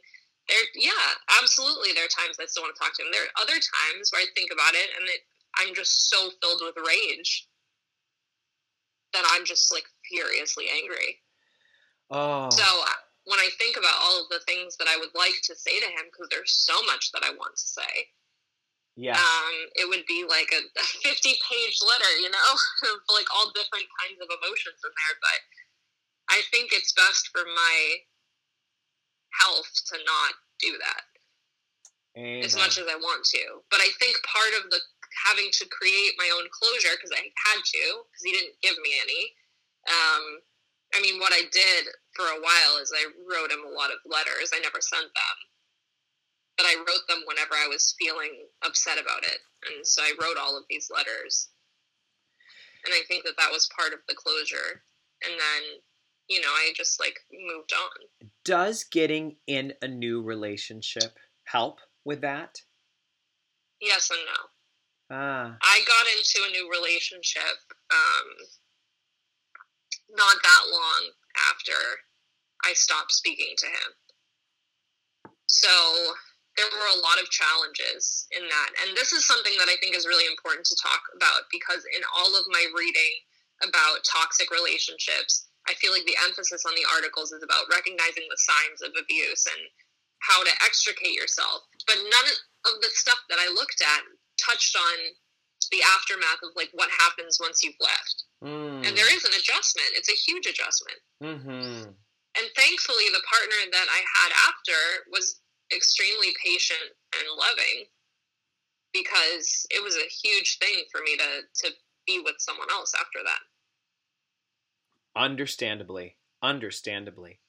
there, 0.46 0.62
yeah, 0.78 1.18
absolutely, 1.42 1.90
there 1.90 2.06
are 2.06 2.12
times 2.12 2.38
I 2.38 2.46
still 2.46 2.62
want 2.62 2.76
to 2.76 2.78
talk 2.78 2.94
to 2.94 3.02
him. 3.02 3.10
There 3.10 3.26
are 3.26 3.40
other 3.42 3.58
times 3.58 4.14
where 4.14 4.22
I 4.22 4.30
think 4.38 4.54
about 4.54 4.78
it, 4.78 4.94
and 4.94 5.10
it, 5.10 5.26
I'm 5.58 5.74
just 5.74 6.06
so 6.06 6.30
filled 6.38 6.62
with 6.62 6.78
rage 6.86 7.50
that 9.10 9.26
I'm 9.34 9.42
just 9.42 9.74
like 9.74 9.90
furiously 10.06 10.70
angry. 10.70 11.18
Oh. 12.10 12.50
So 12.50 12.66
when 13.30 13.38
I 13.38 13.48
think 13.58 13.78
about 13.78 13.94
all 14.02 14.22
of 14.22 14.28
the 14.28 14.42
things 14.42 14.76
that 14.82 14.90
I 14.90 14.98
would 14.98 15.14
like 15.14 15.38
to 15.46 15.54
say 15.54 15.78
to 15.78 15.86
him, 15.86 16.10
because 16.10 16.26
there's 16.30 16.50
so 16.50 16.74
much 16.90 17.12
that 17.12 17.22
I 17.22 17.30
want 17.30 17.54
to 17.54 17.66
say, 17.78 17.92
yes. 18.96 19.14
um, 19.14 19.54
it 19.78 19.86
would 19.86 20.02
be 20.10 20.26
like 20.26 20.50
a, 20.50 20.62
a 20.66 20.84
50 21.06 21.06
page 21.06 21.78
letter, 21.78 22.12
you 22.18 22.30
know, 22.30 22.50
of 22.90 22.98
like 23.14 23.30
all 23.30 23.54
different 23.54 23.86
kinds 24.02 24.18
of 24.18 24.26
emotions 24.26 24.82
in 24.82 24.90
there. 24.90 25.16
But 25.22 25.40
I 26.34 26.42
think 26.50 26.74
it's 26.74 26.90
best 26.90 27.30
for 27.30 27.46
my 27.46 27.78
health 29.46 29.70
to 29.94 29.96
not 30.02 30.34
do 30.58 30.74
that 30.82 31.06
Amen. 32.18 32.42
as 32.42 32.58
much 32.58 32.82
as 32.82 32.90
I 32.90 32.98
want 32.98 33.22
to. 33.38 33.62
But 33.70 33.78
I 33.78 33.94
think 34.02 34.18
part 34.26 34.58
of 34.58 34.74
the 34.74 34.82
having 35.26 35.50
to 35.52 35.70
create 35.70 36.18
my 36.18 36.30
own 36.34 36.50
closure, 36.50 36.94
because 36.98 37.14
I 37.14 37.30
had 37.46 37.60
to, 37.62 37.84
because 38.10 38.24
he 38.24 38.32
didn't 38.34 38.58
give 38.62 38.78
me 38.82 38.94
any. 38.98 39.22
Um, 39.86 40.42
I 40.94 41.00
mean, 41.00 41.20
what 41.20 41.32
I 41.32 41.42
did 41.52 41.84
for 42.14 42.26
a 42.26 42.40
while 42.40 42.82
is 42.82 42.92
I 42.94 43.06
wrote 43.30 43.52
him 43.52 43.64
a 43.64 43.74
lot 43.74 43.90
of 43.90 43.98
letters. 44.04 44.50
I 44.52 44.60
never 44.60 44.80
sent 44.80 45.04
them. 45.06 45.36
But 46.56 46.66
I 46.66 46.76
wrote 46.76 47.06
them 47.08 47.22
whenever 47.26 47.54
I 47.54 47.68
was 47.68 47.94
feeling 47.98 48.46
upset 48.64 48.98
about 49.00 49.22
it. 49.22 49.38
And 49.68 49.86
so 49.86 50.02
I 50.02 50.12
wrote 50.20 50.36
all 50.36 50.56
of 50.56 50.64
these 50.68 50.90
letters. 50.94 51.48
And 52.84 52.92
I 52.94 53.02
think 53.08 53.24
that 53.24 53.36
that 53.38 53.52
was 53.52 53.70
part 53.76 53.92
of 53.92 54.00
the 54.08 54.14
closure. 54.14 54.82
And 55.22 55.32
then, 55.38 55.80
you 56.28 56.40
know, 56.40 56.48
I 56.48 56.72
just 56.74 56.98
like 56.98 57.18
moved 57.32 57.72
on. 57.72 58.28
Does 58.44 58.84
getting 58.84 59.36
in 59.46 59.74
a 59.82 59.88
new 59.88 60.22
relationship 60.22 61.18
help 61.44 61.78
with 62.04 62.20
that? 62.22 62.58
Yes 63.80 64.10
and 64.10 64.20
no. 64.26 65.16
Ah. 65.16 65.56
I 65.62 65.80
got 65.86 66.06
into 66.16 66.46
a 66.46 66.52
new 66.52 66.70
relationship 66.70 67.58
um, 67.90 68.46
not 70.16 70.36
that 70.42 70.64
long 70.70 71.02
after 71.50 71.78
I 72.64 72.72
stopped 72.74 73.12
speaking 73.12 73.54
to 73.56 73.66
him. 73.66 73.90
So 75.46 76.14
there 76.56 76.70
were 76.70 76.92
a 76.92 77.02
lot 77.02 77.22
of 77.22 77.30
challenges 77.30 78.26
in 78.34 78.44
that. 78.46 78.70
And 78.82 78.96
this 78.96 79.12
is 79.12 79.26
something 79.26 79.54
that 79.58 79.70
I 79.70 79.78
think 79.80 79.96
is 79.96 80.06
really 80.06 80.26
important 80.26 80.66
to 80.66 80.82
talk 80.82 81.02
about 81.14 81.48
because 81.50 81.82
in 81.94 82.02
all 82.14 82.36
of 82.36 82.44
my 82.50 82.66
reading 82.76 83.22
about 83.62 84.04
toxic 84.04 84.50
relationships, 84.50 85.48
I 85.68 85.74
feel 85.78 85.92
like 85.92 86.06
the 86.06 86.18
emphasis 86.26 86.64
on 86.66 86.74
the 86.74 86.88
articles 86.90 87.32
is 87.32 87.42
about 87.42 87.70
recognizing 87.70 88.26
the 88.26 88.40
signs 88.40 88.80
of 88.82 88.96
abuse 88.96 89.46
and 89.46 89.62
how 90.20 90.42
to 90.44 90.52
extricate 90.64 91.14
yourself. 91.14 91.64
But 91.86 92.00
none 92.00 92.28
of 92.66 92.74
the 92.80 92.92
stuff 92.92 93.20
that 93.28 93.40
I 93.40 93.48
looked 93.52 93.80
at 93.80 94.02
touched 94.40 94.76
on 94.76 94.96
the 95.70 95.82
aftermath 95.96 96.42
of 96.42 96.56
like 96.56 96.70
what 96.72 96.90
happens 96.90 97.38
once 97.40 97.62
you've 97.62 97.80
left. 97.80 98.24
Mm. 98.42 98.86
And 98.86 98.96
there 98.96 99.12
is 99.14 99.24
an 99.24 99.36
adjustment. 99.36 99.92
It's 99.94 100.10
a 100.10 100.16
huge 100.16 100.46
adjustment. 100.46 100.98
Mm-hmm. 101.22 101.90
And 101.92 102.46
thankfully 102.56 103.08
the 103.12 103.22
partner 103.28 103.60
that 103.70 103.88
I 103.90 104.00
had 104.00 104.32
after 104.48 104.78
was 105.10 105.40
extremely 105.74 106.32
patient 106.42 106.94
and 107.14 107.26
loving 107.36 107.86
because 108.92 109.66
it 109.70 109.82
was 109.82 109.96
a 109.96 110.08
huge 110.08 110.58
thing 110.58 110.84
for 110.90 111.00
me 111.02 111.16
to 111.16 111.42
to 111.66 111.74
be 112.06 112.20
with 112.24 112.36
someone 112.38 112.70
else 112.70 112.92
after 112.98 113.20
that. 113.24 113.40
Understandably. 115.14 116.16
Understandably. 116.42 117.40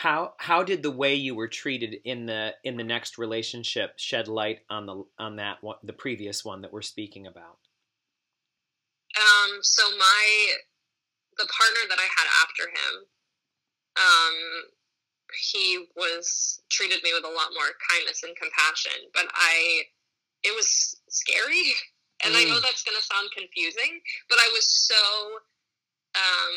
How 0.00 0.34
how 0.38 0.62
did 0.62 0.82
the 0.82 0.90
way 0.90 1.14
you 1.14 1.34
were 1.34 1.48
treated 1.48 1.94
in 2.04 2.26
the 2.26 2.54
in 2.62 2.76
the 2.76 2.84
next 2.84 3.18
relationship 3.18 3.98
shed 3.98 4.28
light 4.28 4.60
on 4.68 4.84
the 4.86 5.04
on 5.18 5.36
that 5.36 5.62
one 5.62 5.78
the 5.82 5.92
previous 5.94 6.44
one 6.44 6.60
that 6.62 6.72
we're 6.72 6.82
speaking 6.82 7.26
about? 7.26 7.58
Um, 9.16 9.62
so 9.62 9.82
my 9.96 10.56
the 11.38 11.46
partner 11.48 11.82
that 11.88 11.98
I 11.98 12.08
had 12.16 12.28
after 12.44 12.64
him, 12.68 12.94
um, 13.96 14.36
he 15.48 15.86
was 15.96 16.62
treated 16.70 17.02
me 17.02 17.12
with 17.14 17.24
a 17.24 17.34
lot 17.34 17.52
more 17.54 17.72
kindness 17.90 18.22
and 18.22 18.36
compassion. 18.36 19.10
But 19.14 19.26
I, 19.34 19.84
it 20.44 20.54
was 20.56 21.00
scary, 21.08 21.74
and 22.24 22.36
I 22.36 22.44
know 22.44 22.58
Mm. 22.58 22.62
that's 22.62 22.84
going 22.84 22.96
to 22.98 23.04
sound 23.04 23.30
confusing, 23.36 24.00
but 24.28 24.38
I 24.38 24.48
was 24.52 24.66
so, 24.66 25.40
um, 26.16 26.54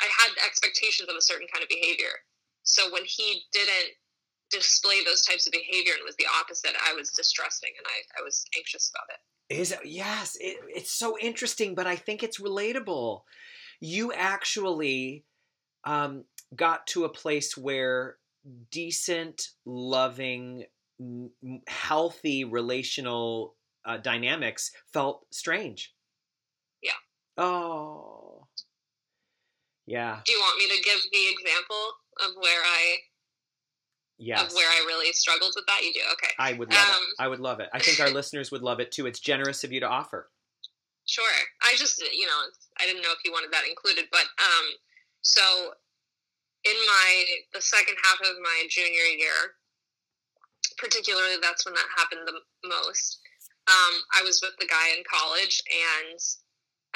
I 0.00 0.06
had 0.06 0.32
expectations 0.46 1.08
of 1.08 1.16
a 1.16 1.22
certain 1.22 1.48
kind 1.52 1.62
of 1.62 1.68
behavior. 1.68 2.22
So 2.66 2.92
when 2.92 3.04
he 3.04 3.42
didn't 3.52 3.92
display 4.50 5.02
those 5.04 5.22
types 5.22 5.46
of 5.46 5.52
behavior 5.52 5.92
and 5.92 6.00
it 6.00 6.04
was 6.04 6.16
the 6.16 6.26
opposite, 6.40 6.72
I 6.84 6.94
was 6.94 7.10
distrusting 7.10 7.70
and 7.78 7.86
I, 7.86 8.20
I 8.20 8.24
was 8.24 8.44
anxious 8.56 8.90
about 8.94 9.06
it. 9.14 9.20
Is 9.60 9.72
it, 9.72 9.78
yes, 9.84 10.36
it, 10.40 10.58
it's 10.68 10.90
so 10.90 11.16
interesting, 11.18 11.74
but 11.76 11.86
I 11.86 11.96
think 11.96 12.22
it's 12.22 12.40
relatable. 12.40 13.22
You 13.80 14.12
actually 14.12 15.24
um, 15.84 16.24
got 16.54 16.86
to 16.88 17.04
a 17.04 17.08
place 17.08 17.56
where 17.56 18.16
decent, 18.72 19.48
loving, 19.64 20.64
healthy 21.68 22.44
relational 22.44 23.54
uh, 23.84 23.98
dynamics 23.98 24.72
felt 24.92 25.26
strange. 25.30 25.94
Yeah. 26.82 26.98
Oh. 27.42 28.48
Yeah. 29.86 30.20
Do 30.24 30.32
you 30.32 30.40
want 30.40 30.58
me 30.58 30.66
to 30.76 30.82
give 30.82 30.98
the 31.12 31.28
example 31.30 31.92
of 32.24 32.34
where 32.36 32.62
I 32.62 32.98
Yes. 34.18 34.48
of 34.48 34.54
where 34.54 34.68
I 34.68 34.84
really 34.86 35.12
struggled 35.12 35.52
with 35.54 35.66
that? 35.66 35.84
You 35.84 35.92
do, 35.92 36.00
okay. 36.12 36.32
I 36.38 36.54
would 36.54 36.72
love 36.72 36.88
Um, 36.88 37.02
it. 37.02 37.22
I 37.22 37.28
would 37.28 37.40
love 37.40 37.60
it. 37.60 37.68
I 37.74 37.78
think 37.78 38.00
our 38.00 38.08
listeners 38.18 38.50
would 38.50 38.62
love 38.62 38.80
it 38.80 38.90
too. 38.90 39.06
It's 39.06 39.20
generous 39.20 39.62
of 39.62 39.72
you 39.72 39.80
to 39.80 39.86
offer. 39.88 40.30
Sure. 41.04 41.36
I 41.62 41.74
just, 41.76 42.00
you 42.00 42.26
know, 42.26 42.40
I 42.80 42.86
didn't 42.86 43.02
know 43.02 43.12
if 43.12 43.18
you 43.24 43.30
wanted 43.32 43.52
that 43.52 43.68
included, 43.68 44.06
but 44.10 44.22
um, 44.22 44.66
so 45.20 45.74
in 46.64 46.74
my 46.74 47.24
the 47.52 47.60
second 47.60 47.96
half 48.02 48.20
of 48.20 48.36
my 48.42 48.64
junior 48.70 49.04
year, 49.04 49.54
particularly 50.78 51.36
that's 51.40 51.64
when 51.64 51.74
that 51.74 51.86
happened 51.96 52.26
the 52.26 52.40
most. 52.68 53.20
Um, 53.68 53.94
I 54.18 54.22
was 54.24 54.40
with 54.42 54.56
the 54.58 54.66
guy 54.66 54.96
in 54.96 55.04
college, 55.04 55.60
and 55.70 56.18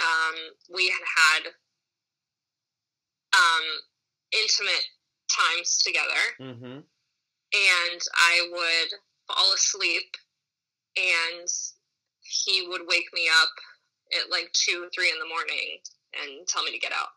um, 0.00 0.36
we 0.74 0.88
had 0.88 1.04
had 1.04 1.52
um, 3.34 3.64
intimate 4.32 4.86
times 5.30 5.78
together 5.82 6.22
Mm-hmm. 6.40 6.78
and 7.52 8.00
I 8.14 8.48
would 8.50 8.90
fall 9.28 9.52
asleep, 9.54 10.16
and 10.96 11.48
he 12.20 12.66
would 12.68 12.82
wake 12.86 13.08
me 13.12 13.28
up 13.42 13.50
at 14.20 14.30
like 14.30 14.50
two, 14.52 14.88
three 14.94 15.10
in 15.10 15.18
the 15.18 15.28
morning 15.28 15.78
and 16.20 16.46
tell 16.48 16.62
me 16.64 16.72
to 16.72 16.78
get 16.78 16.92
out. 16.92 17.08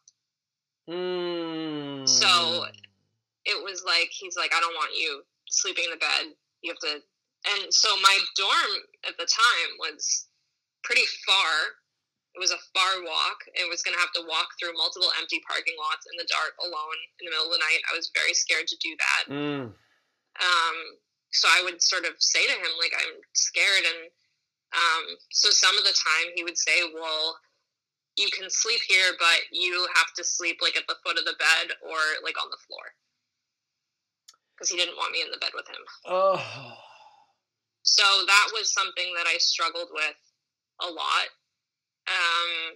Mm. 0.89 2.07
So- 2.07 2.65
It 3.45 3.61
was 3.61 3.83
like 3.85 4.07
he's 4.11 4.37
like, 4.37 4.53
I 4.55 4.59
don't 4.61 4.73
want 4.75 4.95
you 4.95 5.21
sleeping 5.49 5.83
in 5.85 5.91
the 5.91 5.97
bed. 5.97 6.33
You 6.61 6.71
have 6.71 6.79
to. 6.79 7.01
And 7.51 7.73
so 7.73 7.89
my 8.01 8.17
dorm 8.37 8.71
at 9.05 9.17
the 9.17 9.25
time 9.25 9.69
was 9.79 10.27
pretty 10.83 11.03
far. 11.25 11.75
It 12.33 12.41
was 12.41 12.51
a 12.51 12.61
far 12.73 13.05
walk. 13.05 13.45
and 13.53 13.69
was 13.69 13.85
going 13.85 13.93
to 13.93 14.01
have 14.01 14.13
to 14.17 14.25
walk 14.25 14.57
through 14.57 14.73
multiple 14.73 15.13
empty 15.21 15.41
parking 15.45 15.77
lots 15.77 16.09
in 16.09 16.17
the 16.17 16.29
dark 16.29 16.57
alone 16.61 16.99
in 17.21 17.29
the 17.29 17.31
middle 17.31 17.49
of 17.49 17.53
the 17.53 17.61
night. 17.61 17.81
I 17.89 17.95
was 17.95 18.09
very 18.13 18.33
scared 18.33 18.65
to 18.67 18.77
do 18.81 18.91
that. 18.97 19.23
Mm. 19.29 19.65
Um, 20.41 20.77
so 21.29 21.45
I 21.49 21.61
would 21.65 21.81
sort 21.81 22.05
of 22.05 22.17
say 22.17 22.45
to 22.45 22.57
him, 22.57 22.73
like, 22.81 22.93
I'm 22.97 23.21
scared. 23.33 23.85
And 23.85 24.01
um, 24.73 25.05
so 25.29 25.53
some 25.53 25.77
of 25.77 25.85
the 25.85 25.93
time 25.93 26.33
he 26.33 26.43
would 26.43 26.57
say, 26.57 26.89
well, 26.93 27.37
you 28.17 28.29
can 28.29 28.49
sleep 28.49 28.81
here, 28.87 29.17
but 29.17 29.49
you 29.51 29.87
have 29.97 30.13
to 30.17 30.23
sleep 30.23 30.57
like 30.61 30.77
at 30.77 30.85
the 30.87 30.97
foot 31.01 31.17
of 31.17 31.25
the 31.25 31.37
bed 31.37 31.77
or 31.81 31.97
like 32.21 32.37
on 32.37 32.49
the 32.49 32.61
floor 32.65 32.93
because 34.53 34.69
he 34.69 34.77
didn't 34.77 34.97
want 34.97 35.11
me 35.11 35.21
in 35.21 35.31
the 35.31 35.41
bed 35.41 35.51
with 35.55 35.67
him. 35.67 35.83
Oh. 36.05 36.77
So 37.81 38.03
that 38.03 38.47
was 38.53 38.71
something 38.71 39.13
that 39.17 39.27
I 39.27 39.37
struggled 39.39 39.89
with 39.91 40.15
a 40.81 40.87
lot. 40.87 41.27
Um, 42.07 42.75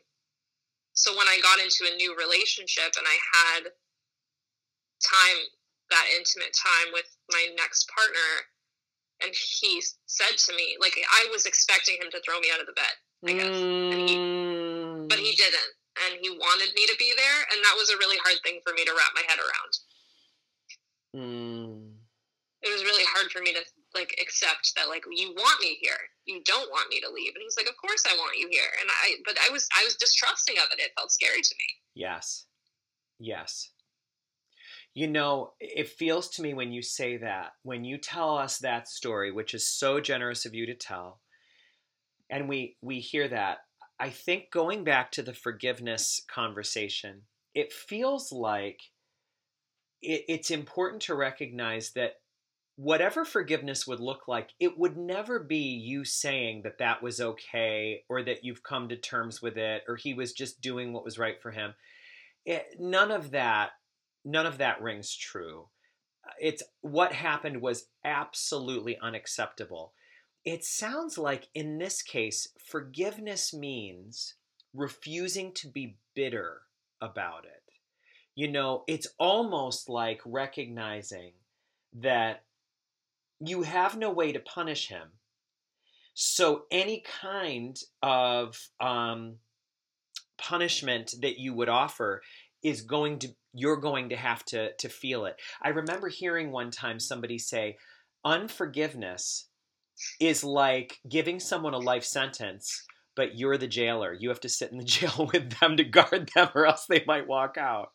so 0.93 1.13
when 1.15 1.28
I 1.28 1.39
got 1.43 1.59
into 1.59 1.86
a 1.86 1.95
new 1.95 2.15
relationship 2.17 2.95
and 2.97 3.05
I 3.05 3.17
had 3.36 3.63
time, 5.03 5.39
that 5.91 6.05
intimate 6.17 6.55
time 6.57 6.91
with 6.93 7.07
my 7.32 7.47
next 7.55 7.89
partner, 7.91 8.49
and 9.21 9.34
he 9.34 9.82
said 10.05 10.38
to 10.38 10.55
me, 10.55 10.78
like 10.80 10.97
I 10.97 11.28
was 11.32 11.45
expecting 11.45 11.97
him 12.01 12.09
to 12.11 12.21
throw 12.21 12.39
me 12.39 12.49
out 12.53 12.61
of 12.61 12.67
the 12.67 12.78
bed, 12.78 12.95
I 13.25 13.34
guess, 13.34 13.55
Mm. 13.57 13.91
and 13.93 14.01
he, 14.09 14.15
but 15.07 15.19
he 15.19 15.36
didn't, 15.36 15.73
and 16.05 16.19
he 16.21 16.30
wanted 16.30 16.73
me 16.75 16.86
to 16.88 16.95
be 16.97 17.13
there, 17.15 17.39
and 17.51 17.63
that 17.63 17.75
was 17.78 17.89
a 17.89 17.97
really 17.97 18.17
hard 18.23 18.38
thing 18.43 18.59
for 18.65 18.73
me 18.73 18.86
to 18.86 18.93
wrap 18.93 19.13
my 19.15 19.23
head 19.28 19.39
around. 19.39 19.73
Mm. 21.15 21.93
it 22.61 22.69
was 22.69 22.84
really 22.84 23.05
hard 23.05 23.32
for 23.32 23.41
me 23.41 23.53
to 23.53 23.63
like 23.98 24.14
accept 24.22 24.74
that 24.76 24.89
like 24.89 25.04
you 25.10 25.34
want 25.34 25.62
me 25.62 25.78
here. 25.82 25.98
You 26.26 26.41
don't 26.45 26.70
want 26.70 26.89
me 26.89 27.02
to 27.02 27.10
leave. 27.10 27.34
And 27.34 27.41
he's 27.41 27.58
like 27.58 27.70
of 27.70 27.78
course 27.82 28.04
i 28.06 28.16
want 28.16 28.38
you 28.38 28.48
here. 28.52 28.70
And 28.80 28.89
i 29.04 29.16
but 29.26 29.38
i 29.48 29.52
was 29.52 29.68
i 29.80 29.84
was 29.84 29.95
distrusting 29.95 30.56
of 30.58 30.70
it. 30.72 30.82
It 30.82 30.91
felt 30.95 31.12
scary 31.12 31.41
to 31.41 31.56
me. 31.56 31.70
Yes. 31.95 32.45
Yes. 33.20 33.72
You 34.93 35.08
know, 35.08 35.54
it 35.60 35.89
feels 35.89 36.30
to 36.30 36.41
me 36.41 36.56
when 36.56 36.72
you 36.72 36.82
say 36.82 37.18
that, 37.18 37.52
when 37.62 37.84
you 37.84 38.00
tell 38.00 38.36
us 38.36 38.58
that 38.60 38.88
story, 38.88 39.32
which 39.32 39.54
is 39.54 39.68
so 39.68 40.00
generous 40.00 40.45
of 40.45 40.56
you 40.56 40.66
to 40.66 40.74
tell, 40.74 41.20
and 42.30 42.50
we 42.50 42.78
we 42.82 43.00
hear 43.00 43.28
that, 43.28 43.60
I 44.00 44.10
think 44.10 44.52
going 44.52 44.84
back 44.84 45.12
to 45.12 45.22
the 45.22 45.34
forgiveness 45.34 46.22
conversation, 46.28 47.24
it 47.54 47.72
feels 47.72 48.32
like 48.32 48.80
it, 50.02 50.26
it's 50.28 50.52
important 50.52 51.04
to 51.04 51.16
recognize 51.16 51.91
that 51.91 52.14
whatever 52.78 53.25
forgiveness 53.25 53.88
would 53.88 53.99
look 53.99 54.28
like, 54.28 54.51
it 54.59 54.78
would 54.78 54.95
never 54.95 55.39
be 55.39 55.57
you 55.57 56.05
saying 56.05 56.61
that 56.61 56.78
that 56.78 57.01
was 57.01 57.19
okay 57.19 58.03
or 58.07 58.21
that 58.23 58.45
you've 58.45 58.63
come 58.63 58.88
to 58.88 58.95
terms 58.95 59.41
with 59.41 59.57
it 59.57 59.84
or 59.88 59.95
he 59.95 60.13
was 60.13 60.32
just 60.32 60.61
doing 60.61 60.93
what 60.93 61.03
was 61.03 61.17
right 61.17 61.41
for 61.41 61.51
him. 61.51 61.73
It, 62.45 62.78
none 62.80 63.11
of 63.11 63.32
that, 63.32 63.71
none 64.23 64.45
of 64.45 64.59
that 64.59 64.82
rings 64.82 65.13
true. 65.15 65.67
It's 66.39 66.61
what 66.82 67.13
happened 67.13 67.61
was 67.61 67.88
absolutely 68.05 68.97
unacceptable. 69.01 69.93
It 70.45 70.63
sounds 70.63 71.17
like 71.17 71.47
in 71.55 71.80
this 71.80 72.03
case, 72.03 72.47
forgiveness 72.63 73.53
means 73.55 74.36
refusing 74.75 75.51
to 75.53 75.67
be 75.67 75.97
bitter 76.13 76.61
about 77.01 77.45
it. 77.45 77.63
You 78.36 78.49
know, 78.49 78.84
it's 78.88 79.07
almost 79.17 79.89
like 79.89 80.21
recognizing 80.23 81.32
that 81.93 82.43
you 83.40 83.64
have 83.64 83.98
no 83.98 84.12
way 84.12 84.32
to 84.32 84.40
punish 84.40 84.88
him. 84.88 85.10
So 86.14 86.64
any 86.72 87.04
kind 87.22 87.78
of 88.02 88.58
um, 88.80 89.36
punishment 90.38 91.14
that 91.22 91.40
you 91.40 91.54
would 91.54 91.70
offer 91.70 92.22
is 92.64 92.82
going 92.82 93.20
to 93.20 93.30
you're 93.54 93.78
going 93.78 94.10
to 94.10 94.16
have 94.16 94.44
to 94.46 94.74
to 94.80 94.90
feel 94.90 95.26
it. 95.26 95.36
I 95.62 95.70
remember 95.70 96.10
hearing 96.10 96.52
one 96.52 96.72
time 96.72 97.00
somebody 97.00 97.38
say 97.38 97.78
unforgiveness 98.26 99.48
is 100.20 100.44
like 100.44 100.98
giving 101.08 101.40
someone 101.40 101.74
a 101.74 101.80
life 101.80 102.04
sentence 102.04 102.84
but 103.18 103.36
you're 103.36 103.58
the 103.58 103.68
jailer. 103.68 104.14
You 104.14 104.30
have 104.30 104.40
to 104.42 104.50
sit 104.50 104.72
in 104.72 104.78
the 104.78 104.84
jail 104.86 105.30
with 105.34 105.52
them 105.60 105.76
to 105.76 105.84
guard 105.84 106.30
them 106.34 106.50
or 106.56 106.66
else 106.68 106.86
they 106.86 107.04
might 107.06 107.28
walk 107.28 107.58
out. 107.58 107.90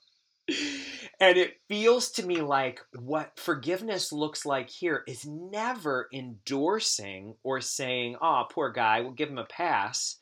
And 1.20 1.38
it 1.38 1.60
feels 1.68 2.10
to 2.12 2.26
me 2.26 2.40
like 2.40 2.80
what 2.98 3.38
forgiveness 3.38 4.12
looks 4.12 4.44
like 4.44 4.68
here 4.68 5.04
is 5.06 5.24
never 5.24 6.08
endorsing 6.12 7.36
or 7.44 7.60
saying, 7.60 8.16
oh, 8.20 8.44
poor 8.50 8.70
guy, 8.72 9.00
we'll 9.00 9.12
give 9.12 9.28
him 9.28 9.38
a 9.38 9.44
pass. 9.44 10.16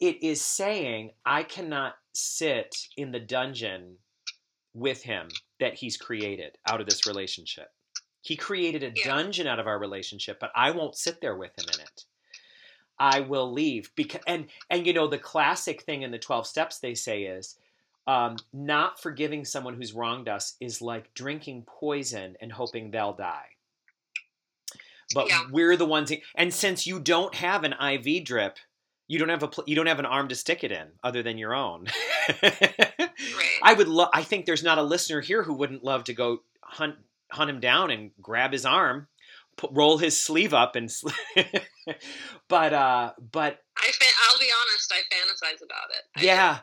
It 0.00 0.22
is 0.24 0.40
saying, 0.42 1.12
I 1.24 1.44
cannot 1.44 1.94
sit 2.14 2.74
in 2.96 3.12
the 3.12 3.20
dungeon 3.20 3.98
with 4.74 5.02
him 5.02 5.28
that 5.60 5.74
he's 5.74 5.96
created 5.96 6.58
out 6.68 6.80
of 6.80 6.88
this 6.88 7.06
relationship. 7.06 7.68
He 8.22 8.36
created 8.36 8.82
a 8.82 8.92
Yeah. 8.96 9.04
dungeon 9.04 9.46
out 9.46 9.60
of 9.60 9.68
our 9.68 9.78
relationship, 9.78 10.40
but 10.40 10.50
I 10.56 10.72
won't 10.72 10.96
sit 10.96 11.20
there 11.20 11.36
with 11.36 11.52
him 11.56 11.66
in 11.74 11.80
it. 11.80 12.04
I 12.98 13.20
will 13.20 13.52
leave 13.52 13.90
because 13.96 14.22
and 14.26 14.48
and 14.70 14.86
you 14.86 14.92
know 14.92 15.06
the 15.08 15.18
classic 15.18 15.82
thing 15.82 16.02
in 16.02 16.10
the 16.10 16.18
12 16.18 16.46
steps 16.46 16.78
they 16.78 16.94
say 16.94 17.24
is 17.24 17.56
um, 18.06 18.36
not 18.52 19.00
forgiving 19.00 19.44
someone 19.44 19.74
who's 19.74 19.92
wronged 19.92 20.28
us 20.28 20.56
is 20.60 20.82
like 20.82 21.14
drinking 21.14 21.64
poison 21.66 22.36
and 22.40 22.52
hoping 22.52 22.90
they'll 22.90 23.14
die. 23.14 23.46
But 25.14 25.28
Yeah. 25.28 25.42
we're 25.50 25.76
the 25.76 25.86
ones, 25.86 26.12
and 26.34 26.52
since 26.52 26.86
you 26.86 26.98
don't 27.00 27.34
have 27.34 27.64
an 27.64 27.72
IV 27.74 28.24
drip, 28.24 28.56
you 29.06 29.18
don't 29.18 29.28
have 29.28 29.42
a 29.42 29.48
pl- 29.48 29.64
you 29.66 29.76
don't 29.76 29.86
have 29.86 29.98
an 29.98 30.06
arm 30.06 30.28
to 30.28 30.34
stick 30.34 30.64
it 30.64 30.72
in 30.72 30.88
other 31.02 31.22
than 31.22 31.36
your 31.38 31.54
own. 31.54 31.86
right 32.42 33.10
I 33.62 33.74
would 33.74 33.88
love. 33.88 34.08
I 34.14 34.22
think 34.22 34.46
there's 34.46 34.62
not 34.64 34.78
a 34.78 34.82
listener 34.82 35.20
here 35.20 35.42
who 35.42 35.54
wouldn't 35.54 35.84
love 35.84 36.04
to 36.04 36.14
go 36.14 36.38
hunt 36.62 36.96
hunt 37.30 37.50
him 37.50 37.60
down 37.60 37.90
and 37.90 38.12
grab 38.22 38.52
his 38.52 38.64
arm, 38.64 39.06
put, 39.56 39.70
roll 39.72 39.98
his 39.98 40.18
sleeve 40.18 40.54
up, 40.54 40.74
and. 40.74 40.90
sl- 40.90 41.08
but 42.48 42.72
uh, 42.72 43.12
but 43.32 43.58
i 43.76 43.90
fa- 43.90 44.04
i'll 44.28 44.38
be 44.38 44.48
honest 44.60 44.92
i 44.92 45.00
fantasize 45.14 45.62
about 45.62 45.90
it 45.90 46.02
I, 46.16 46.22
yeah, 46.24 46.58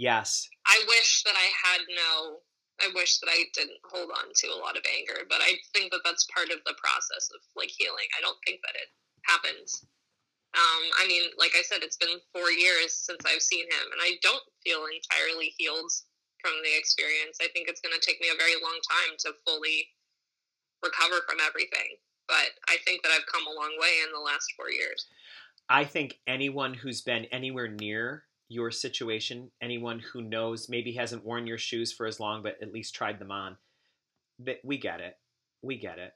yes, 0.00 0.48
i 0.66 0.80
wish 0.88 1.22
that 1.24 1.36
i 1.36 1.48
had 1.60 1.84
no 1.92 2.40
i 2.80 2.88
wish 2.94 3.20
that 3.20 3.28
i 3.28 3.44
didn't 3.52 3.80
hold 3.84 4.08
on 4.16 4.32
to 4.34 4.48
a 4.48 4.60
lot 4.60 4.76
of 4.76 4.84
anger 4.96 5.28
but 5.28 5.44
i 5.44 5.52
think 5.74 5.92
that 5.92 6.00
that's 6.04 6.26
part 6.32 6.48
of 6.48 6.64
the 6.64 6.76
process 6.80 7.28
of 7.34 7.40
like 7.56 7.68
healing 7.68 8.08
i 8.16 8.20
don't 8.24 8.40
think 8.46 8.60
that 8.64 8.74
it 8.74 8.88
happens 9.28 9.84
um, 10.50 10.82
I 10.98 11.06
mean, 11.06 11.30
like 11.38 11.54
I 11.54 11.62
said, 11.62 11.86
it's 11.86 11.96
been 11.96 12.18
four 12.34 12.50
years 12.50 12.90
since 12.90 13.22
I've 13.22 13.42
seen 13.42 13.70
him, 13.70 13.86
and 13.94 14.02
I 14.02 14.18
don't 14.20 14.42
feel 14.66 14.82
entirely 14.90 15.54
healed 15.54 15.92
from 16.42 16.58
the 16.64 16.74
experience. 16.76 17.38
I 17.40 17.46
think 17.54 17.68
it's 17.68 17.80
going 17.80 17.94
to 17.94 18.02
take 18.02 18.20
me 18.20 18.34
a 18.34 18.38
very 18.38 18.58
long 18.58 18.78
time 18.82 19.14
to 19.22 19.38
fully 19.46 19.86
recover 20.82 21.22
from 21.28 21.38
everything. 21.46 22.02
But 22.26 22.50
I 22.68 22.78
think 22.84 23.02
that 23.02 23.12
I've 23.14 23.30
come 23.30 23.46
a 23.46 23.54
long 23.54 23.76
way 23.78 24.02
in 24.02 24.12
the 24.12 24.18
last 24.18 24.52
four 24.56 24.70
years. 24.70 25.06
I 25.68 25.84
think 25.84 26.18
anyone 26.26 26.74
who's 26.74 27.02
been 27.02 27.26
anywhere 27.26 27.68
near 27.68 28.24
your 28.50 28.72
situation, 28.72 29.48
anyone 29.62 30.00
who 30.00 30.20
knows 30.20 30.68
maybe 30.68 30.92
hasn't 30.92 31.24
worn 31.24 31.46
your 31.46 31.56
shoes 31.56 31.92
for 31.92 32.04
as 32.04 32.18
long, 32.18 32.42
but 32.42 32.56
at 32.60 32.72
least 32.72 32.94
tried 32.94 33.20
them 33.20 33.30
on, 33.30 33.56
that 34.40 34.58
we 34.64 34.76
get 34.76 35.00
it. 35.00 35.16
We 35.62 35.78
get 35.78 36.00
it. 36.00 36.12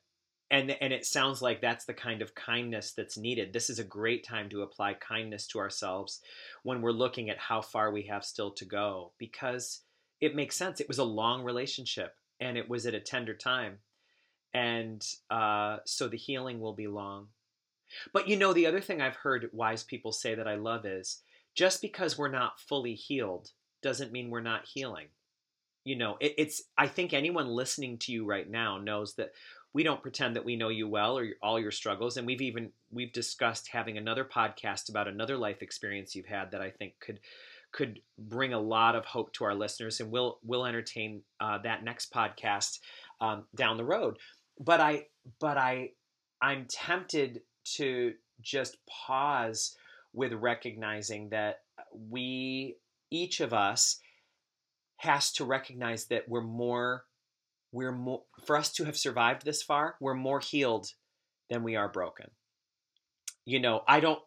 And, 0.51 0.77
and 0.81 0.93
it 0.93 1.07
sounds 1.07 1.41
like 1.41 1.61
that's 1.61 1.85
the 1.85 1.95
kind 1.95 2.23
of 2.23 2.35
kindness 2.35 2.93
that's 2.93 3.17
needed. 3.17 3.53
This 3.53 3.71
is 3.71 3.79
a 3.79 3.85
great 3.85 4.27
time 4.27 4.49
to 4.49 4.63
apply 4.63 4.95
kindness 4.95 5.47
to 5.49 5.61
ourselves 5.61 6.21
when 6.65 6.83
we're 6.83 6.91
looking 6.91 7.31
at 7.31 7.39
how 7.39 7.63
far 7.63 7.93
we 7.93 8.03
have 8.03 8.25
still 8.25 8.51
to 8.55 8.65
go 8.65 9.13
because 9.17 9.83
it 10.21 10.35
makes 10.35 10.57
sense. 10.57 10.81
It 10.81 10.89
was 10.89 10.99
a 10.99 11.05
long 11.05 11.45
relationship 11.45 12.15
and 12.41 12.59
it 12.59 12.69
was 12.69 12.85
at 12.85 12.95
a 12.95 13.01
tender 13.01 13.35
time. 13.35 13.79
And 14.53 15.07
uh, 15.31 15.79
so 15.87 16.09
the 16.09 16.17
healing 16.17 16.59
will 16.59 16.75
be 16.75 16.89
long. 16.89 17.29
But 18.13 18.27
you 18.27 18.37
know, 18.37 18.53
the 18.53 18.67
other 18.67 18.81
thing 18.81 19.01
I've 19.01 19.17
heard 19.17 19.51
wise 19.53 19.85
people 19.85 20.11
say 20.11 20.35
that 20.35 20.49
I 20.49 20.57
love 20.57 20.85
is 20.85 21.23
just 21.55 21.81
because 21.81 22.19
we're 22.19 22.29
not 22.29 22.61
fully 22.61 22.95
healed 22.95 23.51
doesn't 23.83 24.13
mean 24.13 24.31
we're 24.31 24.41
not 24.41 24.67
healing. 24.67 25.07
You 25.85 25.97
know, 25.97 26.17
it, 26.21 26.35
it's, 26.39 26.63
I 26.79 26.87
think 26.87 27.13
anyone 27.13 27.49
listening 27.49 27.99
to 27.99 28.13
you 28.13 28.25
right 28.25 28.49
now 28.49 28.79
knows 28.79 29.15
that 29.15 29.33
we 29.75 29.83
don't 29.83 30.03
pretend 30.03 30.37
that 30.37 30.45
we 30.45 30.57
know 30.57 30.69
you 30.69 30.89
well 30.89 31.19
or 31.19 31.27
all 31.43 31.61
your 31.61 31.71
struggles. 31.71 32.17
And 32.17 32.27
we've 32.27 32.41
even, 32.41 32.71
we've 32.91 33.13
discussed 33.13 33.69
having 33.69 33.99
another 33.99 34.25
podcast 34.25 34.89
about 34.89 35.09
another 35.09 35.37
life 35.37 35.63
experience 35.63 36.15
you've 36.15 36.27
had 36.27 36.53
that 36.53 36.63
I 36.63 36.71
think 36.71 36.95
could, 37.01 37.21
could 37.73 38.01
bring 38.19 38.55
a 38.55 38.61
lot 38.61 38.95
of 38.95 39.05
hope 39.05 39.33
to 39.35 39.45
our 39.45 39.55
listeners. 39.55 40.01
And 40.01 40.11
we'll, 40.11 40.39
we'll 40.45 40.65
entertain 40.65 41.23
uh, 41.41 41.59
that 41.59 41.85
next 41.85 42.13
podcast 42.13 42.79
um, 43.21 43.45
down 43.55 43.77
the 43.77 43.85
road. 43.85 44.17
But 44.59 44.81
I, 44.81 45.07
but 45.41 45.59
I, 45.59 45.91
I'm 46.41 46.67
tempted 46.69 47.43
to 47.75 48.15
just 48.41 48.77
pause 48.87 49.77
with 50.15 50.33
recognizing 50.33 51.29
that 51.31 51.61
we 51.93 52.77
each 53.11 53.41
of 53.41 53.53
us 53.53 53.99
has 54.99 55.33
to 55.33 55.45
recognize 55.45 56.07
that 56.07 56.29
we're 56.29 56.41
more 56.41 57.05
we're 57.73 57.93
more 57.93 58.23
for 58.47 58.57
us 58.57 58.73
to 58.73 58.85
have 58.85 58.97
survived 58.97 59.45
this 59.45 59.63
far 59.63 59.97
we're 60.01 60.15
more 60.15 60.41
healed 60.41 60.87
than 61.51 61.63
we 61.63 61.77
are 61.77 61.89
broken. 61.89 62.31
You 63.45 63.61
know 63.61 63.83
i 63.87 64.01
don't 64.01 64.23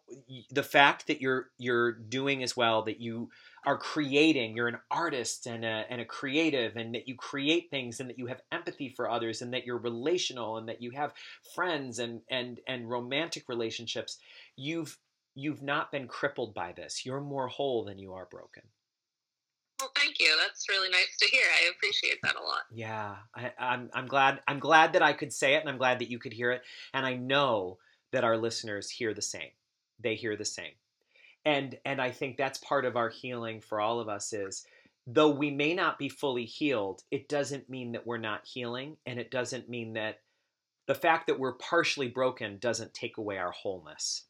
the 0.52 0.62
fact 0.62 1.08
that 1.08 1.20
you're 1.20 1.50
you're 1.58 1.90
doing 1.90 2.44
as 2.44 2.56
well 2.56 2.82
that 2.84 3.00
you 3.00 3.30
are 3.66 3.76
creating 3.76 4.54
you're 4.54 4.68
an 4.68 4.78
artist 4.92 5.48
and 5.48 5.64
a, 5.64 5.84
and 5.90 6.00
a 6.00 6.04
creative 6.04 6.76
and 6.76 6.94
that 6.94 7.08
you 7.08 7.16
create 7.16 7.68
things 7.68 7.98
and 7.98 8.08
that 8.08 8.18
you 8.20 8.26
have 8.26 8.42
empathy 8.52 8.88
for 8.88 9.10
others 9.10 9.42
and 9.42 9.52
that 9.54 9.66
you're 9.66 9.78
relational 9.78 10.56
and 10.56 10.68
that 10.68 10.80
you 10.80 10.92
have 10.92 11.12
friends 11.52 11.98
and 11.98 12.20
and 12.30 12.60
and 12.68 12.88
romantic 12.88 13.48
relationships 13.48 14.18
you've 14.54 14.96
you've 15.38 15.62
not 15.62 15.92
been 15.92 16.06
crippled 16.08 16.54
by 16.54 16.72
this 16.72 17.04
you're 17.04 17.20
more 17.20 17.48
whole 17.48 17.84
than 17.84 17.98
you 17.98 18.12
are 18.12 18.28
broken 18.30 18.62
well, 19.80 19.92
thank 19.94 20.18
you. 20.18 20.36
That's 20.42 20.68
really 20.68 20.90
nice 20.90 21.16
to 21.20 21.28
hear. 21.28 21.44
I 21.44 21.70
appreciate 21.70 22.18
that 22.24 22.34
a 22.34 22.42
lot. 22.42 22.62
Yeah, 22.72 23.14
I, 23.32 23.52
I'm. 23.60 23.88
I'm 23.94 24.08
glad. 24.08 24.40
I'm 24.48 24.58
glad 24.58 24.94
that 24.94 25.02
I 25.02 25.12
could 25.12 25.32
say 25.32 25.54
it, 25.54 25.60
and 25.60 25.68
I'm 25.68 25.78
glad 25.78 26.00
that 26.00 26.10
you 26.10 26.18
could 26.18 26.32
hear 26.32 26.50
it. 26.50 26.62
And 26.92 27.06
I 27.06 27.14
know 27.14 27.78
that 28.12 28.24
our 28.24 28.36
listeners 28.36 28.90
hear 28.90 29.14
the 29.14 29.22
same. 29.22 29.50
They 30.00 30.14
hear 30.14 30.36
the 30.36 30.44
same. 30.44 30.72
And 31.44 31.78
and 31.84 32.00
I 32.00 32.10
think 32.10 32.36
that's 32.36 32.58
part 32.58 32.84
of 32.84 32.96
our 32.96 33.08
healing 33.08 33.60
for 33.60 33.80
all 33.80 34.00
of 34.00 34.08
us 34.08 34.32
is 34.32 34.64
though 35.06 35.30
we 35.30 35.50
may 35.50 35.74
not 35.74 35.98
be 35.98 36.08
fully 36.08 36.44
healed, 36.44 37.02
it 37.10 37.28
doesn't 37.28 37.70
mean 37.70 37.92
that 37.92 38.06
we're 38.06 38.18
not 38.18 38.46
healing 38.46 38.96
and 39.06 39.18
it 39.18 39.30
doesn't 39.30 39.68
mean 39.68 39.94
that 39.94 40.20
the 40.86 40.94
fact 40.94 41.26
that 41.26 41.38
we're 41.38 41.54
partially 41.54 42.08
broken 42.08 42.58
doesn't 42.58 42.92
take 42.94 43.16
away 43.16 43.38
our 43.38 43.52
wholeness. 43.52 44.24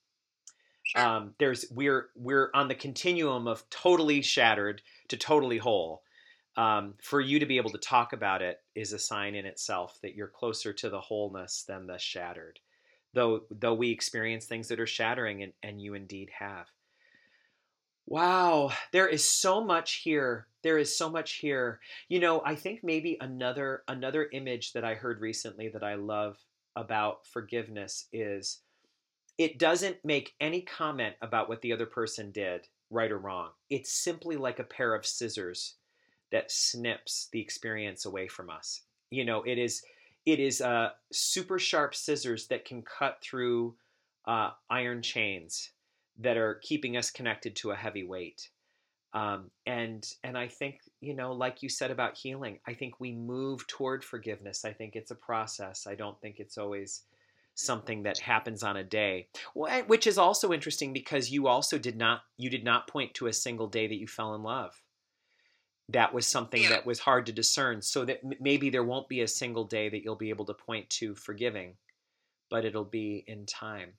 Sure. 0.88 1.02
Um, 1.02 1.34
there's 1.38 1.66
we're 1.70 2.08
we're 2.16 2.50
on 2.54 2.68
the 2.68 2.74
continuum 2.74 3.46
of 3.46 3.68
totally 3.70 4.22
shattered 4.22 4.82
to 5.08 5.16
totally 5.16 5.58
whole. 5.58 6.02
Um, 6.56 6.94
for 7.00 7.20
you 7.20 7.38
to 7.38 7.46
be 7.46 7.58
able 7.58 7.70
to 7.70 7.78
talk 7.78 8.12
about 8.12 8.42
it 8.42 8.60
is 8.74 8.92
a 8.92 8.98
sign 8.98 9.36
in 9.36 9.46
itself 9.46 9.98
that 10.02 10.16
you're 10.16 10.26
closer 10.28 10.72
to 10.72 10.90
the 10.90 11.00
wholeness 11.00 11.64
than 11.68 11.86
the 11.86 11.98
shattered 11.98 12.58
though 13.14 13.42
though 13.50 13.74
we 13.74 13.90
experience 13.90 14.46
things 14.46 14.68
that 14.68 14.80
are 14.80 14.86
shattering 14.86 15.42
and, 15.42 15.52
and 15.62 15.80
you 15.80 15.94
indeed 15.94 16.30
have 16.38 16.66
wow 18.06 18.72
there 18.92 19.08
is 19.08 19.24
so 19.24 19.62
much 19.62 19.94
here 19.96 20.46
there 20.62 20.78
is 20.78 20.96
so 20.96 21.10
much 21.10 21.34
here 21.34 21.80
you 22.08 22.18
know 22.20 22.42
i 22.44 22.54
think 22.54 22.82
maybe 22.82 23.16
another 23.20 23.82
another 23.88 24.28
image 24.32 24.72
that 24.72 24.84
i 24.84 24.94
heard 24.94 25.20
recently 25.20 25.68
that 25.68 25.84
i 25.84 25.94
love 25.94 26.38
about 26.76 27.26
forgiveness 27.26 28.06
is 28.12 28.60
it 29.38 29.58
doesn't 29.58 30.04
make 30.04 30.34
any 30.40 30.60
comment 30.60 31.14
about 31.22 31.48
what 31.48 31.62
the 31.62 31.72
other 31.72 31.86
person 31.86 32.30
did 32.30 32.66
right 32.90 33.10
or 33.12 33.18
wrong 33.18 33.50
it's 33.70 33.92
simply 33.92 34.36
like 34.36 34.58
a 34.58 34.64
pair 34.64 34.94
of 34.94 35.06
scissors 35.06 35.74
that 36.30 36.50
snips 36.50 37.28
the 37.32 37.40
experience 37.40 38.04
away 38.04 38.28
from 38.28 38.50
us 38.50 38.82
you 39.10 39.24
know 39.24 39.42
it 39.42 39.58
is 39.58 39.82
it 40.28 40.40
is 40.40 40.60
uh, 40.60 40.90
super 41.10 41.58
sharp 41.58 41.94
scissors 41.94 42.48
that 42.48 42.66
can 42.66 42.82
cut 42.82 43.18
through 43.22 43.74
uh, 44.26 44.50
iron 44.68 45.00
chains 45.00 45.70
that 46.18 46.36
are 46.36 46.60
keeping 46.62 46.98
us 46.98 47.10
connected 47.10 47.56
to 47.56 47.70
a 47.70 47.76
heavy 47.76 48.04
weight. 48.04 48.50
Um, 49.14 49.50
and 49.64 50.06
and 50.22 50.36
I 50.36 50.48
think 50.48 50.80
you 51.00 51.14
know, 51.14 51.32
like 51.32 51.62
you 51.62 51.70
said 51.70 51.90
about 51.90 52.18
healing, 52.18 52.58
I 52.66 52.74
think 52.74 53.00
we 53.00 53.12
move 53.12 53.66
toward 53.68 54.04
forgiveness. 54.04 54.66
I 54.66 54.72
think 54.72 54.96
it's 54.96 55.10
a 55.10 55.14
process. 55.14 55.86
I 55.86 55.94
don't 55.94 56.20
think 56.20 56.40
it's 56.40 56.58
always 56.58 57.04
something 57.58 58.04
that 58.04 58.18
happens 58.18 58.62
on 58.62 58.76
a 58.76 58.84
day. 58.84 59.28
Eh, 59.68 59.82
which 59.82 60.06
is 60.06 60.16
also 60.16 60.52
interesting 60.52 60.92
because 60.92 61.30
you 61.30 61.48
also 61.48 61.78
did 61.78 61.96
not 61.96 62.22
you 62.36 62.48
did 62.48 62.64
not 62.64 62.86
point 62.86 63.14
to 63.14 63.26
a 63.26 63.32
single 63.32 63.66
day 63.66 63.86
that 63.86 63.98
you 63.98 64.06
fell 64.06 64.34
in 64.34 64.42
love 64.42 64.80
that 65.90 66.12
was 66.12 66.26
something 66.26 66.62
yeah. 66.62 66.68
that 66.68 66.86
was 66.86 66.98
hard 66.98 67.26
to 67.26 67.32
discern 67.32 67.80
so 67.80 68.04
that 68.04 68.20
maybe 68.40 68.70
there 68.70 68.84
won't 68.84 69.08
be 69.08 69.22
a 69.22 69.28
single 69.28 69.64
day 69.64 69.88
that 69.88 70.02
you'll 70.02 70.16
be 70.16 70.30
able 70.30 70.44
to 70.44 70.54
point 70.54 70.88
to 70.90 71.14
forgiving 71.14 71.74
but 72.50 72.64
it'll 72.64 72.84
be 72.84 73.24
in 73.26 73.46
time 73.46 73.90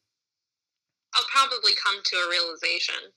i'll 1.16 1.26
probably 1.32 1.72
come 1.84 2.02
to 2.04 2.16
a 2.16 2.30
realization 2.30 3.12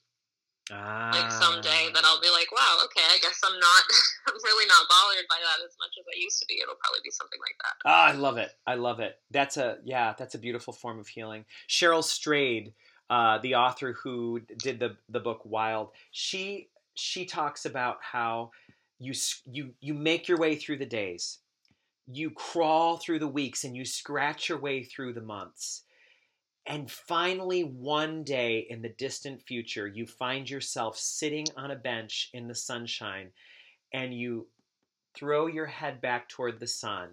ah. 0.73 1.11
like 1.13 1.31
someday 1.31 1.93
that 1.93 2.05
i'll 2.05 2.21
be 2.21 2.31
like 2.31 2.51
wow 2.53 2.83
okay 2.85 3.05
i 3.13 3.19
guess 3.21 3.41
i'm 3.45 3.59
not 3.59 3.83
i'm 4.29 4.35
really 4.43 4.67
not 4.67 4.89
bothered 4.89 5.29
by 5.29 5.37
that 5.41 5.65
as 5.65 5.77
much 5.79 5.95
as 5.99 6.07
i 6.13 6.17
used 6.19 6.39
to 6.41 6.47
be. 6.47 6.61
It'll 6.63 6.77
probably 6.83 7.01
be 7.03 7.11
something 7.11 7.41
like 7.41 7.57
that. 7.63 7.89
Ah, 7.89 8.07
i 8.07 8.13
love 8.13 8.39
it. 8.39 8.51
I 8.67 8.75
love 8.75 9.01
it. 9.01 9.19
That's 9.31 9.57
a 9.57 9.79
yeah 9.85 10.15
that's 10.19 10.35
a 10.35 10.39
beautiful 10.39 10.73
form 10.73 10.99
of 10.99 11.09
healing. 11.09 11.45
Cheryl 11.69 12.05
strayed 12.05 12.73
uh, 13.11 13.39
the 13.39 13.55
author 13.55 13.93
who 13.93 14.41
did 14.59 14.81
the 14.81 14.97
the 15.09 15.21
book 15.21 15.43
wild 15.45 15.91
she 16.11 16.69
she 16.95 17.25
talks 17.25 17.65
about 17.67 17.99
how 18.01 18.51
you 18.99 19.13
you 19.51 19.75
you 19.81 19.95
make 19.95 20.29
your 20.29 20.39
way 20.39 20.57
through 20.57 20.79
the 20.79 20.87
days. 20.87 21.39
You 22.07 22.31
crawl 22.31 22.97
through 22.97 23.21
the 23.21 23.29
weeks 23.29 23.65
and 23.65 23.77
you 23.77 23.85
scratch 23.85 24.49
your 24.49 24.59
way 24.59 24.83
through 24.83 25.13
the 25.15 25.21
months 25.21 25.83
and 26.67 26.91
finally 26.91 27.63
one 27.63 28.23
day 28.23 28.67
in 28.71 28.83
the 28.83 28.89
distant 28.91 29.43
future 29.43 29.87
you 29.87 30.07
find 30.07 30.49
yourself 30.49 30.97
sitting 30.97 31.47
on 31.57 31.71
a 31.71 31.77
bench 31.77 32.31
in 32.33 32.49
the 32.49 32.55
sunshine 32.55 33.31
and 33.93 34.15
you 34.15 34.47
throw 35.15 35.47
your 35.47 35.67
head 35.67 36.01
back 36.01 36.29
toward 36.29 36.59
the 36.59 36.67
sun 36.67 37.09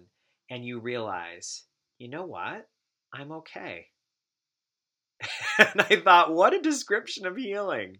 and 0.50 0.64
you 0.64 0.78
realize 0.78 1.64
you 1.98 2.08
know 2.08 2.24
what 2.24 2.68
i'm 3.12 3.32
okay 3.32 3.86
and 5.58 5.80
i 5.80 5.96
thought 5.96 6.32
what 6.32 6.54
a 6.54 6.60
description 6.60 7.26
of 7.26 7.36
healing 7.36 7.98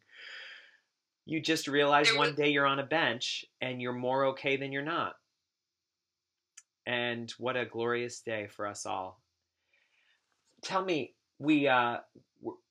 you 1.31 1.41
just 1.41 1.69
realize 1.69 2.13
one 2.13 2.35
day 2.35 2.49
you're 2.49 2.67
on 2.67 2.81
a 2.81 2.85
bench 2.85 3.45
and 3.61 3.81
you're 3.81 3.93
more 3.93 4.27
okay 4.27 4.57
than 4.57 4.73
you're 4.73 4.83
not. 4.83 5.15
And 6.87 7.31
what 7.39 7.57
a 7.57 7.65
glorious 7.65 8.21
day 8.21 8.49
for 8.49 8.67
us 8.67 8.85
all. 8.85 9.21
Tell 10.63 10.85
me, 10.85 11.15
we 11.41 11.67
uh, 11.67 11.97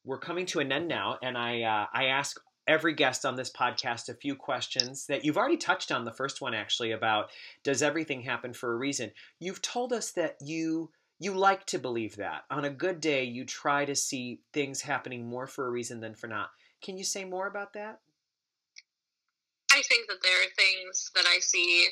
we're 0.06 0.20
coming 0.20 0.46
to 0.48 0.60
an 0.60 0.72
end 0.72 0.88
now, 0.88 1.18
and 1.22 1.38
I 1.38 1.64
uh, 1.64 1.88
I 1.92 2.06
ask 2.06 2.40
every 2.68 2.94
guest 2.94 3.26
on 3.26 3.36
this 3.36 3.52
podcast 3.52 4.10
a 4.10 4.14
few 4.14 4.36
questions 4.36 5.08
that 5.08 5.26
you've 5.26 5.38
already 5.38 5.58
touched 5.58 5.92
on. 5.92 6.06
The 6.06 6.12
first 6.14 6.40
one 6.40 6.54
actually 6.54 6.92
about 6.92 7.32
does 7.64 7.82
everything 7.82 8.22
happen 8.22 8.54
for 8.54 8.72
a 8.72 8.78
reason? 8.78 9.12
You've 9.40 9.62
told 9.62 9.92
us 9.92 10.12
that 10.12 10.38
you 10.40 10.92
you 11.20 11.34
like 11.34 11.66
to 11.66 11.80
believe 11.80 12.16
that 12.16 12.44
on 12.50 12.64
a 12.64 12.70
good 12.70 13.02
day 13.02 13.24
you 13.24 13.44
try 13.44 13.84
to 13.84 13.96
see 13.96 14.40
things 14.54 14.82
happening 14.82 15.28
more 15.28 15.48
for 15.48 15.68
a 15.68 15.72
reason 15.72 16.00
than 16.00 16.16
for 16.16 16.28
not. 16.28 16.52
Can 16.82 16.98
you 16.98 17.04
say 17.04 17.26
more 17.26 17.48
about 17.48 17.74
that? 17.74 18.00
I 19.72 19.82
think 19.82 20.08
that 20.08 20.22
there 20.24 20.42
are 20.42 20.56
things 20.56 21.12
that 21.16 21.26
I 21.28 21.40
see 21.40 21.88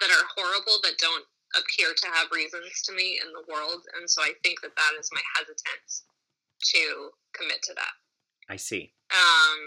that 0.00 0.10
are 0.10 0.28
horrible 0.36 0.78
that 0.82 0.98
don't 0.98 1.24
appear 1.56 1.94
to 1.96 2.08
have 2.12 2.28
reasons 2.34 2.82
to 2.84 2.92
me 2.92 3.20
in 3.22 3.32
the 3.32 3.46
world, 3.48 3.84
and 3.96 4.08
so 4.08 4.20
I 4.22 4.36
think 4.42 4.60
that 4.60 4.76
that 4.76 4.92
is 4.98 5.08
my 5.12 5.22
hesitance 5.36 6.04
to 6.74 7.14
commit 7.32 7.62
to 7.64 7.74
that. 7.74 7.94
I 8.48 8.56
see. 8.56 8.92
Um, 9.12 9.60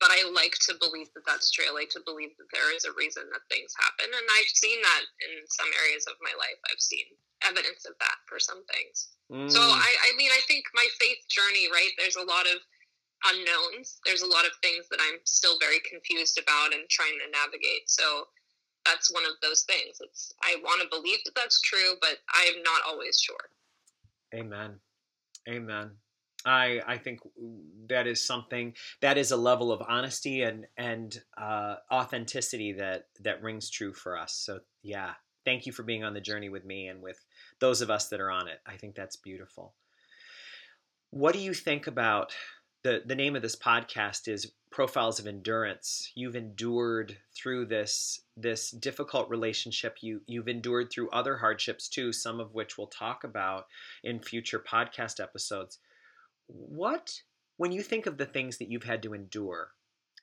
but 0.00 0.10
I 0.10 0.26
like 0.34 0.58
to 0.66 0.74
believe 0.82 1.10
that 1.14 1.26
that's 1.26 1.54
true. 1.54 1.70
I 1.70 1.74
like 1.74 1.90
to 1.94 2.02
believe 2.02 2.34
that 2.38 2.50
there 2.50 2.74
is 2.74 2.82
a 2.84 2.96
reason 2.98 3.30
that 3.30 3.46
things 3.46 3.74
happen, 3.78 4.10
and 4.10 4.26
I've 4.34 4.52
seen 4.54 4.82
that 4.82 5.04
in 5.30 5.46
some 5.46 5.70
areas 5.86 6.06
of 6.10 6.18
my 6.22 6.34
life. 6.34 6.58
I've 6.66 6.82
seen 6.82 7.06
evidence 7.46 7.84
of 7.84 7.94
that 8.00 8.18
for 8.26 8.40
some 8.40 8.64
things. 8.72 9.14
Mm. 9.30 9.50
So 9.50 9.60
I, 9.60 9.90
I 10.08 10.10
mean, 10.16 10.30
I 10.32 10.40
think 10.48 10.64
my 10.74 10.86
faith 10.98 11.20
journey, 11.28 11.68
right? 11.70 11.92
There's 11.98 12.16
a 12.16 12.24
lot 12.24 12.46
of 12.48 12.58
unknowns. 13.24 14.00
There's 14.04 14.22
a 14.22 14.30
lot 14.30 14.44
of 14.44 14.52
things 14.60 14.88
that 14.90 15.00
I'm 15.00 15.20
still 15.24 15.56
very 15.60 15.80
confused 15.88 16.40
about 16.40 16.74
and 16.74 16.88
trying 16.88 17.16
to 17.20 17.32
navigate. 17.32 17.88
So 17.88 18.28
that's 18.84 19.12
one 19.12 19.24
of 19.24 19.32
those 19.42 19.62
things. 19.62 19.98
It's 20.00 20.32
I 20.42 20.56
want 20.62 20.82
to 20.82 20.88
believe 20.88 21.18
that 21.24 21.34
that's 21.34 21.60
true, 21.60 21.94
but 22.00 22.18
I'm 22.32 22.62
not 22.62 22.82
always 22.86 23.20
sure. 23.20 23.36
Amen. 24.34 24.76
Amen. 25.48 25.90
I 26.44 26.80
I 26.86 26.98
think 26.98 27.20
that 27.88 28.06
is 28.06 28.22
something 28.22 28.74
that 29.00 29.18
is 29.18 29.30
a 29.30 29.36
level 29.36 29.72
of 29.72 29.82
honesty 29.86 30.42
and 30.42 30.66
and 30.76 31.16
uh, 31.36 31.76
authenticity 31.92 32.72
that 32.74 33.06
that 33.20 33.42
rings 33.42 33.70
true 33.70 33.92
for 33.92 34.18
us. 34.18 34.34
So 34.34 34.60
yeah, 34.82 35.12
thank 35.44 35.66
you 35.66 35.72
for 35.72 35.82
being 35.82 36.04
on 36.04 36.14
the 36.14 36.20
journey 36.20 36.48
with 36.48 36.64
me 36.64 36.88
and 36.88 37.02
with 37.02 37.24
those 37.60 37.80
of 37.80 37.90
us 37.90 38.08
that 38.08 38.20
are 38.20 38.30
on 38.30 38.48
it. 38.48 38.60
I 38.66 38.76
think 38.76 38.94
that's 38.94 39.16
beautiful. 39.16 39.74
What 41.10 41.32
do 41.32 41.40
you 41.40 41.54
think 41.54 41.86
about 41.86 42.34
the 42.84 43.02
the 43.04 43.16
name 43.16 43.34
of 43.34 43.42
this 43.42 43.56
podcast 43.56 44.28
is 44.28 44.52
profiles 44.70 45.18
of 45.18 45.26
endurance. 45.26 46.12
You've 46.14 46.36
endured 46.36 47.16
through 47.34 47.66
this 47.66 48.20
this 48.36 48.70
difficult 48.70 49.28
relationship. 49.30 49.96
You 50.02 50.20
you've 50.26 50.48
endured 50.48 50.92
through 50.92 51.10
other 51.10 51.38
hardships 51.38 51.88
too 51.88 52.12
some 52.12 52.38
of 52.38 52.54
which 52.54 52.78
we'll 52.78 52.86
talk 52.86 53.24
about 53.24 53.66
in 54.04 54.20
future 54.20 54.60
podcast 54.60 55.20
episodes. 55.20 55.78
What 56.46 57.22
when 57.56 57.72
you 57.72 57.82
think 57.82 58.06
of 58.06 58.18
the 58.18 58.26
things 58.26 58.58
that 58.58 58.70
you've 58.70 58.84
had 58.84 59.02
to 59.02 59.14
endure 59.14 59.70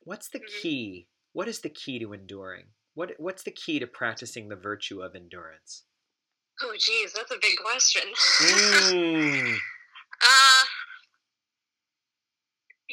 what's 0.04 0.30
the 0.30 0.40
mm-hmm. 0.40 0.62
key? 0.62 1.08
What 1.34 1.48
is 1.48 1.62
the 1.62 1.70
key 1.70 2.00
to 2.00 2.14
enduring? 2.14 2.66
What 2.94 3.14
what's 3.18 3.44
the 3.44 3.52
key 3.52 3.80
to 3.80 3.88
practicing 3.88 4.50
the 4.50 4.56
virtue 4.56 5.02
of 5.02 5.16
endurance? 5.16 5.84
Oh 6.62 6.76
geez 6.78 7.14
that's 7.14 7.32
a 7.32 7.40
big 7.42 7.58
question. 7.58 8.04
Mm. 8.92 9.56
uh 10.22 10.64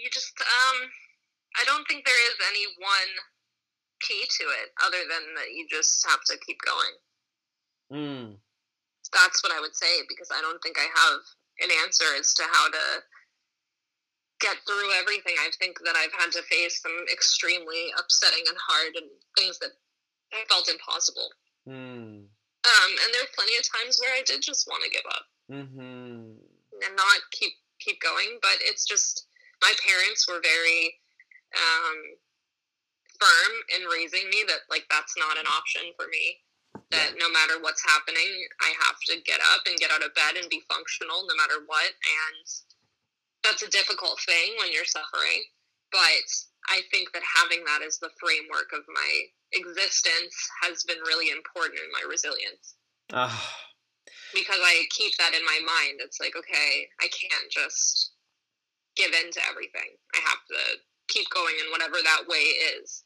you 0.02 0.10
just 0.10 0.32
um 0.40 0.78
I 1.56 1.64
don't 1.66 1.86
think 1.88 2.04
there 2.04 2.22
is 2.30 2.38
any 2.46 2.66
one 2.78 3.12
key 4.00 4.22
to 4.38 4.44
it 4.62 4.70
other 4.84 5.02
than 5.10 5.34
that 5.34 5.50
you 5.50 5.66
just 5.66 6.06
have 6.06 6.22
to 6.30 6.38
keep 6.46 6.58
going. 6.62 6.94
Mm. 7.90 8.36
That's 9.12 9.42
what 9.42 9.52
I 9.52 9.60
would 9.60 9.74
say 9.74 10.04
because 10.08 10.30
I 10.30 10.40
don't 10.40 10.62
think 10.62 10.76
I 10.78 10.86
have 10.86 11.20
an 11.64 11.70
answer 11.82 12.06
as 12.18 12.34
to 12.34 12.44
how 12.52 12.70
to 12.70 12.84
get 14.40 14.56
through 14.66 14.92
everything. 15.00 15.34
I 15.40 15.50
think 15.58 15.78
that 15.84 15.96
I've 15.96 16.14
had 16.14 16.30
to 16.32 16.42
face 16.46 16.80
some 16.80 16.94
extremely 17.10 17.90
upsetting 17.98 18.44
and 18.46 18.56
hard 18.60 18.94
and 18.96 19.10
things 19.36 19.58
that 19.58 19.74
I 20.32 20.44
felt 20.48 20.68
impossible. 20.68 21.30
Mm. 21.66 22.28
Um, 22.68 22.92
and 23.02 23.08
there 23.14 23.22
are 23.22 23.34
plenty 23.34 23.56
of 23.56 23.64
times 23.66 23.98
where 23.98 24.14
I 24.14 24.22
did 24.26 24.42
just 24.42 24.68
want 24.68 24.84
to 24.84 24.90
give 24.90 25.06
up 25.08 25.24
mm-hmm. 25.50 26.36
and 26.84 26.92
not 26.96 27.18
keep 27.32 27.52
keep 27.80 28.00
going. 28.00 28.38
But 28.42 28.58
it's 28.60 28.84
just 28.84 29.27
my 29.62 29.72
parents 29.82 30.28
were 30.28 30.40
very 30.43 30.94
um, 31.55 31.98
firm 33.18 33.52
in 33.76 33.82
raising 33.90 34.30
me 34.30 34.47
that 34.47 34.66
like 34.70 34.86
that's 34.90 35.14
not 35.18 35.39
an 35.39 35.47
option 35.47 35.90
for 35.98 36.06
me. 36.09 36.43
That 36.90 37.20
no 37.20 37.28
matter 37.28 37.60
what's 37.60 37.85
happening, 37.85 38.32
I 38.64 38.72
have 38.89 38.97
to 39.12 39.20
get 39.20 39.40
up 39.52 39.60
and 39.68 39.76
get 39.76 39.93
out 39.93 40.05
of 40.05 40.14
bed 40.14 40.40
and 40.40 40.48
be 40.48 40.64
functional 40.72 41.26
no 41.28 41.36
matter 41.36 41.60
what. 41.66 41.93
And 41.93 42.44
that's 43.44 43.60
a 43.60 43.68
difficult 43.68 44.20
thing 44.24 44.56
when 44.56 44.72
you're 44.72 44.89
suffering. 44.89 45.44
But 45.93 46.28
I 46.68 46.80
think 46.90 47.12
that 47.12 47.22
having 47.24 47.64
that 47.64 47.85
as 47.85 47.98
the 47.98 48.09
framework 48.16 48.72
of 48.72 48.89
my 48.89 49.12
existence 49.52 50.36
has 50.64 50.85
been 50.85 51.01
really 51.05 51.28
important 51.28 51.80
in 51.80 51.93
my 51.93 52.05
resilience. 52.09 52.76
Uh. 53.12 53.36
Because 54.32 54.60
I 54.60 54.85
keep 54.90 55.16
that 55.16 55.36
in 55.36 55.44
my 55.44 55.60
mind. 55.64 56.01
It's 56.01 56.20
like, 56.20 56.36
okay, 56.36 56.89
I 57.01 57.09
can't 57.09 57.51
just 57.51 58.12
give 58.98 59.14
in 59.14 59.30
to 59.32 59.40
everything. 59.48 59.96
I 60.14 60.18
have 60.18 60.42
to 60.50 60.60
keep 61.08 61.30
going 61.30 61.54
in 61.64 61.70
whatever 61.70 61.96
that 62.02 62.28
way 62.28 62.44
is. 62.76 63.04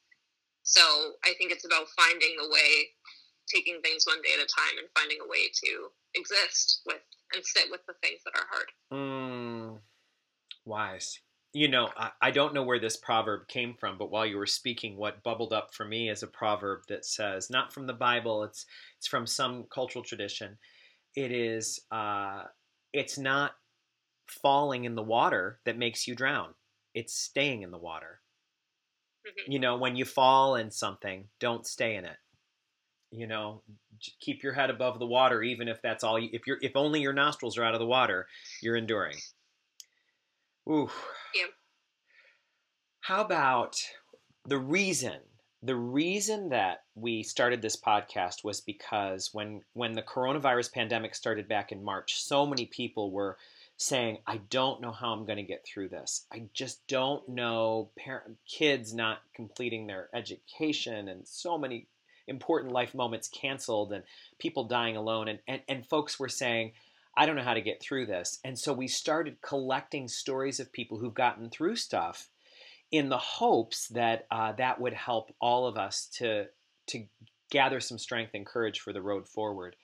So 0.65 0.83
I 1.25 1.35
think 1.39 1.53
it's 1.53 1.67
about 1.67 1.93
finding 1.95 2.35
the 2.41 2.49
way, 2.49 2.91
taking 3.47 3.79
things 3.83 4.07
one 4.07 4.23
day 4.23 4.35
at 4.35 4.43
a 4.43 4.49
time, 4.49 4.81
and 4.81 4.89
finding 4.97 5.19
a 5.21 5.29
way 5.29 5.53
to 5.53 5.71
exist 6.15 6.83
with 6.87 7.05
and 7.35 7.45
sit 7.45 7.71
with 7.71 7.81
the 7.87 7.95
things 8.03 8.21
that 8.25 8.35
are 8.37 8.49
hard. 8.51 8.69
Mm, 8.93 9.79
wise 10.65 11.21
you 11.53 11.69
know, 11.69 11.91
I, 11.97 12.11
I, 12.21 12.31
don't 12.31 12.55
know 12.55 12.63
where 12.63 12.79
this 12.79 12.97
proverb 12.97 13.47
came 13.47 13.75
from, 13.75 13.99
but 13.99 14.11
while 14.11 14.25
you 14.25 14.39
were 14.39 14.47
speaking, 14.47 14.97
what 14.97 15.23
bubbled 15.23 15.53
up 15.53 15.75
for 15.75 15.85
me 15.85 16.09
is 16.09 16.23
a 16.23 16.27
proverb 16.27 16.81
that 16.89 17.05
says, 17.05 17.51
not 17.51 17.73
from 17.73 17.87
the 17.87 17.93
Bible, 17.93 18.45
it's 18.45 18.65
it's 18.99 19.07
from 19.07 19.27
some 19.27 19.67
cultural 19.73 20.03
tradition. 20.03 20.57
It 21.15 21.31
is, 21.31 21.81
uh, 21.91 22.45
it's 22.95 23.19
not 23.19 23.53
falling 24.27 24.85
in 24.85 24.95
the 24.95 25.03
water 25.03 25.59
that 25.65 25.79
makes 25.79 26.07
you 26.07 26.15
drown. 26.15 26.55
It's 26.95 27.15
staying 27.15 27.63
in 27.63 27.71
the 27.71 27.79
water. 27.79 28.21
Mm-hmm. 29.27 29.53
You 29.53 29.59
know, 29.59 29.77
when 29.77 29.97
you 29.97 30.05
fall 30.05 30.57
in 30.57 30.71
something, 30.71 31.29
don't 31.41 31.67
stay 31.67 31.97
in 31.97 32.05
it. 32.05 32.17
You 33.11 33.27
know, 33.27 33.63
keep 34.21 34.43
your 34.43 34.55
head 34.55 34.71
above 34.71 34.99
the 34.99 35.07
water, 35.07 35.43
even 35.43 35.69
if 35.69 35.83
that's 35.83 36.03
all. 36.03 36.19
You, 36.19 36.31
if 36.33 36.47
you're, 36.47 36.59
if 36.63 36.77
only 36.77 37.01
your 37.01 37.13
nostrils 37.13 37.59
are 37.59 37.65
out 37.65 37.75
of 37.75 37.81
the 37.81 37.87
water, 37.87 38.27
you're 38.63 38.77
enduring. 38.77 39.17
Ooh. 40.69 40.91
Yeah. 41.35 41.47
How 43.01 43.21
about 43.23 43.77
the 44.47 44.59
reason? 44.59 45.19
The 45.63 45.77
reason 45.77 46.49
that 46.49 46.85
we 46.95 47.23
started 47.23 47.63
this 47.63 47.77
podcast 47.77 48.45
was 48.45 48.61
because 48.61 49.31
when 49.33 49.63
when 49.75 49.93
the 49.93 50.03
coronavirus 50.03 50.73
pandemic 50.73 51.15
started 51.15 51.49
back 51.49 51.71
in 51.71 51.85
March, 51.85 52.21
so 52.21 52.47
many 52.47 52.67
people 52.67 53.13
were 53.13 53.37
saying, 53.77 54.19
"I 54.27 54.39
don't 54.39 54.81
know 54.81 54.93
how 54.93 55.13
I'm 55.13 55.25
going 55.25 55.39
to 55.39 55.43
get 55.43 55.65
through 55.65 55.89
this. 55.89 56.27
I 56.33 56.49
just 56.55 56.87
don't 56.87 57.29
know." 57.29 57.91
Parent, 57.97 58.37
kids 58.47 58.95
not 58.95 59.23
completing 59.35 59.87
their 59.87 60.09
education, 60.15 61.09
and 61.09 61.27
so 61.27 61.59
many 61.59 61.89
important 62.29 62.73
life 62.73 62.95
moments 62.95 63.29
canceled, 63.29 63.93
and 63.93 64.05
people 64.39 64.65
dying 64.65 64.97
alone, 64.97 65.29
and 65.29 65.39
and, 65.47 65.63
and 65.69 65.87
folks 65.87 66.19
were 66.19 66.29
saying 66.29 66.73
I 67.17 67.27
don't 67.27 67.37
know 67.37 67.43
how 67.43 67.55
to 67.55 67.61
get 67.61 67.83
through 67.83 68.07
this. 68.07 68.39
And 68.45 68.59
so 68.59 68.73
we 68.73 68.89
started 68.89 69.43
collecting 69.43 70.09
stories 70.09 70.61
of 70.61 70.73
people 70.73 70.99
who've 70.99 71.15
gotten 71.15 71.51
through 71.51 71.77
stuff 71.77 72.29
in 72.91 73.09
the 73.09 73.19
hopes 73.19 73.89
that 73.89 74.27
uh, 74.31 74.53
that 74.53 74.81
would 74.81 74.95
help 74.95 75.31
all 75.41 75.67
of 75.67 75.77
us 75.77 76.07
to, 76.19 76.47
to 76.89 77.05
gather 77.51 77.81
some 77.81 77.99
strength 77.99 78.33
and 78.35 78.47
courage 78.47 78.81
for 78.81 78.93
the 78.93 79.03
road 79.03 79.29
forward. 79.29 79.77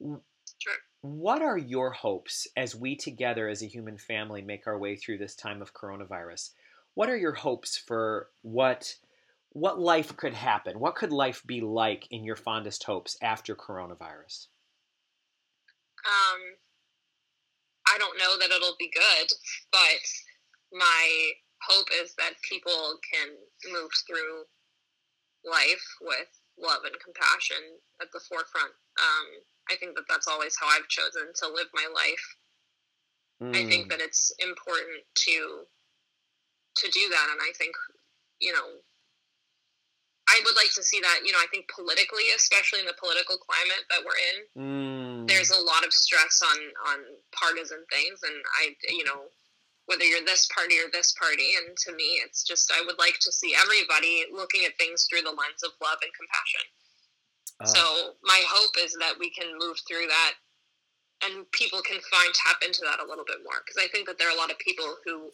Sure. 0.00 0.74
What 1.02 1.42
are 1.42 1.58
your 1.58 1.90
hopes 1.90 2.46
as 2.56 2.76
we 2.76 2.94
together 2.94 3.48
as 3.48 3.60
a 3.60 3.66
human 3.66 3.98
family 3.98 4.40
make 4.40 4.68
our 4.68 4.78
way 4.78 4.94
through 4.94 5.18
this 5.18 5.34
time 5.34 5.60
of 5.60 5.74
coronavirus? 5.74 6.50
What 6.94 7.10
are 7.10 7.16
your 7.16 7.34
hopes 7.34 7.76
for 7.76 8.28
what 8.42 8.94
what 9.50 9.80
life 9.80 10.16
could 10.16 10.32
happen? 10.32 10.78
What 10.78 10.94
could 10.94 11.12
life 11.12 11.42
be 11.44 11.60
like 11.60 12.06
in 12.10 12.24
your 12.24 12.36
fondest 12.36 12.84
hopes 12.84 13.16
after 13.20 13.54
coronavirus? 13.54 14.46
Um, 16.06 16.40
I 17.86 17.98
don't 17.98 18.16
know 18.16 18.38
that 18.38 18.50
it'll 18.54 18.76
be 18.78 18.90
good, 18.90 19.28
but 19.70 20.04
my 20.72 21.32
hope 21.68 21.88
is 22.02 22.14
that 22.14 22.34
people 22.48 22.98
can 23.12 23.28
move 23.72 23.90
through 24.06 24.44
life 25.44 25.84
with 26.00 26.28
love 26.58 26.84
and 26.84 26.94
compassion 27.04 27.80
at 28.00 28.08
the 28.12 28.20
forefront. 28.20 28.72
Um, 28.98 29.42
I 29.70 29.76
think 29.76 29.94
that 29.96 30.04
that's 30.08 30.28
always 30.28 30.56
how 30.58 30.66
I've 30.66 30.88
chosen 30.88 31.32
to 31.34 31.46
live 31.48 31.68
my 31.74 31.86
life. 31.94 32.26
Mm. 33.42 33.56
I 33.56 33.68
think 33.68 33.84
hmm. 33.84 33.88
that 33.90 34.00
it's 34.00 34.32
important 34.38 35.02
to 35.26 35.66
to 36.74 36.90
do 36.90 37.08
that, 37.10 37.28
and 37.30 37.40
I 37.42 37.52
think 37.56 37.74
you 38.40 38.52
know 38.52 38.82
I 40.32 40.40
would 40.48 40.56
like 40.56 40.72
to 40.80 40.82
see 40.82 40.96
that, 41.00 41.26
you 41.26 41.32
know, 41.32 41.42
I 41.42 41.50
think 41.52 41.68
politically, 41.68 42.32
especially 42.32 42.80
in 42.80 42.88
the 42.88 42.96
political 42.96 43.36
climate 43.36 43.84
that 43.92 44.00
we're 44.00 44.22
in, 44.32 44.38
mm. 44.56 45.28
there's 45.28 45.50
a 45.50 45.60
lot 45.60 45.84
of 45.84 45.92
stress 45.92 46.40
on 46.40 46.58
on 46.88 46.98
partisan 47.36 47.84
things, 47.92 48.22
and 48.22 48.38
I, 48.62 48.72
you 48.88 49.04
know, 49.04 49.28
whether 49.86 50.04
you're 50.04 50.24
this 50.24 50.48
party 50.54 50.78
or 50.80 50.88
this 50.88 51.12
party, 51.20 51.52
and 51.60 51.76
to 51.84 51.92
me, 51.92 52.22
it's 52.24 52.44
just 52.44 52.72
I 52.72 52.80
would 52.86 52.98
like 52.98 53.18
to 53.20 53.32
see 53.32 53.52
everybody 53.52 54.24
looking 54.32 54.64
at 54.64 54.78
things 54.78 55.04
through 55.04 55.22
the 55.26 55.36
lens 55.36 55.66
of 55.66 55.76
love 55.82 55.98
and 56.00 56.12
compassion. 56.16 56.64
Oh. 57.62 57.66
So 57.66 57.80
uh-huh. 57.80 58.12
my 58.22 58.42
hope 58.48 58.74
is 58.82 58.96
that 59.00 59.14
we 59.18 59.30
can 59.30 59.58
move 59.58 59.78
through 59.86 60.06
that, 60.06 60.32
and 61.24 61.50
people 61.52 61.80
can 61.82 61.98
find 62.00 62.34
tap 62.34 62.62
into 62.64 62.80
that 62.82 63.04
a 63.04 63.08
little 63.08 63.24
bit 63.24 63.38
more, 63.44 63.62
because 63.64 63.82
I 63.82 63.88
think 63.88 64.06
that 64.06 64.18
there 64.18 64.28
are 64.28 64.34
a 64.34 64.38
lot 64.38 64.50
of 64.50 64.58
people 64.58 64.96
who 65.04 65.30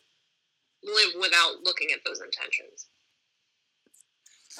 live 0.82 1.14
without 1.20 1.64
looking 1.64 1.88
at 1.92 2.00
those 2.04 2.20
intentions. 2.20 2.86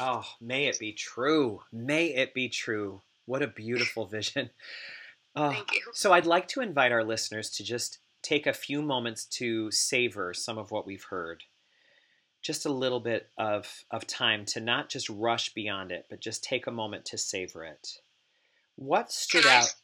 Oh, 0.00 0.24
may 0.40 0.66
it 0.66 0.78
be 0.78 0.92
true. 0.92 1.60
May 1.72 2.06
it 2.06 2.34
be 2.34 2.48
true. 2.48 3.02
What 3.26 3.42
a 3.42 3.48
beautiful 3.48 4.06
vision. 4.06 4.50
Oh, 5.36 5.52
Thank 5.52 5.72
you. 5.72 5.82
So 5.92 6.12
I'd 6.12 6.26
like 6.26 6.48
to 6.48 6.62
invite 6.62 6.90
our 6.90 7.04
listeners 7.04 7.48
to 7.50 7.62
just 7.62 7.98
take 8.22 8.46
a 8.46 8.52
few 8.52 8.82
moments 8.82 9.24
to 9.24 9.70
savor 9.70 10.34
some 10.34 10.58
of 10.58 10.72
what 10.72 10.84
we've 10.84 11.04
heard. 11.10 11.44
Just 12.42 12.66
a 12.66 12.72
little 12.72 13.00
bit 13.00 13.28
of, 13.36 13.84
of 13.90 14.06
time 14.06 14.44
to 14.46 14.60
not 14.60 14.88
just 14.88 15.08
rush 15.10 15.52
beyond 15.54 15.92
it, 15.92 16.06
but 16.08 16.20
just 16.20 16.44
take 16.44 16.66
a 16.66 16.72
moment 16.72 17.04
to 17.06 17.18
savor 17.18 17.64
it. 17.64 18.00
What 18.76 19.10
stood 19.10 19.46
out 19.46 19.74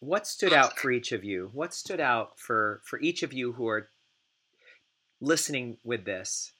what 0.00 0.26
stood 0.26 0.54
out 0.54 0.78
for 0.78 0.90
each 0.90 1.12
of 1.12 1.24
you? 1.24 1.50
What 1.52 1.74
stood 1.74 2.00
out 2.00 2.38
for, 2.38 2.80
for 2.84 2.98
each 3.00 3.22
of 3.22 3.34
you 3.34 3.52
who 3.52 3.68
are 3.68 3.88
listening 5.20 5.76
with 5.84 6.06
this? 6.06 6.52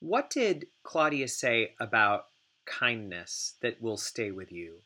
What 0.00 0.28
did 0.28 0.66
Claudia 0.82 1.28
say 1.28 1.74
about 1.80 2.26
kindness 2.66 3.54
that 3.62 3.80
will 3.80 3.96
stay 3.96 4.30
with 4.30 4.52
you? 4.52 4.80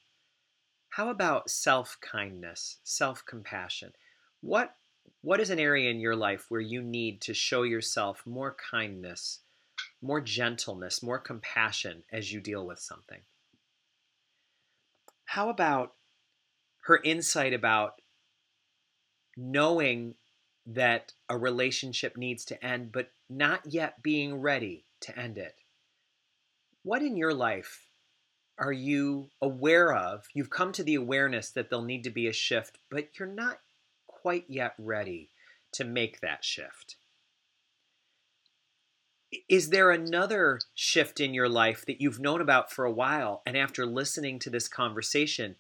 How 0.90 1.10
about 1.10 1.50
self 1.50 1.98
kindness, 2.00 2.76
self 2.84 3.24
compassion? 3.26 3.92
What, 4.40 4.76
what 5.20 5.40
is 5.40 5.50
an 5.50 5.58
area 5.58 5.90
in 5.90 5.98
your 5.98 6.14
life 6.14 6.46
where 6.48 6.60
you 6.60 6.80
need 6.80 7.20
to 7.22 7.34
show 7.34 7.64
yourself 7.64 8.22
more 8.24 8.54
kindness, 8.70 9.40
more 10.00 10.20
gentleness, 10.20 11.02
more 11.02 11.18
compassion 11.18 12.04
as 12.12 12.32
you 12.32 12.40
deal 12.40 12.66
with 12.66 12.78
something? 12.78 13.20
How 15.24 15.48
about 15.48 15.94
her 16.84 17.00
insight 17.04 17.52
about 17.52 18.00
knowing 19.36 20.14
that 20.68 21.12
a 21.28 21.38
relationship 21.38 22.16
needs 22.16 22.44
to 22.44 22.64
end, 22.64 22.92
but 22.92 23.10
not 23.30 23.62
yet 23.66 24.02
being 24.02 24.40
ready 24.40 24.84
to 25.00 25.18
end 25.18 25.38
it. 25.38 25.54
What 26.82 27.02
in 27.02 27.16
your 27.16 27.32
life 27.32 27.88
are 28.58 28.72
you 28.72 29.30
aware 29.40 29.94
of? 29.94 30.24
You've 30.34 30.50
come 30.50 30.72
to 30.72 30.82
the 30.82 30.94
awareness 30.94 31.50
that 31.50 31.70
there'll 31.70 31.84
need 31.84 32.04
to 32.04 32.10
be 32.10 32.26
a 32.26 32.32
shift, 32.32 32.78
but 32.90 33.18
you're 33.18 33.28
not 33.28 33.60
quite 34.06 34.44
yet 34.48 34.74
ready 34.78 35.30
to 35.72 35.84
make 35.84 36.20
that 36.20 36.44
shift. 36.44 36.96
Is 39.48 39.70
there 39.70 39.90
another 39.90 40.60
shift 40.74 41.20
in 41.20 41.34
your 41.34 41.48
life 41.48 41.84
that 41.86 42.00
you've 42.00 42.20
known 42.20 42.40
about 42.40 42.72
for 42.72 42.84
a 42.84 42.92
while, 42.92 43.42
and 43.46 43.56
after 43.56 43.84
listening 43.84 44.38
to 44.40 44.50
this 44.50 44.68
conversation, 44.68 45.56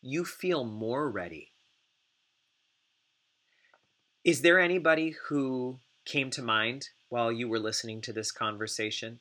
you 0.00 0.24
feel 0.24 0.64
more 0.64 1.10
ready? 1.10 1.52
Is 4.24 4.42
there 4.42 4.58
anybody 4.60 5.14
who 5.28 5.78
came 6.04 6.30
to 6.30 6.42
mind 6.42 6.88
while 7.08 7.30
you 7.30 7.48
were 7.48 7.58
listening 7.58 8.00
to 8.02 8.12
this 8.12 8.32
conversation? 8.32 9.20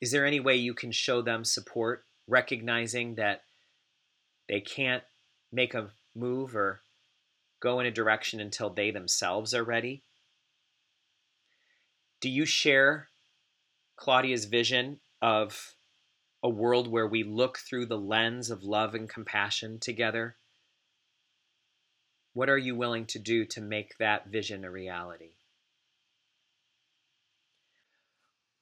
Is 0.00 0.10
there 0.10 0.26
any 0.26 0.40
way 0.40 0.56
you 0.56 0.74
can 0.74 0.92
show 0.92 1.20
them 1.20 1.44
support, 1.44 2.04
recognizing 2.26 3.16
that 3.16 3.42
they 4.48 4.60
can't 4.60 5.02
make 5.52 5.74
a 5.74 5.90
move 6.14 6.56
or 6.56 6.82
go 7.60 7.80
in 7.80 7.86
a 7.86 7.90
direction 7.90 8.40
until 8.40 8.70
they 8.70 8.90
themselves 8.90 9.54
are 9.54 9.64
ready. 9.64 10.02
Do 12.20 12.28
you 12.28 12.44
share 12.44 13.08
Claudia's 13.96 14.44
vision 14.44 15.00
of 15.22 15.74
a 16.42 16.48
world 16.48 16.88
where 16.88 17.06
we 17.06 17.22
look 17.22 17.58
through 17.58 17.86
the 17.86 17.98
lens 17.98 18.50
of 18.50 18.62
love 18.62 18.94
and 18.94 19.08
compassion 19.08 19.78
together? 19.78 20.36
What 22.32 22.48
are 22.48 22.58
you 22.58 22.74
willing 22.74 23.06
to 23.06 23.18
do 23.18 23.44
to 23.46 23.60
make 23.60 23.98
that 23.98 24.28
vision 24.28 24.64
a 24.64 24.70
reality? 24.70 25.30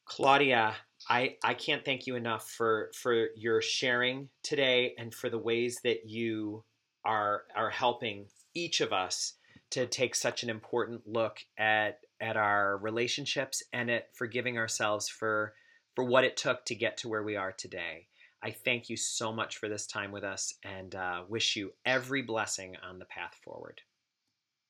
Claudia, 0.05 0.75
I, 1.09 1.37
I 1.43 1.55
can't 1.55 1.85
thank 1.85 2.07
you 2.07 2.15
enough 2.15 2.49
for, 2.49 2.91
for 2.95 3.29
your 3.37 3.61
sharing 3.61 4.29
today 4.43 4.95
and 4.99 5.15
for 5.15 5.29
the 5.29 5.39
ways 5.39 5.81
that 5.85 6.09
you 6.09 6.65
are 7.05 7.45
are 7.55 7.71
helping 7.71 8.27
each 8.55 8.81
of 8.81 8.93
us 8.93 9.35
to 9.71 9.87
take 9.87 10.15
such 10.15 10.43
an 10.43 10.51
important 10.51 11.07
look 11.07 11.39
at 11.57 12.01
at 12.21 12.37
our 12.37 12.79
relationships 12.79 13.63
and 13.73 13.91
at 13.91 14.15
forgiving 14.17 14.59
ourselves 14.59 15.09
for 15.09 15.55
for 15.95 16.05
what 16.05 16.25
it 16.25 16.37
took 16.37 16.65
to 16.67 16.75
get 16.75 16.99
to 16.99 17.09
where 17.09 17.23
we 17.23 17.37
are 17.37 17.53
today. 17.53 18.07
I 18.43 18.51
thank 18.51 18.91
you 18.91 18.97
so 18.97 19.33
much 19.33 19.57
for 19.57 19.69
this 19.69 19.87
time 19.87 20.13
with 20.13 20.25
us 20.25 20.55
and 20.63 20.95
uh, 20.95 21.23
wish 21.27 21.57
you 21.57 21.73
every 21.87 22.21
blessing 22.21 22.77
on 22.87 22.99
the 22.99 23.07
path 23.07 23.35
forward. 23.43 23.81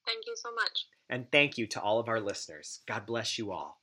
Thank 0.07 0.25
you 0.27 0.35
so 0.37 0.55
much. 0.55 0.87
And 1.11 1.31
thank 1.33 1.59
you 1.59 1.67
to 1.69 1.81
all 1.81 1.99
of 1.99 2.09
our 2.09 2.21
listeners. 2.21 2.81
God 2.87 3.07
bless 3.07 3.39
you 3.39 3.51
all. 3.51 3.81